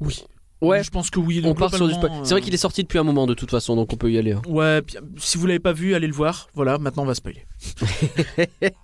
Oui. 0.00 0.24
Ouais. 0.62 0.82
Je 0.82 0.90
pense 0.90 1.10
que 1.10 1.18
oui. 1.20 1.42
On 1.44 1.54
part 1.54 1.74
sur 1.74 1.86
du 1.86 1.94
spoil. 1.94 2.10
C'est 2.22 2.30
vrai 2.30 2.40
euh, 2.40 2.44
qu'il 2.44 2.54
est 2.54 2.56
sorti 2.58 2.82
depuis 2.82 2.98
un 2.98 3.02
moment 3.02 3.26
de 3.26 3.34
toute 3.34 3.50
façon, 3.50 3.76
donc 3.76 3.92
on 3.92 3.96
peut 3.96 4.10
y 4.10 4.16
aller. 4.18 4.32
hein. 4.32 4.42
Ouais, 4.48 4.82
si 5.18 5.36
vous 5.36 5.46
l'avez 5.46 5.58
pas 5.58 5.72
vu, 5.72 5.94
allez 5.94 6.06
le 6.06 6.14
voir. 6.14 6.48
Voilà, 6.54 6.78
maintenant 6.78 7.02
on 7.02 7.06
va 7.06 7.14
spoiler. 7.14 7.46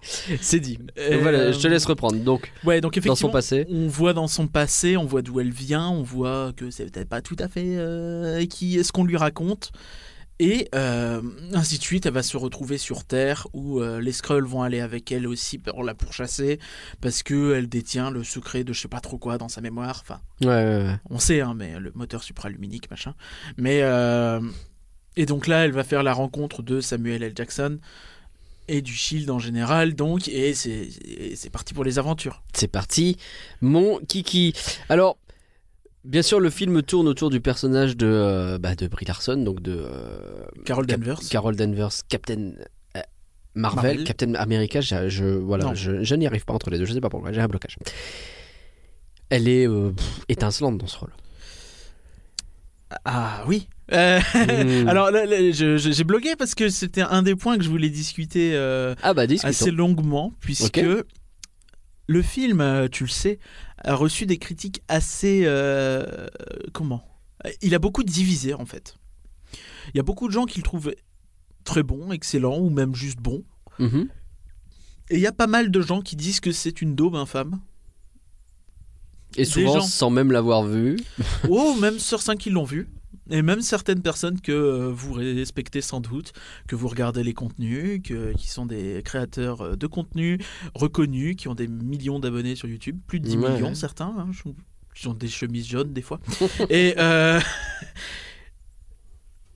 C'est 0.03 0.61
dit. 0.61 0.79
Euh, 0.99 1.19
Voilà, 1.23 1.53
je 1.53 1.59
te 1.59 1.67
laisse 1.69 1.85
reprendre. 1.87 2.17
Donc, 2.19 2.53
Ouais, 2.65 2.81
donc 2.81 2.93
dans 2.93 2.99
effectivement, 2.99 3.17
son 3.17 3.31
passé. 3.31 3.67
on 3.71 3.89
voit 3.89 4.13
dans 4.13 4.29
son 4.29 4.47
passé, 4.49 4.97
on 4.97 5.05
voit 5.07 5.23
d'où 5.23 5.41
elle 5.41 5.51
vient, 5.51 5.89
on 5.89 6.03
voit 6.03 6.53
que 6.57 6.71
c'est 6.71 6.91
peut-être 6.91 7.09
pas 7.09 7.23
tout 7.23 7.37
à 7.39 7.49
fait 7.49 7.65
euh, 7.77 8.45
qui 8.47 8.79
est 8.79 8.83
ce 8.83 8.93
qu'on 8.93 9.05
lui 9.05 9.17
raconte. 9.17 9.73
Et 10.39 10.69
euh, 10.75 11.23
ainsi 11.53 11.79
de 11.79 11.83
suite, 11.83 12.07
elle 12.07 12.15
va 12.15 12.23
se 12.23 12.37
retrouver 12.37 12.77
sur 12.79 13.05
Terre 13.05 13.47
où 13.53 13.81
euh, 13.81 14.01
les 14.01 14.13
Skrulls 14.13 14.45
vont 14.45 14.63
aller 14.63 14.81
avec 14.81 15.13
elle 15.13 15.27
aussi 15.29 15.59
pour 15.59 15.85
la 15.85 15.95
pourchasser 15.95 16.59
parce 17.01 17.23
que 17.23 17.55
elle 17.55 17.69
détient 17.69 18.11
le 18.11 18.25
secret 18.25 18.65
de 18.65 18.73
je 18.73 18.81
sais 18.81 18.89
pas 18.89 19.01
trop 19.01 19.19
quoi 19.19 19.39
dans 19.39 19.49
sa 19.49 19.61
mémoire. 19.61 20.01
Enfin, 20.03 20.21
Ouais, 20.41 20.49
ouais, 20.49 20.85
ouais. 20.87 20.97
on 21.11 21.19
sait, 21.19 21.41
hein, 21.43 21.55
mais 21.55 21.79
le 21.79 21.93
moteur 21.95 22.23
supraluminique, 22.25 22.91
machin. 22.91 23.15
Mais 23.57 23.83
euh, 23.83 24.41
et 25.17 25.27
donc 25.27 25.47
là, 25.47 25.65
elle 25.65 25.73
va 25.73 25.85
faire 25.85 26.03
la 26.03 26.13
rencontre 26.15 26.63
de 26.63 26.81
Samuel 26.81 27.23
L. 27.23 27.33
Jackson 27.37 27.79
et 28.69 28.81
du 28.81 28.93
Shield 28.95 29.29
en 29.29 29.41
général, 29.41 29.95
donc 29.95 30.29
et 30.29 30.55
c'est 30.55 31.51
parti 31.51 31.75
pour 31.75 31.83
les 31.85 31.99
aventures. 31.99 32.43
C'est 32.55 32.69
parti, 32.69 33.17
mon 33.61 33.99
kiki. 33.99 34.55
Alors, 34.89 35.19
bien 36.05 36.23
sûr, 36.23 36.41
le 36.41 36.51
film 36.51 36.83
tourne 36.83 37.09
autour 37.09 37.31
du 37.31 37.41
personnage 37.41 37.97
de, 37.97 38.07
euh, 38.07 38.59
bah, 38.59 38.75
de 38.75 38.87
Brie 38.89 39.07
Larson, 39.07 39.37
donc 39.37 39.61
de 39.63 39.77
euh, 39.79 40.45
Carol 40.65 40.87
Cap- 40.87 41.01
Danvers. 41.01 41.21
Carol 41.31 41.57
Danvers, 41.57 41.91
Captain 42.09 42.53
euh, 42.97 43.01
Marvel, 43.55 43.83
Marvel. 43.97 44.05
Captain 44.05 44.35
America. 44.35 44.81
Je, 44.81 45.09
je- 45.09 45.25
voilà, 45.25 45.75
je, 45.75 46.03
je 46.03 46.15
n'y 46.15 46.27
arrive 46.27 46.45
pas 46.45 46.53
entre 46.55 46.71
les 46.71 46.79
deux. 46.79 46.85
Je 46.85 46.93
sais 46.93 47.01
pas 47.01 47.11
pourquoi. 47.11 47.33
J'ai 47.33 47.41
un 47.41 47.49
blocage. 47.49 47.77
Elle 49.31 49.49
est 49.49 49.67
euh, 49.67 49.91
pff, 49.91 50.21
étincelante 50.29 50.79
dans 50.79 50.87
ce 50.87 50.99
rôle. 50.99 51.13
Ah 53.05 53.45
oui. 53.47 53.69
Euh, 53.93 54.21
Mm. 54.35 54.89
Alors 54.89 55.11
là, 55.11 55.25
là, 55.27 55.51
j'ai 55.51 56.05
bloqué 56.05 56.35
parce 56.37 56.55
que 56.55 56.69
c'était 56.69 57.03
un 57.03 57.23
des 57.23 57.35
points 57.37 57.57
que 57.59 57.65
je 57.65 57.69
voulais 57.69 57.89
discuter 57.91 58.57
ah 59.03 59.13
bah 59.15 59.25
assez 59.43 59.71
longuement 59.71 60.33
puisque 60.41 60.81
le 62.07 62.23
film, 62.23 62.89
tu 62.91 63.05
le 63.05 63.09
sais, 63.11 63.39
a 63.83 63.95
reçu 63.95 64.27
des 64.27 64.39
critiques 64.39 64.83
assez 64.89 65.43
euh, 65.45 66.27
comment? 66.73 67.03
Il 67.61 67.75
a 67.75 67.79
beaucoup 67.79 68.05
divisé 68.05 68.55
en 68.55 68.65
fait. 68.67 68.95
Il 69.93 69.97
y 69.97 70.01
a 70.01 70.05
beaucoup 70.05 70.29
de 70.29 70.33
gens 70.33 70.47
qui 70.47 70.59
le 70.59 70.63
trouvent 70.63 70.95
très 71.65 71.83
bon, 71.83 72.13
excellent 72.13 72.59
ou 72.59 72.71
même 72.71 72.95
juste 72.95 73.19
bon. 73.19 73.45
Mhm. 73.79 74.09
Et 75.11 75.17
il 75.17 75.21
y 75.21 75.27
a 75.27 75.33
pas 75.33 75.47
mal 75.49 75.71
de 75.71 75.81
gens 75.81 76.01
qui 76.01 76.17
disent 76.17 76.41
que 76.41 76.53
c'est 76.53 76.81
une 76.81 76.95
daube 76.95 77.17
infâme. 77.17 77.61
Et 79.37 79.45
souvent 79.45 79.81
gens- 79.81 79.87
sans 79.87 80.11
même 80.11 80.31
l'avoir 80.31 80.65
vu. 80.65 80.97
Oh, 81.49 81.75
même 81.81 81.99
sur 81.99 82.21
5 82.23 82.37
qui 82.39 82.51
l'ont 82.51 82.65
vu. 82.65 82.89
Et 83.31 83.41
même 83.43 83.61
certaines 83.63 84.03
personnes 84.03 84.41
que 84.41 84.51
euh, 84.53 84.91
vous 84.93 85.13
respectez 85.13 85.81
sans 85.81 86.01
doute, 86.01 86.33
que 86.67 86.75
vous 86.75 86.89
regardez 86.89 87.23
les 87.23 87.35
contenus, 87.35 88.01
que, 88.03 88.33
qui 88.35 88.49
sont 88.49 88.67
des 88.67 89.01
créateurs 89.05 89.61
euh, 89.63 89.77
de 89.77 89.87
contenu 89.87 90.39
reconnus, 90.75 91.37
qui 91.37 91.49
ont 91.49 91.55
des 91.55 91.69
millions 91.69 92.19
d'abonnés 92.19 92.57
sur 92.57 92.69
YouTube, 92.69 92.99
plus 93.07 93.21
de 93.21 93.27
10 93.29 93.37
Ouais. 93.37 93.53
millions 93.53 93.75
certains, 93.75 94.15
hein, 94.19 94.31
qui 94.95 95.07
ont 95.09 95.15
des 95.15 95.29
chemises 95.29 95.69
jaunes 95.69 95.93
des 95.93 96.03
fois. 96.03 96.21
et, 96.69 96.95
euh, 96.99 97.41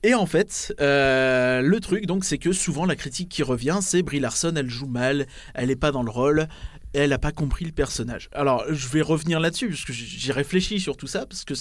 et 0.03 0.13
en 0.13 0.25
fait, 0.25 0.73
euh, 0.79 1.61
le 1.61 1.79
truc, 1.79 2.05
donc, 2.05 2.23
c'est 2.23 2.37
que 2.37 2.53
souvent 2.53 2.85
la 2.85 2.95
critique 2.95 3.29
qui 3.29 3.43
revient, 3.43 3.79
c'est 3.81 4.03
Brie 4.03 4.19
Larson, 4.19 4.53
elle 4.55 4.69
joue 4.69 4.87
mal, 4.87 5.27
elle 5.53 5.67
n'est 5.67 5.75
pas 5.75 5.91
dans 5.91 6.03
le 6.03 6.11
rôle, 6.11 6.47
elle 6.93 7.09
n'a 7.09 7.17
pas 7.17 7.31
compris 7.31 7.65
le 7.65 7.71
personnage. 7.71 8.29
Alors, 8.31 8.63
je 8.71 8.87
vais 8.89 9.01
revenir 9.01 9.39
là-dessus, 9.39 9.69
parce 9.69 9.83
que 9.83 9.93
j'ai 9.93 10.31
réfléchi 10.31 10.79
sur 10.79 10.95
tout 10.97 11.07
ça, 11.07 11.25
parce 11.25 11.43
que 11.43 11.53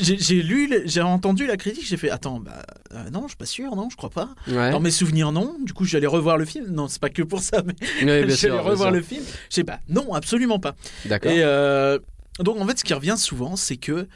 j'ai 0.00 0.42
lu, 0.42 0.82
j'ai 0.84 1.00
entendu 1.00 1.46
la 1.46 1.56
critique, 1.56 1.86
j'ai 1.86 1.96
fait 1.96 2.10
attends, 2.10 2.40
bah 2.40 2.62
euh, 2.92 3.10
non, 3.10 3.22
je 3.22 3.28
suis 3.28 3.36
pas 3.36 3.46
sûr, 3.46 3.74
non, 3.76 3.88
je 3.90 3.96
crois 3.96 4.10
pas. 4.10 4.30
Ouais. 4.48 4.70
Dans 4.70 4.80
mes 4.80 4.90
souvenirs, 4.90 5.32
non. 5.32 5.56
Du 5.62 5.72
coup, 5.72 5.84
j'allais 5.84 6.06
revoir 6.06 6.36
le 6.36 6.44
film. 6.44 6.66
Non, 6.70 6.88
c'est 6.88 7.00
pas 7.00 7.10
que 7.10 7.22
pour 7.22 7.40
ça, 7.40 7.62
mais 7.64 7.74
bien 8.24 8.34
j'allais 8.34 8.58
revoir 8.58 8.90
le 8.90 9.02
film. 9.02 9.22
Je 9.50 9.54
sais 9.54 9.64
pas. 9.64 9.80
Non, 9.88 10.14
absolument 10.14 10.58
pas. 10.58 10.74
D'accord. 11.06 11.30
Et 11.30 11.42
euh, 11.42 11.98
donc, 12.40 12.60
en 12.60 12.66
fait, 12.66 12.78
ce 12.78 12.84
qui 12.84 12.94
revient 12.94 13.16
souvent, 13.16 13.56
c'est 13.56 13.76
que 13.76 14.06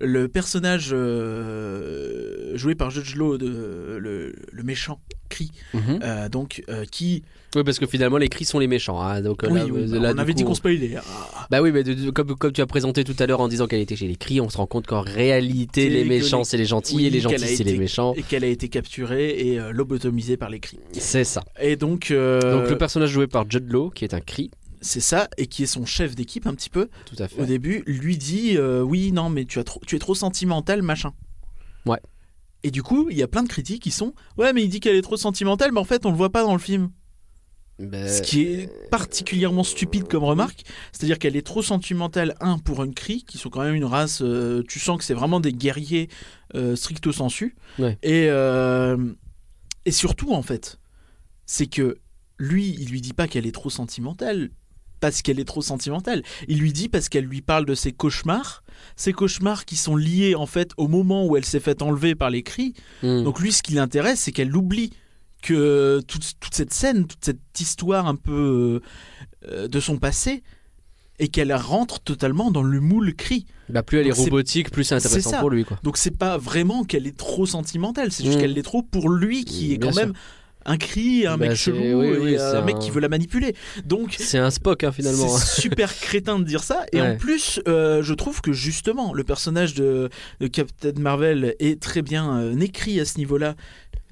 le 0.00 0.28
personnage 0.28 0.90
euh, 0.92 2.56
joué 2.56 2.74
par 2.74 2.90
Judge 2.90 3.14
Law, 3.16 3.38
de, 3.38 3.96
le, 3.98 4.34
le 4.52 4.62
méchant, 4.62 5.00
Cri, 5.28 5.50
Mhm. 5.74 5.98
euh, 6.02 6.28
donc 6.28 6.62
euh, 6.68 6.84
qui. 6.90 7.24
Oui, 7.56 7.64
parce 7.64 7.78
que 7.78 7.86
finalement, 7.86 8.16
les 8.18 8.28
cris 8.28 8.44
sont 8.44 8.58
les 8.58 8.66
méchants. 8.68 9.00
hein, 9.00 9.22
donc, 9.22 9.42
Oui, 9.48 9.58
là, 9.58 9.64
oui, 9.66 9.86
bah, 9.90 9.98
là, 9.98 10.12
on 10.14 10.18
avait 10.18 10.32
coup, 10.32 10.36
dit 10.36 10.44
on- 10.44 10.48
qu'on 10.48 10.54
spoilait. 10.54 10.92
Ah. 10.98 11.46
Bah 11.50 11.62
oui, 11.62 11.72
mais 11.72 11.82
de- 11.82 11.94
de- 11.94 12.10
comme, 12.10 12.36
comme 12.36 12.52
tu 12.52 12.60
as 12.60 12.66
présenté 12.66 13.02
tout 13.02 13.14
à 13.18 13.26
l'heure 13.26 13.40
en 13.40 13.48
disant 13.48 13.66
qu'elle 13.66 13.80
était 13.80 13.96
chez 13.96 14.06
les 14.06 14.14
cris, 14.16 14.40
on 14.40 14.48
se 14.50 14.56
rend 14.58 14.66
compte 14.66 14.86
qu'en 14.86 15.00
réalité, 15.00 15.88
les 15.88 16.04
méchants, 16.04 16.44
c'est 16.44 16.58
les 16.58 16.64
gentils 16.66 16.94
oui, 16.96 17.06
et 17.06 17.10
les 17.10 17.20
gentils, 17.20 17.38
c'est 17.56 17.64
les 17.64 17.78
méchants. 17.78 18.14
Et 18.16 18.22
qu'elle 18.22 18.44
a 18.44 18.48
été 18.48 18.68
capturée 18.68 19.30
et 19.30 19.58
lobotomisée 19.72 20.36
par 20.36 20.50
les 20.50 20.60
cris. 20.60 20.78
C'est 20.92 21.24
ça. 21.24 21.42
Et 21.60 21.76
donc, 21.76 22.10
Donc, 22.12 22.70
le 22.70 22.76
personnage 22.78 23.10
joué 23.10 23.26
par 23.26 23.50
Judd 23.50 23.68
Law, 23.72 23.90
qui 23.90 24.04
est 24.04 24.14
un 24.14 24.20
cri, 24.20 24.50
c'est 24.86 25.00
ça, 25.00 25.28
et 25.36 25.46
qui 25.46 25.62
est 25.62 25.66
son 25.66 25.84
chef 25.84 26.14
d'équipe 26.14 26.46
un 26.46 26.54
petit 26.54 26.70
peu, 26.70 26.88
tout 27.04 27.16
à 27.22 27.28
fait. 27.28 27.40
au 27.40 27.44
début, 27.44 27.82
lui 27.86 28.16
dit 28.16 28.56
euh, 28.56 28.80
Oui, 28.80 29.12
non, 29.12 29.28
mais 29.28 29.44
tu, 29.44 29.58
as 29.58 29.64
trop, 29.64 29.80
tu 29.86 29.96
es 29.96 29.98
trop 29.98 30.14
sentimental, 30.14 30.82
machin. 30.82 31.12
Ouais. 31.84 32.00
Et 32.62 32.70
du 32.70 32.82
coup, 32.82 33.08
il 33.10 33.16
y 33.16 33.22
a 33.22 33.28
plein 33.28 33.42
de 33.42 33.48
critiques 33.48 33.82
qui 33.82 33.90
sont 33.90 34.14
Ouais, 34.36 34.52
mais 34.52 34.62
il 34.62 34.68
dit 34.68 34.80
qu'elle 34.80 34.96
est 34.96 35.02
trop 35.02 35.16
sentimentale, 35.16 35.72
mais 35.72 35.80
en 35.80 35.84
fait, 35.84 36.06
on 36.06 36.10
le 36.10 36.16
voit 36.16 36.30
pas 36.30 36.42
dans 36.42 36.54
le 36.54 36.58
film. 36.58 36.90
Bah, 37.78 38.08
Ce 38.08 38.22
qui 38.22 38.42
est 38.42 38.90
particulièrement 38.90 39.62
stupide 39.62 40.08
comme 40.08 40.24
remarque, 40.24 40.62
c'est-à-dire 40.92 41.18
qu'elle 41.18 41.36
est 41.36 41.46
trop 41.46 41.62
sentimentale, 41.62 42.34
un, 42.40 42.58
pour 42.58 42.80
un 42.80 42.90
cri, 42.90 43.22
qui 43.22 43.36
sont 43.36 43.50
quand 43.50 43.62
même 43.62 43.74
une 43.74 43.84
race, 43.84 44.22
euh, 44.22 44.62
tu 44.66 44.80
sens 44.80 44.96
que 44.96 45.04
c'est 45.04 45.14
vraiment 45.14 45.40
des 45.40 45.52
guerriers 45.52 46.08
euh, 46.54 46.74
stricto 46.74 47.12
sensu. 47.12 47.54
Ouais. 47.78 47.98
Et, 48.02 48.28
euh, 48.30 48.96
et 49.84 49.92
surtout, 49.92 50.32
en 50.32 50.42
fait, 50.42 50.78
c'est 51.44 51.66
que 51.66 51.98
lui, 52.38 52.74
il 52.78 52.90
lui 52.90 53.00
dit 53.02 53.12
pas 53.12 53.28
qu'elle 53.28 53.46
est 53.46 53.54
trop 53.54 53.70
sentimentale 53.70 54.50
parce 55.00 55.22
qu'elle 55.22 55.38
est 55.40 55.44
trop 55.44 55.62
sentimentale. 55.62 56.22
Il 56.48 56.58
lui 56.58 56.72
dit 56.72 56.88
parce 56.88 57.08
qu'elle 57.08 57.24
lui 57.24 57.42
parle 57.42 57.66
de 57.66 57.74
ses 57.74 57.92
cauchemars, 57.92 58.62
ces 58.96 59.12
cauchemars 59.12 59.64
qui 59.64 59.76
sont 59.76 59.96
liés 59.96 60.34
en 60.34 60.46
fait 60.46 60.70
au 60.76 60.88
moment 60.88 61.26
où 61.26 61.36
elle 61.36 61.44
s'est 61.44 61.60
fait 61.60 61.82
enlever 61.82 62.14
par 62.14 62.30
les 62.30 62.42
cris. 62.42 62.74
hmm. 63.02 63.22
Donc 63.24 63.40
lui, 63.40 63.52
ce 63.52 63.62
qui 63.62 63.72
l'intéresse, 63.74 64.20
c'est 64.20 64.32
qu'elle 64.32 64.54
oublie 64.56 64.90
que 65.42 66.00
toute, 66.08 66.32
toute 66.40 66.54
cette 66.54 66.72
scène, 66.72 67.06
toute 67.06 67.24
cette 67.24 67.38
histoire 67.60 68.06
un 68.06 68.16
peu 68.16 68.80
euh, 69.48 69.68
de 69.68 69.80
son 69.80 69.98
passé, 69.98 70.42
et 71.18 71.28
qu'elle 71.28 71.54
rentre 71.54 72.00
totalement 72.00 72.50
dans 72.50 72.62
le 72.62 72.78
moule 72.80 73.14
cri. 73.14 73.46
Bah, 73.70 73.82
plus 73.82 73.98
elle 73.98 74.06
est 74.06 74.10
Donc, 74.10 74.18
robotique, 74.18 74.70
plus 74.70 74.84
c'est 74.84 74.96
intéressant 74.96 75.30
ça. 75.30 75.40
pour 75.40 75.48
lui, 75.48 75.64
quoi. 75.64 75.78
Donc 75.82 75.96
c'est 75.96 76.10
pas 76.16 76.36
vraiment 76.36 76.84
qu'elle 76.84 77.06
est 77.06 77.16
trop 77.16 77.46
sentimentale, 77.46 78.12
c'est 78.12 78.22
juste 78.24 78.36
Mm. 78.36 78.40
qu'elle 78.42 78.52
l'est 78.52 78.62
trop 78.62 78.82
pour 78.82 79.08
lui 79.08 79.44
qui 79.46 79.72
est 79.72 79.78
quand 79.78 79.92
sûr. 79.92 80.02
même 80.02 80.12
un 80.66 80.76
cri, 80.76 81.26
un 81.26 81.38
Bah, 81.38 81.48
mec 81.48 81.56
chelou, 81.56 81.78
oui, 81.78 82.06
et 82.06 82.18
oui, 82.18 82.36
un 82.38 82.62
mec 82.62 82.78
qui 82.78 82.90
veut 82.90 83.00
la 83.00 83.08
manipuler. 83.08 83.54
Donc 83.84 84.16
C'est 84.18 84.38
un 84.38 84.50
Spock, 84.50 84.84
hein, 84.84 84.92
finalement. 84.92 85.28
c'est 85.28 85.60
super 85.62 85.94
crétin 85.98 86.38
de 86.38 86.44
dire 86.44 86.62
ça. 86.62 86.84
Et 86.92 87.00
Ouais. 87.00 87.10
en 87.12 87.16
plus, 87.16 87.60
euh, 87.68 88.02
je 88.02 88.12
trouve 88.14 88.40
que 88.40 88.52
justement, 88.52 89.12
le 89.14 89.24
personnage 89.24 89.74
de, 89.74 90.10
de 90.40 90.46
Captain 90.48 90.92
Marvel 90.98 91.54
est 91.60 91.80
très 91.80 92.02
bien 92.02 92.38
euh, 92.38 92.58
écrit 92.60 93.00
à 93.00 93.04
ce 93.04 93.18
niveau-là. 93.18 93.54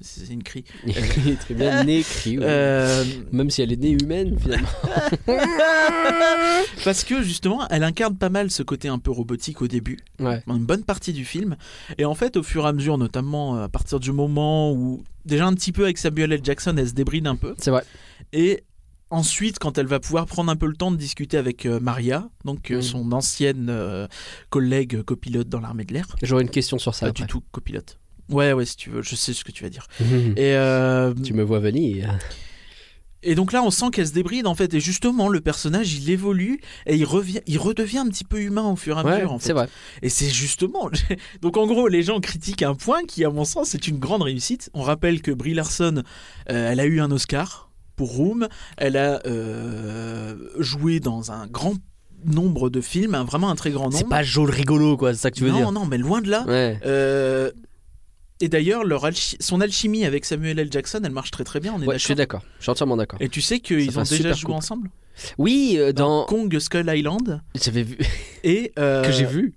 C'est 0.07 0.31
une 0.31 0.43
cri. 0.43 0.63
Il 0.85 1.29
est 1.29 1.35
très 1.39 1.53
bien 1.55 1.83
né, 1.83 2.01
cri, 2.03 2.37
oui. 2.37 2.43
Euh, 2.47 3.03
Même 3.31 3.49
si 3.49 3.61
elle 3.63 3.73
est 3.73 3.77
née 3.77 3.91
humaine, 3.99 4.37
finalement. 4.39 4.67
parce 6.83 7.03
que 7.03 7.21
justement, 7.23 7.67
elle 7.69 7.83
incarne 7.83 8.15
pas 8.15 8.29
mal 8.29 8.51
ce 8.51 8.63
côté 8.63 8.87
un 8.87 8.99
peu 8.99 9.11
robotique 9.11 9.61
au 9.61 9.67
début, 9.67 9.97
Ouais. 10.19 10.43
dans 10.47 10.55
une 10.55 10.65
bonne 10.65 10.83
partie 10.83 11.13
du 11.13 11.25
film. 11.25 11.55
Et 11.97 12.05
en 12.05 12.15
fait, 12.15 12.37
au 12.37 12.43
fur 12.43 12.65
et 12.65 12.67
à 12.67 12.73
mesure, 12.73 12.97
notamment 12.97 13.55
à 13.55 13.69
partir 13.69 13.99
du 13.99 14.11
moment 14.11 14.71
où, 14.73 15.03
déjà 15.25 15.45
un 15.47 15.53
petit 15.53 15.71
peu 15.71 15.83
avec 15.83 15.97
Samuel 15.97 16.31
L. 16.31 16.41
Jackson, 16.43 16.75
elle 16.77 16.87
se 16.87 16.93
débride 16.93 17.27
un 17.27 17.35
peu. 17.35 17.55
C'est 17.57 17.71
vrai. 17.71 17.83
Et 18.33 18.63
ensuite, 19.09 19.59
quand 19.59 19.77
elle 19.77 19.87
va 19.87 19.99
pouvoir 19.99 20.25
prendre 20.25 20.51
un 20.51 20.55
peu 20.55 20.67
le 20.67 20.75
temps 20.75 20.91
de 20.91 20.97
discuter 20.97 21.37
avec 21.37 21.65
euh, 21.65 21.79
Maria, 21.79 22.29
donc 22.43 22.71
euh, 22.71 22.77
Mm. 22.77 22.81
son 22.81 23.11
ancienne 23.11 23.67
euh, 23.69 24.07
collègue 24.49 25.01
copilote 25.03 25.49
dans 25.49 25.59
l'armée 25.61 25.85
de 25.85 25.93
l'air, 25.93 26.07
J'aurais 26.21 26.43
une 26.43 26.49
question 26.49 26.77
sur 26.77 26.93
ça. 26.93 27.07
pas 27.07 27.11
du 27.11 27.25
tout 27.25 27.41
copilote. 27.51 27.97
Ouais, 28.29 28.53
ouais, 28.53 28.65
si 28.65 28.75
tu 28.77 28.89
veux, 28.89 29.01
je 29.01 29.15
sais 29.15 29.33
ce 29.33 29.43
que 29.43 29.51
tu 29.51 29.63
vas 29.63 29.69
dire. 29.69 29.87
Et, 30.01 30.55
euh, 30.55 31.13
tu 31.23 31.33
me 31.33 31.43
vois 31.43 31.59
venir. 31.59 32.17
et 33.23 33.33
donc 33.35 33.51
là, 33.53 33.63
on 33.63 33.71
sent 33.71 33.87
qu'elle 33.91 34.07
se 34.07 34.13
débride 34.13 34.45
en 34.47 34.53
fait. 34.55 34.73
Et 34.73 34.79
justement, 34.79 35.27
le 35.29 35.41
personnage, 35.41 35.93
il 35.95 36.09
évolue 36.09 36.59
et 36.85 36.95
il 36.95 37.05
revient, 37.05 37.41
il 37.47 37.57
redevient 37.57 37.97
un 37.99 38.07
petit 38.07 38.23
peu 38.23 38.39
humain 38.39 38.69
au 38.69 38.75
fur 38.75 38.97
et 38.97 39.01
à 39.01 39.03
Ouais, 39.03 39.15
mesure. 39.17 39.31
En 39.33 39.39
fait. 39.39 39.47
c'est 39.47 39.53
vrai. 39.53 39.67
Et 40.01 40.09
c'est 40.09 40.29
justement. 40.29 40.89
Donc 41.41 41.57
en 41.57 41.65
gros, 41.67 41.87
les 41.87 42.03
gens 42.03 42.19
critiquent 42.19 42.63
un 42.63 42.75
point 42.75 43.03
qui, 43.07 43.23
à 43.25 43.29
mon 43.29 43.45
sens, 43.45 43.73
est 43.75 43.87
une 43.87 43.97
grande 43.99 44.21
réussite. 44.23 44.69
On 44.73 44.81
rappelle 44.81 45.21
que 45.21 45.31
Brie 45.31 45.53
Larson, 45.53 46.03
euh, 46.51 46.71
elle 46.71 46.79
a 46.79 46.85
eu 46.85 46.99
un 47.01 47.11
Oscar 47.11 47.69
pour 47.95 48.11
Room. 48.15 48.47
Elle 48.77 48.97
a 48.97 49.21
euh, 49.25 50.35
joué 50.59 50.99
dans 50.99 51.31
un 51.31 51.47
grand 51.47 51.75
nombre 52.25 52.69
de 52.71 52.81
films, 52.81 53.13
un- 53.15 53.23
vraiment 53.23 53.49
un 53.49 53.55
très 53.55 53.69
grand 53.71 53.85
nombre. 53.85 53.97
C'est 53.97 54.07
pas 54.09 54.23
Joel 54.23 54.49
rigolo, 54.49 54.97
quoi, 54.97 55.13
c'est 55.13 55.19
ça 55.19 55.31
que 55.31 55.35
tu 55.37 55.43
veux 55.43 55.51
non, 55.51 55.57
dire. 55.57 55.71
non, 55.71 55.85
mais 55.85 55.97
loin 55.99 56.21
de 56.21 56.29
là. 56.29 56.43
Ouais. 56.47 56.79
Euh, 56.85 57.51
et 58.45 58.47
d'ailleurs, 58.47 58.83
alchi- 58.85 59.37
son 59.39 59.59
alchimie 59.61 60.05
avec 60.05 60.23
Samuel 60.25 60.59
L. 60.59 60.67
Jackson, 60.71 61.01
elle 61.03 61.11
marche 61.11 61.31
très 61.31 61.43
très 61.43 61.59
bien. 61.59 61.73
On 61.75 61.81
est 61.81 61.85
Ouais, 61.87 61.97
je 61.97 62.03
suis 62.05 62.15
d'accord. 62.15 62.41
Je 62.59 62.63
suis 62.63 62.71
entièrement 62.71 62.95
d'accord. 62.97 63.19
Et 63.21 63.29
tu 63.29 63.41
sais 63.41 63.59
qu'ils 63.59 63.97
ont 63.99 64.03
déjà 64.03 64.33
joué 64.33 64.41
couple. 64.45 64.51
ensemble 64.53 64.89
Oui, 65.37 65.75
euh, 65.77 65.91
dans 65.93 66.19
dans. 66.21 66.25
Kong 66.25 66.59
Skull 66.59 66.89
Island. 66.93 67.41
J'avais 67.61 67.83
vu. 67.83 67.97
Et 68.43 68.71
euh, 68.77 69.03
que 69.03 69.11
j'ai 69.11 69.25
vu. 69.25 69.53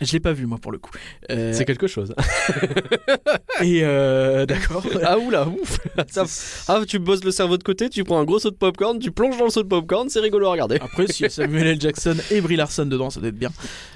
Je 0.00 0.12
l'ai 0.12 0.20
pas 0.20 0.32
vu 0.32 0.46
moi 0.46 0.58
pour 0.58 0.70
le 0.70 0.78
coup. 0.78 0.92
Euh, 1.32 1.52
C'est 1.52 1.64
quelque 1.64 1.88
chose. 1.88 2.14
et 3.62 3.80
euh, 3.82 4.46
d'accord. 4.46 4.84
ah 5.04 5.18
oula, 5.18 5.48
ouf. 5.48 5.80
Ah, 6.68 6.80
tu 6.86 7.00
bosses 7.00 7.24
le 7.24 7.32
cerveau 7.32 7.58
de 7.58 7.64
côté, 7.64 7.88
tu 7.90 8.04
prends 8.04 8.20
un 8.20 8.24
gros 8.24 8.38
saut 8.38 8.50
de 8.50 8.56
popcorn, 8.56 9.00
tu 9.00 9.10
plonges 9.10 9.36
dans 9.38 9.46
le 9.46 9.50
saut 9.50 9.64
de 9.64 9.68
popcorn, 9.68 10.08
c'est 10.08 10.20
rigolo 10.20 10.46
à 10.46 10.52
regarder. 10.52 10.76
Après, 10.80 11.08
si 11.08 11.28
Samuel 11.28 11.66
L. 11.66 11.80
Jackson 11.80 12.14
et 12.30 12.40
Brie 12.40 12.54
Larson 12.54 12.86
dedans, 12.86 13.10
ça 13.10 13.18
doit 13.18 13.30
être 13.30 13.38
bien. 13.38 13.50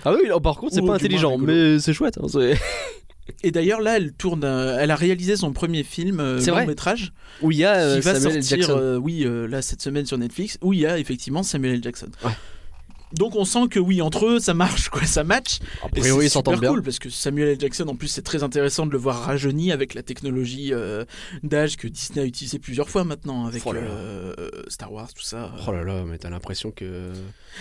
Ah 0.05 0.13
oui, 0.13 0.29
par 0.43 0.57
contre, 0.57 0.75
c'est 0.75 0.83
pas 0.83 0.95
intelligent, 0.95 1.39
mais 1.39 1.79
c'est 1.79 1.93
chouette. 1.93 2.19
hein, 2.21 2.27
Et 3.45 3.51
d'ailleurs, 3.51 3.81
là, 3.81 3.97
elle 3.97 4.13
tourne. 4.13 4.43
euh, 4.45 4.79
elle 4.81 4.91
a 4.91 4.97
réalisé 4.97 5.37
son 5.37 5.53
premier 5.53 5.83
film, 5.85 6.21
euh, 6.21 6.39
long 6.45 6.53
vrai. 6.55 6.67
métrage, 6.67 7.13
Où 7.41 7.53
il 7.53 7.59
y 7.59 7.65
a 7.65 7.75
euh, 7.77 7.95
qui 7.97 8.01
va 8.05 8.15
Samuel 8.15 8.37
L. 8.39 8.43
sortir, 8.43 8.59
Jackson. 8.67 8.79
euh, 8.81 8.97
oui, 8.97 9.23
euh, 9.25 9.47
là 9.47 9.63
cette 9.63 9.81
semaine 9.83 10.07
sur 10.07 10.19
Netflix, 10.19 10.59
où 10.61 10.73
il 10.73 10.81
y 10.81 10.87
a 10.87 10.99
effectivement 10.99 11.43
Samuel 11.43 11.75
L. 11.75 11.83
Jackson. 11.83 12.09
Ouais. 12.25 12.33
Donc 13.15 13.37
on 13.37 13.45
sent 13.45 13.69
que 13.71 13.79
oui, 13.79 14.01
entre 14.03 14.27
eux, 14.27 14.41
ça 14.41 14.55
marche, 14.55 14.89
quoi, 14.89 15.05
ça 15.05 15.25
match. 15.25 15.59
A 15.85 15.89
priori, 15.89 16.23
c'est 16.23 16.27
ils 16.27 16.31
s'entendent 16.31 16.61
bien. 16.61 16.71
cool 16.71 16.83
parce 16.83 16.99
que 16.99 17.11
Samuel 17.11 17.49
L. 17.49 17.61
Jackson, 17.61 17.87
en 17.89 17.95
plus, 17.95 18.09
c'est 18.09 18.23
très 18.23 18.43
intéressant 18.43 18.87
de 18.87 18.93
le 18.93 18.99
voir 18.99 19.23
rajeuni 19.25 19.73
avec 19.73 19.95
la 19.95 20.03
technologie 20.03 20.73
euh, 20.73 21.05
d'âge 21.43 21.77
que 21.77 21.89
Disney 21.89 22.23
a 22.23 22.25
utilisé 22.27 22.59
plusieurs 22.59 22.89
fois 22.89 23.05
maintenant 23.05 23.47
avec 23.47 23.63
Oh 23.67 23.73
là 23.73 23.81
là. 23.81 23.87
euh, 23.89 24.35
Star 24.69 24.93
Wars, 24.93 25.13
tout 25.15 25.23
ça. 25.23 25.53
Oh 25.67 25.73
là 25.73 25.85
là, 25.85 26.05
mais 26.07 26.19
t'as 26.19 26.31
l'impression 26.31 26.71
que. 26.71 27.11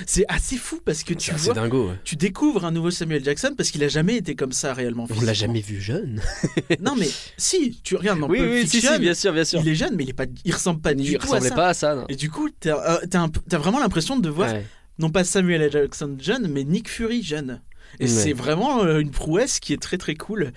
C'est 0.06 0.26
assez 0.30 0.58
fou 0.58 0.80
parce 0.86 1.04
que 1.04 1.14
tu 1.14 1.32
vois, 1.34 1.54
dingo. 1.54 1.90
ouais. 1.90 1.96
tu 2.06 2.16
découvres 2.16 2.66
un 2.66 2.72
nouveau 2.72 2.92
Samuel 2.92 3.24
Jackson 3.24 3.54
parce 3.58 3.72
qu'il 3.72 3.84
a 3.84 3.88
jamais 3.90 4.16
été 4.16 4.36
comme 4.36 4.54
ça 4.54 4.74
réellement. 4.74 5.08
On 5.16 5.22
l'a 5.22 5.34
jamais 5.34 5.62
vu 5.62 5.82
jeune. 5.82 6.22
Non 6.80 6.96
mais 6.98 7.10
si, 7.38 7.80
tu 7.84 7.96
regardes 7.96 8.20
dans 8.20 8.28
oui, 8.30 8.40
Pulp 8.40 8.52
oui, 8.52 8.62
si, 8.62 8.78
Fiction, 8.78 8.94
si, 8.94 9.00
bien 9.00 9.14
sûr, 9.14 9.34
bien 9.34 9.44
sûr. 9.44 9.60
il 9.62 9.68
est 9.70 9.76
jeune 9.76 9.96
mais 9.96 10.04
il 10.04 10.10
est 10.10 10.14
pas, 10.14 10.26
il 10.46 10.54
ressemble 10.54 10.80
pas 10.82 10.94
du 10.94 11.04
Il 11.04 11.18
tout 11.18 11.24
à 11.24 11.26
ressemblait 11.28 11.50
ça. 11.50 11.56
pas 11.56 11.68
à 11.68 11.74
ça, 11.74 11.96
non. 11.96 12.06
Et 12.10 12.16
du 12.16 12.30
coup, 12.30 12.50
t'as 12.60 13.02
euh, 13.04 13.58
vraiment 13.58 13.80
l'impression 13.80 14.18
de 14.18 14.30
voir 14.30 14.52
Ouais. 14.52 14.66
Non 15.02 15.10
pas 15.10 15.24
Samuel 15.26 15.62
L. 15.64 15.72
Jackson 15.72 16.16
jeune, 16.20 16.48
mais 16.48 16.64
Nick 16.64 16.88
Fury 16.90 17.22
jeune. 17.24 17.62
Et 18.00 18.04
Ouais. 18.04 18.10
c'est 18.10 18.34
vraiment 18.34 18.84
euh, 18.84 19.00
une 19.00 19.12
prouesse 19.12 19.60
qui 19.60 19.74
est 19.74 19.82
très 19.82 19.98
très 19.98 20.16
cool. 20.16 20.54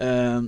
Euh, 0.00 0.40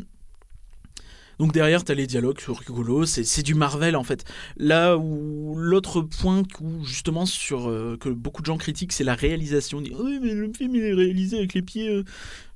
Donc 1.39 1.53
derrière, 1.53 1.85
t'as 1.85 1.95
les 1.95 2.07
dialogues 2.07 2.39
sur 2.39 2.59
rigolo, 2.59 3.07
c'est 3.07 3.43
du 3.43 3.55
Marvel 3.55 3.97
en 3.97 4.05
fait. 4.05 4.25
Là 4.59 4.99
où 4.99 5.55
l'autre 5.57 6.03
point 6.03 6.43
où 6.61 6.85
justement 6.85 7.25
sur 7.25 7.71
euh, 7.71 7.97
que 7.99 8.11
beaucoup 8.11 8.43
de 8.43 8.47
gens 8.47 8.59
critiquent, 8.59 8.93
c'est 8.93 9.05
la 9.05 9.15
réalisation. 9.15 9.79
On 9.79 9.81
dit, 9.81 9.93
oui, 9.99 10.19
mais 10.23 10.35
le 10.35 10.53
film 10.53 10.75
il 10.75 10.83
est 10.85 10.93
réalisé 10.93 11.39
avec 11.39 11.55
les 11.55 11.63
pieds. 11.63 11.89
euh. 11.89 12.05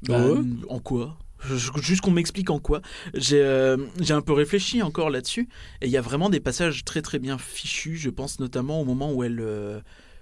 Bah, 0.07 0.27
Ouais. 0.27 0.39
En 0.69 0.81
quoi? 0.81 1.17
Je- 1.47 1.71
Juste 1.81 2.03
qu'on 2.03 2.11
m'explique 2.11 2.51
en 2.51 2.59
quoi. 2.59 2.83
J'ai 3.15 3.41
euh, 3.43 3.79
un 4.11 4.21
peu 4.21 4.33
réfléchi 4.35 4.83
encore 4.83 5.09
là-dessus 5.09 5.49
et 5.81 5.87
il 5.87 5.91
y 5.91 5.97
a 5.97 6.03
vraiment 6.03 6.29
des 6.29 6.41
passages 6.41 6.85
très 6.85 7.01
très 7.01 7.19
bien 7.19 7.39
fichus. 7.39 7.97
Je 7.97 8.11
pense 8.11 8.39
notamment 8.39 8.83
au 8.83 8.85
moment 8.85 9.13
où 9.15 9.25
elle 9.25 9.41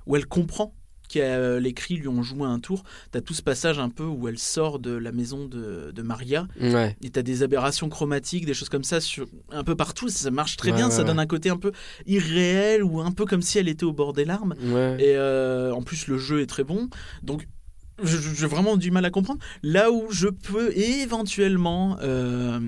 où 0.07 0.17
elle 0.17 0.27
comprend 0.27 0.75
que 1.13 1.19
euh, 1.19 1.61
les 1.61 1.75
cris 1.75 1.97
lui 1.97 2.09
ont 2.09 2.23
joué 2.23 2.45
un 2.47 2.59
tour. 2.59 2.85
T'as 3.11 3.21
tout 3.21 3.35
ce 3.35 3.43
passage 3.43 3.79
un 3.79 3.91
peu 3.91 4.05
où 4.05 4.29
elle 4.29 4.39
sort 4.39 4.79
de 4.79 4.93
la 4.93 5.13
maison 5.13 5.45
de, 5.47 5.91
de 5.95 6.03
Maria 6.03 6.49
Ouais. 6.59 6.97
et 7.03 7.11
t'as 7.11 7.21
des 7.21 7.43
aberrations 7.43 7.91
chromatiques, 7.91 8.47
des 8.47 8.55
choses 8.55 8.71
comme 8.71 8.85
ça 8.85 8.99
sur 8.99 9.27
un 9.51 9.63
peu 9.63 9.75
partout. 9.77 10.09
Ça 10.09 10.31
marche 10.31 10.57
très 10.57 10.71
Ouais, 10.71 10.77
bien, 10.77 10.87
ouais, 10.87 10.91
ça 10.95 11.05
donne 11.05 11.19
un 11.19 11.27
côté 11.27 11.51
un 11.51 11.59
peu 11.59 11.73
irréel 12.07 12.83
ou 12.83 13.01
un 13.03 13.11
peu 13.11 13.27
comme 13.27 13.43
si 13.43 13.59
elle 13.59 13.69
était 13.69 13.85
au 13.85 13.93
bord 13.93 14.15
des 14.15 14.25
larmes. 14.25 14.55
Et 14.99 15.15
euh, 15.17 15.75
en 15.75 15.83
plus, 15.83 16.07
le 16.07 16.17
jeu 16.17 16.41
est 16.41 16.47
très 16.47 16.65
bon. 16.65 16.89
Donc, 17.23 17.47
j'ai 18.03 18.47
vraiment 18.47 18.79
du 18.79 18.91
mal 18.91 19.05
à 19.05 19.11
comprendre. 19.11 19.39
Là 19.63 19.93
où 19.93 20.07
je 20.11 20.29
peux 20.29 20.75
éventuellement 20.77 21.99
euh, 22.01 22.59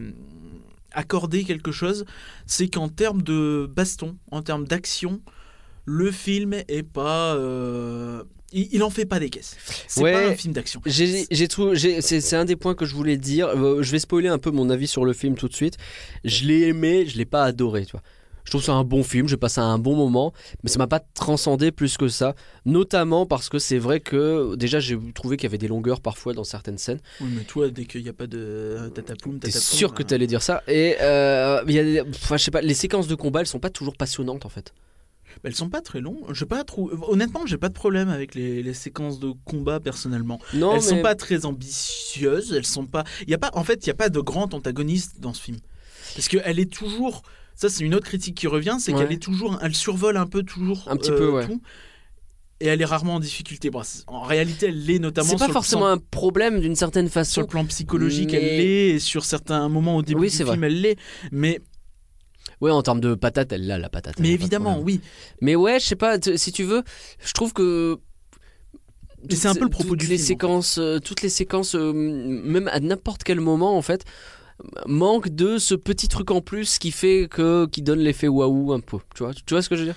accorder 0.93 1.45
quelque 1.45 1.73
chose, 1.73 2.05
c'est 2.47 2.69
qu'en 2.69 2.89
termes 2.89 3.23
de 3.23 3.69
baston, 3.75 4.17
en 4.31 4.43
termes 4.43 4.67
d'action, 4.67 5.21
le 5.85 6.11
film 6.11 6.55
est 6.69 6.83
pas. 6.83 7.35
euh, 7.37 8.23
il, 8.53 8.69
il 8.73 8.83
en 8.83 8.91
fait 8.91 9.05
pas 9.05 9.19
des 9.19 9.31
caisses. 9.31 9.57
C'est 9.89 10.03
Ouais. 10.03 10.13
pas 10.13 10.29
un 10.29 10.35
film 10.35 10.55
d'action. 10.55 10.81
J'ai, 10.87 11.49
trouvé, 11.49 12.01
c'est, 12.01 12.37
un 12.37 12.45
des 12.45 12.57
points 12.57 12.75
que 12.75 12.85
je 12.85 12.95
voulais 12.95 13.17
dire. 13.17 13.49
Euh, 13.49 13.83
je 13.83 13.91
vais 13.91 13.99
spoiler 13.99 14.29
un 14.29 14.39
peu 14.39 14.51
mon 14.51 14.71
avis 14.71 14.87
sur 14.87 15.05
le 15.05 15.13
film 15.13 15.35
tout 15.35 15.49
de 15.49 15.55
suite. 15.55 15.77
Je 16.25 16.45
l'ai 16.45 16.69
aimé, 16.69 17.07
je 17.07 17.19
l'ai 17.19 17.25
pas 17.25 17.45
adoré, 17.45 17.85
tu 17.85 17.93
vois. 17.93 18.03
Je 18.45 18.51
trouve 18.51 18.61
que 18.61 18.67
c'est 18.67 18.73
un 18.73 18.85
bon 18.85 19.03
film, 19.03 19.27
j'ai 19.27 19.39
passé 19.39 19.61
un 19.63 19.79
bon 19.79 19.97
moment, 19.97 20.35
mais 20.63 20.69
ça 20.69 20.79
m'a 20.79 20.87
pas 20.87 21.01
transcendé 21.01 21.73
plus 21.73 21.97
que 21.97 22.09
ça. 22.09 22.35
Notamment 22.67 23.25
parce 23.25 23.49
que 23.49 23.59
c'est 23.59 23.79
vrai 23.79 24.01
que 24.01 24.55
déjà 24.55 24.81
j'ai 24.81 24.99
trouvé 25.15 25.39
qu'il 25.39 25.45
y 25.45 25.51
avait 25.51 25.57
des 25.57 25.67
longueurs 25.67 26.03
parfois 26.03 26.35
dans 26.35 26.45
certaines 26.45 26.77
scènes. 26.77 27.01
Oui, 27.23 27.29
mais 27.35 27.45
toi, 27.45 27.71
dès 27.71 27.87
qu'il 27.87 28.03
n'y 28.03 28.09
a 28.11 28.13
pas 28.13 28.27
de 28.27 28.91
tatapoum, 28.95 29.39
T'es 29.41 29.51
sûr 29.51 29.95
que 29.95 30.03
euh, 30.03 30.07
t'allais 30.07 30.27
dire 30.27 30.43
ça? 30.43 30.63
Et 30.69 30.97
euh, 31.01 31.63
il 31.67 31.73
y 31.75 31.99
a 31.99 32.05
enfin, 32.07 32.37
je 32.37 32.45
sais 32.45 32.51
pas, 32.51 32.61
les 32.61 32.75
séquences 32.75 33.09
de 33.09 33.15
combat 33.15 33.41
elles 33.41 33.47
sont 33.47 33.61
pas 33.61 33.71
toujours 33.71 33.97
passionnantes 33.97 34.45
en 34.45 34.51
fait. 34.51 34.75
Bah, 35.37 35.41
Elles 35.45 35.55
sont 35.55 35.69
pas 35.69 35.81
très 35.81 36.01
longues. 36.01 36.23
Je 36.33 36.45
pas 36.45 36.65
trop... 36.65 36.91
Honnêtement, 37.09 37.47
j'ai 37.47 37.59
pas 37.59 37.69
de 37.69 37.75
problème 37.75 38.09
avec 38.09 38.35
les, 38.35 38.63
les 38.63 38.75
séquences 38.75 39.19
de 39.19 39.33
combat 39.45 39.81
personnellement. 39.81 40.39
Non, 40.55 40.71
elles 40.73 40.81
mais 40.81 40.87
sont 40.87 41.03
pas 41.03 41.15
très 41.15 41.45
ambitieuses. 41.47 42.53
Elles 42.53 42.67
sont 42.67 42.87
pas. 42.87 43.05
Il 43.23 43.31
y 43.31 43.35
a 43.35 43.39
pas. 43.39 43.51
En 43.55 43.65
fait, 43.65 43.85
il 43.85 43.89
y 43.89 43.91
a 43.91 43.95
pas 43.95 44.09
de 44.09 44.21
grand 44.21 44.55
antagoniste 44.55 45.21
dans 45.21 45.33
ce 45.35 45.43
film. 45.43 45.59
Parce 46.15 46.29
qu'elle 46.29 46.59
est 46.59 46.73
toujours. 46.73 47.23
Ça, 47.57 47.69
c'est 47.69 47.85
une 47.85 47.95
autre 47.95 48.07
critique 48.07 48.35
qui 48.37 48.47
revient, 48.47 48.77
c'est 48.81 48.93
Ouais. 48.93 49.01
qu'elle 49.03 49.13
est 49.13 49.23
toujours. 49.23 49.59
Elle 49.63 49.75
survole 49.75 50.17
un 50.17 50.27
peu 50.27 50.43
toujours. 50.43 50.85
Un 50.89 50.97
petit 50.97 51.11
euh, 51.13 51.17
peu, 51.19 51.31
ouais. 51.31 51.47
tout. 51.47 51.61
Et 52.61 52.67
elle 52.67 52.81
est 52.81 52.85
rarement 52.87 53.15
en 53.17 53.21
difficulté. 53.21 53.69
Bon, 53.71 53.83
en 54.07 54.23
réalité, 54.23 54.67
elle 54.69 54.85
l'est 54.87 54.99
notamment 54.99 55.31
c'est 55.31 55.37
sur 55.39 55.47
pas 55.49 55.53
forcément 55.53 55.87
le 55.87 55.93
un 55.95 55.99
problème 55.99 56.61
d'une 56.61 56.77
certaine 56.77 57.11
plan, 57.11 57.25
sur 57.25 57.31
façon. 57.33 57.41
le 57.43 57.47
plan 57.49 57.65
psychologique, 57.67 58.31
Mais- 58.33 58.39
elle 58.39 58.57
l'est. 58.59 58.89
Et 58.91 58.99
sur 59.01 59.25
certains 59.25 59.69
moments 59.69 59.97
au 59.97 60.03
début 60.03 60.21
Oui, 60.23 60.31
du 60.31 60.37
film, 60.37 60.65
elle 60.65 60.81
l'est. 60.81 60.97
Mais, 61.33 61.61
Ouais, 62.61 62.71
en 62.71 62.83
termes 62.83 63.01
de 63.01 63.15
patate, 63.15 63.53
elle 63.53 63.67
l'a 63.67 63.79
la 63.79 63.89
patate. 63.89 64.19
mais 64.19 64.31
évidemment, 64.31 64.81
oui. 64.81 65.01
Mais 65.41 65.55
ouais, 65.57 65.81
je 65.81 65.87
sais 65.87 65.97
pas, 65.97 66.17
si 66.37 66.53
tu 66.53 66.63
veux, 66.65 66.83
je 67.25 67.33
trouve 67.33 67.53
que. 67.53 67.99
C'est 69.31 69.49
un 69.49 69.55
peu 69.55 69.65
le 69.65 69.71
propos 69.71 69.97
du 69.97 70.07
les 70.07 70.19
film, 70.19 70.39
en 70.43 70.61
euh, 70.79 70.99
Toutes 70.99 71.23
les 71.23 71.31
séquences, 71.31 71.75
euh, 71.75 71.93
même 71.95 72.69
à 72.69 72.79
n'importe 72.81 73.25
quel 73.25 73.41
moment, 73.41 73.77
en 73.77 73.81
fait, 73.83 74.05
manquent 74.87 75.31
de 75.35 75.57
ce 75.57 75.75
petit 75.75 76.09
truc 76.09 76.31
en 76.31 76.41
plus 76.43 76.79
qui 76.79 76.91
fait 76.91 77.27
que. 77.31 77.67
qui 77.67 77.81
donne 77.83 78.01
l'effet 78.01 78.29
waouh 78.29 78.73
un 78.73 78.81
peu. 78.81 78.99
Tu 79.15 79.23
vois, 79.23 79.33
tu 79.33 79.43
vois 79.55 79.63
ce 79.63 79.69
que 79.69 79.77
je 79.77 79.81
veux 79.81 79.87
dire? 79.87 79.97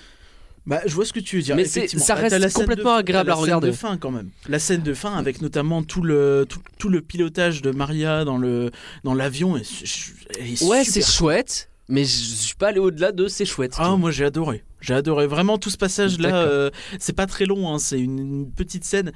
Bah, 0.66 0.80
je 0.84 0.94
vois 0.94 1.06
ce 1.06 1.14
que 1.14 1.20
tu 1.20 1.36
veux 1.36 1.42
dire. 1.42 1.56
Mais 1.56 1.64
ça 1.64 2.14
reste 2.14 2.38
la 2.38 2.50
complètement 2.50 2.94
de- 2.94 3.00
agréable 3.00 3.30
à 3.30 3.34
la 3.34 3.40
regarder. 3.40 3.66
scène 3.68 3.72
de 3.72 3.76
fin 3.76 3.96
quand 3.96 4.10
même. 4.10 4.28
La 4.48 4.58
scène 4.58 4.82
de 4.82 4.92
fin 4.94 5.14
avec 5.16 5.40
notamment 5.40 5.82
tout 5.82 6.02
le 6.02 6.44
tout, 6.48 6.60
tout 6.78 6.90
le 6.90 7.00
pilotage 7.00 7.62
de 7.62 7.70
Maria 7.70 8.24
dans 8.26 8.36
le 8.36 8.70
dans 9.04 9.14
l'avion. 9.14 9.56
elle 9.56 9.62
est 9.62 10.62
Ouais, 10.62 10.84
c'est 10.84 11.00
chouette, 11.02 11.70
mais 11.88 12.04
je 12.04 12.08
suis 12.08 12.54
pas 12.56 12.68
allé 12.68 12.78
au-delà 12.80 13.12
de 13.12 13.28
c'est 13.28 13.44
chouette. 13.46 13.74
Ah, 13.78 13.96
moi 13.96 14.10
j'ai 14.10 14.24
adoré. 14.24 14.64
J'ai 14.80 14.94
adoré. 14.94 15.26
Vraiment, 15.26 15.58
tout 15.58 15.70
ce 15.70 15.76
passage-là, 15.78 16.30
D'accord. 16.30 16.52
euh, 16.52 16.70
c'est 16.98 17.12
pas 17.14 17.26
très 17.26 17.46
long, 17.46 17.72
hein, 17.72 17.78
c'est 17.78 17.98
une, 17.98 18.18
une 18.18 18.50
petite 18.52 18.84
scène, 18.84 19.12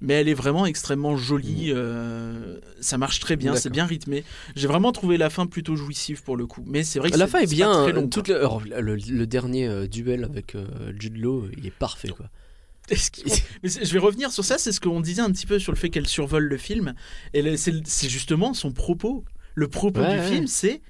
mais 0.00 0.14
elle 0.14 0.28
est 0.28 0.34
vraiment 0.34 0.66
extrêmement 0.66 1.16
jolie. 1.16 1.72
euh, 1.74 2.58
ça 2.80 2.98
marche 2.98 3.20
très 3.20 3.36
bien, 3.36 3.54
c'est 3.56 3.70
bien 3.70 3.86
rythmé. 3.86 4.24
J'ai 4.56 4.66
vraiment 4.68 4.92
trouvé 4.92 5.16
la 5.16 5.30
fin 5.30 5.46
plutôt 5.46 5.76
jouissive 5.76 6.22
pour 6.22 6.36
le 6.36 6.46
coup. 6.46 6.62
Mais 6.66 6.82
c'est 6.84 6.98
vrai 6.98 7.10
que 7.10 7.16
La 7.18 7.26
fin 7.26 7.38
est 7.40 7.50
bien. 7.50 7.82
très 7.84 7.92
long, 7.92 8.08
toute 8.08 8.26
quoi. 8.26 8.34
le, 8.34 8.40
alors, 8.40 8.62
le, 8.80 8.96
le 8.96 9.26
dernier 9.26 9.68
euh, 9.68 9.86
duel 9.86 10.24
avec 10.24 10.54
euh, 10.54 10.66
Jude 10.98 11.16
Law, 11.18 11.46
il 11.56 11.66
est 11.66 11.70
parfait 11.70 12.08
quoi. 12.08 12.26
Mais 12.90 13.68
je 13.68 13.92
vais 13.92 13.98
revenir 13.98 14.30
sur 14.30 14.44
ça, 14.44 14.58
c'est 14.58 14.70
ce 14.70 14.80
qu'on 14.80 15.00
disait 15.00 15.22
un 15.22 15.30
petit 15.32 15.46
peu 15.46 15.58
sur 15.58 15.72
le 15.72 15.76
fait 15.76 15.90
qu'elle 15.90 16.06
survole 16.06 16.44
le 16.44 16.56
film. 16.56 16.94
Et 17.34 17.56
c'est 17.56 17.74
c'est 17.84 18.08
justement 18.08 18.54
son 18.54 18.70
propos. 18.72 19.24
Le 19.56 19.66
propos 19.68 20.00
Ouais, 20.00 20.14
du 20.14 20.20
ouais. 20.20 20.28
film, 20.30 20.46
c'est 20.46 20.82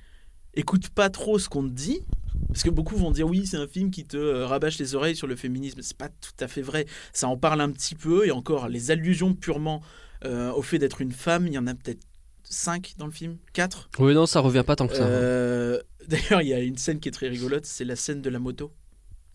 écoute 0.57 0.89
pas 0.89 1.11
trop 1.11 1.39
ce 1.39 1.49
qu'on 1.49 1.65
te 1.65 1.73
dit. 1.73 2.01
Parce 2.49 2.63
que 2.63 2.71
beaucoup 2.71 2.97
vont 2.97 3.11
dire 3.11 3.27
oui, 3.27 3.47
c'est 3.47 3.57
un 3.57 3.67
film 3.67 3.91
qui 3.91 4.05
te 4.07 4.17
euh, 4.17 4.47
rabâche 4.47 4.79
les 4.79 4.95
oreilles 4.95 5.17
sur 5.17 5.27
le 5.27 5.37
féminisme. 5.37 5.81
C'est 5.83 5.97
pas 5.97 6.09
tout 6.09 6.33
à 6.41 6.49
fait 6.49 6.63
vrai. 6.63 6.87
Ça 7.13 7.29
en 7.29 7.37
parle 7.37 7.61
un 7.61 7.71
petit 7.71 7.95
peu. 7.95 8.27
Et 8.27 8.31
encore, 8.31 8.69
les 8.69 8.91
allusions 8.91 9.35
purement 9.35 9.83
euh, 10.25 10.53
au 10.53 10.63
fait 10.63 10.79
d'être 10.79 11.01
une 11.01 11.13
femme, 11.13 11.47
il 11.47 11.53
y 11.53 11.59
en 11.59 11.67
a 11.67 11.75
peut-être 11.75 12.01
5 12.45 12.95
dans 12.99 13.07
le 13.07 13.13
film? 13.13 13.39
4 13.53 13.91
Oui, 13.99 14.15
non, 14.15 14.27
ça 14.27 14.41
revient 14.41 14.65
pas 14.67 14.77
tant 14.77 14.87
que 14.87 14.95
ça. 14.95 15.05
hein. 15.05 15.09
Euh, 15.09 15.81
D'ailleurs, 16.09 16.43
il 16.43 16.49
y 16.49 16.55
a 16.55 16.61
une 16.61 16.77
scène 16.79 17.01
qui 17.01 17.09
est 17.09 17.13
très 17.13 17.29
rigolote 17.29 17.67
c'est 17.67 17.85
la 17.85 17.97
scène 17.97 18.23
de 18.23 18.31
la 18.31 18.39
moto. 18.39 18.73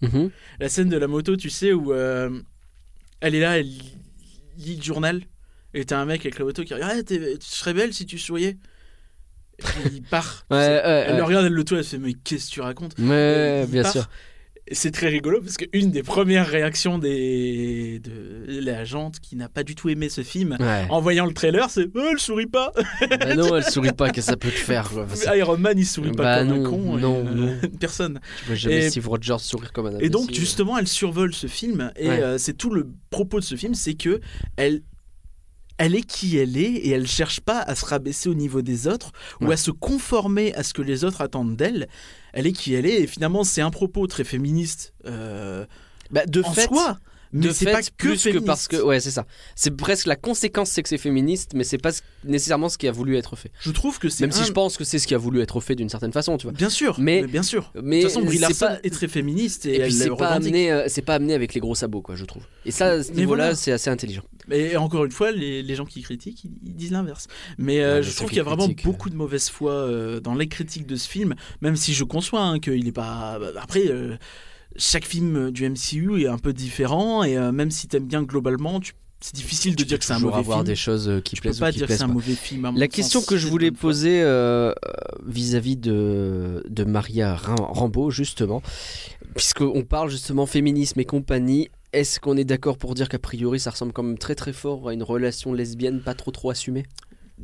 Mhm. 0.01 0.31
La 0.59 0.69
scène 0.69 0.89
de 0.89 0.97
la 0.97 1.07
moto, 1.07 1.35
tu 1.35 1.49
sais, 1.49 1.73
où 1.73 1.91
euh, 1.93 2.41
elle 3.19 3.35
est 3.35 3.41
là, 3.41 3.59
elle 3.59 3.67
lit 4.57 4.77
le 4.77 4.81
journal, 4.81 5.21
et 5.73 5.85
t'as 5.85 5.99
un 5.99 6.05
mec 6.05 6.21
avec 6.21 6.39
la 6.39 6.45
moto 6.45 6.63
qui 6.63 6.73
regarde, 6.73 6.93
ah, 6.97 7.03
tu 7.03 7.37
serais 7.41 7.73
belle 7.73 7.93
si 7.93 8.05
tu 8.05 8.17
souriais. 8.17 8.57
Et 9.85 9.89
il 9.95 10.01
part. 10.03 10.45
Ouais, 10.51 10.57
ouais, 10.57 11.05
elle 11.07 11.17
le 11.17 11.23
regarde, 11.23 11.45
elle 11.45 11.53
le 11.53 11.63
tourne, 11.63 11.79
elle 11.79 11.85
fait, 11.85 11.97
mais 11.97 12.13
qu'est-ce 12.13 12.49
que 12.49 12.53
tu 12.55 12.61
racontes? 12.61 12.95
Ouais, 12.99 13.63
Il 13.65 13.71
bien 13.71 13.83
part. 13.83 13.91
sûr. 13.91 14.09
Et 14.67 14.75
C'est 14.75 14.91
très 14.91 15.07
rigolo 15.09 15.41
parce 15.41 15.57
qu'une 15.57 15.91
des 15.91 16.03
premières 16.03 16.47
réactions 16.47 16.97
des... 16.99 17.99
de 17.99 18.59
la 18.63 18.85
gente 18.85 19.19
qui 19.19 19.35
n'a 19.35 19.49
pas 19.49 19.63
du 19.63 19.75
tout 19.75 19.89
aimé 19.89 20.07
ce 20.07 20.21
film, 20.21 20.55
Ouais. 20.59 20.85
en 20.89 21.01
voyant 21.01 21.25
le 21.25 21.33
trailer, 21.33 21.69
c'est 21.69 21.87
oh, 21.93 22.07
elle 22.11 22.19
sourit 22.19 22.45
pas. 22.45 22.71
Bah 23.19 23.35
non, 23.35 23.55
elle 23.57 23.63
sourit 23.63 23.91
pas, 23.91 24.09
qu'est-ce 24.11 24.27
que 24.27 24.31
ça 24.31 24.37
peut 24.37 24.49
te 24.49 24.53
faire. 24.53 24.89
Enfin, 24.97 25.35
Iron 25.35 25.57
Man 25.57 25.73
il 25.77 25.85
sourit 25.85 26.11
pas 26.11 26.23
Bah 26.23 26.39
comme 26.45 26.57
non, 26.61 26.65
un 26.65 26.69
con. 26.69 26.97
et, 26.97 27.01
non, 27.01 27.17
euh, 27.27 27.33
non. 27.33 27.57
Personne. 27.79 28.19
Tu 28.41 28.45
vois 28.45 28.55
jamais 28.55 28.85
Et- 28.85 28.89
Steve 28.91 29.09
Rogers 29.09 29.39
sourire 29.39 29.73
comme 29.73 29.87
un 29.87 29.97
Et 29.99 30.09
donc 30.09 30.31
justement, 30.31 30.77
elle 30.77 30.87
survole 30.87 31.33
ce 31.33 31.47
film 31.47 31.91
et 31.97 32.07
Ouais. 32.07 32.21
euh, 32.23 32.37
c'est 32.37 32.53
tout 32.53 32.69
le 32.69 32.87
propos 33.09 33.39
de 33.39 33.45
ce 33.45 33.55
film, 33.55 33.73
c'est 33.73 33.95
que 33.95 34.21
elle 34.57 34.83
elle 35.81 35.95
est 35.95 36.03
qui 36.03 36.37
elle 36.37 36.57
est 36.57 36.61
et 36.73 36.89
elle 36.91 37.07
cherche 37.07 37.39
pas 37.39 37.59
à 37.59 37.73
se 37.73 37.85
rabaisser 37.85 38.29
au 38.29 38.35
niveau 38.35 38.61
des 38.61 38.87
autres 38.87 39.11
ou 39.41 39.51
à 39.51 39.57
se 39.57 39.71
conformer 39.71 40.53
à 40.53 40.61
ce 40.63 40.73
que 40.73 40.81
les 40.83 41.03
autres 41.03 41.21
attendent 41.21 41.55
d'elle. 41.55 41.87
Elle 42.33 42.45
est 42.45 42.51
qui 42.51 42.73
elle 42.75 42.85
est 42.85 43.01
et 43.01 43.07
finalement 43.07 43.43
c'est 43.43 43.61
un 43.61 43.71
propos 43.71 44.05
très 44.05 44.23
féministe 44.23 44.93
euh, 45.07 45.65
Bah, 46.11 46.25
de 46.27 46.43
en 46.43 46.53
fait, 46.53 46.67
soi. 46.67 46.99
Mais 47.33 47.47
de 47.47 47.51
c'est 47.53 47.65
fait, 47.65 47.71
pas 47.71 47.81
que 47.81 47.87
plus 47.97 48.23
que 48.23 48.37
parce 48.39 48.67
que 48.67 48.75
ouais, 48.81 48.99
c'est 48.99 49.11
ça. 49.11 49.25
C'est 49.55 49.75
presque 49.75 50.05
la 50.07 50.15
conséquence, 50.15 50.69
c'est 50.69 50.83
que 50.83 50.89
c'est 50.89 50.97
féministe, 50.97 51.51
mais 51.55 51.63
c'est 51.63 51.77
pas 51.77 51.91
ce- 51.91 52.01
nécessairement 52.25 52.67
ce 52.69 52.77
qui 52.77 52.87
a 52.87 52.91
voulu 52.91 53.15
être 53.17 53.35
fait. 53.35 53.51
Je 53.61 53.71
trouve 53.71 53.99
que 53.99 54.09
c'est 54.09 54.23
Même 54.23 54.31
si 54.31 54.43
je 54.43 54.51
pense 54.51 54.75
que 54.77 54.83
c'est 54.83 54.99
ce 54.99 55.07
qui 55.07 55.15
a 55.15 55.17
voulu 55.17 55.41
être 55.41 55.59
fait 55.61 55.75
d'une 55.75 55.89
certaine 55.89 56.11
façon, 56.11 56.37
tu 56.37 56.43
vois. 56.47 56.53
Bien 56.53 56.69
sûr, 56.69 56.95
Mais- 56.99 57.21
mais, 57.21 57.27
bien 57.27 57.43
sûr. 57.43 57.71
Mais 57.81 57.97
de 57.97 58.01
toute 58.03 58.11
façon, 58.11 58.25
Brie 58.25 58.37
Larson 58.37 58.65
pas- 58.65 58.79
est 58.83 58.89
très 58.89 59.07
féministe 59.07 59.65
et, 59.65 59.75
Et, 59.75 59.81
puis 59.83 59.93
c'est 59.93 60.09
pas 60.15 60.29
amené, 60.29 60.71
euh, 60.71 60.85
c'est 60.87 61.01
pas 61.01 61.15
amené 61.15 61.33
avec 61.33 61.53
les 61.53 61.59
gros 61.61 61.75
sabots, 61.75 62.01
quoi, 62.01 62.15
je 62.15 62.25
trouve. 62.25 62.43
Et 62.65 62.71
ça, 62.71 62.87
à 62.91 63.03
ce 63.03 63.11
Mais 63.11 63.17
niveau-là, 63.21 63.43
voilà. 63.45 63.55
c'est 63.55 63.71
assez 63.71 63.89
intelligent. 63.89 64.23
Et 64.49 64.75
encore 64.75 65.05
une 65.05 65.11
fois, 65.11 65.31
les, 65.31 65.63
les 65.63 65.75
gens 65.75 65.85
qui 65.85 66.01
critiquent, 66.01 66.43
ils, 66.43 66.51
ils 66.65 66.75
disent 66.75 66.91
l'inverse. 66.91 67.27
Mais 67.57 67.79
euh, 67.81 67.97
Ouais, 67.97 68.03
je 68.03 68.09
trouve 68.15 68.27
qui 68.27 68.33
qu'il 68.33 68.37
y 68.37 68.41
a 68.41 68.43
vraiment 68.43 68.67
beaucoup 68.83 69.09
de 69.09 69.15
mauvaise 69.15 69.49
foi 69.49 69.71
euh, 69.71 70.19
dans 70.19 70.33
les 70.35 70.47
critiques 70.47 70.85
de 70.87 70.95
ce 70.95 71.07
film, 71.07 71.35
même 71.61 71.75
si 71.75 71.93
je 71.93 72.03
conçois 72.03 72.41
hein, 72.41 72.59
qu'il 72.59 72.87
est 72.87 72.91
pas. 72.91 73.39
Après, 73.61 73.87
euh, 73.87 74.17
chaque 74.75 75.05
film 75.05 75.51
du 75.51 75.69
MCU 75.69 76.21
est 76.23 76.27
un 76.27 76.37
peu 76.37 76.53
différent, 76.53 77.23
et 77.23 77.37
euh, 77.37 77.51
même 77.51 77.71
si 77.71 77.87
t'aimes 77.87 78.07
bien 78.07 78.23
globalement, 78.23 78.79
tu- 78.79 78.93
c'est 79.23 79.35
difficile 79.35 79.75
de 79.75 79.83
Tu 79.83 79.85
dire 79.85 79.97
peux 79.97 79.99
que 79.99 80.05
c'est 80.05 80.13
un 80.13 80.19
mauvais 80.19 80.37
avoir 80.37 80.57
film. 80.59 80.65
des 80.65 80.75
choses 80.75 81.07
euh, 81.07 81.19
qui 81.21 81.35
tu 81.35 81.41
peux 81.41 81.49
plaisent 81.49 81.57
ou 81.57 81.59
pas 81.59 81.71
qui 81.71 81.77
dire 81.77 81.87
que 81.87 81.93
c'est 81.95 82.01
un 82.01 82.07
mauvais 82.07 82.33
film. 82.33 82.65
à 82.65 82.71
mon 82.71 82.79
La 82.79 82.87
sens, 82.87 82.95
question 82.95 83.21
que 83.21 83.37
je 83.37 83.47
voulais 83.47 83.69
poser 83.69 84.23
euh, 84.23 84.71
euh, 84.71 84.73
vis-à-vis 85.27 85.77
de, 85.77 86.63
de 86.67 86.83
Maria 86.85 87.35
Ram- 87.35 87.57
Rambeau, 87.59 88.09
justement, 88.09 88.63
puisqu'on 89.35 89.83
parle 89.83 90.09
justement 90.09 90.45
féminisme 90.45 90.99
et 90.99 91.05
compagnie, 91.05 91.69
est-ce 91.93 92.19
qu'on 92.19 92.37
est 92.37 92.45
d'accord 92.45 92.77
pour 92.77 92.95
dire 92.95 93.09
qu'a 93.09 93.19
priori 93.19 93.59
ça 93.59 93.71
ressemble 93.71 93.93
quand 93.93 94.03
même 94.03 94.17
très 94.17 94.33
très 94.35 94.53
fort 94.53 94.89
à 94.89 94.93
une 94.93 95.03
relation 95.03 95.53
lesbienne 95.53 96.01
pas 96.01 96.13
trop 96.13 96.31
trop 96.31 96.49
assumée? 96.49 96.85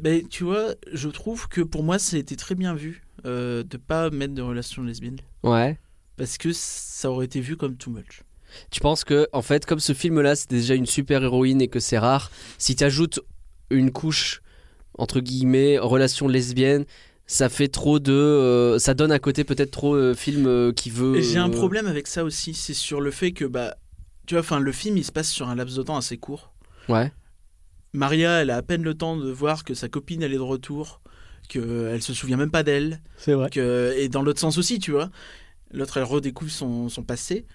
Mais 0.02 0.24
tu 0.30 0.44
vois, 0.44 0.76
je 0.94 1.10
trouve 1.10 1.48
que 1.48 1.62
pour 1.62 1.84
moi, 1.84 2.00
ça 2.00 2.16
a 2.18 2.20
été 2.20 2.36
très 2.36 2.56
bien 2.56 2.74
vu 2.76 3.04
euh, 3.26 3.64
de 3.64 3.78
pas 3.78 4.10
mettre 4.10 4.34
de 4.34 4.42
relation 4.42 4.84
lesbienne. 4.84 5.18
Ouais. 5.44 5.78
Parce 6.18 6.38
que 6.38 6.52
ça 6.54 7.10
aurait 7.12 7.26
été 7.26 7.40
vu 7.40 7.56
comme 7.58 7.76
too 7.78 7.92
much. 7.92 8.24
Tu 8.72 8.80
penses 8.80 9.04
que, 9.04 9.28
en 9.34 9.42
fait, 9.42 9.66
comme 9.66 9.80
ce 9.80 9.94
film-là, 9.94 10.36
c'est 10.36 10.50
déjà 10.50 10.74
une 10.74 10.86
super 10.86 11.24
héroïne 11.24 11.62
et 11.62 11.68
que 11.68 11.80
c'est 11.80 12.00
rare, 12.00 12.32
si 12.58 12.76
tu 12.76 12.84
ajoutes 12.84 13.20
une 13.70 13.92
couche, 13.92 14.42
entre 14.98 15.20
guillemets, 15.20 15.78
relation 15.78 16.28
lesbienne, 16.28 16.86
ça 17.28 17.50
fait 17.50 17.68
trop 17.68 18.00
de. 18.00 18.14
euh, 18.14 18.80
ça 18.80 18.94
donne 18.94 19.12
un 19.12 19.20
côté 19.20 19.44
peut-être 19.44 19.72
trop 19.72 19.96
euh, 19.96 20.14
film 20.16 20.48
euh, 20.48 20.72
qui 20.72 20.90
veut. 20.90 21.18
Et 21.18 21.22
j'ai 21.24 21.38
un 21.38 21.50
euh, 21.50 21.54
problème 21.54 21.86
avec 21.86 22.08
ça 22.08 22.24
aussi, 22.24 22.54
c'est 22.54 22.74
sur 22.74 23.02
le 23.02 23.12
fait 23.12 23.32
que, 23.34 23.46
bah, 23.46 23.76
tu 24.26 24.36
vois, 24.36 24.42
enfin, 24.42 24.60
le 24.60 24.72
film, 24.72 24.98
il 24.98 25.04
se 25.04 25.12
passe 25.12 25.30
sur 25.30 25.50
un 25.50 25.56
laps 25.56 25.76
de 25.78 25.84
temps 25.84 25.98
assez 25.98 26.18
court. 26.18 26.54
Ouais. 26.90 27.12
Maria, 27.94 28.42
elle 28.42 28.50
a 28.50 28.58
à 28.58 28.62
peine 28.62 28.82
le 28.84 28.94
temps 28.94 29.18
de 29.18 29.30
voir 29.30 29.64
que 29.66 29.74
sa 29.74 29.90
copine, 29.90 30.24
elle 30.24 30.32
est 30.34 30.38
de 30.38 30.42
retour, 30.42 31.02
qu'elle 31.50 32.02
se 32.02 32.14
souvient 32.14 32.38
même 32.38 32.52
pas 32.52 32.64
d'elle, 32.64 33.02
C'est 33.18 33.34
vrai. 33.34 33.50
que... 33.50 33.94
et 33.98 34.08
dans 34.10 34.22
l'autre 34.24 34.40
sens 34.40 34.58
aussi, 34.58 34.80
tu 34.80 34.92
vois. 34.92 35.10
L'autre, 35.72 35.98
elle 35.98 36.04
redécouvre 36.04 36.52
son, 36.52 36.90
passé. 37.06 37.46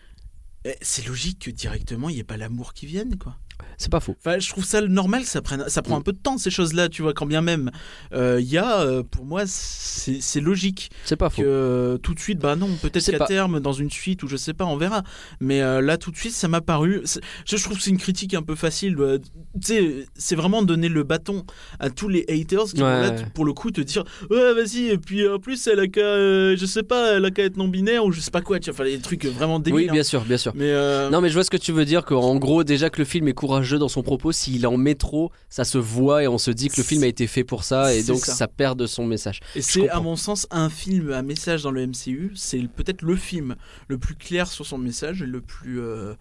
C'est 0.80 1.06
logique 1.06 1.40
que 1.40 1.50
directement, 1.50 2.08
il 2.08 2.14
n'y 2.14 2.20
ait 2.20 2.24
pas 2.24 2.36
l'amour 2.36 2.74
qui 2.74 2.86
vienne, 2.86 3.18
quoi. 3.18 3.38
C'est 3.78 3.90
pas 3.90 4.00
faux. 4.00 4.14
Enfin, 4.24 4.38
je 4.38 4.48
trouve 4.50 4.64
ça 4.64 4.80
normal 4.82 5.22
que 5.22 5.28
ça 5.28 5.42
prenne, 5.42 5.64
ça 5.68 5.82
prend 5.82 5.96
un 5.96 6.00
peu 6.02 6.12
de 6.12 6.18
temps 6.18 6.38
ces 6.38 6.50
choses-là, 6.50 6.88
tu 6.88 7.02
vois, 7.02 7.12
quand 7.14 7.26
bien 7.26 7.40
même. 7.42 7.70
euh, 8.14 8.38
Il 8.40 8.48
y 8.48 8.58
a, 8.58 8.80
euh, 8.80 9.02
pour 9.02 9.24
moi, 9.24 9.42
c'est 9.46 10.40
logique 10.40 10.90
C'est 11.04 11.16
pas 11.16 11.30
faux. 11.30 11.42
que 11.42 11.46
euh, 11.46 11.98
tout 11.98 12.14
de 12.14 12.20
suite, 12.20 12.38
bah 12.38 12.56
non, 12.56 12.68
peut-être 12.80 13.10
qu'à 13.10 13.18
pas. 13.18 13.26
terme, 13.26 13.60
dans 13.60 13.72
une 13.72 13.90
suite 13.90 14.22
ou 14.22 14.28
je 14.28 14.36
sais 14.36 14.54
pas, 14.54 14.64
on 14.64 14.76
verra. 14.76 15.02
Mais 15.40 15.62
euh, 15.62 15.80
là, 15.80 15.96
tout 15.96 16.10
de 16.10 16.16
suite, 16.16 16.32
ça 16.32 16.48
m'a 16.48 16.60
paru. 16.60 17.02
Je, 17.46 17.56
trouve 17.56 17.76
que 17.76 17.82
c'est 17.82 17.90
une 17.90 17.98
critique 17.98 18.34
un 18.34 18.42
peu 18.42 18.54
facile. 18.54 18.96
euh, 18.98 19.18
tu 19.60 19.66
sais, 19.66 20.06
c'est 20.16 20.36
vraiment 20.36 20.62
donner 20.62 20.88
le 20.88 21.02
bâton 21.02 21.44
à 21.80 21.90
tous 21.90 22.08
les 22.08 22.24
haters 22.28 22.64
qui 22.64 22.80
vont 22.80 22.86
là, 22.86 23.12
pour 23.34 23.44
le 23.44 23.52
coup, 23.52 23.70
te 23.70 23.80
dire 23.80 24.04
Ouais, 24.30 24.54
vas-y, 24.54 24.88
et 24.88 24.98
puis 24.98 25.26
en 25.28 25.38
plus, 25.38 25.66
elle 25.66 25.80
a 25.80 25.86
qu'à, 25.88 26.00
euh, 26.00 26.56
je 26.56 26.66
sais 26.66 26.82
pas, 26.82 27.16
elle 27.16 27.24
a 27.24 27.30
qu'à 27.30 27.44
être 27.44 27.56
non-binaire 27.56 28.04
ou 28.04 28.12
je 28.12 28.20
sais 28.20 28.30
pas 28.30 28.40
quoi, 28.40 28.58
tu 28.60 28.70
vois, 28.70 28.74
enfin, 28.80 28.90
des 28.90 28.98
trucs 28.98 29.24
vraiment 29.26 29.58
débiles. 29.58 29.74
Oui, 29.82 29.88
hein. 29.88 29.92
bien 29.92 30.02
sûr, 30.02 30.22
bien 30.22 30.36
sûr. 30.36 30.52
Mais 30.54 30.70
euh, 30.70 31.10
Non, 31.10 31.20
mais 31.20 31.28
je 31.28 31.34
vois 31.34 31.44
ce 31.44 31.50
que 31.50 31.56
tu 31.56 31.72
veux 31.72 31.84
dire, 31.84 32.04
qu'en 32.04 32.36
gros, 32.36 32.64
déjà 32.64 32.90
que 32.90 32.98
le 32.98 33.04
film 33.04 33.28
est 33.28 33.32
court 33.34 33.51
courageux 33.52 33.78
dans 33.78 33.88
son 33.88 34.02
propos. 34.02 34.32
S'il 34.32 34.66
en 34.66 34.76
met 34.76 34.94
trop, 34.94 35.30
ça 35.48 35.64
se 35.64 35.78
voit 35.78 36.22
et 36.22 36.28
on 36.28 36.38
se 36.38 36.50
dit 36.50 36.68
que 36.68 36.76
le 36.78 36.82
film 36.82 37.02
a 37.02 37.06
été 37.06 37.26
fait 37.26 37.44
pour 37.44 37.64
ça 37.64 37.94
et 37.94 38.02
donc 38.02 38.18
ça. 38.18 38.34
ça. 38.34 38.48
perd 38.48 38.78
de 38.78 38.86
son 38.86 39.06
message. 39.06 39.40
Et 39.54 39.62
c'est 39.62 39.88
à 39.88 40.00
mon 40.00 40.16
sens 40.16 40.46
un 40.50 40.68
film 40.70 41.12
à 41.12 41.22
message 41.22 41.62
dans 41.62 41.70
le 41.70 41.86
MCU. 41.86 42.32
C'est 42.34 42.66
peut-être 42.68 43.02
le 43.02 43.16
film 43.16 43.56
le 43.88 43.98
plus 43.98 44.14
clair 44.14 44.46
sur 44.48 44.66
son 44.66 44.78
message 44.78 45.22
et 45.22 45.26
le 45.26 45.40
plus. 45.40 45.80
euh, 45.80 46.14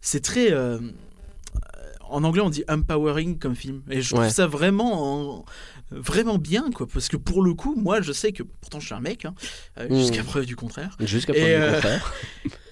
C'est 0.00 0.20
très. 0.20 0.52
euh, 0.52 0.78
En 2.10 2.22
anglais, 2.22 2.42
on 2.42 2.50
dit 2.50 2.64
empowering 2.68 3.38
comme 3.38 3.56
film. 3.56 3.82
Et 3.90 4.02
je 4.02 4.10
trouve 4.10 4.24
Ouais. 4.24 4.30
ça 4.30 4.46
vraiment, 4.46 5.38
en- 5.38 5.44
vraiment 5.90 6.36
bien, 6.38 6.70
quoi. 6.70 6.86
Parce 6.86 7.08
que 7.08 7.16
pour 7.16 7.42
le 7.42 7.54
coup, 7.54 7.74
moi, 7.76 8.02
je 8.02 8.12
sais 8.12 8.30
que. 8.32 8.42
Pourtant, 8.42 8.78
je 8.78 8.86
suis 8.86 8.94
un 8.94 9.00
mec, 9.00 9.24
hein, 9.24 9.34
euh, 9.78 9.88
Mm. 9.88 9.96
jusqu'à 9.96 10.22
preuve 10.22 10.44
du 10.46 10.54
contraire. 10.54 10.96
Jusqu'à 11.00 11.32
Et, 11.34 11.40
preuve 11.40 11.66
du 11.66 11.72
contraire. 11.74 12.12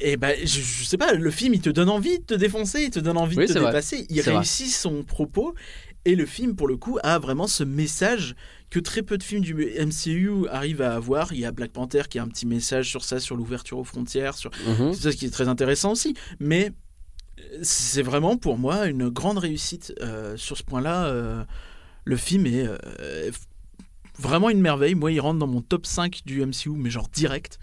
Et 0.00 0.16
ben, 0.16 0.36
je, 0.40 0.60
je 0.60 0.84
sais 0.84 0.96
pas, 0.98 1.12
le 1.12 1.30
film, 1.30 1.54
il 1.54 1.60
te 1.60 1.70
donne 1.70 1.88
envie 1.88 2.18
de 2.20 2.24
te 2.24 2.34
défoncer, 2.34 2.82
il 2.84 2.90
te 2.90 3.00
donne 3.00 3.16
envie 3.16 3.36
Oui, 3.36 3.46
de 3.46 3.52
te 3.52 3.58
vrai. 3.58 3.70
dépasser. 3.72 4.06
Il 4.10 4.22
vrai. 4.22 4.34
réussit 4.36 4.68
son 4.68 5.02
propos. 5.02 5.54
Et 6.04 6.14
le 6.14 6.24
film, 6.26 6.54
pour 6.56 6.68
le 6.68 6.76
coup, 6.76 6.98
a 7.02 7.18
vraiment 7.18 7.46
ce 7.48 7.64
message 7.64 8.34
que 8.70 8.78
très 8.78 9.02
peu 9.02 9.18
de 9.18 9.22
films 9.22 9.42
du 9.42 9.54
MCU 9.54 10.46
arrivent 10.48 10.82
à 10.82 10.94
avoir. 10.94 11.32
Il 11.32 11.40
y 11.40 11.44
a 11.44 11.50
Black 11.52 11.72
Panther 11.72 12.02
qui 12.08 12.18
a 12.18 12.22
un 12.22 12.28
petit 12.28 12.46
message 12.46 12.88
sur 12.88 13.04
ça, 13.04 13.18
sur 13.18 13.36
l'ouverture 13.36 13.78
aux 13.78 13.84
frontières, 13.84 14.36
sur 14.36 14.50
Mhm. 14.66 14.92
c'est 14.94 15.02
ça 15.10 15.12
qui 15.12 15.26
est 15.26 15.30
très 15.30 15.48
intéressant 15.48 15.92
aussi. 15.92 16.14
Mais 16.38 16.70
euh, 17.40 17.58
c'est 17.62 18.02
vraiment 18.02 18.36
pour 18.36 18.56
moi 18.58 18.86
une 18.86 19.08
grande 19.08 19.38
réussite 19.38 19.92
euh, 20.00 20.36
sur 20.36 20.56
ce 20.56 20.62
point-là. 20.62 21.06
euh, 21.06 21.44
le 22.04 22.16
film 22.16 22.46
est 22.46 22.66
euh, 22.66 23.30
vraiment 24.18 24.48
une 24.50 24.60
merveille. 24.60 24.94
Moi, 24.94 25.12
il 25.12 25.20
rentre 25.20 25.38
dans 25.38 25.46
mon 25.46 25.60
top 25.60 25.84
5 25.86 26.20
du 26.24 26.40
MCU, 26.44 26.70
mais 26.76 26.90
genre 26.90 27.08
direct. 27.08 27.58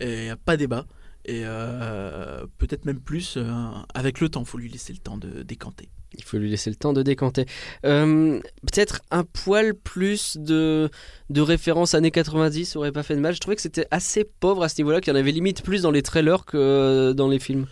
Et 0.00 0.30
pas 0.44 0.56
débat. 0.56 0.86
Et 1.26 1.42
euh, 1.44 2.44
peut-être 2.58 2.84
même 2.84 3.00
plus 3.00 3.36
euh, 3.36 3.50
avec 3.94 4.20
le 4.20 4.28
temps. 4.28 4.44
faut 4.44 4.58
lui 4.58 4.68
laisser 4.68 4.92
le 4.92 4.98
temps 4.98 5.16
de 5.16 5.42
décanter. 5.42 5.88
Il 6.16 6.22
faut 6.22 6.36
lui 6.36 6.50
laisser 6.50 6.70
le 6.70 6.76
temps 6.76 6.92
de 6.92 7.02
décanter. 7.02 7.46
Euh, 7.84 8.38
Peut-être 8.62 9.00
un 9.10 9.24
poil 9.24 9.74
plus 9.74 10.36
de, 10.36 10.90
de 11.30 11.40
références 11.40 11.94
années 11.94 12.10
90 12.10 12.76
aurait 12.76 12.92
pas 12.92 13.02
fait 13.02 13.16
de 13.16 13.20
mal. 13.20 13.34
Je 13.34 13.40
trouvais 13.40 13.56
que 13.56 13.62
c'était 13.62 13.86
assez 13.90 14.24
pauvre 14.24 14.62
à 14.62 14.68
ce 14.68 14.80
niveau-là, 14.80 15.00
qu'il 15.00 15.12
y 15.12 15.16
en 15.16 15.18
avait 15.18 15.32
limite 15.32 15.62
plus 15.62 15.82
dans 15.82 15.90
les 15.90 16.02
trailers 16.02 16.44
que 16.44 17.12
dans 17.12 17.28
les 17.28 17.38
films. 17.38 17.66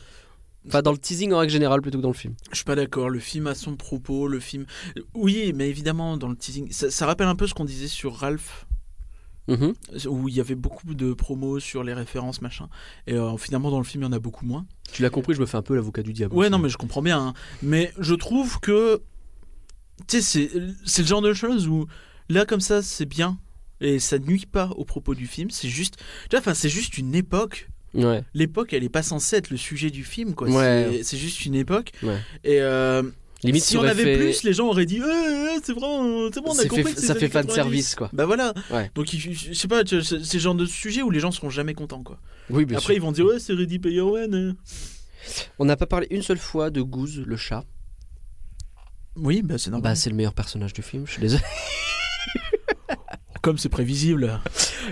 Enfin, 0.66 0.82
dans 0.82 0.92
le 0.92 0.98
teasing 0.98 1.32
en 1.32 1.38
règle 1.38 1.52
générale 1.52 1.82
plutôt 1.82 1.98
que 1.98 2.02
dans 2.02 2.08
le 2.10 2.14
film. 2.14 2.34
Je 2.50 2.56
suis 2.56 2.64
pas 2.64 2.76
d'accord. 2.76 3.10
Le 3.10 3.18
film 3.18 3.48
a 3.48 3.54
son 3.54 3.76
propos. 3.76 4.28
Le 4.28 4.40
film. 4.40 4.64
Oui, 5.14 5.52
mais 5.54 5.68
évidemment, 5.68 6.16
dans 6.16 6.28
le 6.28 6.36
teasing. 6.36 6.70
Ça, 6.70 6.90
ça 6.90 7.06
rappelle 7.06 7.26
un 7.26 7.34
peu 7.34 7.46
ce 7.46 7.54
qu'on 7.54 7.64
disait 7.64 7.88
sur 7.88 8.14
Ralph. 8.14 8.66
Mhm. 9.48 9.74
où 10.06 10.28
il 10.28 10.34
y 10.36 10.40
avait 10.40 10.54
beaucoup 10.54 10.94
de 10.94 11.12
promos 11.14 11.58
sur 11.58 11.82
les 11.82 11.94
références 11.94 12.40
machin 12.42 12.68
et 13.08 13.14
euh, 13.14 13.36
finalement 13.36 13.70
dans 13.72 13.78
le 13.78 13.84
film 13.84 14.04
il 14.04 14.06
y 14.06 14.08
en 14.08 14.12
a 14.12 14.20
beaucoup 14.20 14.46
moins 14.46 14.66
Tu 14.92 15.02
l'as 15.02 15.10
compris, 15.10 15.34
je 15.34 15.40
me 15.40 15.46
fais 15.46 15.56
un 15.56 15.62
peu 15.62 15.74
l'avocat 15.74 16.02
du 16.02 16.12
diable. 16.12 16.32
ouais 16.34 16.46
aussi. 16.46 16.52
non 16.52 16.58
mais 16.58 16.68
je 16.68 16.76
comprends 16.76 17.02
bien 17.02 17.18
hein. 17.20 17.34
mais 17.60 17.92
je 17.98 18.14
trouve 18.14 18.60
que 18.60 19.02
tu 20.06 20.20
sais 20.20 20.22
c'est 20.22 20.50
c'est 20.84 21.02
le 21.02 21.08
genre 21.08 21.22
de 21.22 21.32
choses 21.34 21.66
où 21.66 21.86
là 22.28 22.44
comme 22.46 22.60
ça 22.60 22.82
c'est 22.82 23.04
bien 23.06 23.38
et 23.80 23.98
ça 23.98 24.18
nuit 24.20 24.46
pas 24.46 24.70
au 24.76 24.84
propos 24.84 25.14
du 25.16 25.26
film 25.26 25.50
c'est 25.50 25.68
juste 25.68 25.96
tu 26.30 26.36
vois 26.38 26.54
c'est 26.54 26.68
juste 26.68 26.96
une 26.98 27.14
époque 27.14 27.68
Ouais. 27.94 28.24
l'époque 28.32 28.72
elle 28.72 28.84
est 28.84 28.88
pas 28.88 29.02
censée 29.02 29.36
être 29.36 29.50
le 29.50 29.58
sujet 29.58 29.90
du 29.90 30.02
film 30.04 30.34
quoi 30.34 30.48
Ouais. 30.48 30.88
C'est- 30.90 31.02
c'est 31.02 31.16
juste 31.18 31.44
une 31.44 31.54
époque 31.54 31.90
Ouais. 32.02 32.16
et 32.44 32.60
euh, 32.62 33.02
Limite, 33.44 33.64
si 33.64 33.76
on 33.76 33.82
avait 33.82 34.04
fait- 34.04 34.16
plus 34.18 34.42
les 34.44 34.52
gens 34.52 34.68
auraient 34.68 34.86
dit 34.86 34.98
Eh, 35.04 35.54
eh, 35.56 35.60
c'est 35.64 35.72
vraiment 35.72 36.28
c'est 36.32 36.40
bon 36.40 36.50
on 36.54 36.58
a 36.58 36.62
compris 36.66 36.84
fait- 36.84 36.94
que 36.94 37.00
ça 37.00 37.14
fait 37.14 37.28
fan 37.28 37.44
90. 37.46 37.54
service, 37.54 37.94
quoi. 37.96 38.08
bah 38.12 38.24
voilà 38.24 38.54
Ouais. 38.70 38.90
donc 38.94 39.06
je 39.10 39.52
sais 39.52 39.66
pas 39.68 39.82
c'est 39.84 40.32
le 40.34 40.38
genre 40.38 40.54
de 40.54 40.64
sujet 40.66 41.02
où 41.02 41.10
les 41.10 41.18
gens 41.20 41.32
seront 41.32 41.50
jamais 41.50 41.74
contents 41.74 42.02
quoi 42.04 42.20
Oui, 42.50 42.64
bien 42.64 42.76
après 42.78 42.94
sûr. 42.94 42.94
ils 42.94 43.00
vont 43.02 43.10
dire 43.12 43.24
ouais 43.26 43.38
c'est 43.40 43.52
Ready 43.52 43.78
Player 43.80 44.00
One 44.00 44.34
euh. 44.34 44.52
On 45.58 45.64
n'a 45.64 45.76
pas 45.76 45.86
parlé 45.86 46.06
une 46.10 46.22
seule 46.22 46.38
fois 46.38 46.70
de 46.70 46.82
Goose, 46.82 47.20
le 47.26 47.36
chat. 47.36 47.64
oui 49.16 49.42
bah 49.42 49.58
c'est 49.58 49.70
normal 49.70 49.90
Bah, 49.92 49.94
c'est 49.96 50.10
le 50.10 50.16
meilleur 50.16 50.34
personnage 50.34 50.72
du 50.72 50.82
film, 50.82 51.06
je 51.06 51.12
suis 51.12 51.20
désolé. 51.20 51.42
Comme 53.42 53.58
c'est 53.58 53.68
prévisible 53.68 54.40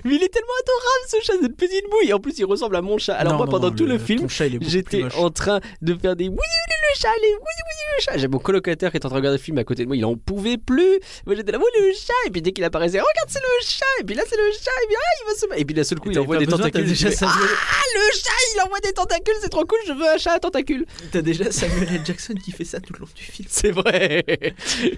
Mais 0.05 0.17
il 0.17 0.23
est 0.23 0.29
tellement 0.29 0.49
adorable 0.63 1.07
ce 1.09 1.17
chat, 1.25 1.33
cette 1.41 1.57
petite 1.57 1.85
bouille. 1.91 2.13
En 2.13 2.19
plus, 2.19 2.37
il 2.39 2.45
ressemble 2.45 2.77
à 2.77 2.83
mon 2.83 2.99
chat. 2.99 3.15
Alors, 3.15 3.33
Non, 3.33 3.39
moi, 3.39 3.47
non, 3.47 3.53
pendant 3.53 3.71
non, 3.71 3.77
tout 3.77 3.87
le, 3.87 3.99
film, 3.99 4.29
j'étais 4.29 5.05
en 5.17 5.31
train 5.31 5.61
de 5.81 5.95
faire 5.95 6.17
des 6.17 6.29
oui, 6.29 6.37
oui, 6.37 6.75
le 6.93 7.01
chat, 7.01 7.09
les 7.23 7.29
oui, 7.29 7.39
oui, 7.39 7.97
le 7.97 8.03
chat. 8.03 8.19
J'ai 8.19 8.29
mon 8.29 8.39
colocataire 8.39 8.91
qui 8.91 8.97
est 8.97 9.07
en 9.07 9.09
train 9.09 9.17
de 9.17 9.21
regarder 9.21 9.39
le 9.39 9.43
film 9.43 9.59
à 9.59 9.65
côté 9.65 9.85
de 9.85 9.89
moi, 9.89 9.97
il 9.97 10.05
en 10.05 10.17
pouvait 10.17 10.59
plus. 10.59 10.99
Moi, 11.27 11.37
j'étais 11.37 11.53
là, 11.53 11.59
oui, 11.59 11.65
le 11.81 11.93
chat. 11.95 12.13
Et 12.27 12.31
puis, 12.31 12.43
dès 12.43 12.53
qu'il 12.53 12.65
apparaissait, 12.65 12.99
regarde, 12.99 13.29
c'est 13.29 13.41
le 13.41 13.65
chat. 13.67 13.85
Et 14.01 14.05
puis 14.05 14.17
là, 14.17 14.25
c'est 14.29 14.37
le 14.37 14.51
chat. 14.53 14.71
Et 14.83 14.87
puis, 14.87 14.97
ah, 14.99 15.11
il 15.21 15.27
va 15.27 15.35
se. 15.39 15.61
Et 15.61 15.65
puis, 15.65 15.75
d'un 15.75 15.85
seul 15.85 16.01
coup, 16.01 16.11
il 16.11 16.19
envoie 16.19 16.39
des 16.39 16.47
besoin, 16.47 16.59
tentacules. 16.59 16.89
déjà 16.89 17.11
Samuel- 17.13 17.37
ah, 17.39 17.83
le 17.95 18.17
chat, 18.19 18.31
il 18.57 18.61
envoie 18.63 18.81
des 18.81 18.93
tentacules, 18.93 19.35
c'est 19.41 19.49
trop 19.49 19.65
cool. 19.65 19.79
Je 19.87 19.93
veux 19.93 20.09
un 20.09 20.19
chat 20.19 20.33
à 20.33 20.41
tentacules. 20.41 20.87
T'as 21.13 21.23
déjà 21.23 21.53
Samuel 21.53 21.89
L. 21.95 22.01
Jackson 22.05 22.35
qui 22.35 22.51
fait 22.51 22.65
ça 22.65 22.81
tout 22.81 22.93
le 22.95 23.01
long 23.01 23.09
du 23.15 23.23
film. 23.23 23.49
C'est 23.51 23.71
vrai. 23.71 24.25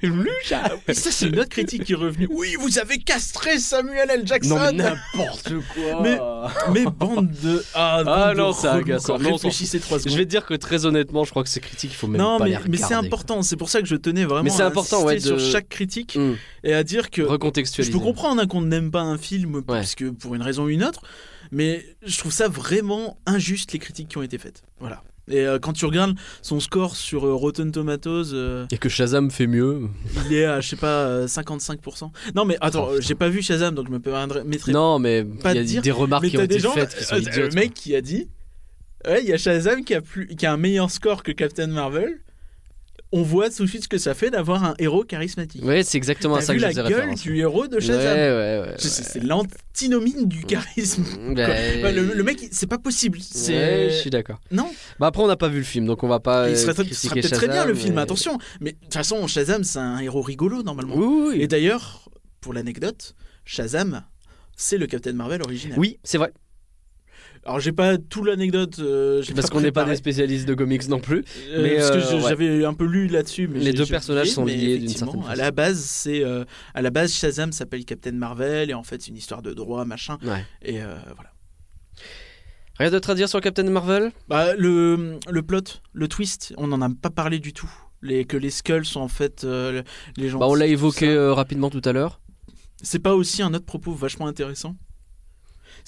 le 0.03 0.31
chat. 0.45 0.73
Et 0.89 0.95
ça, 0.95 1.11
c'est 1.11 1.27
une 1.27 1.39
autre 1.39 1.51
critique 1.51 1.85
qui 1.85 1.93
est 1.93 1.97
revenue. 1.97 2.29
Oui, 2.31 2.57
vous 2.59 2.79
avez 2.79 2.99
castré 2.99 3.42
Samuel 3.59 4.11
L. 4.11 4.27
Jackson. 4.27 4.57
Non, 4.57 4.61
mais 4.61 4.73
n'importe 4.73 5.53
quoi. 5.75 6.01
Mais- 6.03 6.19
Mais 6.73 6.85
bande 6.91 7.31
de. 7.43 7.65
Ah, 7.75 8.03
Ah, 8.07 8.35
non, 8.37 8.53
c'est 8.53 8.69
agaçant. 8.69 9.17
Réfléchissez 9.17 9.81
trois 9.81 9.99
secondes. 9.99 10.13
Je 10.13 10.19
vais 10.19 10.25
te 10.25 10.31
dire 10.31 10.45
que 10.47 10.55
très 10.55 10.87
honnêtement, 10.87 11.25
je 11.25 11.31
crois 11.31 11.43
que 11.43 11.49
ces 11.49 11.61
critiques, 11.61 11.93
il 11.93 11.97
faut 11.97 12.07
même 12.07 12.21
non, 12.21 12.39
pas 12.39 12.45
mais, 12.45 12.51
les 12.51 12.57
mais 12.69 12.77
c'est 12.77 12.85
regarder, 12.87 13.07
important. 13.07 13.43
C'est 13.43 13.57
pour 13.57 13.69
ça 13.71 13.81
que 13.83 13.87
je 13.89 13.97
tenais 13.97 14.25
vraiment 14.25 14.43
Mais 14.45 14.51
c'est 14.51 14.63
à 14.63 14.67
important, 14.67 15.05
ouais, 15.05 15.17
de- 15.17 15.21
sur 15.21 15.39
chaque 15.39 15.69
critique. 15.69 16.15
Hum, 16.17 16.37
et 16.65 16.75
à 16.75 16.83
dire 16.85 17.11
que. 17.11 17.23
Je 17.23 17.27
Recontextualiser. 17.29 17.93
peux 17.93 17.99
comprendre 17.99 18.41
hein, 18.43 18.47
qu'on 18.47 18.63
n'aime 18.63 18.91
pas 18.91 19.03
un 19.03 19.19
film 19.19 19.63
parce 19.63 19.95
que 19.95 20.07
pour 20.11 20.35
une 20.35 20.43
raison 20.43 20.65
ou 20.65 20.69
une 20.69 20.85
autre, 20.85 21.03
mais 21.51 21.85
je 22.05 22.19
trouve 22.19 22.33
ça 22.33 22.49
vraiment 22.49 23.19
injuste 23.27 23.73
les 23.73 23.79
critiques 23.79 24.09
qui 24.09 24.19
ont 24.19 24.23
été 24.23 24.39
faites. 24.39 24.63
Voilà. 24.81 25.03
Et 25.29 25.47
euh, 25.47 25.59
quand 25.61 25.73
tu 25.73 25.87
regardes 25.87 26.17
son 26.43 26.59
score 26.59 26.97
sur 26.97 27.27
euh, 27.27 27.33
Rotten 27.35 27.71
Tomatoes, 27.71 28.33
euh, 28.33 28.67
Et 28.73 28.79
que 28.79 28.89
Shazam 28.89 29.31
fait 29.31 29.47
mieux. 29.47 29.83
il 30.27 30.33
est 30.35 30.45
à 30.45 30.61
je 30.61 30.69
sais 30.71 30.77
pas 30.77 31.05
euh, 31.05 31.27
55%. 31.27 32.11
Non 32.35 32.45
mais 32.45 32.57
attends, 32.61 32.89
Oh, 32.91 33.01
j'ai 33.01 33.15
pas 33.15 33.29
vu 33.29 33.41
Shazam 33.41 33.75
donc 33.75 33.87
je 33.87 33.93
me 33.93 34.01
permettrai 34.01 34.73
Non, 34.73 34.99
mais 34.99 35.25
pas 35.25 35.53
il 35.53 35.59
y 35.59 35.61
a 35.61 35.65
dire, 35.65 35.83
des 35.83 35.91
remarques 35.93 36.27
qui 36.27 36.37
ont 36.39 36.43
été 36.43 36.59
gens, 36.59 36.73
faites 36.73 36.95
qui 36.97 37.05
sont 37.05 37.17
idiotes. 37.17 37.37
le 37.37 37.49
mec 37.55 37.73
qui 37.73 37.95
a 37.95 38.01
dit, 38.01 38.29
ouais, 39.07 39.23
il 39.23 39.29
y 39.29 39.33
a 39.33 39.39
Shazam 39.39 39.85
qui 39.85 39.95
a 39.95 40.01
plus, 40.01 40.27
qui 40.27 40.45
a 40.45 40.53
un 40.53 40.57
meilleur 40.57 40.91
score 40.91 41.23
que 41.23 41.31
Captain 41.33 41.69
Marvel. 41.69 42.19
On 43.15 43.23
voit 43.23 43.51
tout 43.51 43.65
de 43.65 43.69
suite 43.69 43.83
ce 43.85 43.89
que 43.89 43.99
ça 43.99 44.15
fait 44.15 44.31
d'avoir 44.31 44.65
un 44.65 44.75
héros 44.79 45.05
charismatique. 45.05 45.63
Ouais, 45.65 45.83
c'est 45.83 45.99
exactement 45.99 46.41
ça 46.41 46.55
vu 46.55 46.59
que 46.59 46.63
je 46.63 46.67
la 46.67 46.73
gueule 46.73 46.87
référence. 46.95 47.21
du 47.21 47.39
héros 47.39 47.67
de 47.69 47.75
Ouais, 47.77 47.81
Shazam. 47.83 48.17
ouais, 48.17 48.61
ouais. 48.71 48.75
C'est- 48.79 49.03
C'est 49.03 49.21
l'antinomie 49.23 50.25
du 50.27 50.45
charisme. 50.45 51.05
Ben, 51.35 51.83
Ouais, 51.83 51.93
le, 51.93 52.15
le 52.15 52.23
mec, 52.23 52.49
c'est 52.53 52.67
pas 52.67 52.79
possible. 52.79 53.19
Ouais, 53.19 53.89
je 53.91 53.97
suis 54.01 54.11
d'accord. 54.11 54.41
non. 54.51 54.71
Bah 54.99 55.09
après, 55.09 55.23
on 55.23 55.27
n'a 55.27 55.37
pas 55.37 55.49
vu 55.49 55.59
le 55.59 55.65
film, 55.65 55.85
donc 55.87 56.03
on 56.05 56.09
va 56.09 56.21
pas. 56.21 56.49
il 56.49 56.53
euh, 56.55 56.57
serait, 56.57 56.73
serait 56.93 57.21
peut-être 57.21 57.35
très 57.35 57.49
bien 57.49 57.65
le 57.67 57.75
film. 57.75 57.99
Attention. 57.99 58.39
Mais 58.61 58.73
de 58.73 58.77
toute 58.79 58.95
façon, 58.95 59.27
Shazam, 59.27 59.63
c'est 59.65 59.79
un 59.79 59.99
héros 59.99 60.23
rigolo 60.23 60.63
normalement. 60.63 60.95
Oui, 60.97 61.05
oui, 61.07 61.29
oui. 61.37 61.43
Et 61.43 61.47
d'ailleurs, 61.49 62.09
pour 62.41 62.53
l'anecdote, 62.55 63.15
Shazam, 63.45 64.03
c'est 64.57 64.79
le 64.79 64.87
Captain 64.87 65.13
Marvel 65.13 65.43
original. 65.43 65.79
Oui, 65.79 65.99
c'est 66.05 66.19
vrai. 66.19 66.33
Alors 67.45 67.59
j'ai 67.59 67.73
pas 67.73 67.99
tout 67.99 68.23
l'anecdote. 68.23 68.79
euh, 68.79 69.23
Parce 69.35 69.51
qu'on 69.51 69.61
n'est 69.61 69.73
pas 69.73 69.85
des 69.85 69.97
spécialistes 69.97 70.47
de 70.47 70.55
comics 70.55 70.89
non 70.89 71.01
plus. 71.01 71.25
Euh, 71.51 71.63
mais, 71.63 71.77
parce 71.77 71.91
que 71.91 71.97
euh, 71.97 72.15
ouais. 72.23 72.29
j'avais 72.29 72.65
un 72.65 72.75
peu 72.75 72.85
lu 72.85 73.09
là-dessus. 73.09 73.49
Les 73.53 73.73
deux 73.73 73.87
personnages 73.87 74.37
oublié, 74.39 74.59
sont 74.61 74.67
liés 74.67 74.79
d'une 74.79 74.89
certaine 74.89 75.21
À 75.23 75.25
façon. 75.25 75.37
la 75.43 75.51
base, 75.51 75.81
c'est 75.81 76.25
euh, 76.25 76.45
à 76.75 76.83
la 76.83 76.91
base 76.91 77.13
Shazam 77.13 77.51
s'appelle 77.51 77.85
Captain 77.85 78.13
Marvel 78.13 78.71
et 78.71 78.75
en 78.75 78.85
fait 78.85 79.03
c'est 79.03 79.09
une 79.11 79.17
histoire 79.17 79.43
de 79.43 79.53
droit 79.55 79.85
machin. 79.85 80.19
Ouais. 80.25 80.45
Et 80.63 80.83
euh, 80.83 80.95
voilà. 81.17 81.31
Rien 82.79 82.91
d'autre 82.91 83.11
à 83.11 83.15
dire 83.17 83.29
sur 83.29 83.41
Captain 83.41 83.65
Marvel? 83.65 84.13
Bah, 84.29 84.55
le, 84.57 85.19
le 85.29 85.43
plot, 85.43 85.61
le 85.93 86.09
twist, 86.09 86.55
on 86.57 86.69
n'en 86.69 86.81
a 86.81 86.89
pas 86.91 87.11
parlé 87.11 87.39
du 87.41 87.53
tout. 87.53 87.71
Les, 88.03 88.25
que 88.25 88.37
les 88.37 88.51
skulls 88.51 88.85
sont 88.85 89.01
en 89.01 89.09
fait 89.09 89.45
les 90.17 90.29
gens. 90.29 90.39
Bah, 90.39 90.47
on 90.49 90.55
l'a 90.55 90.67
évoqué 90.67 91.17
rapidement 91.33 91.71
tout 91.71 91.83
à 91.85 91.93
l'heure. 91.93 92.21
C'est 92.83 92.99
pas 92.99 93.15
aussi 93.15 93.43
un 93.43 93.53
autre 93.55 93.65
propos 93.67 93.93
vachement 93.93 94.27
intéressant 94.27 94.77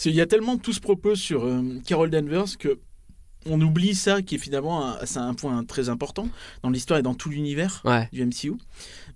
Il 0.04 0.14
y 0.14 0.20
a 0.20 0.26
tellement 0.26 0.56
tout 0.58 0.72
ce 0.72 0.80
propos 0.80 1.14
sur 1.14 1.44
euh, 1.44 1.62
Carol 1.86 2.10
Danvers 2.10 2.58
que 2.58 2.78
on 3.46 3.60
oublie 3.60 3.94
ça 3.94 4.22
qui 4.22 4.36
est 4.36 4.38
finalement 4.38 4.86
un, 4.86 5.04
c'est 5.04 5.18
un 5.18 5.34
point 5.34 5.62
très 5.64 5.90
important 5.90 6.28
dans 6.62 6.70
l'histoire 6.70 6.98
et 6.98 7.02
dans 7.02 7.12
tout 7.14 7.28
l'univers 7.28 7.82
Ouais. 7.84 8.08
du 8.10 8.24
MCU. 8.24 8.54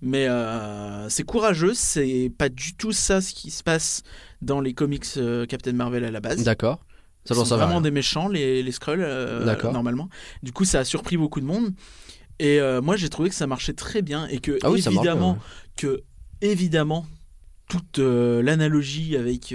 Mais 0.03 0.27
euh, 0.27 1.09
c'est 1.09 1.23
courageux, 1.23 1.73
c'est 1.73 2.31
pas 2.37 2.47
du 2.49 2.75
tout 2.75 2.91
ça 2.91 3.21
ce 3.21 3.33
qui 3.33 3.49
se 3.49 3.63
passe 3.63 4.03
dans 4.43 4.61
les 4.61 4.73
comics 4.73 5.05
euh, 5.17 5.47
Captain 5.47 5.73
Marvel 5.73 6.03
à 6.03 6.11
la 6.11 6.19
base. 6.19 6.43
D'accord. 6.43 6.79
Ça, 7.25 7.33
sont 7.35 7.43
vraiment 7.43 7.67
rien. 7.73 7.81
des 7.81 7.91
méchants, 7.91 8.27
les, 8.27 8.61
les 8.63 8.71
Skrulls, 8.71 9.01
euh, 9.03 9.55
normalement. 9.71 10.09
Du 10.43 10.51
coup, 10.51 10.63
ça 10.63 10.79
a 10.79 10.83
surpris 10.83 11.17
beaucoup 11.17 11.41
de 11.41 11.45
monde. 11.45 11.73
Et 12.39 12.59
moi, 12.81 12.95
j'ai 12.95 13.09
trouvé 13.09 13.29
que 13.29 13.35
ça 13.35 13.47
marchait 13.47 13.73
très 13.73 14.01
bien 14.01 14.25
et 14.27 14.39
que, 14.39 14.57
Ah 14.63 14.71
oui, 14.71 14.81
ça 14.81 14.89
marche, 14.91 15.05
évidemment, 15.05 15.33
ouais. 15.33 15.39
que, 15.75 16.03
évidemment, 16.41 17.05
toute 17.67 17.97
l'analogie 17.99 19.17
avec 19.17 19.53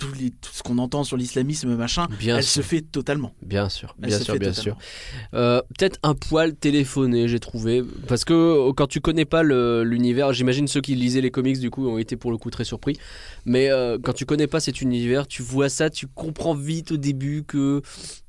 tout, 0.00 0.12
les- 0.18 0.30
tout 0.30 0.50
ce 0.52 0.62
qu'on 0.64 0.78
entend 0.78 1.04
sur 1.04 1.16
l'islamisme, 1.16 1.76
machin, 1.76 2.08
Bien 2.18 2.36
elle 2.38 2.42
sûr. 2.42 2.62
se 2.64 2.68
fait 2.68 2.80
totalement. 2.80 3.32
Bien 3.42 3.68
sûr, 3.68 3.94
bien 3.98 4.18
sûr, 4.18 4.36
bien 4.38 4.50
totalement. 4.50 4.78
sûr. 4.80 5.34
Euh, 5.34 5.60
Peut-être 5.78 5.98
un 6.02 6.14
poil 6.14 6.56
téléphoné, 6.56 7.28
j'ai 7.28 7.38
trouvé. 7.38 7.84
Parce 8.08 8.24
que 8.24 8.32
euh, 8.34 8.72
quand 8.72 8.86
tu 8.88 9.00
connais 9.00 9.24
pas 9.24 9.42
l'univers, 9.44 10.32
j'imagine 10.32 10.66
ceux 10.66 10.80
qui 10.80 10.94
lisaient 10.96 11.20
les 11.20 11.30
comics 11.30 11.58
du 11.60 11.70
coup 11.70 11.86
ont 11.88 11.98
été 11.98 12.16
pour 12.16 12.30
le 12.32 12.38
coup 12.38 12.50
très 12.50 12.64
surpris. 12.64 12.96
Mais 13.44 13.70
euh, 13.70 13.98
quand 14.02 14.12
tu 14.12 14.26
connais 14.26 14.46
pas 14.48 14.58
cet 14.60 14.80
univers, 14.80 15.26
tu 15.28 15.42
vois 15.42 15.68
ça, 15.68 15.90
tu 15.90 16.06
comprends 16.08 16.54
vite 16.54 16.92
au 16.92 16.96
début 16.96 17.44
que. 17.44 17.82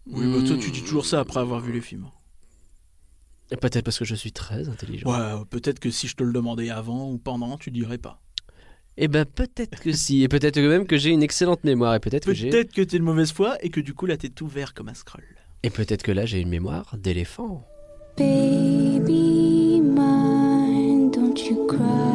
Oui, 0.07 0.25
bah, 0.27 0.41
toi, 0.45 0.57
tu 0.57 0.69
Hmm, 0.69 0.73
dis 0.73 0.83
toujours 0.83 1.05
ça 1.05 1.19
après 1.21 1.39
avoir 1.39 1.59
vu 1.61 1.71
les 1.71 1.81
films. 1.81 2.07
Et 3.51 3.57
Peut-être 3.57 3.83
parce 3.83 3.99
que 3.99 4.05
je 4.05 4.15
suis 4.15 4.31
très 4.31 4.69
intelligent. 4.69 5.09
Ouais, 5.09 5.43
peut-être 5.49 5.79
que 5.79 5.91
si 5.91 6.07
je 6.07 6.15
te 6.15 6.23
le 6.23 6.31
demandais 6.31 6.69
avant 6.69 7.09
ou 7.09 7.17
pendant, 7.17 7.57
tu 7.57 7.69
dirais 7.71 7.97
pas. 7.97 8.19
Et 8.97 9.07
ben 9.07 9.25
peut-être 9.25 9.79
que 9.79 9.91
si, 9.91 10.23
et 10.23 10.27
peut-être 10.27 10.59
même 10.59 10.85
que 10.85 10.97
j'ai 10.97 11.11
une 11.11 11.23
excellente 11.23 11.63
mémoire, 11.63 11.95
et 11.95 11.99
peut-être 11.99 12.25
que 12.25 12.33
j'ai, 12.33 12.49
Peut-être 12.49 12.73
que 12.73 12.81
t'es 12.81 12.99
de 12.99 13.03
mauvaise 13.03 13.31
foi 13.31 13.57
et 13.61 13.69
que 13.69 13.79
du 13.79 13.93
coup 13.93 14.05
là 14.05 14.17
t'es 14.17 14.29
tout 14.29 14.47
vert 14.47 14.73
comme 14.73 14.89
un 14.89 14.93
scroll. 14.93 15.23
et 15.63 15.69
peut-être 15.69 16.03
que 16.03 16.11
là 16.11 16.25
j'ai 16.25 16.39
une 16.39 16.49
mémoire 16.49 16.95
d'éléphant. 16.97 17.65
Baby 18.17 19.81
mine, 19.81 21.09
don't 21.11 21.37
you 21.49 21.65
cry. 21.67 22.10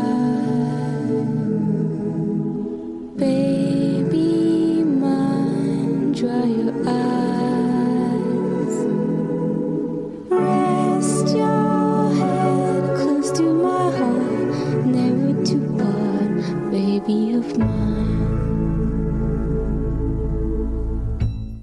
Of 17.08 17.58
mine. 17.58 18.06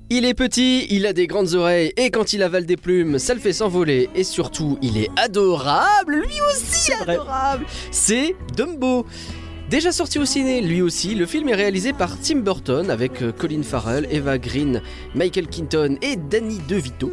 Il 0.10 0.26
est 0.26 0.36
petit, 0.36 0.86
il 0.92 1.08
a 1.08 1.14
des 1.14 1.26
grandes 1.28 1.54
oreilles, 1.56 1.92
et 1.98 2.12
quand 2.12 2.34
il 2.34 2.44
avale 2.44 2.66
des 2.66 2.78
plumes, 2.78 3.18
ça 3.18 3.34
le 3.34 3.40
fait 3.40 3.52
s'envoler, 3.52 4.10
et 4.14 4.24
surtout, 4.24 4.78
il 4.82 4.98
est 4.98 5.10
adorable, 5.16 6.18
lui 6.18 6.40
aussi 6.52 6.94
adorable. 6.94 7.66
C'est 7.90 8.36
Dumbo. 8.56 9.06
Déjà 9.70 9.92
sorti 9.92 10.20
au 10.20 10.26
ciné, 10.26 10.62
lui 10.62 10.82
aussi, 10.84 11.16
le 11.16 11.26
film 11.26 11.50
est 11.50 11.56
réalisé 11.56 11.94
par 11.94 12.20
Tim 12.20 12.42
Burton 12.42 12.92
avec 12.92 13.24
euh, 13.24 13.32
Colin 13.32 13.64
Farrell, 13.64 14.08
Eva 14.12 14.38
Green, 14.38 14.82
Michael 15.16 15.48
Keaton 15.48 15.98
et 16.02 16.16
Danny 16.16 16.60
DeVito. 16.68 17.12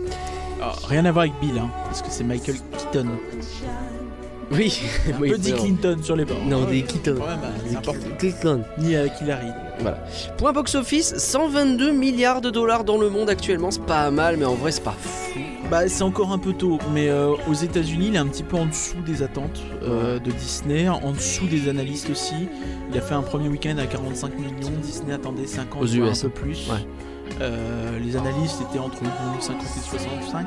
Ah, 0.60 0.74
rien 0.86 1.06
à 1.06 1.12
voir 1.12 1.22
avec 1.22 1.40
Bill, 1.40 1.58
hein, 1.58 1.70
parce 1.86 2.02
que 2.02 2.08
c'est 2.10 2.24
Michael 2.24 2.56
Keaton. 2.76 3.06
Oui, 4.50 4.80
Un 5.08 5.20
oui, 5.20 5.30
peu 5.30 5.38
dit 5.38 5.52
non. 5.52 5.58
Clinton 5.58 5.96
sur 6.02 6.16
les 6.16 6.24
bords. 6.24 6.44
Non, 6.44 6.64
des 6.64 6.82
Keaton. 6.82 7.14
Ouais, 7.16 7.36
bah. 7.40 7.92
Keaton. 8.18 8.62
Ni 8.78 8.96
avec 8.96 9.12
Hillary. 9.20 9.48
Point 10.36 10.52
box-office, 10.52 11.14
122 11.16 11.92
milliards 11.92 12.40
de 12.40 12.50
dollars 12.50 12.84
dans 12.84 12.98
le 12.98 13.08
monde 13.08 13.30
actuellement, 13.30 13.70
c'est 13.70 13.82
pas 13.84 14.10
mal, 14.10 14.36
mais 14.36 14.44
en 14.44 14.54
vrai 14.54 14.72
c'est 14.72 14.84
pas 14.84 14.94
fou. 14.98 15.38
Bah 15.70 15.88
c'est 15.88 16.02
encore 16.02 16.32
un 16.32 16.38
peu 16.38 16.52
tôt, 16.52 16.78
mais 16.92 17.08
euh, 17.08 17.32
aux 17.48 17.54
États-Unis 17.54 18.08
il 18.08 18.14
est 18.16 18.18
un 18.18 18.26
petit 18.26 18.42
peu 18.42 18.56
en 18.56 18.66
dessous 18.66 19.00
des 19.06 19.22
attentes 19.22 19.62
euh, 19.82 20.18
de 20.18 20.30
Disney, 20.32 20.88
en 20.88 21.12
dessous 21.12 21.46
des 21.46 21.68
analystes 21.68 22.10
aussi. 22.10 22.34
Il 22.92 22.98
a 22.98 23.00
fait 23.00 23.14
un 23.14 23.22
premier 23.22 23.48
week-end 23.48 23.78
à 23.78 23.86
45 23.86 24.38
millions, 24.38 24.70
Disney 24.82 25.14
attendait 25.14 25.46
50 25.46 25.80
Aux 25.80 25.86
US. 25.86 26.18
un 26.18 26.28
peu 26.28 26.30
plus. 26.30 26.68
Ouais. 26.68 26.84
Euh, 27.40 27.98
les 28.00 28.16
analystes 28.16 28.60
étaient 28.68 28.80
entre 28.80 28.98
50 29.38 29.62
et 29.62 29.88
65. 29.96 30.46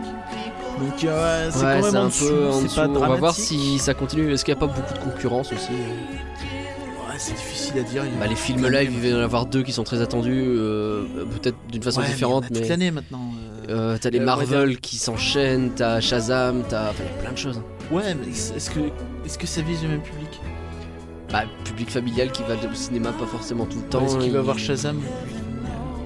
Donc 0.80 1.04
euh, 1.04 1.50
c'est 1.52 1.64
Ouais, 1.66 1.80
quand 1.80 1.86
même 1.86 1.95
un 1.95 2.06
en 2.06 2.08
dessous, 2.08 2.28
peu 2.28 2.48
en 2.50 2.54
c'est 2.54 2.64
dessous. 2.64 2.76
pas 2.76 2.88
On 2.88 3.08
va 3.08 3.16
voir 3.16 3.36
si 3.36 3.78
ça 3.80 3.94
continue. 3.94 4.32
Est-ce 4.34 4.44
qu'il 4.44 4.54
n'y 4.54 4.58
a 4.58 4.68
pas 4.68 4.74
beaucoup 4.74 4.94
de 4.94 5.00
concurrence 5.00 5.52
aussi 5.54 5.72
Ouais, 5.72 7.16
c'est 7.20 7.34
difficile 7.36 7.80
à 7.80 7.84
dire. 7.84 8.04
bah, 8.20 8.28
Les 8.28 8.36
films 8.36 8.68
live, 8.68 8.91
il 8.94 9.00
va 9.00 9.08
y 9.08 9.14
en 9.14 9.24
avoir 9.24 9.45
deux 9.45 9.62
qui 9.64 9.72
sont 9.72 9.84
très 9.84 10.02
attendus, 10.02 10.44
euh, 10.45 11.04
peut-être 11.41 11.58
d'une 11.72 11.84
façon 11.84 12.02
Ouais, 12.02 12.08
différente, 12.08 12.45
mais. 12.52 12.60
toute 12.60 12.70
l'année 12.70 12.91
maintenant. 12.91 13.22
euh. 13.70 13.94
Euh, 13.94 13.98
t'as 14.02 14.10
les 14.10 14.20
Euh, 14.20 14.26
Marvel 14.26 14.80
qui 14.80 14.98
s'enchaînent, 14.98 15.72
t'as 15.76 16.02
Shazam, 16.02 16.64
t'as 16.68 16.90
enfin, 16.90 17.04
plein 17.22 17.32
de 17.32 17.38
choses. 17.38 17.62
Ouais, 17.91 18.14
mais 18.16 18.28
est-ce 18.32 18.70
que, 18.72 18.80
est-ce 19.26 19.38
que 19.38 19.48
ça 19.48 19.62
vise 19.62 19.82
le 19.84 19.90
même 19.90 20.02
public? 20.02 20.41
Bah, 21.32 21.44
public 21.64 21.90
familial 21.90 22.32
qui 22.32 22.41
va 22.44 22.56
au 22.56 22.74
cinéma 22.76 23.12
pas 23.12 23.26
forcément 23.26 23.66
tout 23.66 23.78
le 23.80 23.86
temps. 23.90 24.06
Est-ce 24.06 24.18
qu'il 24.18 24.28
il- 24.28 24.34
va 24.34 24.41
voir 24.41 24.58
Shazam? 24.60 25.00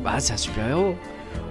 Bah, 0.04 0.16
c'est 0.20 0.34
un 0.34 0.38
super 0.38 0.68
héros. 0.70 0.96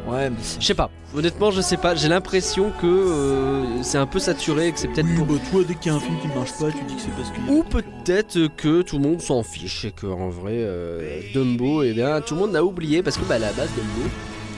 Ouais, 0.07 0.31
mais 0.31 0.37
Je 0.61 0.65
sais 0.65 0.75
pas, 0.75 0.91
honnêtement, 1.17 1.51
je 1.51 1.61
sais 1.61 1.77
pas. 1.77 1.95
J'ai 1.97 2.09
l'impression 2.09 2.71
que 2.81 2.87
euh, 2.87 3.83
c'est 3.83 3.99
un 3.99 4.07
peu 4.07 4.19
saturé 4.21 4.69
et 4.69 4.73
que 4.73 4.79
c'est 4.79 4.87
peut-être 4.89 5.07
Oui, 5.07 5.17
pour. 5.17 5.27
bah, 5.27 5.35
toi, 5.51 5.63
dès 5.67 5.75
qu'il 5.75 5.91
y 5.91 5.95
a 5.95 5.99
un 5.99 6.01
film 6.01 6.17
qui 6.21 6.29
ne 6.29 6.35
marche 6.35 6.53
pas, 6.61 6.71
tu 6.71 6.85
dis 6.85 6.95
que 6.95 7.01
c'est 7.03 7.11
parce 7.17 7.31
qu'il 7.33 7.51
Ou 7.51 7.65
peut-être 7.65 8.47
que 8.57 8.83
tout 8.83 8.99
le 8.99 9.03
monde 9.03 9.21
s'en 9.21 9.43
fiche 9.43 9.85
et 9.85 9.91
qu'en 9.91 10.29
vrai, 10.29 10.53
euh, 10.59 11.21
Dumbo, 11.35 11.83
eh 11.83 11.93
bien, 11.93 12.21
tout 12.21 12.35
le 12.35 12.41
monde 12.41 12.53
l'a 12.53 12.63
oublié 12.65 13.03
parce 13.03 13.17
que 13.17 13.25
bah, 13.25 13.35
à 13.35 13.39
la 13.41 13.53
base, 13.53 13.69
Dumbo, 13.75 14.09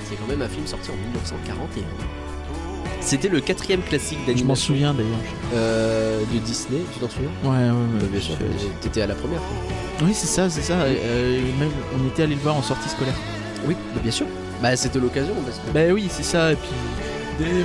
c'est 0.08 0.16
quand 0.16 0.26
même 0.28 0.42
un 0.42 0.48
film 0.48 0.66
sorti 0.66 0.90
en 0.90 0.96
1941. 0.96 1.82
C'était 3.00 3.28
le 3.28 3.40
quatrième 3.40 3.80
classique 3.80 4.18
Je 4.26 4.30
m'en 4.32 4.34
d'animation 4.34 4.74
souviens 4.74 4.92
d'ailleurs. 4.92 5.10
euh, 5.54 6.20
de 6.34 6.38
Disney, 6.40 6.80
tu 6.92 6.98
t'en 7.00 7.08
souviens? 7.08 7.30
Ouais, 7.42 7.50
ouais, 7.70 7.70
ouais. 7.70 8.20
Bah, 8.38 8.44
t'étais 8.82 9.00
à 9.02 9.06
la 9.06 9.14
première. 9.14 9.40
Oui, 10.02 10.10
c'est 10.12 10.26
ça, 10.26 10.50
c'est 10.50 10.60
ça. 10.62 10.74
euh, 10.82 11.40
même, 11.58 11.70
on 11.98 12.06
était 12.08 12.24
allé 12.24 12.34
le 12.34 12.40
voir 12.42 12.56
en 12.56 12.62
sortie 12.62 12.88
scolaire. 12.90 13.14
Oui, 13.66 13.74
bah, 13.94 14.00
bien 14.02 14.12
sûr. 14.12 14.26
Bah, 14.62 14.76
c'était 14.76 14.98
l'occasion 14.98 15.34
parce 15.44 15.58
que. 15.58 15.70
Bah 15.72 15.92
oui, 15.92 16.08
c'est 16.10 16.22
ça. 16.22 16.52
Et 16.52 16.56
puis, 16.56 16.70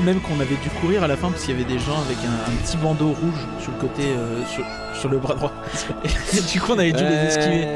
même 0.05 0.21
qu'on 0.21 0.39
avait 0.39 0.55
dû 0.55 0.69
courir 0.81 1.03
à 1.03 1.07
la 1.07 1.17
fin 1.17 1.29
parce 1.31 1.43
qu'il 1.43 1.57
y 1.57 1.61
avait 1.61 1.71
des 1.71 1.79
gens 1.79 1.99
avec 2.01 2.17
un, 2.19 2.51
un 2.51 2.55
petit 2.57 2.77
bandeau 2.77 3.07
rouge 3.07 3.47
sur 3.59 3.71
le 3.71 3.77
côté, 3.79 4.03
euh, 4.03 4.45
sur, 4.45 4.63
sur 4.99 5.09
le 5.09 5.17
bras 5.17 5.33
droit. 5.33 5.51
Et 6.37 6.41
du 6.51 6.61
coup, 6.61 6.73
on 6.73 6.79
avait 6.79 6.91
dû 6.91 7.03
les 7.03 7.27
esquiver. 7.27 7.67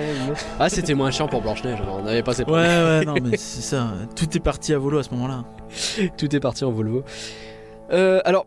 Ah, 0.60 0.70
c'était 0.70 0.94
moins 0.94 1.10
chiant 1.12 1.28
pour 1.28 1.42
Blanche-Neige, 1.42 1.80
on 1.88 2.06
avait 2.06 2.24
pas 2.24 2.34
ces 2.34 2.44
Ouais, 2.44 2.52
ouais, 2.52 3.06
non, 3.06 3.16
mais 3.24 3.38
c'est 3.38 3.62
ça. 3.62 3.94
Tout 4.16 4.26
est 4.36 4.40
parti 4.40 4.74
à 4.74 4.78
volo 4.78 5.00
à 5.00 5.04
ce 5.04 5.10
moment-là. 5.12 5.46
Tout 6.18 6.36
est 6.36 6.40
parti 6.40 6.64
en 6.64 6.72
Volvo. 6.72 7.04
Euh, 7.92 8.22
alors, 8.26 8.46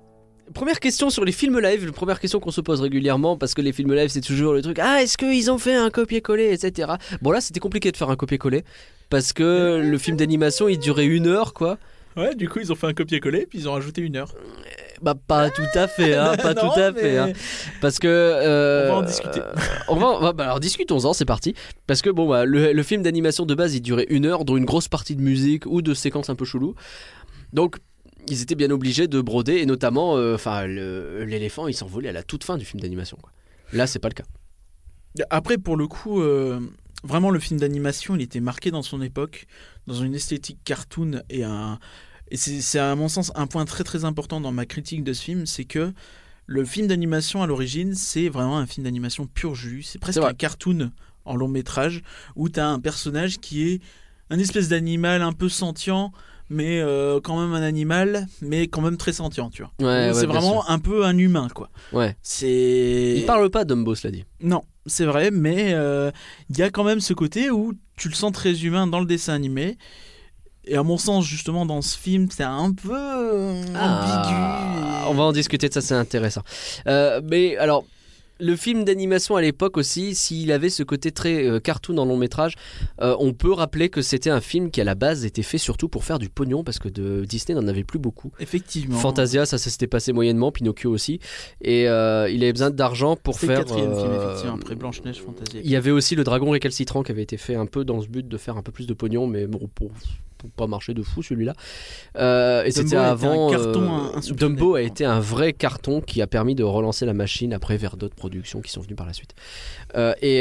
première 0.54 0.78
question 0.78 1.10
sur 1.10 1.24
les 1.24 1.32
films 1.32 1.58
live. 1.58 1.86
La 1.86 1.92
première 1.92 2.20
question 2.20 2.38
qu'on 2.38 2.50
se 2.52 2.60
pose 2.60 2.80
régulièrement, 2.80 3.36
parce 3.36 3.54
que 3.54 3.62
les 3.62 3.72
films 3.72 3.94
live, 3.94 4.10
c'est 4.10 4.20
toujours 4.20 4.52
le 4.52 4.62
truc 4.62 4.78
Ah, 4.80 5.02
est-ce 5.02 5.18
qu'ils 5.18 5.50
ont 5.50 5.58
fait 5.58 5.74
un 5.74 5.90
copier-coller, 5.90 6.52
etc. 6.52 6.92
Bon, 7.20 7.32
là, 7.32 7.40
c'était 7.40 7.60
compliqué 7.60 7.90
de 7.90 7.96
faire 7.96 8.10
un 8.10 8.16
copier-coller. 8.16 8.64
Parce 9.10 9.32
que 9.34 9.80
le 9.84 9.98
film 9.98 10.16
d'animation, 10.16 10.68
il 10.68 10.78
durait 10.78 11.04
une 11.06 11.26
heure, 11.26 11.52
quoi. 11.52 11.76
Ouais, 12.16 12.34
du 12.34 12.48
coup, 12.48 12.58
ils 12.60 12.72
ont 12.72 12.74
fait 12.74 12.86
un 12.88 12.92
copier-coller, 12.94 13.46
puis 13.46 13.58
ils 13.60 13.68
ont 13.68 13.72
rajouté 13.72 14.00
une 14.00 14.16
heure. 14.16 14.34
Bah, 15.02 15.14
pas 15.14 15.48
tout 15.50 15.62
à 15.74 15.86
fait, 15.88 16.14
hein, 16.14 16.36
pas 16.36 16.54
Non, 16.54 16.60
tout 16.72 16.80
à 16.80 16.90
mais- 16.90 17.00
fait. 17.00 17.18
hein. 17.18 17.32
Parce 17.80 17.98
que. 17.98 18.08
euh, 18.08 18.88
On 18.90 18.92
va 18.94 18.98
en 18.98 19.02
discuter. 19.02 19.40
on 19.88 19.96
va, 19.96 20.32
bah, 20.32 20.44
alors 20.44 20.60
discutons-en, 20.60 21.12
c'est 21.12 21.24
parti. 21.24 21.54
Parce 21.86 22.02
que 22.02 22.10
bon, 22.10 22.28
bah, 22.28 22.44
le, 22.44 22.72
le 22.72 22.82
film 22.82 23.02
d'animation 23.02 23.46
de 23.46 23.54
base, 23.54 23.74
il 23.74 23.80
durait 23.80 24.06
une 24.10 24.26
heure, 24.26 24.44
dont 24.44 24.56
une 24.56 24.64
grosse 24.64 24.88
partie 24.88 25.16
de 25.16 25.22
musique 25.22 25.66
ou 25.66 25.82
de 25.82 25.94
séquences 25.94 26.30
un 26.30 26.34
peu 26.34 26.44
chelou. 26.44 26.74
Donc, 27.52 27.76
ils 28.28 28.42
étaient 28.42 28.54
bien 28.56 28.70
obligés 28.70 29.08
de 29.08 29.20
broder, 29.20 29.56
et 29.58 29.66
notamment, 29.66 30.16
euh, 30.16 30.34
enfin, 30.34 30.66
l'éléphant, 30.66 31.66
il 31.68 31.74
s'envolait 31.74 32.10
à 32.10 32.12
la 32.12 32.22
toute 32.22 32.44
fin 32.44 32.58
du 32.58 32.64
film 32.64 32.80
d'animation. 32.80 33.16
quoi. 33.20 33.32
Là, 33.72 33.86
c'est 33.86 33.98
pas 34.00 34.08
le 34.08 34.14
cas. 34.14 34.24
Après, 35.30 35.58
pour 35.58 35.76
le 35.76 35.86
coup, 35.86 36.20
euh, 36.20 36.60
vraiment, 37.02 37.30
le 37.30 37.40
film 37.40 37.60
d'animation, 37.60 38.14
il 38.16 38.22
était 38.22 38.40
marqué 38.40 38.70
dans 38.70 38.82
son 38.82 39.02
époque, 39.02 39.46
dans 39.86 39.94
une 39.94 40.14
esthétique 40.14 40.58
cartoon 40.64 41.22
et 41.28 41.44
un. 41.44 41.78
Et 42.30 42.36
c'est 42.36 42.78
à 42.78 42.94
mon 42.94 43.08
sens 43.08 43.32
un 43.34 43.46
point 43.48 43.64
très 43.64 43.82
très 43.82 44.04
important 44.04 44.40
dans 44.40 44.52
ma 44.52 44.64
critique 44.64 45.02
de 45.02 45.12
ce 45.12 45.22
film, 45.22 45.46
c'est 45.46 45.64
que 45.64 45.92
le 46.46 46.64
film 46.64 46.86
d'animation 46.86 47.42
à 47.42 47.46
l'origine, 47.46 47.94
c'est 47.94 48.28
vraiment 48.28 48.58
un 48.58 48.66
film 48.66 48.84
d'animation 48.84 49.26
pur 49.26 49.54
jus. 49.54 49.82
C'est 49.82 49.98
presque 49.98 50.18
un 50.18 50.34
cartoon 50.34 50.92
en 51.24 51.36
long 51.36 51.48
métrage 51.48 52.02
où 52.36 52.48
tu 52.48 52.60
as 52.60 52.68
un 52.68 52.80
personnage 52.80 53.38
qui 53.38 53.68
est 53.68 53.80
un 54.30 54.38
espèce 54.38 54.68
d'animal 54.68 55.22
un 55.22 55.32
peu 55.32 55.48
sentient, 55.48 56.12
mais 56.50 56.80
euh, 56.80 57.20
quand 57.22 57.40
même 57.40 57.54
un 57.54 57.62
animal, 57.62 58.26
mais 58.42 58.66
quand 58.66 58.82
même 58.82 58.96
très 58.96 59.12
sentient, 59.12 59.48
tu 59.50 59.62
vois. 59.62 59.72
Ouais, 59.80 60.12
c'est 60.12 60.20
ouais, 60.20 60.26
vraiment 60.26 60.68
un 60.68 60.78
peu 60.78 61.04
un 61.06 61.16
humain, 61.16 61.48
quoi. 61.54 61.70
Ouais. 61.92 62.16
C'est. 62.22 63.14
Il 63.16 63.24
parle 63.24 63.48
pas 63.50 63.64
Dumbo, 63.64 63.94
cela 63.94 64.10
dit. 64.10 64.24
Non, 64.42 64.64
c'est 64.84 65.04
vrai, 65.04 65.30
mais 65.30 65.72
euh, 65.72 66.10
il 66.50 66.58
y 66.58 66.62
a 66.62 66.70
quand 66.70 66.84
même 66.84 67.00
ce 67.00 67.14
côté 67.14 67.50
où 67.50 67.72
tu 67.96 68.08
le 68.08 68.14
sens 68.14 68.32
très 68.32 68.64
humain 68.64 68.86
dans 68.86 69.00
le 69.00 69.06
dessin 69.06 69.32
animé. 69.32 69.78
Et 70.64 70.76
à 70.76 70.82
mon 70.82 70.98
sens, 70.98 71.24
justement, 71.24 71.64
dans 71.64 71.80
ce 71.82 71.96
film, 71.96 72.28
c'est 72.30 72.44
un 72.44 72.72
peu 72.72 72.92
euh, 72.92 73.62
Ah, 73.74 75.04
on 75.08 75.14
va 75.14 75.22
en 75.24 75.32
discuter 75.32 75.68
de 75.68 75.72
ça, 75.72 75.80
c'est 75.80 75.94
intéressant. 75.94 76.42
Euh, 76.86 77.20
mais 77.24 77.56
alors, 77.56 77.84
le 78.40 78.56
film 78.56 78.84
d'animation 78.84 79.36
à 79.36 79.42
l'époque 79.42 79.76
aussi, 79.76 80.14
s'il 80.14 80.50
avait 80.52 80.70
ce 80.70 80.82
côté 80.82 81.12
très 81.12 81.44
euh, 81.46 81.60
cartoon 81.60 81.98
en 81.98 82.04
long 82.04 82.16
métrage, 82.16 82.54
euh, 83.00 83.14
on 83.18 83.32
peut 83.32 83.52
rappeler 83.52 83.88
que 83.88 84.02
c'était 84.02 84.30
un 84.30 84.40
film 84.40 84.70
qui 84.70 84.80
à 84.80 84.84
la 84.84 84.94
base 84.94 85.24
était 85.24 85.42
fait 85.42 85.58
surtout 85.58 85.88
pour 85.88 86.04
faire 86.04 86.18
du 86.18 86.28
pognon 86.28 86.64
parce 86.64 86.78
que 86.78 86.88
de 86.88 87.24
Disney 87.24 87.58
n'en 87.60 87.68
avait 87.68 87.84
plus 87.84 87.98
beaucoup. 87.98 88.32
Effectivement. 88.40 88.96
Fantasia, 88.98 89.46
ça 89.46 89.58
s'était 89.58 89.86
passé 89.86 90.12
moyennement, 90.12 90.50
Pinocchio 90.52 90.90
aussi, 90.90 91.20
et 91.60 91.88
euh, 91.88 92.28
il 92.30 92.42
avait 92.42 92.52
besoin 92.52 92.70
d'argent 92.70 93.16
pour 93.16 93.38
C'est 93.38 93.46
le 93.46 93.54
faire. 93.54 93.64
quatrième 93.64 93.94
film, 93.94 94.10
euh, 94.10 94.26
effectivement, 94.26 94.54
après 94.56 94.74
Blanche-Neige, 94.74 95.20
Fantasia. 95.20 95.60
il 95.62 95.70
y 95.70 95.76
avait 95.76 95.90
aussi 95.90 96.16
le 96.16 96.24
dragon 96.24 96.50
récalcitrant 96.50 97.02
qui 97.02 97.12
avait 97.12 97.22
été 97.22 97.36
fait 97.36 97.54
un 97.54 97.66
peu 97.66 97.84
dans 97.84 98.00
ce 98.00 98.08
but 98.08 98.26
de 98.26 98.36
faire 98.36 98.56
un 98.56 98.62
peu 98.62 98.72
plus 98.72 98.86
de 98.86 98.94
pognon, 98.94 99.26
mais 99.26 99.46
bon, 99.46 99.68
pour 99.74 99.90
pas 100.48 100.66
marcher 100.66 100.94
de 100.94 101.02
fou 101.02 101.22
celui-là. 101.22 101.54
Euh, 102.16 102.64
et 102.64 102.70
c'était 102.70 102.96
avant. 102.96 103.50
carton 103.50 104.12
euh, 104.16 104.34
Dumbo 104.34 104.74
a 104.74 104.82
été 104.82 105.04
un 105.04 105.20
vrai 105.20 105.52
carton 105.52 106.00
qui 106.00 106.22
a 106.22 106.26
permis 106.26 106.54
de 106.54 106.64
relancer 106.64 107.06
la 107.06 107.14
machine 107.14 107.52
après 107.52 107.76
vers 107.76 107.96
d'autres 107.96 108.14
productions 108.14 108.60
qui 108.60 108.70
sont 108.70 108.80
venues 108.80 108.94
par 108.94 109.06
la 109.06 109.12
suite. 109.12 109.34
Euh, 109.96 110.14
et. 110.22 110.40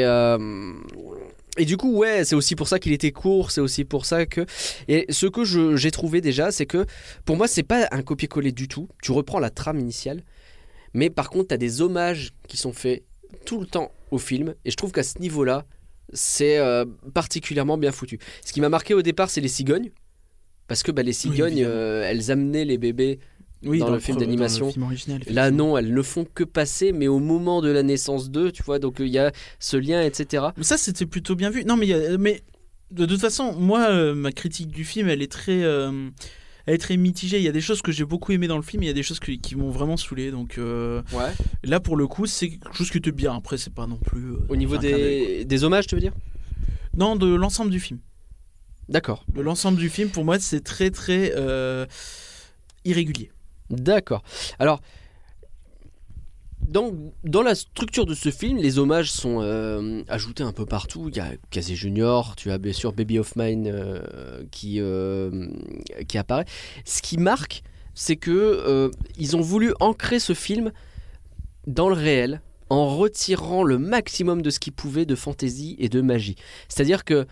et 1.57 1.65
du 1.65 1.77
coup, 1.77 1.95
ouais, 1.97 2.23
c'est 2.23 2.35
aussi 2.35 2.55
pour 2.55 2.67
ça 2.67 2.79
qu'il 2.79 2.93
était 2.93 3.11
court, 3.11 3.51
c'est 3.51 3.61
aussi 3.61 3.85
pour 3.85 4.05
ça 4.05 4.25
que. 4.25 4.45
Et 4.87 5.05
ce 5.09 5.25
que 5.27 5.43
j'ai 5.75 5.91
trouvé 5.91 6.21
déjà, 6.21 6.51
c'est 6.51 6.65
que 6.65 6.85
pour 7.25 7.37
moi, 7.37 7.47
c'est 7.47 7.63
pas 7.63 7.87
un 7.91 8.01
copier-coller 8.01 8.51
du 8.51 8.67
tout. 8.67 8.87
Tu 9.01 9.11
reprends 9.11 9.39
la 9.39 9.49
trame 9.49 9.79
initiale, 9.79 10.23
mais 10.93 11.09
par 11.09 11.29
contre, 11.29 11.49
tu 11.49 11.53
as 11.53 11.57
des 11.57 11.81
hommages 11.81 12.31
qui 12.47 12.57
sont 12.57 12.73
faits 12.73 13.03
tout 13.45 13.59
le 13.59 13.65
temps 13.65 13.91
au 14.11 14.17
film, 14.17 14.55
et 14.65 14.71
je 14.71 14.75
trouve 14.75 14.91
qu'à 14.91 15.03
ce 15.03 15.19
niveau-là, 15.19 15.65
c'est 16.13 16.57
euh, 16.57 16.85
particulièrement 17.13 17.77
bien 17.77 17.91
foutu. 17.91 18.19
Ce 18.45 18.53
qui 18.53 18.61
m'a 18.61 18.69
marqué 18.69 18.93
au 18.93 19.01
départ, 19.01 19.29
c'est 19.29 19.41
les 19.41 19.47
cigognes, 19.47 19.91
parce 20.67 20.83
que 20.83 20.91
bah, 20.91 21.03
les 21.03 21.13
cigognes, 21.13 21.63
euh, 21.65 22.03
elles 22.05 22.31
amenaient 22.31 22.65
les 22.65 22.77
bébés 22.77 23.19
Oui, 23.63 23.79
dans 23.79 23.89
le 23.91 23.99
film 23.99 24.17
d'animation. 24.17 24.67
le 24.67 24.71
film 24.71 24.85
original, 24.85 25.21
Là, 25.27 25.51
non, 25.51 25.77
elles 25.77 25.93
ne 25.93 26.01
font 26.01 26.25
que 26.25 26.43
passer, 26.43 26.91
mais 26.91 27.07
au 27.07 27.19
moment 27.19 27.61
de 27.61 27.69
la 27.69 27.83
naissance 27.83 28.29
d'eux, 28.29 28.51
tu 28.51 28.63
vois, 28.63 28.79
donc 28.79 28.97
il 28.99 29.07
y 29.07 29.19
a 29.19 29.31
ce 29.59 29.77
lien, 29.77 30.01
etc. 30.01 30.47
Mais 30.57 30.63
ça, 30.63 30.77
c'était 30.77 31.05
plutôt 31.05 31.35
bien 31.35 31.49
vu. 31.49 31.65
Non, 31.65 31.75
mais, 31.77 32.17
mais 32.17 32.41
de 32.91 33.05
toute 33.05 33.21
façon, 33.21 33.53
moi, 33.53 33.89
euh, 33.89 34.15
ma 34.15 34.31
critique 34.31 34.69
du 34.69 34.83
film, 34.83 35.09
elle 35.09 35.21
est 35.21 35.31
très, 35.31 35.63
euh, 35.63 36.09
elle 36.69 36.75
est 36.75 36.77
très 36.77 36.97
mitigée. 36.97 37.37
Il 37.39 37.43
y 37.43 37.47
a 37.47 37.51
des 37.51 37.61
choses 37.61 37.81
que 37.81 37.91
j'ai 37.91 38.05
beaucoup 38.05 38.31
aimé 38.31 38.45
dans 38.47 38.55
le 38.55 38.61
film, 38.61 38.83
il 38.83 38.85
y 38.85 38.89
a 38.91 38.93
des 38.93 39.01
choses 39.01 39.19
qui, 39.19 39.39
qui 39.39 39.55
m'ont 39.55 39.71
vraiment 39.71 39.97
saoulé. 39.97 40.29
Donc 40.29 40.59
euh, 40.59 41.01
Ouais. 41.11 41.31
là, 41.63 41.79
pour 41.79 41.97
le 41.97 42.05
coup, 42.05 42.27
c'est 42.27 42.49
quelque 42.49 42.75
chose 42.75 42.91
qui 42.91 42.99
était 42.99 43.11
bien. 43.11 43.35
Après, 43.35 43.57
c'est 43.57 43.73
pas 43.73 43.87
non 43.87 43.97
plus. 43.97 44.33
euh, 44.33 44.37
Au 44.49 44.55
niveau 44.55 44.77
des, 44.77 45.45
des 45.45 45.63
hommages, 45.63 45.87
tu 45.87 45.95
veux 45.95 46.01
dire? 46.01 46.13
Non, 46.95 47.15
de 47.15 47.25
l'ensemble 47.33 47.71
du 47.71 47.79
film. 47.79 47.99
D'accord. 48.87 49.25
De 49.33 49.41
l'ensemble 49.41 49.79
du 49.79 49.89
film, 49.89 50.09
pour 50.09 50.25
moi, 50.25 50.37
c'est 50.39 50.63
très, 50.63 50.91
très 50.91 51.33
euh, 51.35 51.87
irrégulier. 52.85 53.31
D'accord. 53.71 54.23
Alors, 54.59 54.81
dans, 56.69 56.91
dans 57.23 57.41
la 57.41 57.55
structure 57.55 58.05
de 58.05 58.13
ce 58.13 58.29
film, 58.29 58.57
les 58.57 58.77
hommages 58.77 59.11
sont 59.11 59.39
euh, 59.41 60.03
ajoutés 60.07 60.43
un 60.43 60.51
peu 60.51 60.65
partout. 60.65 61.09
Il 61.09 61.17
y 61.17 61.19
a 61.19 61.31
Casey 61.49 61.75
Junior, 61.75 62.35
tu 62.35 62.51
as 62.51 62.57
bien 62.57 62.73
sûr 62.73 62.93
Baby 62.93 63.19
of 63.19 63.35
Mine 63.35 63.67
euh, 63.67 64.43
qui, 64.51 64.79
euh, 64.79 65.47
qui 66.07 66.17
apparaît. 66.17 66.45
Ce 66.85 67.01
qui 67.01 67.17
marque, 67.17 67.63
c'est 67.95 68.15
que 68.15 68.91
ils 69.17 69.35
ont 69.35 69.41
voulu 69.41 69.73
ancrer 69.79 70.19
ce 70.19 70.33
film 70.33 70.71
dans 71.67 71.89
le 71.89 71.95
réel 71.95 72.41
en 72.69 72.95
retirant 72.95 73.63
le 73.63 73.79
maximum 73.79 74.41
de 74.41 74.49
ce 74.49 74.59
qu'ils 74.59 74.73
pouvaient 74.73 75.05
de 75.05 75.15
fantaisie 75.15 75.75
et 75.79 75.89
de 75.89 76.01
magie. 76.01 76.35
C'est-à-dire 76.67 77.03
que 77.03 77.25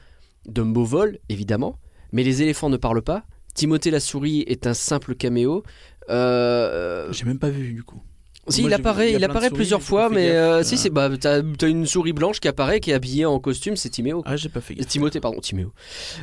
Dumbo 0.48 0.84
vole, 0.84 1.20
évidemment, 1.30 1.78
mais 2.12 2.24
les 2.24 2.42
éléphants 2.42 2.70
ne 2.70 2.78
parlent 2.78 3.04
pas. 3.04 3.24
Timothée 3.54 3.92
la 3.92 4.00
souris 4.00 4.42
est 4.48 4.68
un 4.68 4.74
simple 4.74 5.16
caméo. 5.16 5.64
Euh, 6.10 7.12
J'ai 7.12 7.26
même 7.26 7.40
pas 7.40 7.50
vu, 7.50 7.74
du 7.74 7.84
coup. 7.84 8.02
Si, 8.50 8.62
Moi, 8.62 8.70
il 8.70 8.74
apparaît, 8.74 9.14
il 9.14 9.24
apparaît 9.24 9.50
plusieurs 9.50 9.82
fois, 9.82 10.10
mais 10.10 10.30
euh, 10.32 10.64
si, 10.64 10.78
c'est 10.78 10.90
bah, 10.90 11.10
t'as 11.20 11.42
une 11.68 11.86
souris 11.86 12.14
blanche 12.14 12.40
qui 12.40 12.48
apparaît, 12.48 12.80
qui 12.80 12.92
est 12.92 12.94
habillée 12.94 13.26
en 13.26 13.40
costume, 13.40 13.76
c'est 13.76 13.90
Timéo. 13.90 14.24
Ah, 14.26 14.36
j'ai 14.38 14.50
pas 14.50 14.62
fait 14.62 14.76
gaffe. 14.76 14.88
Timothée, 14.88 15.20
pardon, 15.20 15.40
Timéo. 15.40 15.72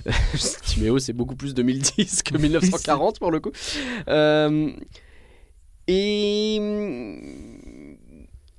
Timéo, 0.64 0.98
c'est 0.98 1.12
beaucoup 1.12 1.36
plus 1.36 1.54
2010 1.54 2.22
que 2.22 2.36
1940 2.38 3.18
pour 3.18 3.30
le 3.30 3.40
coup. 3.40 3.50
Euh, 4.08 4.70
et. 5.86 6.60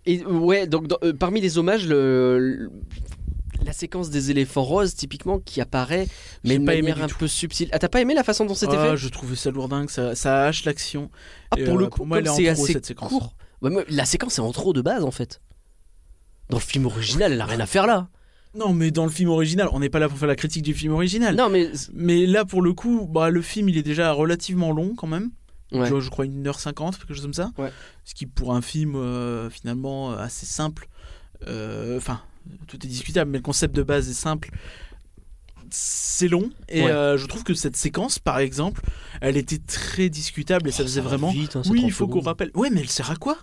Et 0.08 0.24
ouais, 0.24 0.68
donc 0.68 0.88
dans- 0.88 1.00
euh, 1.04 1.14
parmi 1.14 1.42
les 1.42 1.58
hommages, 1.58 1.88
le, 1.88 2.38
le- 2.38 2.72
la 3.66 3.74
séquence 3.74 4.12
des 4.12 4.30
éléphants 4.30 4.62
roses, 4.64 4.94
typiquement, 4.94 5.40
qui 5.40 5.60
apparaît, 5.62 6.08
mais 6.44 6.60
de 6.60 6.64
manière 6.64 7.02
un 7.02 7.08
tout. 7.08 7.18
peu 7.18 7.28
subtile. 7.28 7.70
Ah, 7.72 7.80
t'as 7.80 7.88
pas 7.90 8.02
aimé 8.02 8.14
la 8.14 8.24
façon 8.24 8.46
dont 8.46 8.54
c'était 8.54 8.76
Ah, 8.78 8.92
fait? 8.92 8.98
je 8.98 9.10
trouvais 9.10 9.36
ça 9.36 9.50
lourdingue, 9.50 9.90
ça, 9.90 10.14
ça 10.14 10.44
hache 10.46 10.66
l'action. 10.66 11.10
Ah, 11.50 11.56
pour 11.66 11.80
le 11.80 11.88
coup, 11.88 12.08
c'est 12.36 12.48
assez 12.48 12.74
cette 12.74 12.86
séquence. 12.86 13.10
court. 13.10 13.34
Ouais, 13.61 13.86
la 13.90 14.06
séquence 14.06 14.38
est 14.38 14.41
en 14.41 14.52
trop 14.52 14.73
de 14.73 14.82
base, 14.82 15.03
en 15.03 15.11
fait. 15.11 15.41
Dans 16.49 16.57
le 16.57 16.64
film 16.64 16.86
original, 16.86 17.32
elle 17.32 17.41
a 17.41 17.45
rien 17.45 17.60
à 17.60 17.65
faire 17.65 17.88
là. 17.88 18.10
Non, 18.56 18.73
mais 18.73 18.91
dans 18.91 19.03
le 19.03 19.11
film 19.11 19.30
original, 19.30 19.68
on 19.72 19.80
n'est 19.80 19.90
pas 19.90 19.99
là 19.99 20.07
pour 20.07 20.18
faire 20.18 20.27
la 20.27 20.36
critique 20.36 20.64
du 20.64 20.73
film 20.73 20.94
original. 20.94 21.36
Non, 21.36 21.49
mais. 21.49 21.72
Mais 21.94 22.26
là, 22.26 22.45
pour 22.45 22.61
le 22.61 22.73
coup, 22.73 23.07
bah, 23.11 23.30
le 23.30 23.41
film, 23.41 23.69
il 23.69 23.77
est 23.77 23.84
déjà 23.84 24.11
relativement 24.11 24.72
long 24.72 24.95
quand 24.95 25.07
même. 25.07 25.32
Ouais. 25.72 25.90
Je, 25.90 25.99
je 25.99 26.10
crois 26.10 26.26
1h50, 26.26 26.98
quelque 26.98 27.14
chose 27.14 27.23
comme 27.23 27.34
ça. 27.34 27.52
Ouais. 27.57 27.72
Ce 28.06 28.14
qui, 28.14 28.26
pour 28.26 28.53
un 28.53 28.61
film 28.61 28.95
euh, 28.95 29.49
finalement 29.49 30.14
euh, 30.14 30.18
assez 30.18 30.45
simple, 30.45 30.88
euh, 31.48 31.98
enfin, 31.98 32.22
tout 32.68 32.77
est 32.77 32.88
discutable, 32.88 33.32
mais 33.32 33.40
le 33.40 33.44
concept 33.44 33.76
de 33.76 33.84
base 33.84 34.10
est 34.10 34.14
simple. 34.14 34.52
C'est 35.78 36.30
long 36.30 36.50
et 36.70 36.84
Ouais. 36.84 36.92
euh, 36.92 37.18
je 37.18 37.26
trouve 37.26 37.44
que 37.44 37.54
cette 37.54 37.76
séquence, 37.76 38.20
par 38.20 38.40
exemple, 38.40 38.82
elle 39.20 39.36
était 39.36 39.58
très 39.58 40.08
discutable 40.08 40.70
et 40.70 40.72
ça 40.72 40.84
Oh, 40.84 40.86
faisait 40.86 41.02
vraiment. 41.02 41.30
vite, 41.30 41.58
hein, 41.58 41.62
oui, 41.70 41.80
30 41.80 41.90
il 41.90 41.92
faut 41.92 42.08
qu'on 42.08 42.22
rappelle. 42.22 42.52
Ouais, 42.56 42.70
mais 42.72 42.80
elle 42.80 42.90
sert 42.90 43.12
à 43.12 43.16
quoi? 43.18 43.38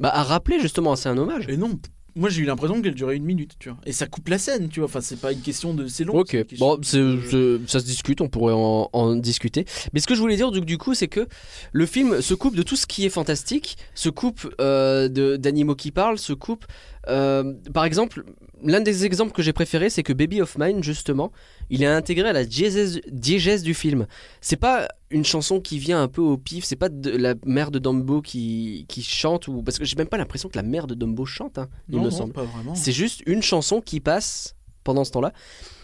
Bah, 0.00 0.10
à 0.12 0.24
rappeler 0.24 0.58
justement, 0.60 0.96
c'est 0.96 1.08
un 1.08 1.16
hommage. 1.16 1.46
Et 1.48 1.56
non, 1.56 1.78
moi 2.16 2.28
j'ai 2.28 2.42
eu 2.42 2.44
l'impression 2.44 2.82
qu'elle 2.82 2.96
durait 2.96 3.14
une 3.16 3.24
minute, 3.24 3.52
tu 3.60 3.68
vois. 3.68 3.78
Et 3.86 3.92
ça 3.92 4.06
coupe 4.08 4.28
la 4.28 4.38
scène, 4.38 4.68
tu 4.68 4.80
vois. 4.80 4.88
Enfin, 4.88 5.00
c'est 5.00 5.20
pas 5.20 5.30
une 5.30 5.40
question 5.40 5.72
de 5.72 5.86
c'est 5.86 6.02
long. 6.02 6.14
Ok, 6.18 6.36
bon, 6.58 6.76
de- 6.78 7.60
ça 7.68 7.78
se 7.78 7.84
discute, 7.84 8.20
on 8.20 8.28
pourrait 8.28 8.54
en, 8.56 8.90
en 8.92 9.14
discuter. 9.14 9.64
Mais 9.92 10.00
ce 10.00 10.08
que 10.08 10.16
je 10.16 10.20
voulais 10.20 10.36
dire 10.36 10.50
du, 10.50 10.60
du 10.62 10.78
coup, 10.78 10.94
c'est 10.94 11.08
que 11.08 11.28
le 11.72 11.86
film 11.86 12.20
se 12.20 12.34
coupe 12.34 12.56
de 12.56 12.62
tout 12.64 12.74
ce 12.76 12.86
qui 12.88 13.06
est 13.06 13.10
fantastique, 13.10 13.76
se 13.94 14.08
coupe 14.08 14.52
euh, 14.60 15.08
de- 15.08 15.36
d'animaux 15.36 15.76
qui 15.76 15.92
parlent, 15.92 16.18
se 16.18 16.32
coupe. 16.32 16.64
Euh, 17.08 17.54
par 17.72 17.84
exemple, 17.84 18.24
l'un 18.62 18.80
des 18.80 19.04
exemples 19.04 19.32
que 19.32 19.42
j'ai 19.42 19.52
préféré, 19.52 19.90
c'est 19.90 20.02
que 20.02 20.12
Baby 20.12 20.40
of 20.40 20.56
Mine, 20.58 20.82
justement, 20.82 21.30
il 21.70 21.82
est 21.82 21.86
intégré 21.86 22.28
à 22.28 22.32
la 22.32 22.44
diégèse, 22.44 23.00
diégèse 23.10 23.62
du 23.62 23.74
film. 23.74 24.06
C'est 24.40 24.56
pas 24.56 24.88
une 25.10 25.24
chanson 25.24 25.60
qui 25.60 25.78
vient 25.78 26.02
un 26.02 26.08
peu 26.08 26.20
au 26.22 26.36
pif, 26.36 26.64
c'est 26.64 26.76
pas 26.76 26.88
de 26.88 27.10
la 27.10 27.34
mère 27.44 27.70
de 27.70 27.78
Dumbo 27.78 28.22
qui, 28.22 28.86
qui 28.88 29.02
chante, 29.02 29.46
ou 29.48 29.62
parce 29.62 29.78
que 29.78 29.84
j'ai 29.84 29.96
même 29.96 30.08
pas 30.08 30.16
l'impression 30.18 30.48
que 30.48 30.56
la 30.56 30.62
mère 30.64 30.86
de 30.86 30.94
Dumbo 30.94 31.24
chante, 31.26 31.58
hein, 31.58 31.68
il 31.88 31.96
Non, 31.96 32.04
me 32.04 32.10
non, 32.10 32.16
semble. 32.16 32.32
pas 32.32 32.44
vraiment. 32.44 32.74
C'est 32.74 32.92
juste 32.92 33.22
une 33.26 33.42
chanson 33.42 33.80
qui 33.80 34.00
passe 34.00 34.54
pendant 34.84 35.04
ce 35.04 35.10
temps-là. 35.12 35.32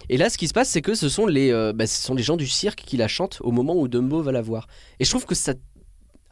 Et 0.09 0.17
là, 0.17 0.29
ce 0.31 0.37
qui 0.39 0.49
se 0.49 0.53
passe, 0.53 0.69
c'est 0.69 0.83
que 0.83 0.95
ce 0.95 1.09
sont 1.09 1.27
les, 1.27 1.51
euh, 1.53 1.73
bah, 1.73 1.87
ce 1.87 2.03
sont 2.03 2.15
les 2.15 2.23
gens 2.23 2.37
du 2.37 2.47
cirque 2.47 2.83
qui 2.85 2.97
la 2.97 3.07
chantent 3.09 3.39
au 3.43 3.53
moment 3.53 3.75
où 3.77 3.87
Dumbo 3.89 4.23
va 4.23 4.33
la 4.33 4.43
voir. 4.43 4.67
Et 4.99 5.05
je 5.05 5.11
trouve 5.11 5.27
que 5.27 5.35
ça 5.35 5.55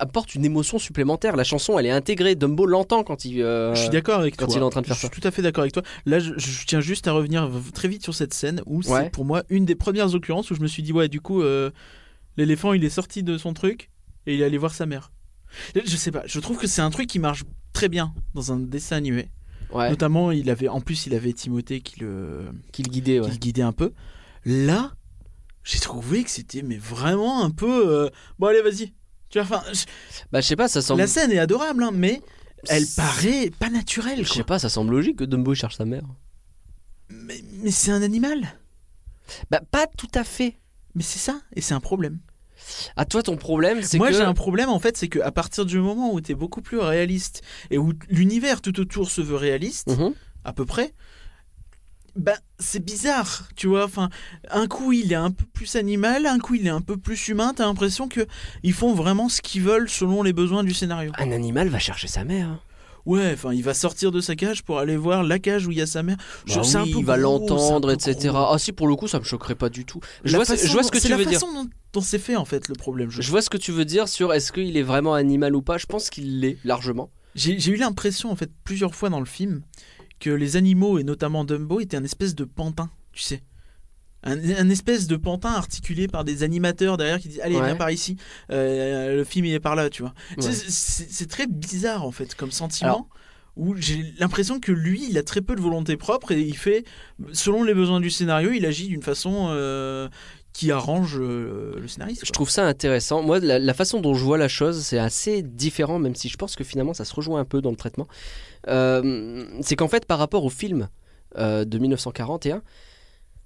apporte 0.01 0.35
une 0.35 0.45
émotion 0.45 0.79
supplémentaire. 0.79 1.37
La 1.37 1.45
chanson, 1.45 1.79
elle 1.79 1.87
est 1.87 1.91
intégrée. 1.91 2.35
Dumbo 2.35 2.67
l'entend 2.67 3.05
quand 3.05 3.25
il. 3.25 3.41
euh, 3.43 3.75
Je 3.75 3.81
suis 3.83 3.91
d'accord 3.91 4.19
avec 4.21 4.37
quand 4.37 4.47
toi. 4.47 4.55
il 4.57 4.61
est 4.61 4.65
en 4.65 4.71
train 4.71 4.81
de 4.83 4.87
faire 4.87 4.97
je 4.97 5.01
ça. 5.03 5.09
suis 5.13 5.21
tout 5.21 5.27
à 5.27 5.31
fait 5.31 5.43
d'accord 5.43 5.63
avec 5.63 5.73
toi. 5.73 5.83
Là, 6.07 6.19
je, 6.19 6.33
je 6.37 6.67
tiens 6.67 6.81
juste 6.81 7.07
à 7.09 7.13
revenir 7.13 7.49
très 7.75 7.89
vite 7.89 8.03
sur 8.03 8.15
cette 8.15 8.35
scène 8.35 8.63
où 8.67 8.79
Ouais. 8.79 9.05
c'est 9.05 9.11
pour 9.11 9.25
moi 9.25 9.43
une 9.51 9.65
des 9.65 9.75
premières 9.77 10.15
occurrences 10.15 10.51
où 10.51 10.55
je 10.55 10.61
me 10.61 10.67
suis 10.67 10.83
dit 10.83 10.93
ouais, 10.93 11.09
du 11.09 11.21
coup, 11.21 11.43
euh, 11.43 11.71
l'éléphant 12.37 12.73
il 12.73 12.85
est 12.85 12.91
sorti 12.91 13.23
de 13.23 13.37
son 13.39 13.53
truc 13.55 13.91
et 14.27 14.35
il 14.35 14.41
est 14.41 14.45
allé 14.45 14.59
voir 14.59 14.75
sa 14.75 14.87
mère. 14.87 15.13
Je 15.75 15.97
sais 15.97 16.11
pas. 16.11 16.23
Je 16.27 16.39
trouve 16.41 16.59
que 16.59 16.67
c'est 16.67 16.83
un 16.83 16.91
truc 16.91 17.09
qui 17.09 17.19
marche 17.19 17.45
très 17.73 17.89
bien 17.89 18.13
dans 18.35 18.53
un 18.53 18.59
dessin 18.59 18.97
animé. 18.97 19.29
ouais, 19.73 19.91
Notamment, 19.91 20.31
il 20.33 20.49
avait 20.51 20.69
en 20.69 20.81
plus 20.81 21.07
il 21.07 21.15
avait 21.15 21.33
Timothée 21.33 21.81
qui 21.81 22.01
le 22.01 22.47
qui 22.73 22.83
le 22.83 22.89
guidait. 22.91 23.19
ouais. 23.21 23.27
qui 23.27 23.33
le 23.33 23.39
guidait 23.39 23.63
un 23.63 23.73
peu. 23.73 23.93
Là, 24.45 24.93
j'ai 25.65 25.79
trouvé 25.81 26.25
que 26.25 26.31
c'était 26.31 26.63
mais 26.63 26.77
vraiment 26.79 27.45
un 27.45 27.51
peu 27.51 27.89
euh, 27.89 28.09
bon 28.39 28.47
allez 28.47 28.63
vas-y. 28.63 28.93
Tu 29.31 29.41
vois, 29.41 29.43
enfin, 29.59 29.63
je- 29.73 29.85
Bah, 30.33 30.41
je 30.41 30.47
sais 30.47 30.57
pas, 30.57 30.69
ça 30.69 30.83
semble. 30.83 31.01
la 31.01 31.07
scène 31.07 31.31
est 31.33 31.39
adorable, 31.39 31.83
hein, 31.85 31.91
mais 31.95 32.21
elle 32.69 32.85
paraît 32.97 33.51
pas 33.59 33.71
naturelle. 33.71 34.25
Je 34.27 34.33
sais 34.33 34.45
pas, 34.45 34.59
ça 34.59 34.69
semble 34.69 34.93
logique 34.93 35.19
que 35.19 35.25
Dumbo 35.25 35.55
cherche 35.55 35.77
sa 35.77 35.85
mère. 35.85 36.03
Mais, 37.09 37.43
mais 37.63 37.71
c'est 37.71 37.91
un 37.93 38.03
animal. 38.03 38.41
Bah, 39.51 39.61
pas 39.71 39.87
tout 39.87 40.11
à 40.15 40.25
fait. 40.25 40.57
Mais 40.95 41.03
c'est 41.05 41.19
ça, 41.21 41.41
et 41.55 41.61
c'est 41.61 41.75
un 41.75 41.81
problème. 41.81 42.19
À 42.97 43.05
toi, 43.05 43.23
ton 43.23 43.37
problème, 43.37 43.83
c'est 43.83 43.97
Moi, 43.99 44.09
que. 44.09 44.15
j'ai 44.15 44.23
un 44.23 44.35
problème 44.35 44.69
en 44.69 44.79
fait, 44.81 44.97
c'est 44.97 45.09
qu'à 45.09 45.31
partir 45.33 45.65
du 45.65 45.79
moment 45.79 46.13
où 46.13 46.21
tu 46.21 46.33
es 46.33 46.35
beaucoup 46.35 46.61
plus 46.61 46.79
réaliste 46.79 47.43
et 47.71 47.79
où 47.79 47.93
l'univers 48.09 48.61
tout 48.61 48.79
autour 48.81 49.11
se 49.11 49.21
veut 49.21 49.37
réaliste, 49.37 49.89
Mhm. 49.97 50.13
à 50.45 50.53
peu 50.53 50.67
près, 50.67 50.93
ben 52.21 52.37
c'est 52.59 52.85
bizarre, 52.85 53.49
tu 53.57 53.67
vois. 53.67 53.85
Enfin, 53.85 54.11
un 54.51 54.67
coup 54.67 54.93
il 54.93 55.13
est 55.13 55.17
un 55.17 55.31
peu 55.31 55.45
plus 55.53 55.77
animal, 55.77 56.27
un 56.27 56.39
coup 56.39 56.55
il 56.55 56.67
est 56.67 56.71
un 56.71 56.81
peu 56.81 56.97
plus 56.97 57.29
humain. 57.29 57.53
T'as 57.57 57.65
l'impression 57.65 58.09
que 58.09 58.27
ils 58.63 58.73
font 58.75 58.95
vraiment 58.95 59.29
ce 59.29 59.41
qu'ils 59.41 59.63
veulent 59.63 59.89
selon 59.89 60.23
les 60.23 60.33
besoins 60.33 60.63
du 60.65 60.75
scénario. 60.75 61.13
Un 61.19 61.33
animal 61.33 61.69
va 61.69 61.79
chercher 61.79 62.09
sa 62.09 62.25
mère. 62.25 62.59
Ouais, 63.07 63.31
enfin, 63.33 63.55
il 63.55 63.63
va 63.63 63.73
sortir 63.73 64.11
de 64.13 64.21
sa 64.21 64.37
cage 64.37 64.63
pour 64.63 64.79
aller 64.79 64.97
voir 64.99 65.23
la 65.23 65.39
cage 65.39 65.67
où 65.67 65.71
il 65.71 65.79
y 65.79 65.81
a 65.81 65.87
sa 65.87 66.03
mère. 66.03 66.19
Je 66.45 66.57
Bah 66.57 66.65
ça 66.65 66.81
un 66.81 66.85
oui, 66.85 66.93
peu 66.93 66.99
il 66.99 67.05
va 67.07 67.17
l'entendre, 67.17 67.91
etc. 67.91 68.15
gros. 68.29 68.37
Ah 68.53 68.59
si, 68.59 68.73
pour 68.73 68.89
le 68.89 68.95
coup, 68.95 69.09
ça 69.09 69.19
me 69.19 69.25
choquerait 69.25 69.55
pas 69.55 69.71
du 69.71 69.87
tout. 69.87 70.01
Je 70.23 70.37
vois, 70.37 70.45
ce- 70.45 70.53
façon 70.53 70.67
je 70.67 70.73
vois 70.73 70.83
ce 70.83 70.89
dont- 70.89 70.91
que 70.93 70.99
c'est 71.01 71.09
tu 71.09 71.13
la 71.13 71.17
veux 71.17 71.25
dire. 71.25 71.41
façon 71.41 71.51
dont, 71.53 71.71
dont 71.95 72.01
c'est 72.03 72.19
fait 72.19 72.37
en 72.37 72.45
fait 72.45 72.69
le 72.69 72.75
problème. 72.75 73.11
Je 73.11 73.23
Je 73.23 73.31
vois 73.31 73.41
ce 73.41 73.49
que 73.49 73.57
tu 73.57 73.73
veux 73.73 73.87
dire 73.87 74.07
sur 74.07 74.35
est-ce 74.35 74.53
qu'il 74.53 74.77
est 74.77 74.83
vraiment 74.83 75.15
animal 75.15 75.57
ou 75.57 75.63
pas. 75.63 75.79
Je 75.79 75.87
pense 75.87 76.11
qu'il 76.11 76.41
l'est 76.41 76.59
largement. 76.63 77.11
J'ai 77.35 77.55
eu 77.71 77.77
l'impression, 77.77 78.31
en 78.31 78.37
fait, 78.37 78.51
plusieurs 78.65 78.95
fois 78.95 79.09
dans 79.09 79.21
le 79.21 79.25
film, 79.27 79.63
que 80.21 80.31
les 80.31 80.57
animaux, 80.57 80.99
et 80.99 81.03
notamment 81.05 81.45
Dumbo, 81.45 81.81
étaient 81.81 81.97
un 81.97 82.05
espèce 82.05 82.35
de 82.35 82.45
pantin, 82.45 82.91
tu 83.13 83.23
sais. 83.23 83.43
Un, 84.23 84.33
un 84.39 84.69
espèce 84.69 85.07
de 85.07 85.17
pantin 85.17 85.49
articulé 85.51 86.07
par 86.07 86.25
des 86.25 86.43
animateurs 86.43 86.99
derrière 86.99 87.19
qui 87.19 87.29
disent 87.29 87.41
Allez, 87.41 87.57
Ouais. 87.57 87.65
viens 87.65 87.77
par 87.77 87.91
ici. 87.91 88.17
Euh, 88.53 89.17
le 89.17 89.25
film, 89.25 89.47
il 89.47 89.55
est 89.55 89.61
par 89.61 89.75
là, 89.77 89.89
tu 89.89 90.03
vois. 90.03 90.13
Ouais. 90.37 90.53
C'est 90.53 91.27
très 91.29 91.47
bizarre, 91.47 92.05
en 92.05 92.11
fait, 92.13 92.35
comme 92.35 92.51
sentiment. 92.51 92.91
Alors- 92.91 93.09
où 93.57 93.75
j'ai 93.77 94.05
l'impression 94.19 94.61
que 94.61 94.71
lui, 94.73 95.07
il 95.11 95.19
a 95.19 95.23
très 95.23 95.41
peu 95.41 95.57
de 95.57 95.61
volonté 95.61 95.97
propre 95.97 96.33
et 96.33 96.41
il 96.41 96.57
fait, 96.57 96.85
selon 97.33 97.65
les 97.65 97.75
besoins 97.75 98.01
du 98.01 98.09
scénario, 98.09 98.53
il 98.53 98.65
agit 98.65 98.87
d'une 98.89 99.03
façon 99.03 99.49
euh, 99.51 100.09
qui 100.53 100.71
arrange 100.71 101.19
euh, 101.19 101.75
le 101.79 101.89
scénariste. 101.89 102.25
Je 102.25 102.31
trouve 102.33 102.49
ça 102.49 102.65
intéressant. 102.67 103.23
Moi, 103.23 103.41
la, 103.41 103.59
la 103.59 103.75
façon 103.75 104.01
dont 104.01 104.15
je 104.15 104.23
vois 104.25 104.39
la 104.39 104.49
chose, 104.49 104.83
c'est 104.83 104.99
assez 104.99 105.43
différent, 105.43 105.99
même 105.99 106.15
si 106.15 106.29
je 106.29 106.37
pense 106.37 106.57
que 106.57 106.65
finalement 106.65 106.95
ça 106.95 107.05
se 107.05 107.13
rejoint 107.15 107.41
un 107.41 107.45
peu 107.45 107.61
dans 107.61 107.71
le 107.71 107.77
traitement. 107.77 108.07
Euh, 108.69 109.47
c'est 109.63 109.77
qu'en 109.77 109.89
fait, 109.89 110.07
par 110.07 110.19
rapport 110.19 110.45
au 110.45 110.51
film 110.51 110.89
euh, 111.39 111.65
de 111.65 111.79
1941, 111.79 112.63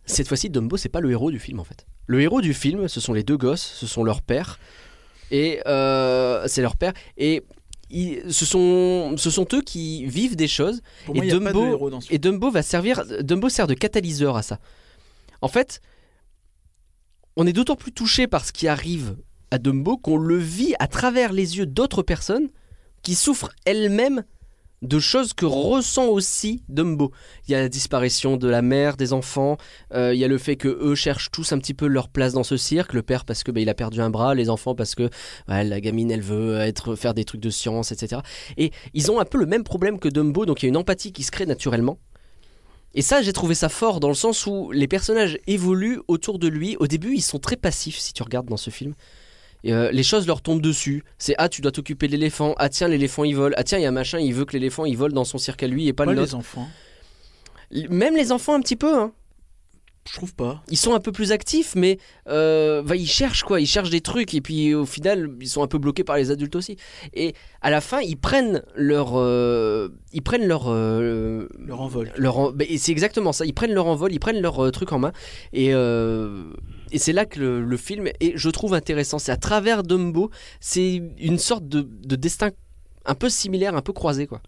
cette 0.06 0.28
fois-ci, 0.28 0.50
Dumbo, 0.50 0.76
c'est 0.76 0.88
pas 0.88 1.00
le 1.00 1.10
héros 1.10 1.30
du 1.30 1.38
film 1.38 1.60
en 1.60 1.64
fait. 1.64 1.86
Le 2.06 2.20
héros 2.20 2.40
du 2.40 2.52
film, 2.54 2.88
ce 2.88 3.00
sont 3.00 3.12
les 3.12 3.22
deux 3.22 3.36
gosses, 3.36 3.62
ce 3.62 3.86
sont 3.86 4.04
leur 4.04 4.20
père, 4.22 4.58
et 5.30 5.60
euh, 5.66 6.44
c'est 6.46 6.60
leur 6.62 6.76
père, 6.76 6.92
et 7.16 7.42
ils- 7.90 8.32
ce 8.32 8.44
sont, 8.44 9.14
ce 9.16 9.30
sont 9.30 9.46
eux 9.54 9.62
qui 9.62 10.04
vivent 10.06 10.36
des 10.36 10.48
choses 10.48 10.82
Pour 11.06 11.14
et 11.16 11.18
moi, 11.18 11.26
de 11.26 11.30
Dumbo- 11.52 11.76
et 12.10 12.18
Dumbo 12.18 12.50
va 12.50 12.62
servir. 12.62 13.04
Dumbo 13.22 13.48
sert 13.48 13.66
de 13.66 13.74
catalyseur 13.74 14.36
à 14.36 14.42
ça. 14.42 14.58
En 15.40 15.48
fait, 15.48 15.80
on 17.36 17.46
est 17.46 17.52
d'autant 17.52 17.76
plus 17.76 17.92
touché 17.92 18.26
par 18.26 18.44
ce 18.44 18.52
qui 18.52 18.68
arrive 18.68 19.16
à 19.50 19.58
Dumbo 19.58 19.96
qu'on 19.96 20.16
le 20.18 20.36
vit 20.36 20.74
à 20.78 20.86
travers 20.88 21.32
les 21.32 21.56
yeux 21.58 21.66
d'autres 21.66 22.02
personnes 22.02 22.48
qui 23.02 23.14
souffrent 23.14 23.50
elles-mêmes 23.64 24.24
de 24.84 24.98
choses 24.98 25.32
que 25.32 25.46
ressent 25.46 26.06
aussi 26.06 26.62
Dumbo. 26.68 27.10
Il 27.48 27.52
y 27.52 27.54
a 27.54 27.60
la 27.60 27.68
disparition 27.68 28.36
de 28.36 28.48
la 28.48 28.62
mère 28.62 28.96
des 28.96 29.12
enfants, 29.12 29.56
euh, 29.94 30.14
il 30.14 30.20
y 30.20 30.24
a 30.24 30.28
le 30.28 30.38
fait 30.38 30.56
que 30.56 30.68
eux 30.68 30.94
cherchent 30.94 31.30
tous 31.30 31.52
un 31.52 31.58
petit 31.58 31.74
peu 31.74 31.86
leur 31.86 32.08
place 32.08 32.34
dans 32.34 32.44
ce 32.44 32.56
cirque, 32.56 32.92
le 32.92 33.02
père 33.02 33.24
parce 33.24 33.42
que 33.42 33.50
bah, 33.50 33.60
il 33.60 33.68
a 33.68 33.74
perdu 33.74 34.00
un 34.00 34.10
bras, 34.10 34.34
les 34.34 34.50
enfants 34.50 34.74
parce 34.74 34.94
que 34.94 35.08
ouais, 35.48 35.64
la 35.64 35.80
gamine 35.80 36.10
elle 36.10 36.22
veut 36.22 36.60
être 36.60 36.94
faire 36.94 37.14
des 37.14 37.24
trucs 37.24 37.40
de 37.40 37.50
science, 37.50 37.92
etc. 37.92 38.20
Et 38.56 38.70
ils 38.92 39.10
ont 39.10 39.18
un 39.18 39.24
peu 39.24 39.38
le 39.38 39.46
même 39.46 39.64
problème 39.64 39.98
que 39.98 40.08
Dumbo, 40.08 40.46
donc 40.46 40.62
il 40.62 40.66
y 40.66 40.68
a 40.68 40.70
une 40.70 40.76
empathie 40.76 41.12
qui 41.12 41.22
se 41.22 41.30
crée 41.30 41.46
naturellement. 41.46 41.98
Et 42.96 43.02
ça, 43.02 43.22
j'ai 43.22 43.32
trouvé 43.32 43.56
ça 43.56 43.68
fort 43.68 43.98
dans 43.98 44.08
le 44.08 44.14
sens 44.14 44.46
où 44.46 44.70
les 44.70 44.86
personnages 44.86 45.38
évoluent 45.48 46.00
autour 46.06 46.38
de 46.38 46.46
lui. 46.46 46.76
Au 46.78 46.86
début, 46.86 47.14
ils 47.14 47.22
sont 47.22 47.40
très 47.40 47.56
passifs 47.56 47.98
si 47.98 48.12
tu 48.12 48.22
regardes 48.22 48.48
dans 48.48 48.56
ce 48.56 48.70
film. 48.70 48.94
Et, 49.64 49.72
euh, 49.72 49.90
les 49.90 50.02
choses 50.04 50.26
leur 50.28 50.40
tombent 50.42 50.62
dessus. 50.62 51.02
C'est 51.18 51.34
ah, 51.38 51.48
tu 51.48 51.60
dois 51.62 51.72
t'occuper 51.72 52.06
de 52.06 52.12
l'éléphant. 52.12 52.54
Ah, 52.58 52.68
tiens, 52.68 52.86
l'éléphant 52.86 53.24
il 53.24 53.34
vole. 53.34 53.54
Ah, 53.56 53.64
tiens, 53.64 53.78
il 53.78 53.82
y 53.82 53.86
a 53.86 53.88
un 53.88 53.92
machin, 53.92 54.20
il 54.20 54.32
veut 54.34 54.44
que 54.44 54.52
l'éléphant 54.52 54.84
il 54.84 54.96
vole 54.96 55.12
dans 55.12 55.24
son 55.24 55.38
cirque 55.38 55.62
à 55.62 55.66
lui 55.66 55.88
et 55.88 55.92
pas 55.92 56.04
Pas 56.04 56.12
le 56.12 56.16
nôtre. 56.18 56.28
les 56.28 56.34
enfants. 56.36 56.68
Même 57.90 58.14
les 58.14 58.30
enfants, 58.30 58.54
un 58.54 58.60
petit 58.60 58.76
peu. 58.76 58.94
Hein. 58.96 59.12
Je 60.06 60.12
trouve 60.12 60.34
pas. 60.34 60.62
Ils 60.68 60.76
sont 60.76 60.92
un 60.92 61.00
peu 61.00 61.12
plus 61.12 61.32
actifs, 61.32 61.74
mais 61.76 61.96
euh, 62.28 62.82
bah, 62.82 62.94
ils 62.94 63.06
cherchent 63.08 63.42
quoi. 63.42 63.58
Ils 63.58 63.66
cherchent 63.66 63.88
des 63.88 64.02
trucs 64.02 64.34
et 64.34 64.42
puis 64.42 64.74
au 64.74 64.84
final, 64.84 65.30
ils 65.40 65.48
sont 65.48 65.62
un 65.62 65.66
peu 65.66 65.78
bloqués 65.78 66.04
par 66.04 66.18
les 66.18 66.30
adultes 66.30 66.56
aussi. 66.56 66.76
Et 67.14 67.32
à 67.62 67.70
la 67.70 67.80
fin, 67.80 68.02
ils 68.02 68.18
prennent 68.18 68.62
leur, 68.76 69.12
euh, 69.14 69.88
ils 70.12 70.20
prennent 70.20 70.46
leur, 70.46 70.64
euh, 70.66 71.48
Leur 71.58 71.80
envol. 71.80 72.12
leur 72.18 72.38
en- 72.38 72.52
c'est 72.76 72.92
exactement 72.92 73.32
ça. 73.32 73.46
Ils 73.46 73.54
prennent 73.54 73.72
leur 73.72 73.86
envol, 73.86 74.12
ils 74.12 74.20
prennent 74.20 74.42
leur 74.42 74.70
truc 74.72 74.92
en 74.92 74.98
main. 74.98 75.12
Et, 75.54 75.72
et 76.94 76.98
c'est 76.98 77.12
là 77.12 77.26
que 77.26 77.40
le, 77.40 77.76
film 77.76 78.06
est, 78.06 78.36
je 78.36 78.48
trouve, 78.50 78.72
intéressant. 78.72 79.18
C'est 79.18 79.32
à 79.32 79.36
travers 79.36 79.82
Dumbo, 79.82 80.30
c'est 80.60 81.02
une 81.18 81.38
sorte 81.38 81.66
de, 81.66 81.82
de 81.82 82.14
destin 82.14 82.50
un 83.04 83.16
peu 83.16 83.28
similaire, 83.28 83.74
un 83.74 83.82
peu 83.82 83.92
croisé, 83.92 84.28
quoi. 84.28 84.40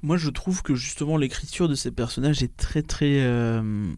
Moi, 0.00 0.16
je 0.16 0.30
trouve 0.30 0.62
que 0.62 0.76
justement 0.76 1.16
l'écriture 1.16 1.68
de 1.68 1.74
ces 1.74 1.90
personnages 1.90 2.40
est 2.44 2.56
très 2.56 2.82
très 2.82 3.18
euh, 3.20 3.92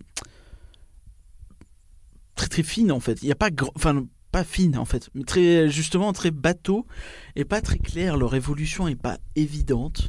très 2.37 2.49
très 2.49 2.63
fine 2.63 2.91
en 2.91 3.01
fait. 3.01 3.19
Il 3.21 3.29
y 3.29 3.33
a 3.33 3.35
pas 3.35 3.51
enfin 3.75 4.07
pas 4.33 4.45
fine 4.45 4.79
en 4.79 4.87
fait, 4.87 5.11
mais 5.13 5.25
très 5.25 5.69
justement 5.69 6.15
très 6.15 6.31
bateau 6.31 6.87
et 7.37 7.45
pas 7.45 7.61
très 7.61 7.79
clair. 7.79 8.17
Leur 8.17 8.35
évolution 8.35 8.89
est 8.89 8.97
pas 8.97 9.19
évidente. 9.37 10.09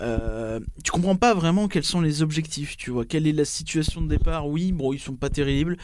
Euh, 0.00 0.60
tu 0.82 0.90
comprends 0.90 1.16
pas 1.16 1.34
vraiment 1.34 1.68
quels 1.68 1.84
sont 1.84 2.00
les 2.00 2.22
objectifs, 2.22 2.76
tu 2.76 2.90
vois. 2.90 3.04
Quelle 3.04 3.26
est 3.26 3.32
la 3.32 3.44
situation 3.44 4.00
de 4.00 4.08
départ? 4.08 4.48
Oui, 4.48 4.72
bon, 4.72 4.92
ils 4.92 4.98
sont 4.98 5.14
pas 5.16 5.30
terribles. 5.30 5.76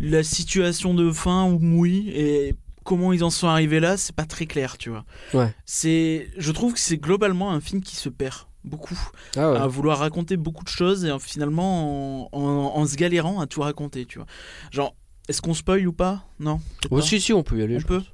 La 0.00 0.22
situation 0.22 0.94
de 0.94 1.10
fin, 1.12 1.50
oui. 1.50 2.10
Et 2.14 2.54
comment 2.84 3.12
ils 3.12 3.24
en 3.24 3.30
sont 3.30 3.48
arrivés 3.48 3.80
là, 3.80 3.96
c'est 3.96 4.14
pas 4.14 4.24
très 4.26 4.46
clair, 4.46 4.78
tu 4.78 4.90
vois. 4.90 5.04
Ouais. 5.34 5.54
C'est, 5.64 6.28
je 6.36 6.52
trouve 6.52 6.74
que 6.74 6.80
c'est 6.80 6.98
globalement 6.98 7.52
un 7.52 7.60
film 7.60 7.82
qui 7.82 7.96
se 7.96 8.08
perd 8.08 8.34
beaucoup 8.64 8.98
Ah 9.36 9.62
à 9.62 9.66
vouloir 9.66 9.98
raconter 9.98 10.36
beaucoup 10.36 10.62
de 10.64 10.68
choses 10.68 11.04
et 11.04 11.10
en- 11.10 11.18
finalement 11.18 12.28
en, 12.32 12.38
en- 12.40 12.76
en 12.76 12.86
se 12.86 12.96
galérant 12.96 13.40
à 13.40 13.46
tout 13.46 13.60
raconter, 13.60 14.06
tu 14.06 14.18
vois. 14.18 14.26
Genre, 14.70 14.94
est-ce 15.28 15.40
qu'on 15.40 15.54
spoil 15.54 15.86
ou 15.86 15.92
pas? 15.92 16.24
Non. 16.40 16.60
Oh, 16.90 16.96
pas. 16.96 17.02
si, 17.02 17.20
si, 17.20 17.32
on 17.32 17.42
peut 17.42 17.58
y 17.58 17.62
aller. 17.62 17.76
On 17.76 17.80
je 17.80 17.86
peut. 17.86 17.98
pense. 17.98 18.06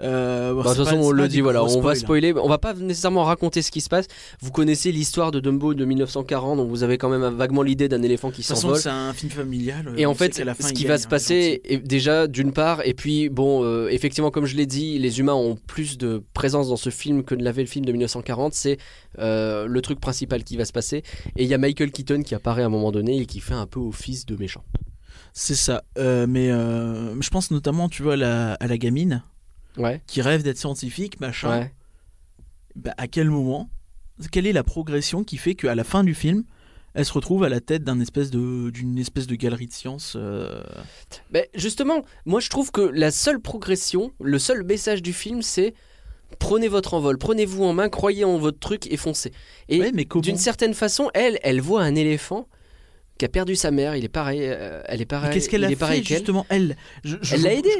Euh, 0.00 0.54
bon, 0.54 0.62
Bah, 0.62 0.70
de 0.72 0.76
toute 0.76 0.84
façon, 0.86 1.00
on 1.00 1.10
le 1.10 1.28
dit, 1.28 1.40
voilà, 1.40 1.62
on 1.62 1.66
va 1.80 1.94
spoils. 1.94 1.96
spoiler. 1.96 2.32
On 2.34 2.48
va 2.48 2.58
pas 2.58 2.74
nécessairement 2.74 3.24
raconter 3.24 3.62
ce 3.62 3.70
qui 3.70 3.80
se 3.80 3.88
passe. 3.88 4.06
Vous 4.40 4.50
connaissez 4.50 4.92
l'histoire 4.92 5.30
de 5.30 5.40
Dumbo 5.40 5.74
de 5.74 5.84
1940, 5.84 6.56
donc 6.56 6.68
vous 6.68 6.82
avez 6.82 6.98
quand 6.98 7.08
même 7.08 7.22
vaguement 7.34 7.62
l'idée 7.62 7.88
d'un 7.88 8.02
éléphant 8.02 8.30
qui 8.30 8.42
s'envole. 8.42 8.78
c'est 8.78 8.88
un 8.88 9.12
film 9.12 9.30
familial. 9.30 9.92
Et 9.96 10.06
on 10.06 10.10
en 10.10 10.14
fait, 10.14 10.30
qu'à 10.30 10.44
la 10.44 10.54
fin, 10.54 10.68
ce 10.68 10.72
qui 10.72 10.82
gagne, 10.82 10.92
va 10.92 10.98
se 10.98 11.06
hein, 11.06 11.10
passer, 11.10 11.60
est 11.64 11.78
déjà 11.78 12.26
d'une 12.26 12.52
part, 12.52 12.84
et 12.84 12.94
puis 12.94 13.28
bon, 13.28 13.64
euh, 13.64 13.88
effectivement, 13.88 14.30
comme 14.30 14.46
je 14.46 14.56
l'ai 14.56 14.66
dit, 14.66 14.98
les 14.98 15.20
humains 15.20 15.34
ont 15.34 15.56
plus 15.56 15.98
de 15.98 16.22
présence 16.34 16.68
dans 16.68 16.76
ce 16.76 16.90
film 16.90 17.22
que 17.24 17.34
ne 17.34 17.42
l'avait 17.42 17.62
le 17.62 17.68
film 17.68 17.84
de 17.84 17.92
1940. 17.92 18.54
C'est 18.54 18.78
euh, 19.18 19.66
le 19.66 19.80
truc 19.80 20.00
principal 20.00 20.44
qui 20.44 20.56
va 20.56 20.64
se 20.64 20.72
passer. 20.72 21.02
Et 21.36 21.44
il 21.44 21.48
y 21.48 21.54
a 21.54 21.58
Michael 21.58 21.90
Keaton 21.90 22.22
qui 22.22 22.34
apparaît 22.34 22.62
à 22.62 22.66
un 22.66 22.70
moment 22.70 22.92
donné 22.92 23.18
et 23.18 23.26
qui 23.26 23.40
fait 23.40 23.54
un 23.54 23.66
peu 23.66 23.80
office 23.80 24.26
de 24.26 24.36
méchant. 24.36 24.64
C'est 25.40 25.54
ça. 25.54 25.84
Euh, 25.98 26.26
mais 26.26 26.50
euh, 26.50 27.18
je 27.20 27.30
pense 27.30 27.52
notamment, 27.52 27.88
tu 27.88 28.02
vois, 28.02 28.14
à 28.14 28.16
la, 28.16 28.52
à 28.54 28.66
la 28.66 28.76
gamine 28.76 29.22
Ouais. 29.76 30.02
qui 30.08 30.20
rêve 30.20 30.42
d'être 30.42 30.58
scientifique, 30.58 31.20
machin. 31.20 31.60
Ouais. 31.60 31.74
Bah, 32.74 32.92
à 32.98 33.06
quel 33.06 33.30
moment? 33.30 33.70
Quelle 34.32 34.48
est 34.48 34.52
la 34.52 34.64
progression 34.64 35.22
qui 35.22 35.36
fait 35.36 35.54
qu'à 35.54 35.76
la 35.76 35.84
fin 35.84 36.02
du 36.02 36.12
film, 36.12 36.42
elle 36.92 37.04
se 37.04 37.12
retrouve 37.12 37.44
à 37.44 37.48
la 37.48 37.60
tête 37.60 37.84
espèce 38.00 38.32
d'une 38.32 38.98
espèce 38.98 39.28
de 39.28 39.36
galerie 39.36 39.68
de 39.68 39.72
sciences 39.72 40.14
euh, 40.16 40.60
Ben, 41.30 41.46
justement, 41.54 42.02
moi 42.26 42.40
je 42.40 42.50
trouve 42.50 42.72
que 42.72 42.80
la 42.80 43.12
seule 43.12 43.38
progression, 43.38 44.10
le 44.20 44.40
seul 44.40 44.64
message 44.64 45.02
du 45.02 45.12
film, 45.12 45.42
c'est 45.42 45.72
prenez 46.40 46.66
votre 46.66 46.94
envol, 46.94 47.16
prenez-vous 47.16 47.62
en 47.62 47.74
main, 47.74 47.88
croyez 47.88 48.24
en 48.24 48.38
votre 48.38 48.58
truc 48.58 48.90
et 48.90 48.96
foncez. 48.96 49.32
Et 49.68 49.78
Ouais, 49.78 49.92
d'une 49.92 50.36
certaine 50.36 50.74
façon, 50.74 51.10
elle, 51.14 51.38
elle 51.44 51.60
voit 51.60 51.82
un 51.82 51.94
éléphant 51.94 52.48
qui 53.18 53.24
a 53.24 53.28
perdu 53.28 53.56
sa 53.56 53.70
mère. 53.70 53.96
Il 53.96 54.04
est 54.04 54.08
pareil, 54.08 54.40
euh, 54.42 54.80
elle 54.86 55.00
est 55.02 55.06
pareil. 55.06 55.32
qu'est-ce 55.32 55.48
qu'elle 55.48 55.64
a 55.64 55.68
fait 55.68 55.74
justement 56.02 56.46
elle? 56.48 56.76
Je- 57.04 57.16
je- 57.20 57.34
Elle 57.34 57.42
l'a 57.42 57.52
aidé. 57.54 57.70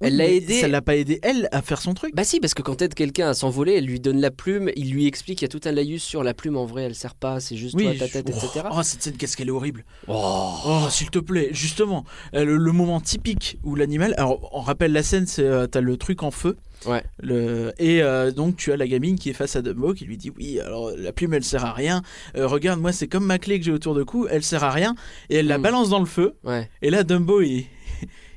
Elle 0.00 0.16
l'a 0.16 0.28
aidé. 0.28 0.60
Ça 0.60 0.68
l'a 0.68 0.82
pas 0.82 0.96
aidé 0.96 1.18
elle 1.22 1.48
à 1.52 1.62
faire 1.62 1.80
son 1.80 1.94
truc. 1.94 2.14
Bah 2.14 2.24
si, 2.24 2.40
parce 2.40 2.52
que 2.54 2.62
quand 2.62 2.82
aide 2.82 2.94
quelqu'un 2.94 3.28
à 3.28 3.34
s'envoler, 3.34 3.74
elle 3.74 3.86
lui 3.86 4.00
donne 4.00 4.20
la 4.20 4.30
plume, 4.30 4.70
il 4.76 4.90
lui 4.90 5.06
explique 5.06 5.38
qu'il 5.38 5.46
y 5.46 5.50
a 5.50 5.58
tout 5.58 5.66
un 5.68 5.72
laïus 5.72 6.02
sur 6.02 6.22
la 6.24 6.34
plume, 6.34 6.56
en 6.56 6.66
vrai 6.66 6.82
elle 6.82 6.94
sert 6.94 7.14
pas, 7.14 7.40
c'est 7.40 7.56
juste 7.56 7.78
toi, 7.78 7.92
ta 7.98 8.08
tête, 8.08 8.26
je- 8.28 8.32
etc. 8.46 8.66
Oh, 8.72 8.82
cette 8.82 9.02
scène, 9.02 9.16
qu'est-ce 9.16 9.36
qu'elle 9.36 9.48
est 9.48 9.52
horrible. 9.52 9.84
Oh. 10.08 10.52
Oh, 10.66 10.86
s'il 10.90 11.10
te 11.10 11.18
plaît, 11.18 11.48
justement, 11.52 12.04
le, 12.32 12.56
le 12.56 12.72
moment 12.72 13.00
typique 13.00 13.58
où 13.64 13.74
l'animal. 13.76 14.14
Alors, 14.18 14.50
on 14.52 14.60
rappelle 14.60 14.92
la 14.92 15.02
scène, 15.02 15.26
c'est 15.26 15.42
euh, 15.44 15.66
t'as 15.66 15.80
le 15.80 15.96
truc 15.96 16.22
en 16.22 16.30
feu. 16.30 16.56
Ouais. 16.86 17.02
Le, 17.22 17.72
et 17.78 18.02
euh, 18.02 18.30
donc, 18.30 18.56
tu 18.56 18.70
as 18.72 18.76
la 18.76 18.86
gamine 18.86 19.18
qui 19.18 19.30
est 19.30 19.34
face 19.34 19.56
à 19.56 19.62
Dumbo 19.62 19.94
qui 19.94 20.04
lui 20.04 20.18
dit 20.18 20.30
Oui, 20.36 20.60
alors 20.60 20.90
la 20.98 21.12
plume 21.12 21.32
elle 21.32 21.44
sert 21.44 21.64
à 21.64 21.72
rien. 21.72 22.02
Euh, 22.36 22.46
regarde, 22.46 22.78
moi, 22.78 22.92
c'est 22.92 23.06
comme 23.08 23.24
ma 23.24 23.38
clé 23.38 23.58
que 23.58 23.64
j'ai 23.64 23.72
autour 23.72 23.94
de 23.94 24.02
cou, 24.02 24.26
elle 24.28 24.42
sert 24.42 24.64
à 24.64 24.70
rien. 24.70 24.94
Et 25.30 25.36
elle 25.36 25.46
la 25.46 25.56
Mm. 25.56 25.62
balance 25.62 25.88
dans 25.88 26.00
le 26.00 26.04
feu. 26.04 26.34
Ouais. 26.44 26.68
Et 26.82 26.90
là, 26.90 27.02
Dumbo, 27.04 27.40
il, 27.40 27.64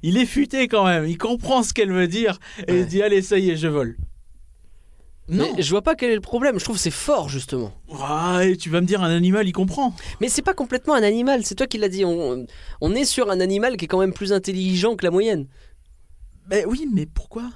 il 0.08 0.18
est 0.18 0.26
futé 0.26 0.68
quand 0.68 0.86
même. 0.86 1.06
Il 1.06 1.18
comprend 1.18 1.64
ce 1.64 1.74
qu'elle 1.74 1.92
veut 1.92 2.08
dire. 2.08 2.40
Et 2.68 2.72
Ouais. 2.72 2.80
il 2.82 2.86
dit 2.88 3.02
Allez, 3.02 3.22
ça 3.22 3.38
y 3.38 3.50
est, 3.50 3.58
je 3.58 3.68
vole. 3.68 3.98
Non. 5.30 5.52
Mais 5.58 5.62
je 5.62 5.70
vois 5.72 5.82
pas 5.82 5.96
quel 5.96 6.10
est 6.12 6.16
le 6.16 6.22
problème, 6.22 6.58
je 6.58 6.64
trouve 6.64 6.78
que 6.78 6.82
c'est 6.82 6.90
fort 6.90 7.28
justement. 7.28 7.74
Ah, 8.00 8.40
et 8.46 8.56
tu 8.56 8.70
vas 8.70 8.80
me 8.80 8.86
dire, 8.88 9.04
un 9.04 9.14
animal, 9.14 9.46
il 9.46 9.52
comprend. 9.52 9.94
Mais 10.22 10.30
c'est 10.30 10.42
pas 10.42 10.54
complètement 10.54 10.94
un 10.94 11.04
animal, 11.04 11.44
c'est 11.46 11.56
toi 11.56 11.68
qui 11.68 11.78
l'as 11.78 11.90
dit. 11.90 12.06
On, 12.06 12.46
on 12.80 12.96
est 12.96 13.04
sur 13.04 13.30
un 13.30 13.42
animal 13.42 13.76
qui 13.76 13.86
est 13.86 13.88
quand 13.90 14.00
même 14.00 14.14
plus 14.14 14.32
intelligent 14.32 14.96
que 14.96 15.04
la 15.04 15.12
moyenne. 15.12 15.48
Mais 16.50 16.64
oui, 16.66 16.88
mais 16.94 17.06
pourquoi? 17.06 17.50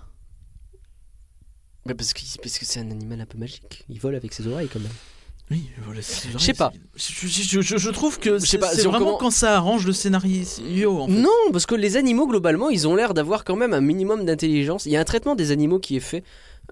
Mais 1.86 1.94
parce 1.96 2.12
que 2.14 2.22
parce 2.44 2.58
que 2.60 2.66
c'est 2.66 2.82
un 2.82 2.92
animal 2.92 3.22
un 3.22 3.26
peu 3.26 3.38
magique. 3.38 3.86
Il 3.88 4.00
vole 4.02 4.16
avec 4.16 4.34
ses 4.34 4.46
oreilles 4.48 4.68
quand 4.72 4.82
même. 4.82 4.92
Oui, 5.52 5.70
voilà, 5.86 6.00
Je 6.02 6.38
sais 6.38 6.54
pas. 6.54 6.72
Je, 6.96 7.28
je- 7.28 7.62
je- 7.62 7.78
je 7.78 7.90
trouve 7.90 8.18
que 8.20 8.40
c'est 8.40 8.58
si 8.74 8.88
vraiment 8.88 9.18
quand 9.18 9.32
ça 9.32 9.56
arrange 9.58 9.86
le 9.86 9.94
scénario. 9.94 11.02
En 11.02 11.08
fait. 11.08 11.14
Non, 11.14 11.30
parce 11.52 11.66
que 11.66 11.76
les 11.76 11.98
animaux 11.98 12.26
globalement, 12.28 12.70
ils 12.70 12.88
ont 12.88 12.96
l'air 12.96 13.14
d'avoir 13.14 13.44
quand 13.44 13.56
même 13.58 13.74
un 13.74 13.82
minimum 13.82 14.24
d'intelligence. 14.26 14.86
Il 14.86 14.94
y 14.94 14.98
a 14.98 15.02
un 15.02 15.04
traitement 15.04 15.36
des 15.36 15.52
animaux 15.52 15.80
qui 15.80 15.98
est 15.98 16.00
fait. 16.00 16.24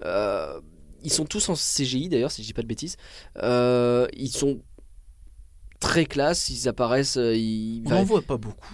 Euh, 0.04 0.58
ils 1.04 1.12
sont 1.12 1.24
tous 1.26 1.48
en 1.50 1.54
CGI 1.54 2.08
d'ailleurs, 2.08 2.30
si 2.32 2.42
je 2.42 2.46
dis 2.48 2.52
pas 2.54 2.62
de 2.62 2.66
bêtises. 2.66 2.96
Euh, 3.42 4.06
ils 4.16 4.30
sont 4.32 4.60
très 5.80 6.04
classe, 6.06 6.48
ils 6.48 6.68
apparaissent. 6.68 7.16
euh, 7.16 7.34
ils- 7.36 7.82
On 7.86 7.90
n'en 7.90 8.04
voit 8.04 8.22
pas 8.22 8.36
beaucoup. 8.36 8.68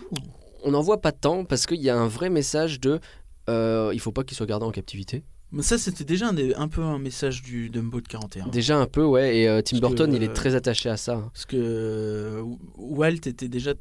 on 0.64 0.70
n'en 0.72 0.82
voit 0.82 1.00
pas 1.00 1.12
tant 1.12 1.44
parce 1.44 1.66
qu'il 1.66 1.80
y 1.80 1.90
a 1.90 1.96
un 1.96 2.08
vrai 2.08 2.30
message 2.30 2.80
de. 2.80 3.00
euh, 3.48 3.90
il 3.94 4.00
faut 4.00 4.10
pas 4.12 4.24
qu'ils 4.24 4.36
soient 4.36 4.46
gardés 4.46 4.66
en 4.66 4.72
captivité. 4.72 5.22
Mais 5.52 5.62
ça, 5.62 5.78
c'était 5.78 6.04
déjà 6.04 6.28
un, 6.28 6.32
des- 6.32 6.54
un 6.54 6.68
peu 6.68 6.82
un 6.82 6.98
message 6.98 7.42
du 7.42 7.70
Dumbo 7.70 8.00
de 8.00 8.08
41. 8.08 8.48
Déjà 8.48 8.76
un 8.78 8.86
peu, 8.86 9.04
ouais. 9.04 9.38
Et 9.38 9.48
euh, 9.48 9.62
Tim 9.62 9.78
Parce 9.78 9.92
que, 9.92 9.96
Burton, 9.98 10.14
il 10.14 10.22
est 10.22 10.28
euh, 10.30 10.32
très 10.32 10.54
attaché 10.54 10.88
à 10.88 10.96
ça. 10.96 11.14
hein. 11.14 11.30
Parce 11.32 11.46
que 11.46 11.56
euh, 11.56 12.42
Walt 12.76 13.12
était 13.26 13.48
déjà 13.48 13.72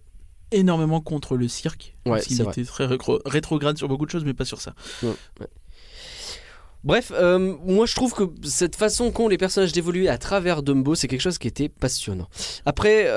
énormément 0.51 1.01
contre 1.01 1.35
le 1.37 1.47
cirque. 1.47 1.95
Ouais, 2.05 2.11
parce 2.19 2.31
vrai. 2.31 2.51
était 2.51 2.63
très 2.65 2.85
rétro- 2.85 3.19
rétrograde 3.25 3.77
sur 3.77 3.87
beaucoup 3.87 4.05
de 4.05 4.11
choses, 4.11 4.23
mais 4.25 4.33
pas 4.35 4.45
sur 4.45 4.61
ça. 4.61 4.73
Bref, 6.83 7.11
euh, 7.15 7.55
moi 7.65 7.87
je 7.87 7.95
trouve 7.95 8.13
que 8.13 8.23
cette 8.47 8.75
façon 8.75 9.11
qu'ont 9.11 9.27
les 9.27 9.39
personnages 9.39 9.71
d'évoluer 9.71 10.07
à 10.07 10.19
travers 10.19 10.61
Dumbo, 10.61 10.93
c'est 10.93 11.07
quelque 11.07 11.21
chose 11.21 11.39
qui 11.39 11.47
était 11.47 11.67
passionnant. 11.67 12.29
Après, 12.65 13.07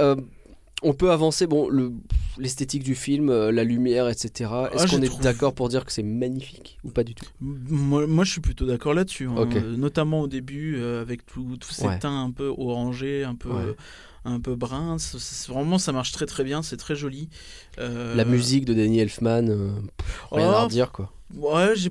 on 0.82 0.92
peut 0.92 1.10
avancer, 1.10 1.46
bon, 1.46 1.68
le- 1.68 1.92
l'esthétique 2.38 2.82
du 2.84 2.94
film, 2.94 3.30
euh, 3.30 3.50
la 3.50 3.64
lumière, 3.64 4.08
etc. 4.08 4.28
Est-ce 4.72 4.84
Ah, 4.84 4.86
qu'on 4.86 4.96
je 4.98 5.02
est 5.02 5.06
trouve- 5.06 5.20
d'accord 5.22 5.52
pour 5.54 5.68
dire 5.68 5.84
que 5.84 5.92
c'est 5.92 6.02
magnifique 6.04 6.78
ou 6.84 6.90
pas 6.90 7.02
du 7.04 7.14
tout? 7.14 7.26
Moi, 7.40 8.06
moi, 8.06 8.24
je 8.24 8.30
suis 8.32 8.40
plutôt 8.40 8.64
d'accord 8.66 8.94
là-dessus. 8.94 9.26
hein. 9.26 9.34
Euh, 9.56 9.76
notamment 9.76 10.20
au 10.20 10.28
début, 10.28 10.76
euh, 10.76 11.02
avec 11.02 11.26
tout- 11.26 11.56
tous 11.58 11.72
ces 11.72 11.86
Ouais. 11.86 11.98
teints 11.98 12.22
un 12.22 12.30
peu 12.30 12.52
orangés, 12.56 13.24
un 13.24 13.34
peu, 13.34 13.50
Ouais. 13.50 13.74
un 14.24 14.38
peu 14.40 14.54
c'est- 15.18 15.50
vraiment, 15.50 15.78
ça 15.78 15.90
marche 15.92 16.12
très 16.12 16.26
très 16.26 16.44
bien. 16.44 16.62
C'est 16.62 16.76
très 16.76 16.94
joli. 16.94 17.28
Euh, 17.78 18.14
La 18.14 18.24
musique 18.24 18.64
de 18.64 18.74
Danny 18.74 19.00
Elfman, 19.00 19.48
euh, 19.48 19.70
rien 20.30 20.48
oh, 20.50 20.54
à 20.54 20.64
redire 20.64 20.92
quoi. 20.92 21.12
Ouais, 21.34 21.72
j'ai. 21.74 21.90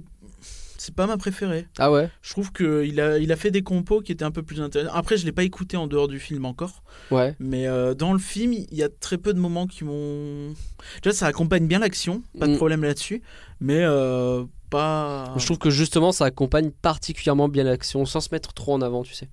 C'est 0.77 0.93
pas 0.95 1.07
ma 1.07 1.17
préférée. 1.17 1.67
Ah 1.77 1.91
ouais? 1.91 2.09
Je 2.21 2.31
trouve 2.31 2.51
qu'il 2.51 2.99
a, 3.01 3.17
il 3.17 3.31
a 3.31 3.35
fait 3.35 3.51
des 3.51 3.61
compos 3.63 4.01
qui 4.01 4.11
étaient 4.11 4.23
un 4.25 4.31
peu 4.31 4.43
plus 4.43 4.61
intéressants. 4.61 4.93
Après, 4.93 5.17
je 5.17 5.25
l'ai 5.25 5.31
pas 5.31 5.43
écouté 5.43 5.77
en 5.77 5.87
dehors 5.87 6.07
du 6.07 6.19
film 6.19 6.45
encore. 6.45 6.83
Ouais. 7.11 7.35
Mais 7.39 7.67
euh, 7.67 7.93
dans 7.93 8.13
le 8.13 8.19
film, 8.19 8.53
il 8.53 8.73
y 8.73 8.83
a 8.83 8.89
très 8.89 9.17
peu 9.17 9.33
de 9.33 9.39
moments 9.39 9.67
qui 9.67 9.83
m'ont. 9.83 10.53
Tu 11.01 11.09
vois, 11.09 11.13
ça 11.13 11.27
accompagne 11.27 11.67
bien 11.67 11.79
l'action, 11.79 12.21
pas 12.39 12.47
de 12.47 12.53
Mm. 12.53 12.57
problème 12.57 12.83
là-dessus. 12.83 13.21
Mais 13.59 13.81
euh, 13.83 14.43
pas. 14.69 15.33
Je 15.37 15.45
trouve 15.45 15.57
que 15.57 15.69
justement 15.69 16.11
ça 16.11 16.25
accompagne 16.25 16.71
particulièrement 16.71 17.49
bien 17.49 17.63
l'action 17.63 18.05
sans 18.05 18.19
se 18.21 18.29
mettre 18.31 18.53
trop 18.53 18.73
en 18.73 18.81
avant, 18.81 19.03
tu 19.03 19.13
sais. 19.13 19.29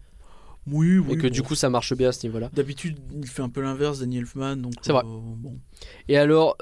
Oui, 0.66 0.96
oui. 0.96 1.12
et 1.12 1.16
que 1.18 1.26
bon. 1.26 1.32
du 1.32 1.42
coup 1.42 1.54
ça 1.54 1.68
marche 1.68 1.92
bien 1.94 2.08
à 2.08 2.12
ce 2.12 2.26
niveau-là. 2.26 2.48
D'habitude, 2.54 2.98
il 3.14 3.26
fait 3.28 3.42
un 3.42 3.50
peu 3.50 3.60
l'inverse, 3.60 3.98
Danny 4.00 4.16
Elfman. 4.18 4.56
C'est 4.80 4.92
vrai. 4.92 5.02
euh, 5.04 5.20
bon. 5.36 5.58
Et 6.08 6.16
alors, 6.16 6.56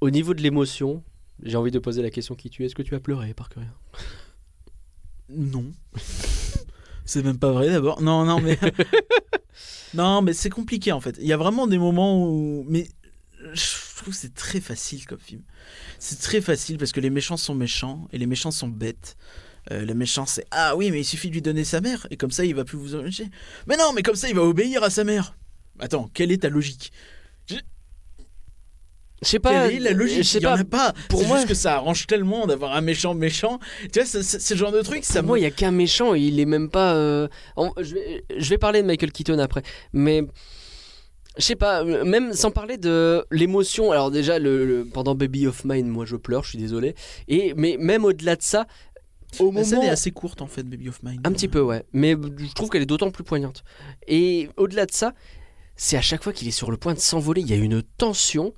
au 0.00 0.10
niveau 0.10 0.34
de 0.34 0.42
l'émotion, 0.42 1.02
j'ai 1.44 1.56
envie 1.56 1.70
de 1.70 1.78
poser 1.78 2.02
la 2.02 2.10
question 2.10 2.34
qui 2.34 2.50
tue. 2.50 2.64
Est-ce 2.64 2.74
que 2.74 2.82
tu 2.82 2.94
as 2.94 3.00
pleuré, 3.00 3.34
par 3.34 3.50
curieux 3.50 3.68
Non. 5.28 5.72
c'est 7.04 7.22
même 7.22 7.38
pas 7.38 7.52
vrai 7.52 7.70
d'abord. 7.70 8.00
Non, 8.02 8.24
non, 8.24 8.40
mais. 8.40 8.58
non, 9.94 10.22
mais 10.22 10.32
c'est 10.32 10.50
compliqué 10.50 10.90
en 10.92 11.00
fait. 11.00 11.16
Il 11.20 11.26
y 11.26 11.32
a 11.32 11.36
vraiment 11.36 11.66
des 11.66 11.78
moments 11.78 12.26
où. 12.26 12.64
Mais 12.66 12.88
je 13.52 13.96
trouve 13.96 14.14
que 14.14 14.18
c'est 14.18 14.34
très 14.34 14.60
facile 14.60 15.06
comme 15.06 15.18
film. 15.18 15.42
C'est 15.98 16.18
très 16.18 16.40
facile 16.40 16.78
parce 16.78 16.92
que 16.92 17.00
les 17.00 17.10
méchants 17.10 17.36
sont 17.36 17.54
méchants 17.54 18.08
et 18.12 18.18
les 18.18 18.26
méchants 18.26 18.50
sont 18.50 18.68
bêtes. 18.68 19.16
Euh, 19.70 19.84
les 19.84 19.94
méchants, 19.94 20.26
c'est 20.26 20.46
Ah 20.50 20.76
oui, 20.76 20.90
mais 20.90 21.00
il 21.00 21.04
suffit 21.04 21.28
de 21.28 21.34
lui 21.34 21.42
donner 21.42 21.64
sa 21.64 21.80
mère 21.80 22.06
et 22.10 22.16
comme 22.16 22.30
ça 22.30 22.44
il 22.44 22.54
va 22.54 22.64
plus 22.64 22.78
vous 22.78 22.94
empêcher. 22.94 23.30
Mais 23.66 23.76
non, 23.76 23.92
mais 23.94 24.02
comme 24.02 24.16
ça 24.16 24.28
il 24.28 24.34
va 24.34 24.42
obéir 24.42 24.82
à 24.82 24.90
sa 24.90 25.04
mère. 25.04 25.36
Attends, 25.78 26.10
quelle 26.14 26.32
est 26.32 26.42
ta 26.42 26.48
logique? 26.48 26.92
Je 29.24 29.28
sais 29.30 29.38
pas. 29.40 29.66
Quelle 29.68 29.76
est 29.76 29.80
la 29.80 29.92
logique 29.92 30.18
Je 30.18 30.22
sais 30.22 30.38
Il 30.38 30.42
y 30.44 30.46
en 30.46 30.54
pas. 30.54 30.60
a 30.60 30.64
pas. 30.64 30.92
pour 31.08 31.24
moi- 31.26 31.36
juste 31.38 31.48
que 31.48 31.54
ça 31.54 31.74
arrange 31.76 32.06
tellement 32.06 32.46
d'avoir 32.46 32.74
un 32.76 32.80
méchant 32.80 33.14
méchant. 33.14 33.58
Tu 33.92 34.00
vois, 34.00 34.06
c'est- 34.06 34.50
le 34.50 34.56
genre 34.56 34.72
de 34.72 34.82
truc. 34.82 35.04
Ça 35.04 35.20
Pour 35.20 35.28
moi, 35.28 35.38
il 35.38 35.42
y 35.42 35.46
a 35.46 35.50
qu'un 35.50 35.70
méchant. 35.70 36.14
et 36.14 36.20
Il 36.20 36.38
est 36.38 36.44
même 36.44 36.68
pas. 36.70 36.94
euh, 36.94 37.26
je, 37.80 37.94
vais, 37.94 38.24
je 38.36 38.50
vais 38.50 38.58
parler 38.58 38.82
de 38.82 38.86
Michael 38.86 39.10
Keaton 39.12 39.38
après, 39.38 39.62
mais. 39.92 40.22
Je 41.36 41.42
sais 41.42 41.56
pas, 41.56 41.82
euh, 41.84 42.04
même 42.04 42.32
sans 42.32 42.52
parler 42.52 42.76
de 42.76 43.24
l'émotion. 43.32 43.90
Alors 43.90 44.12
déjà, 44.12 44.38
le, 44.38 44.64
le- 44.64 44.84
pendant 44.84 45.16
Baby 45.16 45.48
of 45.48 45.64
Mine, 45.64 45.88
moi 45.88 46.04
je 46.06 46.14
pleure, 46.14 46.44
je 46.44 46.50
suis 46.50 46.58
désolé. 46.58 46.94
Et 47.26 47.54
mais 47.56 47.76
même 47.76 48.04
au-delà 48.04 48.36
de 48.36 48.42
ça, 48.42 48.66
au 49.40 49.50
La 49.50 49.64
scène 49.64 49.78
moment, 49.78 49.88
est 49.88 49.90
assez 49.90 50.12
courte 50.12 50.42
en 50.42 50.46
fait, 50.46 50.62
Baby 50.62 50.90
of 50.90 51.02
Mine. 51.02 51.20
Un 51.24 51.32
petit 51.32 51.48
peu, 51.48 51.60
ouais. 51.60 51.82
Mais 51.92 52.12
je 52.12 52.52
trouve 52.54 52.70
qu'elle 52.70 52.82
est 52.82 52.86
d'autant 52.86 53.10
plus 53.10 53.24
poignante. 53.24 53.64
Et 54.06 54.48
au-delà 54.56 54.86
de 54.86 54.92
ça, 54.92 55.12
c'est 55.74 55.96
à 55.96 56.00
chaque 56.00 56.22
fois 56.22 56.32
qu'il 56.32 56.46
est 56.46 56.52
sur 56.52 56.70
le 56.70 56.76
point 56.76 56.94
de 56.94 57.00
s'envoler, 57.00 57.40
il 57.40 57.50
y 57.50 57.52
a 57.52 57.56
une 57.56 57.82
tension. 57.82 58.54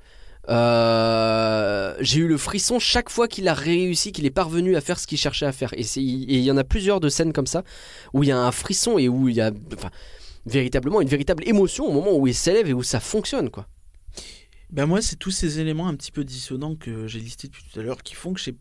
Euh, 0.48 1.96
J'ai 2.00 2.20
eu 2.20 2.28
le 2.28 2.36
frisson 2.38 2.78
chaque 2.78 3.10
fois 3.10 3.28
qu'il 3.28 3.48
a 3.48 3.54
réussi, 3.54 4.12
qu'il 4.12 4.26
est 4.26 4.30
parvenu 4.30 4.76
à 4.76 4.80
faire 4.80 4.98
ce 4.98 5.06
qu'il 5.06 5.18
cherchait 5.18 5.46
à 5.46 5.52
faire. 5.52 5.72
Et 5.74 5.82
il 5.98 6.40
y 6.40 6.50
en 6.50 6.56
a 6.56 6.64
plusieurs 6.64 7.00
de 7.00 7.08
scènes 7.08 7.32
comme 7.32 7.46
ça 7.46 7.64
où 8.12 8.22
il 8.22 8.28
y 8.28 8.32
a 8.32 8.38
un 8.38 8.52
frisson 8.52 8.98
et 8.98 9.08
où 9.08 9.28
il 9.28 9.36
y 9.36 9.40
a 9.40 9.50
enfin, 9.74 9.90
véritablement 10.46 11.00
une 11.00 11.08
véritable 11.08 11.42
émotion 11.48 11.84
au 11.86 11.92
moment 11.92 12.16
où 12.16 12.26
il 12.26 12.34
s'élève 12.34 12.68
et 12.68 12.72
où 12.72 12.82
ça 12.82 13.00
fonctionne, 13.00 13.50
quoi. 13.50 13.66
Ben 14.70 14.86
moi, 14.86 15.00
c'est 15.00 15.16
tous 15.16 15.30
ces 15.30 15.60
éléments 15.60 15.86
un 15.88 15.94
petit 15.94 16.10
peu 16.12 16.24
dissonants 16.24 16.74
que 16.74 17.06
j'ai 17.06 17.20
listés 17.20 17.48
depuis 17.48 17.64
tout 17.72 17.78
à 17.78 17.82
l'heure 17.82 18.02
qui 18.02 18.14
font 18.14 18.32
que 18.32 18.40
j'ai 18.40 18.56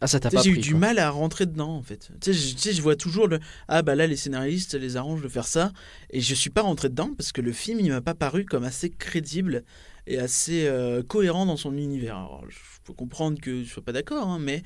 Ah, 0.00 0.06
ça 0.08 0.18
t'a 0.20 0.28
tu 0.28 0.36
sais, 0.36 0.36
pas 0.36 0.42
j'ai 0.42 0.50
eu 0.50 0.58
du 0.58 0.74
mal 0.74 0.98
à 0.98 1.08
rentrer 1.10 1.46
dedans 1.46 1.70
en 1.76 1.82
fait. 1.82 2.10
Tu 2.20 2.32
sais, 2.32 2.38
je, 2.38 2.54
tu 2.54 2.60
sais, 2.60 2.72
je 2.72 2.82
vois 2.82 2.96
toujours 2.96 3.28
le 3.28 3.38
ah 3.68 3.82
bah 3.82 3.94
là 3.94 4.06
les 4.08 4.16
scénaristes 4.16 4.72
ça 4.72 4.78
les 4.78 4.96
arrange 4.96 5.22
de 5.22 5.28
faire 5.28 5.46
ça 5.46 5.72
et 6.10 6.20
je 6.20 6.34
suis 6.34 6.50
pas 6.50 6.62
rentré 6.62 6.88
dedans 6.88 7.10
parce 7.16 7.30
que 7.32 7.40
le 7.40 7.52
film 7.52 7.78
il 7.80 7.90
m'a 7.90 8.00
pas 8.00 8.14
paru 8.14 8.44
comme 8.44 8.64
assez 8.64 8.90
crédible 8.90 9.64
et 10.06 10.18
assez 10.18 10.66
euh, 10.66 11.02
cohérent 11.02 11.46
dans 11.46 11.56
son 11.56 11.76
univers. 11.76 12.16
Alors, 12.16 12.44
je 12.48 12.56
peux 12.84 12.92
comprendre 12.92 13.40
que 13.40 13.62
je 13.64 13.68
sois 13.70 13.82
pas 13.82 13.92
d'accord, 13.92 14.28
hein, 14.28 14.38
mais 14.40 14.62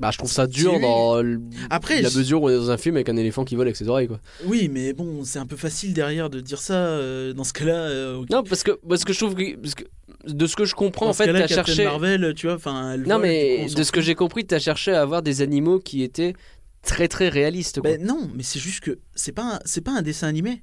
Bah, 0.00 0.10
je 0.10 0.18
trouve 0.18 0.30
ça 0.30 0.46
dur 0.46 0.80
dans 0.80 1.20
l- 1.20 1.38
Après, 1.70 2.02
la 2.02 2.10
mesure 2.10 2.42
où 2.42 2.46
on 2.46 2.48
est 2.50 2.56
dans 2.56 2.70
un 2.70 2.76
film 2.76 2.96
avec 2.96 3.08
un 3.08 3.16
éléphant 3.16 3.44
qui 3.44 3.54
vole 3.54 3.66
avec 3.68 3.76
ses 3.76 3.88
oreilles, 3.88 4.08
quoi. 4.08 4.20
oui, 4.44 4.68
mais 4.68 4.92
bon, 4.92 5.24
c'est 5.24 5.38
un 5.38 5.46
peu 5.46 5.56
facile 5.56 5.94
derrière 5.94 6.30
de 6.30 6.40
dire 6.40 6.58
ça 6.60 6.74
euh, 6.74 7.32
dans 7.32 7.44
ce 7.44 7.52
cas-là. 7.52 7.74
euh. 7.76 8.24
Non, 8.30 8.42
parce 8.42 8.62
que, 8.64 8.72
parce 8.88 9.04
que 9.04 9.12
je 9.12 9.18
trouve 9.20 9.34
que, 9.34 9.54
parce 9.56 9.74
que 9.74 9.84
de 10.26 10.46
ce 10.46 10.56
que 10.56 10.64
je 10.64 10.74
comprends, 10.74 11.06
Dans 11.06 11.10
en 11.10 11.14
fait, 11.14 11.26
cherché. 11.66 11.84
Marvel, 11.84 12.34
tu 12.34 12.46
vois, 12.46 12.56
enfin. 12.56 12.92
elle 12.94 13.02
Non, 13.02 13.14
vole, 13.16 13.22
mais 13.22 13.66
coup, 13.68 13.74
de 13.74 13.82
ce 13.82 13.92
que 13.92 14.00
j'ai 14.00 14.14
compris, 14.14 14.44
t'as 14.44 14.58
cherché 14.58 14.92
à 14.92 15.00
avoir 15.00 15.22
des 15.22 15.42
animaux 15.42 15.78
qui 15.78 16.02
étaient 16.02 16.34
très 16.82 17.08
très 17.08 17.28
réalistes. 17.28 17.80
Quoi. 17.80 17.92
Ben 17.92 18.04
non, 18.04 18.28
mais 18.34 18.42
c'est 18.42 18.58
juste 18.58 18.80
que 18.80 18.98
c'est 19.14 19.32
pas 19.32 19.54
un- 19.56 19.80
pas 19.82 19.92
un 19.92 20.02
dessin 20.02 20.26
animé. 20.28 20.62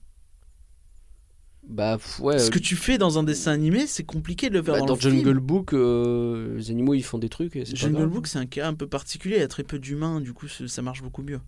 Bah 1.71 1.97
ouais. 2.19 2.37
Ce 2.37 2.47
euh, 2.47 2.49
que 2.49 2.59
tu 2.59 2.75
fais 2.75 2.97
dans 2.97 3.17
un 3.17 3.23
dessin 3.23 3.51
animé, 3.51 3.87
c'est 3.87 4.03
compliqué 4.03 4.49
de 4.49 4.55
le 4.55 4.63
faire 4.63 4.73
bah, 4.73 4.79
dans, 4.81 4.85
dans 4.87 4.93
le 4.95 4.99
film. 4.99 5.15
Jungle 5.15 5.39
Book, 5.39 5.73
euh, 5.73 6.57
les 6.57 6.69
animaux 6.69 6.93
ils 6.93 7.03
font 7.03 7.17
des 7.17 7.29
trucs. 7.29 7.55
Et 7.55 7.65
Jungle. 7.65 8.07
Book, 8.07 8.27
c'est 8.27 8.39
un 8.39 8.45
cas 8.45 8.67
un 8.67 8.73
peu 8.73 8.87
particulier. 8.87 9.37
Il 9.37 9.39
y 9.39 9.43
a 9.43 9.47
très 9.47 9.63
peu 9.63 9.79
d'humains, 9.79 10.19
du 10.19 10.33
coup, 10.33 10.47
ça 10.47 10.81
marche 10.81 11.01
beaucoup 11.01 11.23
mieux. 11.23 11.39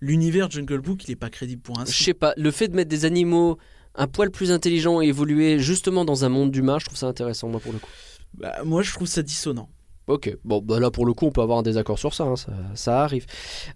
L'univers 0.00 0.50
Jungle 0.50 0.80
Book, 0.80 1.04
il 1.04 1.10
est 1.10 1.16
pas 1.16 1.30
crédible 1.30 1.62
pour 1.62 1.78
un 1.78 1.84
Je 1.84 2.04
sais 2.04 2.14
pas, 2.14 2.34
le 2.36 2.50
fait 2.50 2.68
de 2.68 2.76
mettre 2.76 2.90
des 2.90 3.04
animaux 3.04 3.58
un 3.94 4.06
poil 4.06 4.30
plus 4.30 4.52
intelligents 4.52 5.02
et 5.02 5.06
évoluer 5.06 5.58
justement 5.58 6.04
dans 6.04 6.24
un 6.24 6.28
monde 6.28 6.50
d'humains, 6.50 6.78
je 6.78 6.86
trouve 6.86 6.98
ça 6.98 7.06
intéressant, 7.06 7.48
moi 7.48 7.60
pour 7.60 7.72
le 7.72 7.78
coup. 7.78 7.90
Bah, 8.34 8.62
moi, 8.64 8.82
je 8.82 8.92
trouve 8.92 9.08
ça 9.08 9.22
dissonant. 9.22 9.68
Ok, 10.06 10.36
bon, 10.44 10.60
bah 10.60 10.80
là 10.80 10.90
pour 10.90 11.06
le 11.06 11.12
coup, 11.14 11.26
on 11.26 11.30
peut 11.30 11.40
avoir 11.40 11.58
un 11.58 11.62
désaccord 11.62 11.98
sur 11.98 12.14
ça, 12.14 12.24
hein, 12.24 12.36
ça, 12.36 12.52
ça 12.74 13.02
arrive. 13.02 13.26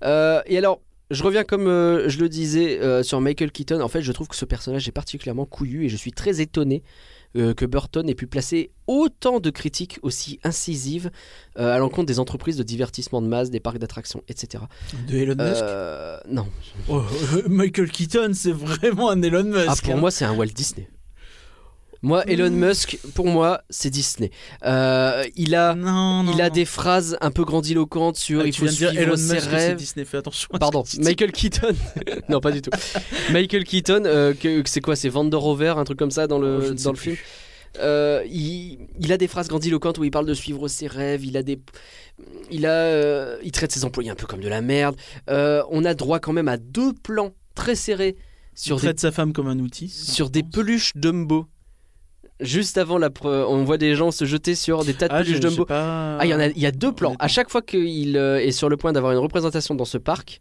Euh, 0.02 0.42
et 0.46 0.58
alors, 0.58 0.80
je 1.10 1.22
reviens 1.22 1.44
comme 1.44 1.66
euh, 1.66 2.08
je 2.08 2.18
le 2.18 2.28
disais 2.28 2.80
euh, 2.80 3.02
sur 3.02 3.20
Michael 3.20 3.52
Keaton. 3.52 3.80
En 3.80 3.88
fait, 3.88 4.02
je 4.02 4.12
trouve 4.12 4.28
que 4.28 4.36
ce 4.36 4.44
personnage 4.44 4.88
est 4.88 4.92
particulièrement 4.92 5.44
couillu 5.44 5.84
et 5.84 5.88
je 5.88 5.96
suis 5.96 6.12
très 6.12 6.40
étonné 6.40 6.82
euh, 7.36 7.52
que 7.52 7.66
Burton 7.66 8.08
ait 8.08 8.14
pu 8.14 8.26
placer 8.26 8.70
autant 8.86 9.40
de 9.40 9.50
critiques 9.50 9.98
aussi 10.02 10.38
incisives 10.44 11.10
à 11.56 11.78
l'encontre 11.78 12.06
des 12.06 12.20
entreprises 12.20 12.56
de 12.56 12.62
divertissement 12.62 13.20
de 13.22 13.28
masse, 13.28 13.50
des 13.50 13.60
parcs 13.60 13.78
d'attractions, 13.78 14.22
etc. 14.28 14.64
De 15.08 15.16
Elon 15.16 15.36
Musk? 15.36 15.64
Non, 16.28 16.46
Oh, 16.88 17.02
Michael 17.48 17.90
Keaton, 17.90 18.32
c'est 18.34 18.52
vraiment 18.52 19.10
un 19.10 19.20
Elon 19.22 19.44
Musk. 19.44 19.66
ah, 19.68 19.74
pour 19.82 19.94
hein. 19.94 19.96
moi, 19.96 20.10
c'est 20.10 20.24
un 20.24 20.34
Walt 20.34 20.46
Disney. 20.46 20.88
Moi, 22.04 22.22
Elon 22.26 22.50
Musk, 22.50 22.98
pour 23.14 23.26
moi, 23.26 23.62
c'est 23.70 23.88
Disney. 23.88 24.30
Euh, 24.64 25.24
il 25.36 25.54
a, 25.54 25.74
non, 25.74 26.22
non, 26.22 26.32
il 26.34 26.40
a 26.42 26.48
non. 26.48 26.54
des 26.54 26.66
phrases 26.66 27.16
un 27.22 27.30
peu 27.30 27.44
grandiloquentes 27.44 28.16
sur 28.16 28.42
Ah, 28.42 28.46
il 28.46 28.54
faut 28.54 28.66
dire 28.66 28.90
suivre 28.90 29.02
Elon 29.02 29.16
ses 29.16 29.34
Musk, 29.34 29.46
rêves. 29.48 29.76
Disney. 29.78 30.04
Fais 30.04 30.18
attention. 30.18 30.48
Pardon. 30.60 30.84
Michael 30.98 31.32
Keaton. 31.32 31.74
non, 32.28 32.40
pas 32.40 32.52
du 32.52 32.60
tout. 32.60 32.70
Michael 33.32 33.64
Keaton, 33.64 34.02
euh, 34.04 34.34
que, 34.34 34.60
que 34.60 34.68
c'est 34.68 34.82
quoi 34.82 34.96
C'est 34.96 35.08
Van 35.08 35.24
der 35.24 35.40
Rover, 35.40 35.74
un 35.78 35.84
truc 35.84 35.98
comme 35.98 36.10
ça 36.10 36.26
dans 36.26 36.36
Oh, 36.36 36.42
le, 36.42 36.76
sais 36.76 36.84
dans 36.84 36.92
le 36.92 36.98
film 36.98 37.16
Euh, 37.78 38.22
il, 38.26 38.80
il 39.00 39.10
a 39.10 39.16
des 39.16 39.26
phrases 39.26 39.48
grandiloquentes 39.48 39.96
où 39.98 40.04
il 40.04 40.10
parle 40.10 40.26
de 40.26 40.34
suivre 40.34 40.68
ses 40.68 40.86
rêves. 40.86 41.24
Il 41.24 41.38
a 41.38 41.42
des, 41.42 41.58
il 42.50 42.66
a, 42.66 43.40
il 43.42 43.50
traite 43.50 43.72
ses 43.72 43.84
employés 43.84 44.10
un 44.10 44.14
peu 44.14 44.26
comme 44.26 44.40
de 44.40 44.48
la 44.48 44.60
merde. 44.60 44.94
On 45.28 45.84
a 45.86 45.94
droit 45.94 46.18
quand 46.20 46.34
même 46.34 46.48
à 46.48 46.58
deux 46.58 46.92
plans 46.92 47.32
très 47.54 47.74
serrés 47.74 48.16
sur 48.54 48.76
il 48.76 48.80
des, 48.80 48.86
traite 48.88 49.00
sa 49.00 49.10
femme 49.10 49.32
comme 49.32 49.48
un 49.48 49.58
outil. 49.58 49.88
sur 49.88 50.30
des 50.30 50.42
peluches 50.42 50.92
Dumbo. 50.94 51.46
Juste 52.40 52.78
avant 52.78 52.98
la, 52.98 53.10
pre- 53.10 53.46
on 53.48 53.62
voit 53.64 53.78
des 53.78 53.94
gens 53.94 54.10
se 54.10 54.24
jeter 54.24 54.54
sur 54.56 54.84
des 54.84 54.94
tas 54.94 55.06
de 55.08 55.14
Ah, 55.14 55.18
peluches 55.22 55.36
je- 55.36 55.42
je 55.42 55.48
Dumbo. 55.48 55.64
pas. 55.64 56.18
Ah, 56.18 56.26
il 56.26 56.30
y 56.30 56.34
en 56.34 56.40
a, 56.40 56.48
il 56.48 56.58
y 56.58 56.66
a 56.66 56.72
deux 56.72 56.92
plans. 56.92 57.14
À 57.20 57.28
chaque 57.28 57.48
fois 57.48 57.62
qu'il 57.62 58.16
euh, 58.16 58.38
est 58.40 58.50
sur 58.52 58.68
le 58.68 58.76
point 58.76 58.92
d'avoir 58.92 59.12
une 59.12 59.18
représentation 59.18 59.74
dans 59.76 59.84
ce 59.84 59.98
parc, 59.98 60.40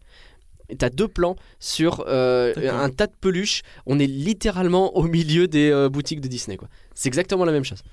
t'as 0.78 0.90
deux 0.90 1.07
plans 1.07 1.36
sur 1.60 2.03
euh, 2.07 2.52
un 2.72 2.90
tas 2.90 3.06
de 3.07 3.14
peluches. 3.22 3.61
On 3.86 3.99
est 3.99 4.07
littéralement 4.07 4.95
au 4.98 5.03
milieu 5.03 5.48
des 5.48 5.70
euh, 5.70 5.88
boutiques 5.88 6.20
de 6.22 6.28
Disney. 6.28 6.57
quoi. 6.57 6.68
C'est 6.95 7.07
exactement 7.10 7.45
la 7.45 7.52
même 7.52 7.64
chose. 7.64 7.84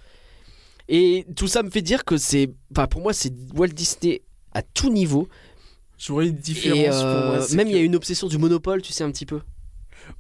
Et 0.89 1.27
tout 1.37 1.47
ça 1.47 1.63
me 1.63 1.71
fait 1.71 1.83
dire 1.83 2.05
que 2.05 2.17
c'est, 2.17 2.51
enfin 2.73 2.87
pour 2.87 3.03
moi, 3.03 3.13
c'est 3.13 3.33
Walt 3.55 3.69
Disney 3.69 4.23
à 4.53 4.63
tout 4.63 4.91
niveau. 4.91 5.29
J'aurais 5.99 6.29
une 6.29 6.37
différence 6.37 6.97
Et 6.97 7.03
pour 7.03 7.25
moi. 7.27 7.47
même 7.55 7.69
il 7.69 7.77
y 7.77 7.79
a 7.79 7.83
une 7.83 7.95
obsession 7.95 8.27
du 8.29 8.39
monopole, 8.39 8.81
tu 8.81 8.93
sais 8.95 9.05
un 9.05 9.11
petit 9.11 9.27
peu. 9.27 9.41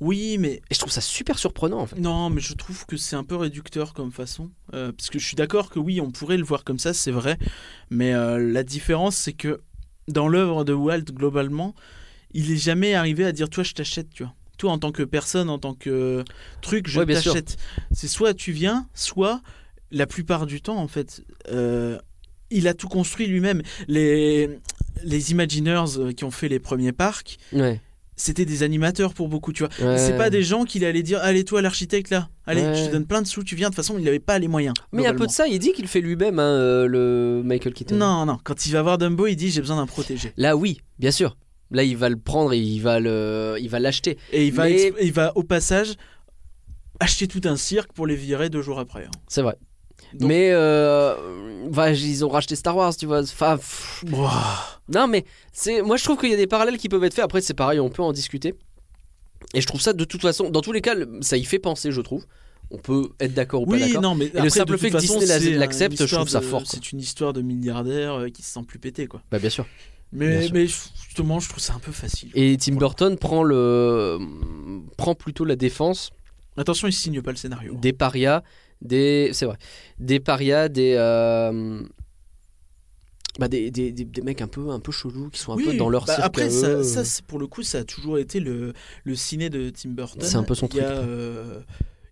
Oui, 0.01 0.39
mais 0.39 0.62
Et 0.70 0.74
je 0.74 0.78
trouve 0.78 0.90
ça 0.93 1.01
super 1.02 1.39
surprenant 1.39 1.78
en 1.81 1.86
fait. 1.86 1.97
Non, 2.01 2.31
mais 2.31 2.40
je 2.40 2.55
trouve 2.55 2.86
que 2.86 2.97
c'est 2.97 3.16
un 3.16 3.24
peu 3.24 3.36
réducteur 3.36 3.93
comme 3.93 4.12
façon. 4.12 4.51
Euh, 4.72 4.93
parce 4.93 5.10
que 5.10 5.18
je 5.18 5.27
suis 5.27 5.36
d'accord 5.36 5.68
que 5.70 5.78
oui, 5.78 6.01
on 6.01 6.10
pourrait 6.10 6.39
le 6.39 6.44
voir 6.44 6.64
comme 6.64 6.78
ça, 6.78 6.94
c'est 6.94 7.10
vrai. 7.10 7.39
Mais 7.90 8.14
euh, 8.14 8.39
la 8.39 8.62
différence, 8.62 9.16
c'est 9.16 9.35
que 9.35 9.60
dans 10.09 10.27
l'œuvre 10.27 10.64
de 10.64 10.72
Walt, 10.72 11.02
globalement, 11.12 11.74
il 12.32 12.51
est 12.51 12.56
jamais 12.56 12.94
arrivé 12.94 13.24
à 13.27 13.32
dire 13.32 13.51
Toi, 13.51 13.62
je 13.62 13.74
t'achète, 13.74 14.09
tu 14.10 14.22
vois. 14.22 14.35
Toi, 14.56 14.72
en 14.72 14.78
tant 14.78 14.93
que 14.93 15.02
personne, 15.02 15.51
en 15.51 15.59
tant 15.59 15.74
que 15.74 16.24
truc, 16.62 16.89
je 16.89 17.01
Ouais, 17.01 17.06
t'achète. 17.06 17.56
C'est 17.93 18.09
soit 18.09 18.32
tu 18.35 18.52
viens, 18.52 18.89
soit 18.94 19.43
la 19.90 20.06
plupart 20.06 20.47
du 20.47 20.60
temps, 20.62 20.77
en 20.78 20.89
fait, 20.89 21.22
euh, 21.51 21.98
il 22.51 22.68
a 22.68 22.74
tout 22.74 22.89
construit 22.89 23.27
lui-même. 23.27 23.62
Les, 23.89 24.48
les 25.02 25.31
Imagineers 25.32 26.14
qui 26.16 26.24
ont 26.24 26.31
fait 26.31 26.48
les 26.48 26.59
premiers 26.59 26.93
parcs, 26.93 27.39
Ouais. 27.52 27.81
C'était 28.20 28.44
des 28.44 28.62
animateurs 28.62 29.14
pour 29.14 29.28
beaucoup, 29.28 29.52
tu 29.52 29.64
vois. 29.64 29.86
Ouais. 29.86 29.98
C'est 29.98 30.16
pas 30.16 30.30
des 30.30 30.42
gens 30.42 30.64
qu'il 30.64 30.84
allait 30.84 31.02
dire 31.02 31.18
Allez, 31.22 31.44
toi, 31.44 31.62
l'architecte, 31.62 32.10
là, 32.10 32.28
allez, 32.47 32.62
Ouais. 32.62 32.74
je 32.74 32.86
te 32.86 32.92
donne 32.92 33.06
plein 33.06 33.22
de 33.22 33.26
sous, 33.26 33.42
tu 33.42 33.56
viens. 33.56 33.68
De 33.70 33.74
toute 33.74 33.84
façon, 33.84 33.98
il 33.98 34.05
n'avait 34.05 34.18
pas 34.18 34.38
les 34.38 34.48
moyens. 34.48 34.74
Mais 34.92 35.06
un 35.06 35.14
peu 35.14 35.26
de 35.26 35.30
ça, 35.32 35.47
il 35.48 35.59
dit 35.59 35.72
qu'il 35.72 35.86
fait 35.88 36.01
lui-même 36.01 36.38
hein, 36.38 36.42
euh, 36.42 36.86
le 36.86 37.42
Michael 37.44 37.72
Keaton. 37.72 37.97
Non, 37.97 38.26
non, 38.26 38.38
quand 38.44 38.66
il 38.66 38.72
va 38.72 38.82
voir 38.82 38.98
Dumbo, 38.98 39.26
il 39.26 39.36
dit 39.36 39.51
J'ai 39.51 39.60
besoin 39.60 39.76
d'un 39.76 39.86
protégé. 39.86 40.32
Là, 40.36 40.56
oui, 40.56 40.80
bien 40.98 41.10
sûr. 41.10 41.36
Là, 41.72 41.84
il 41.84 41.97
va 41.97 42.09
le 42.09 42.16
prendre 42.16 42.52
et 42.52 42.59
il 42.59 42.80
va 42.80 42.98
le, 43.01 43.56
il 43.60 43.68
va 43.68 43.78
l'acheter. 43.78 44.18
Et 44.32 44.47
il 44.47 44.52
va, 44.52 44.64
Mais- 44.64 44.92
il 45.01 45.12
va 45.12 45.32
au 45.36 45.42
passage 45.44 45.94
acheter 46.98 47.26
tout 47.28 47.40
un 47.44 47.56
cirque 47.56 47.92
pour 47.92 48.06
les 48.06 48.16
virer 48.16 48.51
deux 48.51 48.62
jours 48.62 48.78
après. 48.78 49.05
hein. 49.05 49.10
C'est 49.28 49.42
vrai. 49.42 49.56
Donc- 50.14 50.28
Mais 50.28 50.51
euh, 50.52 51.14
bah, 51.70 51.90
ils 51.93 52.24
ont 52.24 52.28
racheté 52.28 52.56
Star 52.56 52.77
Wars, 52.77 52.97
tu 52.97 53.06
vois. 53.06 53.20
Enfin, 53.22 53.56
pff, 53.56 54.05
non, 54.89 55.06
mais 55.06 55.24
c'est 55.52 55.82
moi 55.82 55.97
je 55.97 56.05
trouve 56.05 56.18
qu'il 56.18 56.31
y 56.31 56.35
a 56.35 56.36
des 56.36 56.47
parallèles 56.47 56.78
qui 56.78 56.89
peuvent 56.89 57.05
être 57.05 57.14
faits. 57.14 57.24
Après, 57.24 57.40
c'est 57.40 57.55
pareil, 57.55 57.81
on 57.81 57.90
peut 57.90 58.02
en 58.02 58.12
discuter. 58.12 58.55
Et 59.55 59.60
je 59.60 59.66
trouve 59.66 59.81
ça 59.81 59.93
de 59.93 60.05
toute 60.05 60.22
façon, 60.22 60.51
dans 60.51 60.60
tous 60.60 60.72
les 60.72 60.81
cas, 60.81 60.94
ça 61.22 61.36
y 61.36 61.44
fait 61.44 61.59
penser, 61.59 61.93
je 61.93 62.01
trouve. 62.01 62.24
On 62.72 62.78
peut 62.78 63.09
être 63.18 63.35
d'accord 63.35 63.62
ou 63.62 63.66
pas 63.66 63.78
d'accord. 63.78 64.01
non, 64.02 64.14
mais 64.14 64.27
le 64.32 64.36
après, 64.39 64.51
simple 64.51 64.78
fait 64.78 64.90
que 64.90 65.01
façon, 65.01 65.18
Disney 65.18 65.56
l'accepte, 65.56 66.06
je 66.06 66.14
trouve 66.14 66.28
ça 66.28 66.40
fort. 66.40 66.62
C'est 66.66 66.93
une 66.93 67.01
histoire 67.01 67.32
de 67.32 67.43
milliardaire 67.43 68.14
euh, 68.14 68.28
qui 68.28 68.43
se 68.43 68.52
sent 68.52 68.60
plus 68.66 68.78
pété, 68.78 69.06
quoi. 69.09 69.22
Bah, 69.31 69.39
bien 69.40 69.51
sûr. 69.51 69.66
Bien 70.12 70.28
Mais, 70.28 70.43
sûr. 70.43 70.51
mais 70.55 70.66
justement, 70.66 71.40
je 71.40 71.48
trouve 71.48 71.60
ça 71.62 71.74
un 71.74 71.78
peu 71.81 71.90
facile. 71.93 72.31
Et 72.35 72.56
Tim 72.59 72.74
Burton 72.77 73.16
prend 73.16 73.43
le 73.43 74.18
prend 74.97 75.14
plutôt 75.14 75.44
la 75.44 75.56
défense 75.56 76.10
Attention, 76.56 76.86
il 76.89 76.93
signe 76.93 77.22
pas 77.22 77.31
le 77.31 77.36
scénario. 77.36 77.74
des 77.81 77.93
parias, 77.93 78.43
des 78.82 79.31
c'est 79.32 79.47
vrai, 79.47 79.57
des 79.98 80.20
parias, 80.20 80.69
des 80.69 80.94
euh, 80.97 81.82
bah 83.39 83.48
des, 83.48 83.70
des, 83.70 83.93
des, 83.93 84.05
des 84.05 84.23
mecs 84.23 84.43
un 84.43 84.48
peu 84.48 84.70
un 84.70 84.81
peu 84.81 84.93
chelous 84.93 85.31
qui 85.31 85.39
sont 85.40 85.52
un 85.52 85.57
Oui, 85.57 85.65
peu 85.65 85.74
dans 85.77 85.89
leur 85.89 86.05
bah 86.07 86.15
cirque 86.15 86.27
après 86.27 86.51
ça, 86.51 86.69
eux. 86.70 86.82
ça, 86.82 87.05
c'est- 87.05 87.23
pour 87.24 87.39
le 87.39 87.47
coup 87.47 87.62
ça 87.62 87.78
a 87.78 87.85
toujours 87.85 88.19
été 88.19 88.40
le, 88.40 88.73
le 89.05 89.15
ciné 89.15 89.51
de 89.51 89.70
Tim 89.70 89.90
Burton 89.90 90.23
C'est 90.23 90.36
un 90.36 90.43
peu 90.43 90.55
son 90.55 90.66
il 90.69 90.77
y 90.77 90.81
a, 90.81 90.90
euh, 90.98 91.61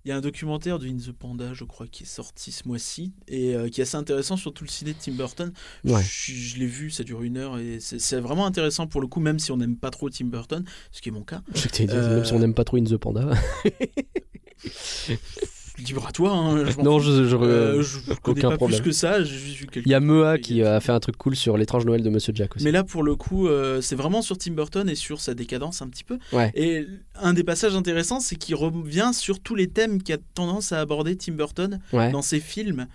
il 0.05 0.09
y 0.09 0.13
a 0.13 0.17
un 0.17 0.21
documentaire 0.21 0.79
de 0.79 0.87
In 0.87 0.97
the 0.97 1.11
Panda 1.13 1.53
je 1.55 1.65
crois 1.65 1.87
qui 1.89 2.05
est 2.05 2.07
sorti 2.07 2.53
ce 2.53 2.67
mois-ci 2.69 3.13
et 3.27 3.55
euh, 3.57 3.69
qui 3.69 3.81
est 3.81 3.83
assez 3.83 3.97
intéressant 3.97 4.37
sur 4.37 4.55
tout 4.55 4.63
le 4.65 4.71
ciné 4.71 4.93
de 4.95 4.99
Tim 4.99 5.13
Burton 5.13 5.53
Ouais. 5.85 6.03
je, 6.03 6.33
je 6.33 6.57
l'ai 6.57 6.67
vu 6.67 6.91
ça 6.91 7.03
dure 7.03 7.23
une 7.23 7.37
heure 7.37 7.59
et 7.59 7.79
c'est 7.81 8.21
vraiment 8.21 8.47
intéressant 8.47 8.87
pour 8.87 9.01
le 9.01 9.09
coup 9.09 9.21
même 9.21 9.39
si 9.41 9.51
on 9.51 9.57
n'aime 9.57 9.77
pas 9.77 9.91
trop 9.91 10.09
Tim 10.09 10.27
Burton 10.27 10.65
ce 10.93 11.03
qui 11.03 11.09
est 11.09 11.13
mon 11.13 11.25
cas 11.25 11.43
Je 11.55 11.67
Euh, 11.91 12.15
même 12.17 12.25
si 12.25 12.33
on 12.33 12.39
n'aime 12.39 12.55
pas 12.55 12.65
trop 12.65 12.77
In 12.77 12.85
the 12.85 12.97
Panda. 12.97 13.29
libre 15.83 16.07
à 16.07 16.13
toi 16.13 16.31
hein, 16.33 16.65
je 16.67 16.81
non, 16.81 16.99
je, 16.99 17.25
je- 17.25 17.37
Euh, 17.37 17.83
je 17.83 17.99
connais 18.15 18.39
aucun 18.41 18.51
pas 18.51 18.57
problème. 18.57 18.81
plus 18.81 18.91
que 18.91 18.95
ça 18.95 19.19
il 19.21 19.89
y 19.89 19.95
a 19.95 20.01
Mea 20.01 20.39
qui 20.39 20.63
a 20.63 20.81
fait 20.81 20.93
un 20.93 21.01
truc 21.01 21.17
cool 21.17 21.37
sur 21.37 21.57
l'étrange 21.57 21.85
Noël 21.87 22.03
de 22.03 22.11
Monsieur 22.11 22.33
Jack 22.35 22.57
aussi. 22.57 22.65
Mais 22.65 22.73
là, 22.73 22.85
pour 22.85 23.03
le 23.03 23.15
coup, 23.17 23.47
euh, 23.49 23.81
c'est 23.81 23.95
vraiment 23.97 24.23
sur 24.23 24.37
Tim 24.39 24.53
Burton 24.53 24.89
et 24.89 24.95
sur 24.95 25.21
sa 25.21 25.35
décadence 25.35 25.83
un 25.83 25.89
petit 25.89 26.05
peu. 26.05 26.19
Ouais. 26.33 26.51
Et 26.55 26.87
un 27.21 27.33
des 27.33 27.45
passages 27.45 27.75
intéressants, 27.77 28.21
c'est 28.21 28.37
qu'il 28.37 28.55
revient 28.57 29.11
sur 29.13 29.41
tous 29.41 29.55
les 29.55 29.69
thèmes 29.69 30.03
qu'a 30.03 30.17
tendance 30.35 30.73
à 30.73 30.81
aborder 30.81 31.17
Tim 31.17 31.33
Burton 31.33 31.79
ouais. 31.93 32.11
dans 32.11 32.23
ses 32.23 32.41
films. 32.41 32.87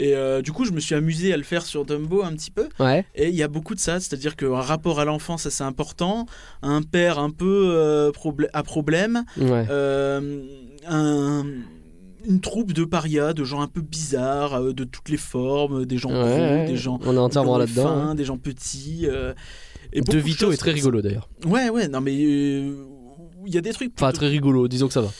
Et 0.00 0.14
euh, 0.14 0.42
du 0.42 0.52
coup, 0.52 0.64
je 0.64 0.70
me 0.70 0.78
suis 0.78 0.94
amusé 0.94 1.32
à 1.32 1.36
le 1.36 1.42
faire 1.42 1.66
sur 1.66 1.84
Dumbo 1.84 2.22
un 2.22 2.32
petit 2.34 2.52
peu. 2.52 2.68
Ouais. 2.78 3.04
Et 3.16 3.30
il 3.30 3.34
y 3.34 3.42
a 3.42 3.48
beaucoup 3.48 3.74
de 3.74 3.80
ça, 3.80 3.98
c'est-à-dire 3.98 4.36
qu'un 4.36 4.60
rapport 4.60 5.00
à 5.00 5.04
l'enfance, 5.04 5.48
c'est 5.48 5.64
important. 5.64 6.26
Un 6.62 6.82
père 6.82 7.18
un 7.18 7.30
peu 7.30 7.64
euh, 7.66 8.12
à 8.52 8.62
problème. 8.62 9.24
Ouais. 9.38 9.66
Euh, 9.70 10.42
un- 10.86 11.44
une 12.26 12.40
troupe 12.40 12.72
de 12.72 12.84
parias, 12.84 13.32
de 13.32 13.44
gens 13.44 13.60
un 13.60 13.68
peu 13.68 13.80
bizarres, 13.80 14.54
euh, 14.54 14.72
de 14.72 14.84
toutes 14.84 15.08
les 15.08 15.16
formes, 15.16 15.84
des 15.86 15.98
gens 15.98 16.10
Ouais, 16.10 16.64
gros, 16.64 16.72
des 16.72 16.76
gens 16.76 16.98
On 17.04 17.14
est 17.14 17.18
entièrement 17.18 17.58
là-dedans. 17.58 17.84
fins, 17.84 18.08
hein. 18.10 18.14
des 18.14 18.24
gens 18.24 18.36
petits. 18.38 19.06
euh, 19.06 19.34
et 19.92 20.00
De 20.00 20.18
Vito 20.18 20.46
choses 20.46 20.54
est 20.54 20.58
très 20.58 20.72
rigolo 20.72 21.00
d'ailleurs. 21.00 21.28
Ouais, 21.46 21.70
ouais, 21.70 21.88
non 21.88 22.00
mais 22.00 22.14
euh, 22.14 22.74
il 23.46 23.54
y 23.54 23.58
a 23.58 23.60
des 23.60 23.72
trucs. 23.72 23.92
Enfin, 23.96 24.12
très 24.12 24.28
rigolo, 24.28 24.68
disons 24.68 24.86
que 24.88 24.92
ça 24.92 25.00
va. 25.00 25.10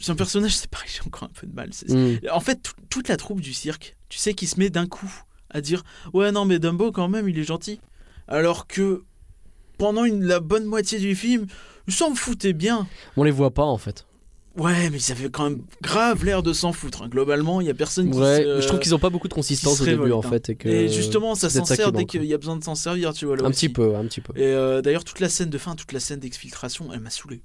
C'est 0.00 0.12
un 0.12 0.16
personnage, 0.16 0.56
c'est 0.56 0.68
pareil, 0.70 0.88
j'ai 0.92 1.06
encore 1.06 1.24
un 1.24 1.32
peu 1.40 1.46
de 1.46 1.54
mal. 1.54 1.68
c'est- 1.72 1.90
Mm. 1.92 2.18
En 2.32 2.40
fait, 2.40 2.56
tout- 2.62 2.72
toute 2.90 3.08
la 3.08 3.16
troupe 3.16 3.40
du 3.40 3.52
cirque, 3.52 3.96
tu 4.08 4.18
sais, 4.18 4.34
qui 4.34 4.46
se 4.46 4.58
met 4.58 4.70
d'un 4.70 4.86
coup 4.86 5.10
à 5.50 5.60
dire 5.60 5.82
Ouais, 6.12 6.30
non, 6.32 6.44
mais 6.44 6.58
Dumbo, 6.58 6.90
quand 6.92 7.08
même, 7.08 7.28
il 7.28 7.38
est 7.38 7.44
gentil. 7.44 7.80
Alors 8.28 8.66
que 8.66 9.02
pendant 9.78 10.04
une, 10.04 10.24
la 10.24 10.40
bonne 10.40 10.64
moitié 10.64 10.98
du 10.98 11.14
film, 11.14 11.46
ils 11.86 11.92
s'en 11.94 12.14
foutaient 12.14 12.52
bien. 12.54 12.86
On 13.16 13.24
les 13.24 13.30
voit 13.30 13.52
pas 13.52 13.64
en 13.64 13.76
fait. 13.78 14.06
Ouais, 14.56 14.88
mais 14.90 14.98
ils 14.98 15.10
avaient 15.12 15.28
quand 15.30 15.50
même 15.50 15.62
grave 15.82 16.24
l'air 16.24 16.42
de 16.42 16.52
s'en 16.52 16.72
foutre. 16.72 17.02
hein. 17.02 17.08
Globalement, 17.08 17.60
il 17.60 17.66
y 17.66 17.70
a 17.70 17.74
personne 17.74 18.10
qui 18.10 18.18
Ouais, 18.18 18.42
se- 18.44 18.60
je 18.60 18.66
trouve 18.68 18.78
qu'ils 18.78 18.94
ont 18.94 19.00
pas 19.00 19.10
beaucoup 19.10 19.26
de 19.26 19.34
consistance 19.34 19.80
au 19.80 19.84
début 19.84 20.12
en 20.12 20.20
hein. 20.20 20.22
fait. 20.30 20.50
Et, 20.50 20.54
que 20.56 20.68
Et 20.68 20.88
justement, 20.88 21.34
ça 21.34 21.50
s'en 21.50 21.64
ça 21.64 21.74
sert 21.74 21.90
dès 21.92 22.04
qu'il 22.04 22.24
y 22.24 22.32
a 22.34 22.38
besoin 22.38 22.56
de 22.56 22.62
s'en 22.62 22.76
servir, 22.76 23.12
tu 23.14 23.26
vois. 23.26 23.36
Là 23.36 23.42
Un 23.44 23.50
aussi. 23.50 23.66
petit 23.66 23.72
peu, 23.72 23.96
un 23.96 24.04
petit 24.06 24.20
peu. 24.20 24.32
Et 24.38 24.44
euh, 24.44 24.80
d'ailleurs, 24.80 25.02
toute 25.04 25.18
la 25.20 25.28
scène 25.28 25.50
de 25.50 25.58
fin, 25.58 25.74
toute 25.74 25.92
la 25.92 25.98
scène 26.00 26.20
d'exfiltration, 26.20 26.92
elle 26.92 27.00
m'a 27.00 27.10
saoulé. 27.10 27.42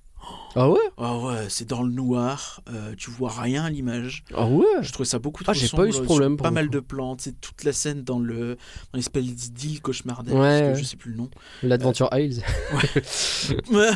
Ah 0.55 0.67
ouais? 0.69 0.79
Ah 0.97 1.17
ouais, 1.19 1.45
c'est 1.47 1.67
dans 1.67 1.83
le 1.83 1.91
noir, 1.91 2.61
euh, 2.69 2.95
tu 2.97 3.11
vois 3.11 3.29
rien 3.31 3.65
à 3.65 3.69
l'image. 3.69 4.23
Ah 4.33 4.47
ouais? 4.47 4.65
Je 4.81 4.91
trouvais 4.91 5.07
ça 5.07 5.19
beaucoup 5.19 5.43
trop 5.43 5.51
Ah, 5.51 5.53
j'ai 5.53 5.67
pas 5.69 5.85
eu 5.85 5.91
ce 5.93 6.01
problème, 6.01 6.37
Pas 6.37 6.49
mal 6.51 6.65
coup. 6.65 6.71
de 6.73 6.79
plantes, 6.79 7.21
c'est 7.21 7.39
toute 7.39 7.63
la 7.63 7.71
scène 7.71 8.03
dans 8.03 8.17
le 8.19 8.55
dans 8.91 8.97
l'espèce 8.97 9.51
d'île 9.51 9.79
cauchemardesque, 9.81 10.35
Ouais, 10.35 10.61
que 10.61 10.67
ouais. 10.69 10.75
je 10.75 10.83
sais 10.83 10.97
plus 10.97 11.11
le 11.11 11.17
nom. 11.17 11.29
L'Adventure 11.61 12.09
Isles. 12.13 12.41
Ouais, 13.71 13.91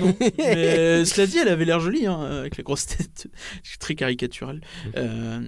non, 0.00 0.14
mais 0.38 1.04
cela 1.04 1.26
dit, 1.26 1.38
elle 1.38 1.48
avait 1.48 1.64
l'air 1.64 1.80
jolie 1.80 2.06
hein, 2.06 2.20
avec 2.20 2.56
la 2.56 2.64
grosse 2.64 2.86
tête, 2.86 3.26
très 3.80 3.94
caricatural. 3.96 4.60
Euh, 4.96 5.40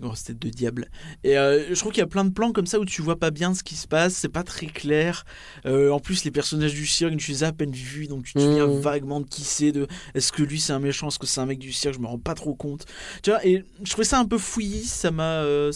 grosse 0.00 0.24
tête 0.24 0.38
de 0.38 0.48
diable. 0.48 0.88
Et 1.24 1.36
euh, 1.38 1.74
je 1.74 1.78
trouve 1.78 1.92
qu'il 1.92 2.00
y 2.00 2.04
a 2.04 2.06
plein 2.06 2.24
de 2.24 2.30
plans 2.32 2.52
comme 2.52 2.66
ça 2.66 2.78
où 2.80 2.84
tu 2.84 3.02
vois 3.02 3.18
pas 3.18 3.30
bien 3.30 3.54
ce 3.54 3.62
qui 3.62 3.74
se 3.76 3.86
passe, 3.86 4.14
c'est 4.14 4.28
pas 4.28 4.42
très 4.42 4.66
clair. 4.66 5.24
Euh, 5.66 5.90
en 5.90 6.00
plus, 6.00 6.24
les 6.24 6.30
personnages 6.30 6.74
du 6.74 6.86
cirque, 6.86 7.16
tu 7.16 7.30
les 7.30 7.44
as 7.44 7.48
à 7.48 7.52
peine 7.52 7.72
vus, 7.72 8.06
donc 8.06 8.24
tu 8.24 8.32
te 8.34 8.40
souviens 8.40 8.66
Mm. 8.66 8.80
vaguement 8.80 9.20
de 9.20 9.26
qui 9.26 9.42
c'est, 9.42 9.72
de 9.72 9.86
est-ce 10.14 10.32
que 10.32 10.42
lui 10.42 10.60
c'est 10.60 10.72
un 10.72 10.78
méchant, 10.80 11.08
est-ce 11.08 11.18
que 11.18 11.26
c'est 11.26 11.40
un 11.40 11.46
mec 11.46 11.58
du 11.58 11.72
cirque, 11.72 11.94
je 11.94 12.00
me 12.00 12.06
rends 12.06 12.18
pas 12.18 12.34
trop 12.34 12.54
compte. 12.54 12.86
Tu 13.22 13.30
vois, 13.30 13.44
et 13.46 13.64
je 13.82 13.90
trouvais 13.90 14.04
ça 14.06 14.18
un 14.18 14.24
peu 14.24 14.38
fouillis, 14.38 14.84
ça 14.84 15.10
m'a. 15.10 15.42
euh, 15.42 15.72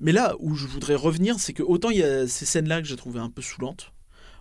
Mais 0.00 0.12
là 0.12 0.34
où 0.40 0.54
je 0.54 0.66
voudrais 0.66 0.94
revenir, 0.96 1.38
c'est 1.38 1.52
que 1.52 1.62
autant 1.62 1.90
il 1.90 1.98
y 1.98 2.02
a 2.02 2.26
ces 2.26 2.44
scènes-là 2.46 2.82
que 2.82 2.88
j'ai 2.88 2.96
trouvé 2.96 3.20
un 3.20 3.30
peu 3.30 3.42
saoulantes, 3.42 3.92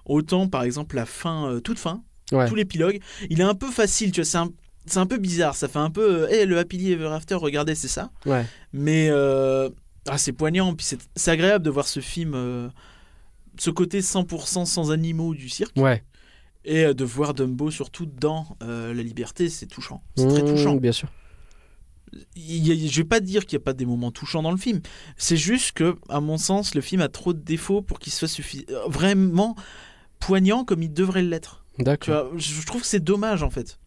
autant 0.06 0.48
par 0.48 0.64
exemple 0.64 0.96
la 0.96 1.06
fin, 1.06 1.60
toute 1.64 1.80
fin, 1.80 2.04
Ouais. 2.32 2.48
tout 2.48 2.56
l'épilogue, 2.56 3.00
il 3.30 3.40
est 3.42 3.44
un 3.44 3.54
peu 3.54 3.70
facile, 3.70 4.12
tu 4.12 4.22
vois, 4.22 4.26
c'est 4.26 4.38
un, 4.38 4.50
c'est 4.86 5.00
un 5.00 5.06
peu 5.06 5.18
bizarre, 5.18 5.56
ça 5.56 5.68
fait 5.68 5.80
un 5.80 5.90
peu, 5.90 6.28
hé, 6.32 6.46
le 6.46 6.58
Happily 6.58 6.92
Ever 6.92 7.08
After, 7.08 7.36
regardez, 7.36 7.76
c'est 7.76 7.88
ça. 7.88 8.12
Ouais. 8.26 8.46
Mais 8.74 9.08
euh, 9.10 9.70
ah, 10.08 10.18
c'est 10.18 10.34
poignant, 10.34 10.74
puis 10.76 10.86
c'est, 11.16 11.30
agréable 11.30 11.64
de 11.66 11.70
voir 11.70 11.88
ce 11.88 12.00
film, 12.00 12.34
euh, 12.36 12.70
ce 13.58 13.70
côté 13.70 14.02
100% 14.02 14.66
sans 14.66 14.92
animaux 14.92 15.34
du 15.34 15.50
cirque, 15.50 15.76
Ouais. 15.78 16.04
et 16.66 16.86
euh, 16.86 16.94
de 16.94 17.04
voir 17.06 17.34
Dumbo 17.34 17.72
surtout 17.72 18.06
dans 18.06 18.58
euh, 18.64 18.94
La 18.94 19.04
Liberté, 19.04 19.50
c'est 19.50 19.68
touchant. 19.68 20.04
C'est 20.18 20.28
très 20.28 20.42
Mmh, 20.44 20.46
touchant. 20.56 20.76
Bien 20.76 20.92
sûr. 20.92 21.10
Il 22.36 22.68
y 22.68 22.72
a- 22.72 22.90
je 22.90 22.98
vais 22.98 23.08
pas 23.08 23.20
dire 23.20 23.46
qu'il 23.46 23.58
n'y 23.58 23.64
a 23.64 23.66
pas 23.66 23.74
des 23.74 23.86
moments 23.88 24.12
touchants 24.12 24.44
dans 24.44 24.52
le 24.52 24.58
film. 24.58 24.82
C'est 25.18 25.38
juste 25.38 25.72
que, 25.72 25.96
à 26.10 26.20
mon 26.20 26.38
sens, 26.38 26.76
le 26.76 26.82
film 26.82 27.02
a 27.02 27.08
trop 27.10 27.34
de 27.34 27.40
défauts 27.40 27.82
pour 27.82 27.98
qu'il 28.00 28.14
soit 28.14 28.30
vraiment 28.88 29.56
poignant 30.20 30.64
comme 30.64 30.84
il 30.84 30.94
devrait 30.94 31.24
l'être. 31.24 31.66
D'accord. 31.80 32.38
je 32.38 32.64
trouve 32.68 32.82
que 32.82 32.88
c'est 32.88 33.04
dommage 33.04 33.42
en 33.42 33.50
fait. 33.50 33.80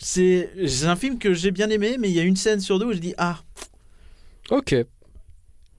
C'est 0.00 0.48
un 0.84 0.96
film 0.96 1.18
que 1.18 1.34
j'ai 1.34 1.50
bien 1.50 1.70
aimé, 1.70 1.96
mais 1.98 2.08
il 2.08 2.14
y 2.14 2.20
a 2.20 2.24
une 2.24 2.36
scène 2.36 2.60
sur 2.60 2.78
deux 2.78 2.86
où 2.86 2.92
je 2.92 2.98
dis 2.98 3.14
ah 3.18 3.40
Ok. 4.50 4.74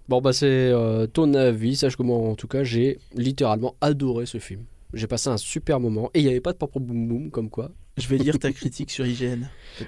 Bon 0.09 0.21
bah 0.21 0.33
c'est 0.33 0.45
euh, 0.47 1.07
ton 1.07 1.33
avis. 1.33 1.75
Sache 1.75 1.95
que 1.95 2.03
moi 2.03 2.17
en 2.17 2.35
tout 2.35 2.47
cas 2.47 2.63
j'ai 2.63 2.99
littéralement 3.15 3.75
adoré 3.81 4.25
ce 4.25 4.37
film. 4.37 4.63
J'ai 4.93 5.07
passé 5.07 5.29
un 5.29 5.37
super 5.37 5.79
moment 5.79 6.11
et 6.13 6.19
il 6.19 6.23
n'y 6.25 6.29
avait 6.29 6.41
pas 6.41 6.53
de 6.53 6.57
papa 6.57 6.79
boum 6.79 7.07
boum 7.07 7.31
comme 7.31 7.49
quoi. 7.49 7.71
je 7.97 8.07
vais 8.07 8.17
lire 8.17 8.37
ta 8.37 8.51
critique 8.51 8.91
sur 8.91 9.05
IGN. 9.05 9.45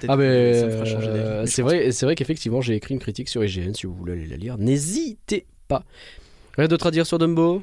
Ah 0.07 0.15
mais 0.15 0.23
euh, 0.25 1.41
Mais 1.41 1.47
c'est 1.47 1.61
vrai, 1.61 1.91
c'est 1.91 2.05
vrai 2.05 2.15
qu'effectivement 2.15 2.61
j'ai 2.61 2.75
écrit 2.75 2.93
une 2.93 2.99
critique 2.99 3.29
sur 3.29 3.43
IGN 3.43 3.73
si 3.73 3.85
vous 3.85 3.93
voulez 3.93 4.13
aller 4.13 4.27
la 4.27 4.37
lire. 4.37 4.57
N'hésitez 4.57 5.45
pas. 5.67 5.83
Rien 6.57 6.67
d'autre 6.67 6.87
à 6.87 6.91
dire 6.91 7.05
sur 7.05 7.19
Dumbo? 7.19 7.61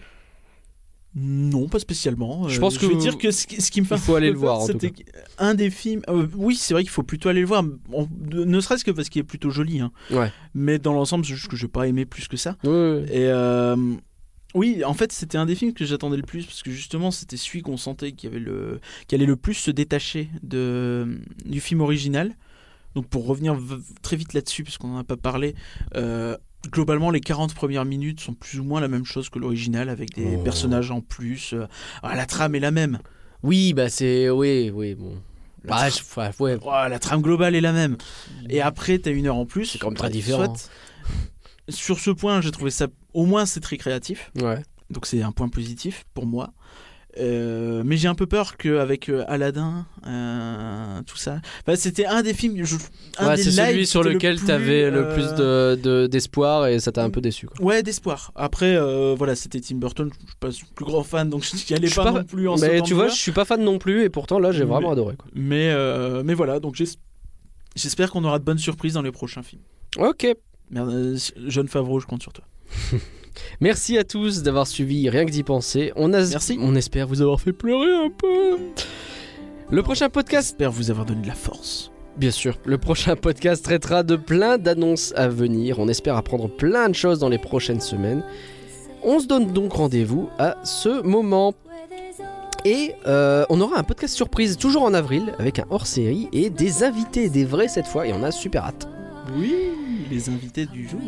Non, 1.15 1.69
pas 1.69 1.79
spécialement. 1.79 2.49
Je 2.49 2.57
Euh, 2.57 2.61
pense 2.61 2.75
je 2.79 2.87
vais 2.87 2.95
que 2.95 2.99
dire 2.99 3.19
que 3.19 3.31
ce 3.31 3.47
qui, 3.47 3.61
ce 3.61 3.71
qui 3.71 3.81
me 3.83 3.87
fait 3.87 3.97
il 3.97 4.01
faut 4.01 4.15
aller 4.15 4.31
le 4.31 4.39
voir, 4.39 4.63
c'était 4.63 4.93
un 5.39 5.55
des 5.55 5.69
films. 5.71 6.01
euh, 6.09 6.27
oui, 6.37 6.57
c'est 6.57 6.73
vrai 6.73 6.83
qu'il 6.83 6.91
faut 6.91 7.03
plutôt 7.03 7.29
aller 7.29 7.43
le 7.43 7.47
voir, 7.47 7.63
ne 7.63 8.61
serait-ce 8.61 8.85
que 8.85 8.91
parce 8.91 9.09
qu'il 9.11 9.21
est 9.21 9.25
plutôt 9.25 9.51
joli. 9.51 9.81
hein. 9.81 9.93
Ouais. 10.11 10.33
Mais 10.55 10.79
dans 10.79 10.95
l'ensemble, 10.95 11.25
c'est 11.27 11.35
juste 11.35 11.49
que 11.49 11.57
je 11.57 11.67
n'ai 11.67 11.71
pas 11.71 11.87
aimé 11.87 12.07
plus 12.07 12.29
que 12.29 12.37
ça. 12.39 12.57
Ouais, 12.65 12.71
ouais. 12.71 13.05
Et 13.11 13.27
euh, 13.29 13.77
oui, 14.55 14.85
en 14.85 14.95
fait, 14.95 15.13
c'était 15.13 15.37
un 15.39 15.45
des 15.47 15.55
films 15.55 15.75
que 15.75 15.85
j'attendais 15.85 16.17
le 16.17 16.23
plus 16.23 16.47
parce 16.47 16.63
que 16.63 16.71
justement, 16.71 17.11
c'était 17.11 17.37
celui 17.37 17.61
qu'on 17.63 17.77
sentait 17.77 18.13
qui 18.13 18.27
avait 18.27 18.39
le, 18.39 18.81
qui 19.07 19.15
allait 19.15 19.27
le 19.27 19.37
plus 19.37 19.55
se 19.55 19.71
détacher 19.71 20.31
de 20.43 21.19
du 21.45 21.61
film 21.61 21.83
original. 21.83 22.35
Donc, 22.95 23.07
pour 23.09 23.27
revenir 23.27 23.59
très 24.03 24.17
vite 24.17 24.35
là-dessus, 24.35 24.65
parce 24.65 24.77
qu'on 24.77 24.89
n'en 24.89 24.99
a 24.99 25.05
pas 25.05 25.17
parlé, 25.17 25.55
euh, 25.97 26.37
globalement, 26.71 27.11
les 27.11 27.21
40 27.21 27.55
premières 27.55 27.85
minutes 27.85 28.21
sont 28.21 28.35
plus 28.35 28.61
ou 28.61 28.65
moins 28.65 28.81
la 28.81 28.89
même 28.89 29.05
chose 29.05 29.29
que 29.29 29.39
l'original 29.39 29.89
avec 29.89 30.15
des 30.15 30.37
Oh. 30.37 30.43
personnages 30.43 30.91
en 30.91 31.01
plus. 31.01 31.53
euh, 31.55 31.67
ah, 32.03 32.15
la 32.17 32.27
trame 32.27 32.55
est 32.55 32.61
la 32.61 32.71
même. 32.71 32.99
Oui 33.43 33.73
bah 33.73 33.89
c'est 33.89 34.31
oui 34.31 34.71
oui 34.73 34.95
bon. 34.95 35.15
La, 35.65 35.71
Bah, 35.77 35.89
tra- 35.89 36.31
je- 36.37 36.43
ouais, 36.43 36.55
ouais. 36.55 36.59
Oh, 36.65 36.89
la 36.89 36.99
trame 36.99 37.23
globale 37.23 37.55
est 37.55 37.61
la 37.61 37.73
même. 37.73 37.97
Et 38.49 38.61
après, 38.61 38.99
t'as 38.99 39.13
une 39.13 39.27
heure 39.27 39.37
en 39.37 39.47
plus. 39.47 39.67
C'est 39.67 39.79
quand 39.79 39.89
même 39.89 39.97
très 39.97 40.11
différent. 40.11 40.55
soit. 40.55 40.71
Sur 41.69 41.99
ce 42.01 42.11
point, 42.11 42.41
j'ai 42.41 42.51
trouvé 42.51 42.71
ça. 42.71 42.89
Au 43.15 43.27
moins, 43.27 43.47
c'est 43.47 43.61
très 43.61 43.77
créatif. 43.77 44.31
Ouais. 44.41 44.63
Donc 44.91 45.07
c'est 45.07 45.23
un 45.23 45.33
point 45.33 45.49
positif 45.49 46.05
pour 46.15 46.27
moi. 46.27 46.53
Euh, 47.19 47.83
mais 47.85 47.99
j'ai 47.99 48.09
un 48.09 48.15
peu 48.15 48.25
peur 48.27 48.57
qu'avec 48.57 49.11
euh, 49.11 49.23
Aladdin, 49.29 49.85
euh, 50.07 51.03
tout 51.07 51.19
ça. 51.19 51.41
Enfin, 51.61 51.77
c'était 51.77 52.07
un 52.07 52.23
des 52.23 52.33
films. 52.33 52.65
Je, 52.65 52.77
un 53.19 53.29
Ouais, 53.29 53.37
des 53.37 53.43
c'est 53.43 53.51
celui 53.51 53.87
sur 53.87 54.03
lequel 54.03 54.37
plus, 54.37 54.47
t'avais 54.47 54.91
le 54.91 55.07
euh, 55.09 55.15
plus 55.15 55.35
de- 55.35 55.81
de- 55.83 56.07
d'espoir 56.07 56.69
et 56.69 56.81
ça 56.81 56.91
t'a 56.91 57.05
un 57.05 57.11
peu 57.11 57.21
déçu 57.21 57.47
quoi. 57.47 57.63
Ouais, 57.65 57.83
d'espoir. 57.83 58.33
Après, 58.35 58.79
voilà, 59.15 59.35
c'était 59.37 59.61
Tim 59.61 59.77
Burton. 59.77 60.11
Je 60.23 60.27
suis 60.27 60.37
pas 60.41 60.49
le 60.49 60.75
plus 60.75 60.85
grand 60.87 61.03
fan, 61.03 61.29
donc 61.29 61.45
je 61.45 61.55
n'y 61.55 61.77
allais 61.77 61.91
pas, 61.91 62.05
pas- 62.05 62.13
non 62.13 62.25
plus 62.25 62.49
en 62.49 62.57
Mais 62.57 62.81
tu 62.81 62.95
vois, 62.95 63.09
je 63.09 63.15
suis 63.15 63.33
pas 63.33 63.45
fan 63.45 63.63
non 63.63 63.79
plus 63.79 64.03
et 64.05 64.09
pourtant 64.09 64.39
là 64.39 64.51
j'ai 64.53 64.61
Mais- 64.61 64.65
vraiment 64.67 64.93
adoré 64.93 65.17
quoi. 65.17 65.29
Mais, 65.35 65.75
mais 66.25 66.35
voilà, 66.35 66.61
donc 66.61 66.77
j'es- 66.77 66.97
j'espère 67.77 68.11
qu'on 68.11 68.25
aura 68.25 68.39
de 68.39 68.45
bonnes 68.45 68.59
surprises 68.59 68.95
dans 68.95 69.03
les 69.03 69.13
prochains 69.13 69.43
films. 69.43 69.63
Ok. 69.99 70.27
Merde, 70.71 71.15
Jeune 71.47 71.69
Favreau, 71.69 72.01
je 72.01 72.07
compte 72.07 72.23
sur 72.23 72.33
toi. 72.33 72.45
Merci 73.61 73.99
à 73.99 74.05
tous 74.05 74.43
d'avoir 74.43 74.67
suivi 74.67 75.09
Rien 75.09 75.25
que 75.25 75.31
d'y 75.31 75.43
penser. 75.43 75.93
On, 75.97 76.13
a... 76.13 76.19
Merci. 76.27 76.59
on 76.61 76.75
espère 76.75 77.07
vous 77.07 77.23
avoir 77.23 77.41
fait 77.41 77.53
pleurer 77.53 77.93
un 77.93 78.11
peu. 78.11 78.59
Le 79.71 79.83
prochain 79.83 80.09
podcast, 80.09 80.49
J'espère 80.49 80.71
vous 80.71 80.91
avoir 80.91 81.07
donné 81.07 81.23
de 81.23 81.29
la 81.29 81.35
force. 81.35 81.91
bien 82.17 82.31
sûr, 82.31 82.59
le 82.67 82.77
prochain 82.79 83.17
podcast 83.17 83.65
traitera 83.65 84.03
de 84.03 84.17
plein 84.17 84.59
d'annonces 84.59 85.13
à 85.17 85.29
venir. 85.29 85.79
On 85.79 85.89
espère 85.89 86.17
apprendre 86.17 86.49
plein 86.49 86.89
de 86.89 86.95
choses 86.95 87.19
dans 87.19 87.29
les 87.31 87.39
prochaines 87.39 87.81
semaines. 87.81 88.23
On 89.03 89.19
se 89.19 89.27
donne 89.27 89.53
donc 89.53 89.73
rendez-vous 89.73 90.29
à 90.39 90.57
ce 90.65 91.03
moment. 91.03 91.55
Et 92.65 92.95
euh, 93.07 93.45
on 93.49 93.61
aura 93.61 93.79
un 93.79 93.83
podcast 93.83 94.15
surprise 94.15 94.57
toujours 94.57 94.85
en 94.85 94.95
avril 94.95 95.35
avec 95.41 95.59
un 95.59 95.65
hors-série 95.71 96.29
et 96.33 96.49
des 96.49 96.85
invités, 96.85 97.29
des 97.29 97.45
vrais 97.45 97.67
cette 97.67 97.89
fois, 97.89 98.07
et 98.07 98.13
on 98.13 98.23
a 98.23 98.31
super 98.31 98.65
hâte. 98.65 98.87
Oui, 99.37 99.53
les 100.11 100.29
invités 100.29 100.67
du 100.67 100.87
jour. 100.89 101.01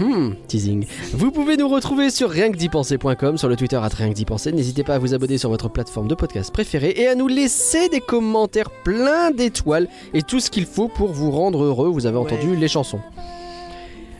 Hum, 0.00 0.36
Teasing. 0.48 0.86
Vous 1.12 1.30
pouvez 1.30 1.56
nous 1.56 1.68
retrouver 1.68 2.10
sur 2.10 2.30
rienquedipenser.com, 2.30 3.36
sur 3.38 3.48
le 3.48 3.56
Twitter 3.56 3.76
à 3.76 3.88
rien 3.88 4.10
que 4.10 4.14
d'y 4.14 4.24
penser. 4.24 4.52
N'hésitez 4.52 4.84
pas 4.84 4.94
à 4.94 4.98
vous 4.98 5.14
abonner 5.14 5.38
sur 5.38 5.48
votre 5.50 5.68
plateforme 5.68 6.08
de 6.08 6.14
podcast 6.14 6.52
préférée 6.52 6.94
et 6.96 7.08
à 7.08 7.14
nous 7.14 7.28
laisser 7.28 7.88
des 7.88 8.00
commentaires 8.00 8.70
pleins 8.84 9.30
d'étoiles 9.30 9.88
et 10.14 10.22
tout 10.22 10.40
ce 10.40 10.50
qu'il 10.50 10.66
faut 10.66 10.88
pour 10.88 11.12
vous 11.12 11.30
rendre 11.30 11.64
heureux. 11.64 11.88
Vous 11.88 12.06
avez 12.06 12.18
entendu 12.18 12.54
les 12.56 12.68
chansons. 12.68 13.00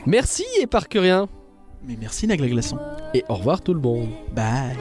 Merci 0.05 0.43
et 0.61 0.67
par 0.67 0.89
que 0.89 0.99
rien. 0.99 1.27
Mais 1.85 1.97
merci 1.99 2.27
Nagla 2.27 2.47
Glaçon. 2.47 2.77
Et 3.13 3.23
au 3.29 3.35
revoir 3.35 3.61
tout 3.61 3.73
le 3.73 3.79
monde. 3.81 4.09
Bye. 4.33 4.77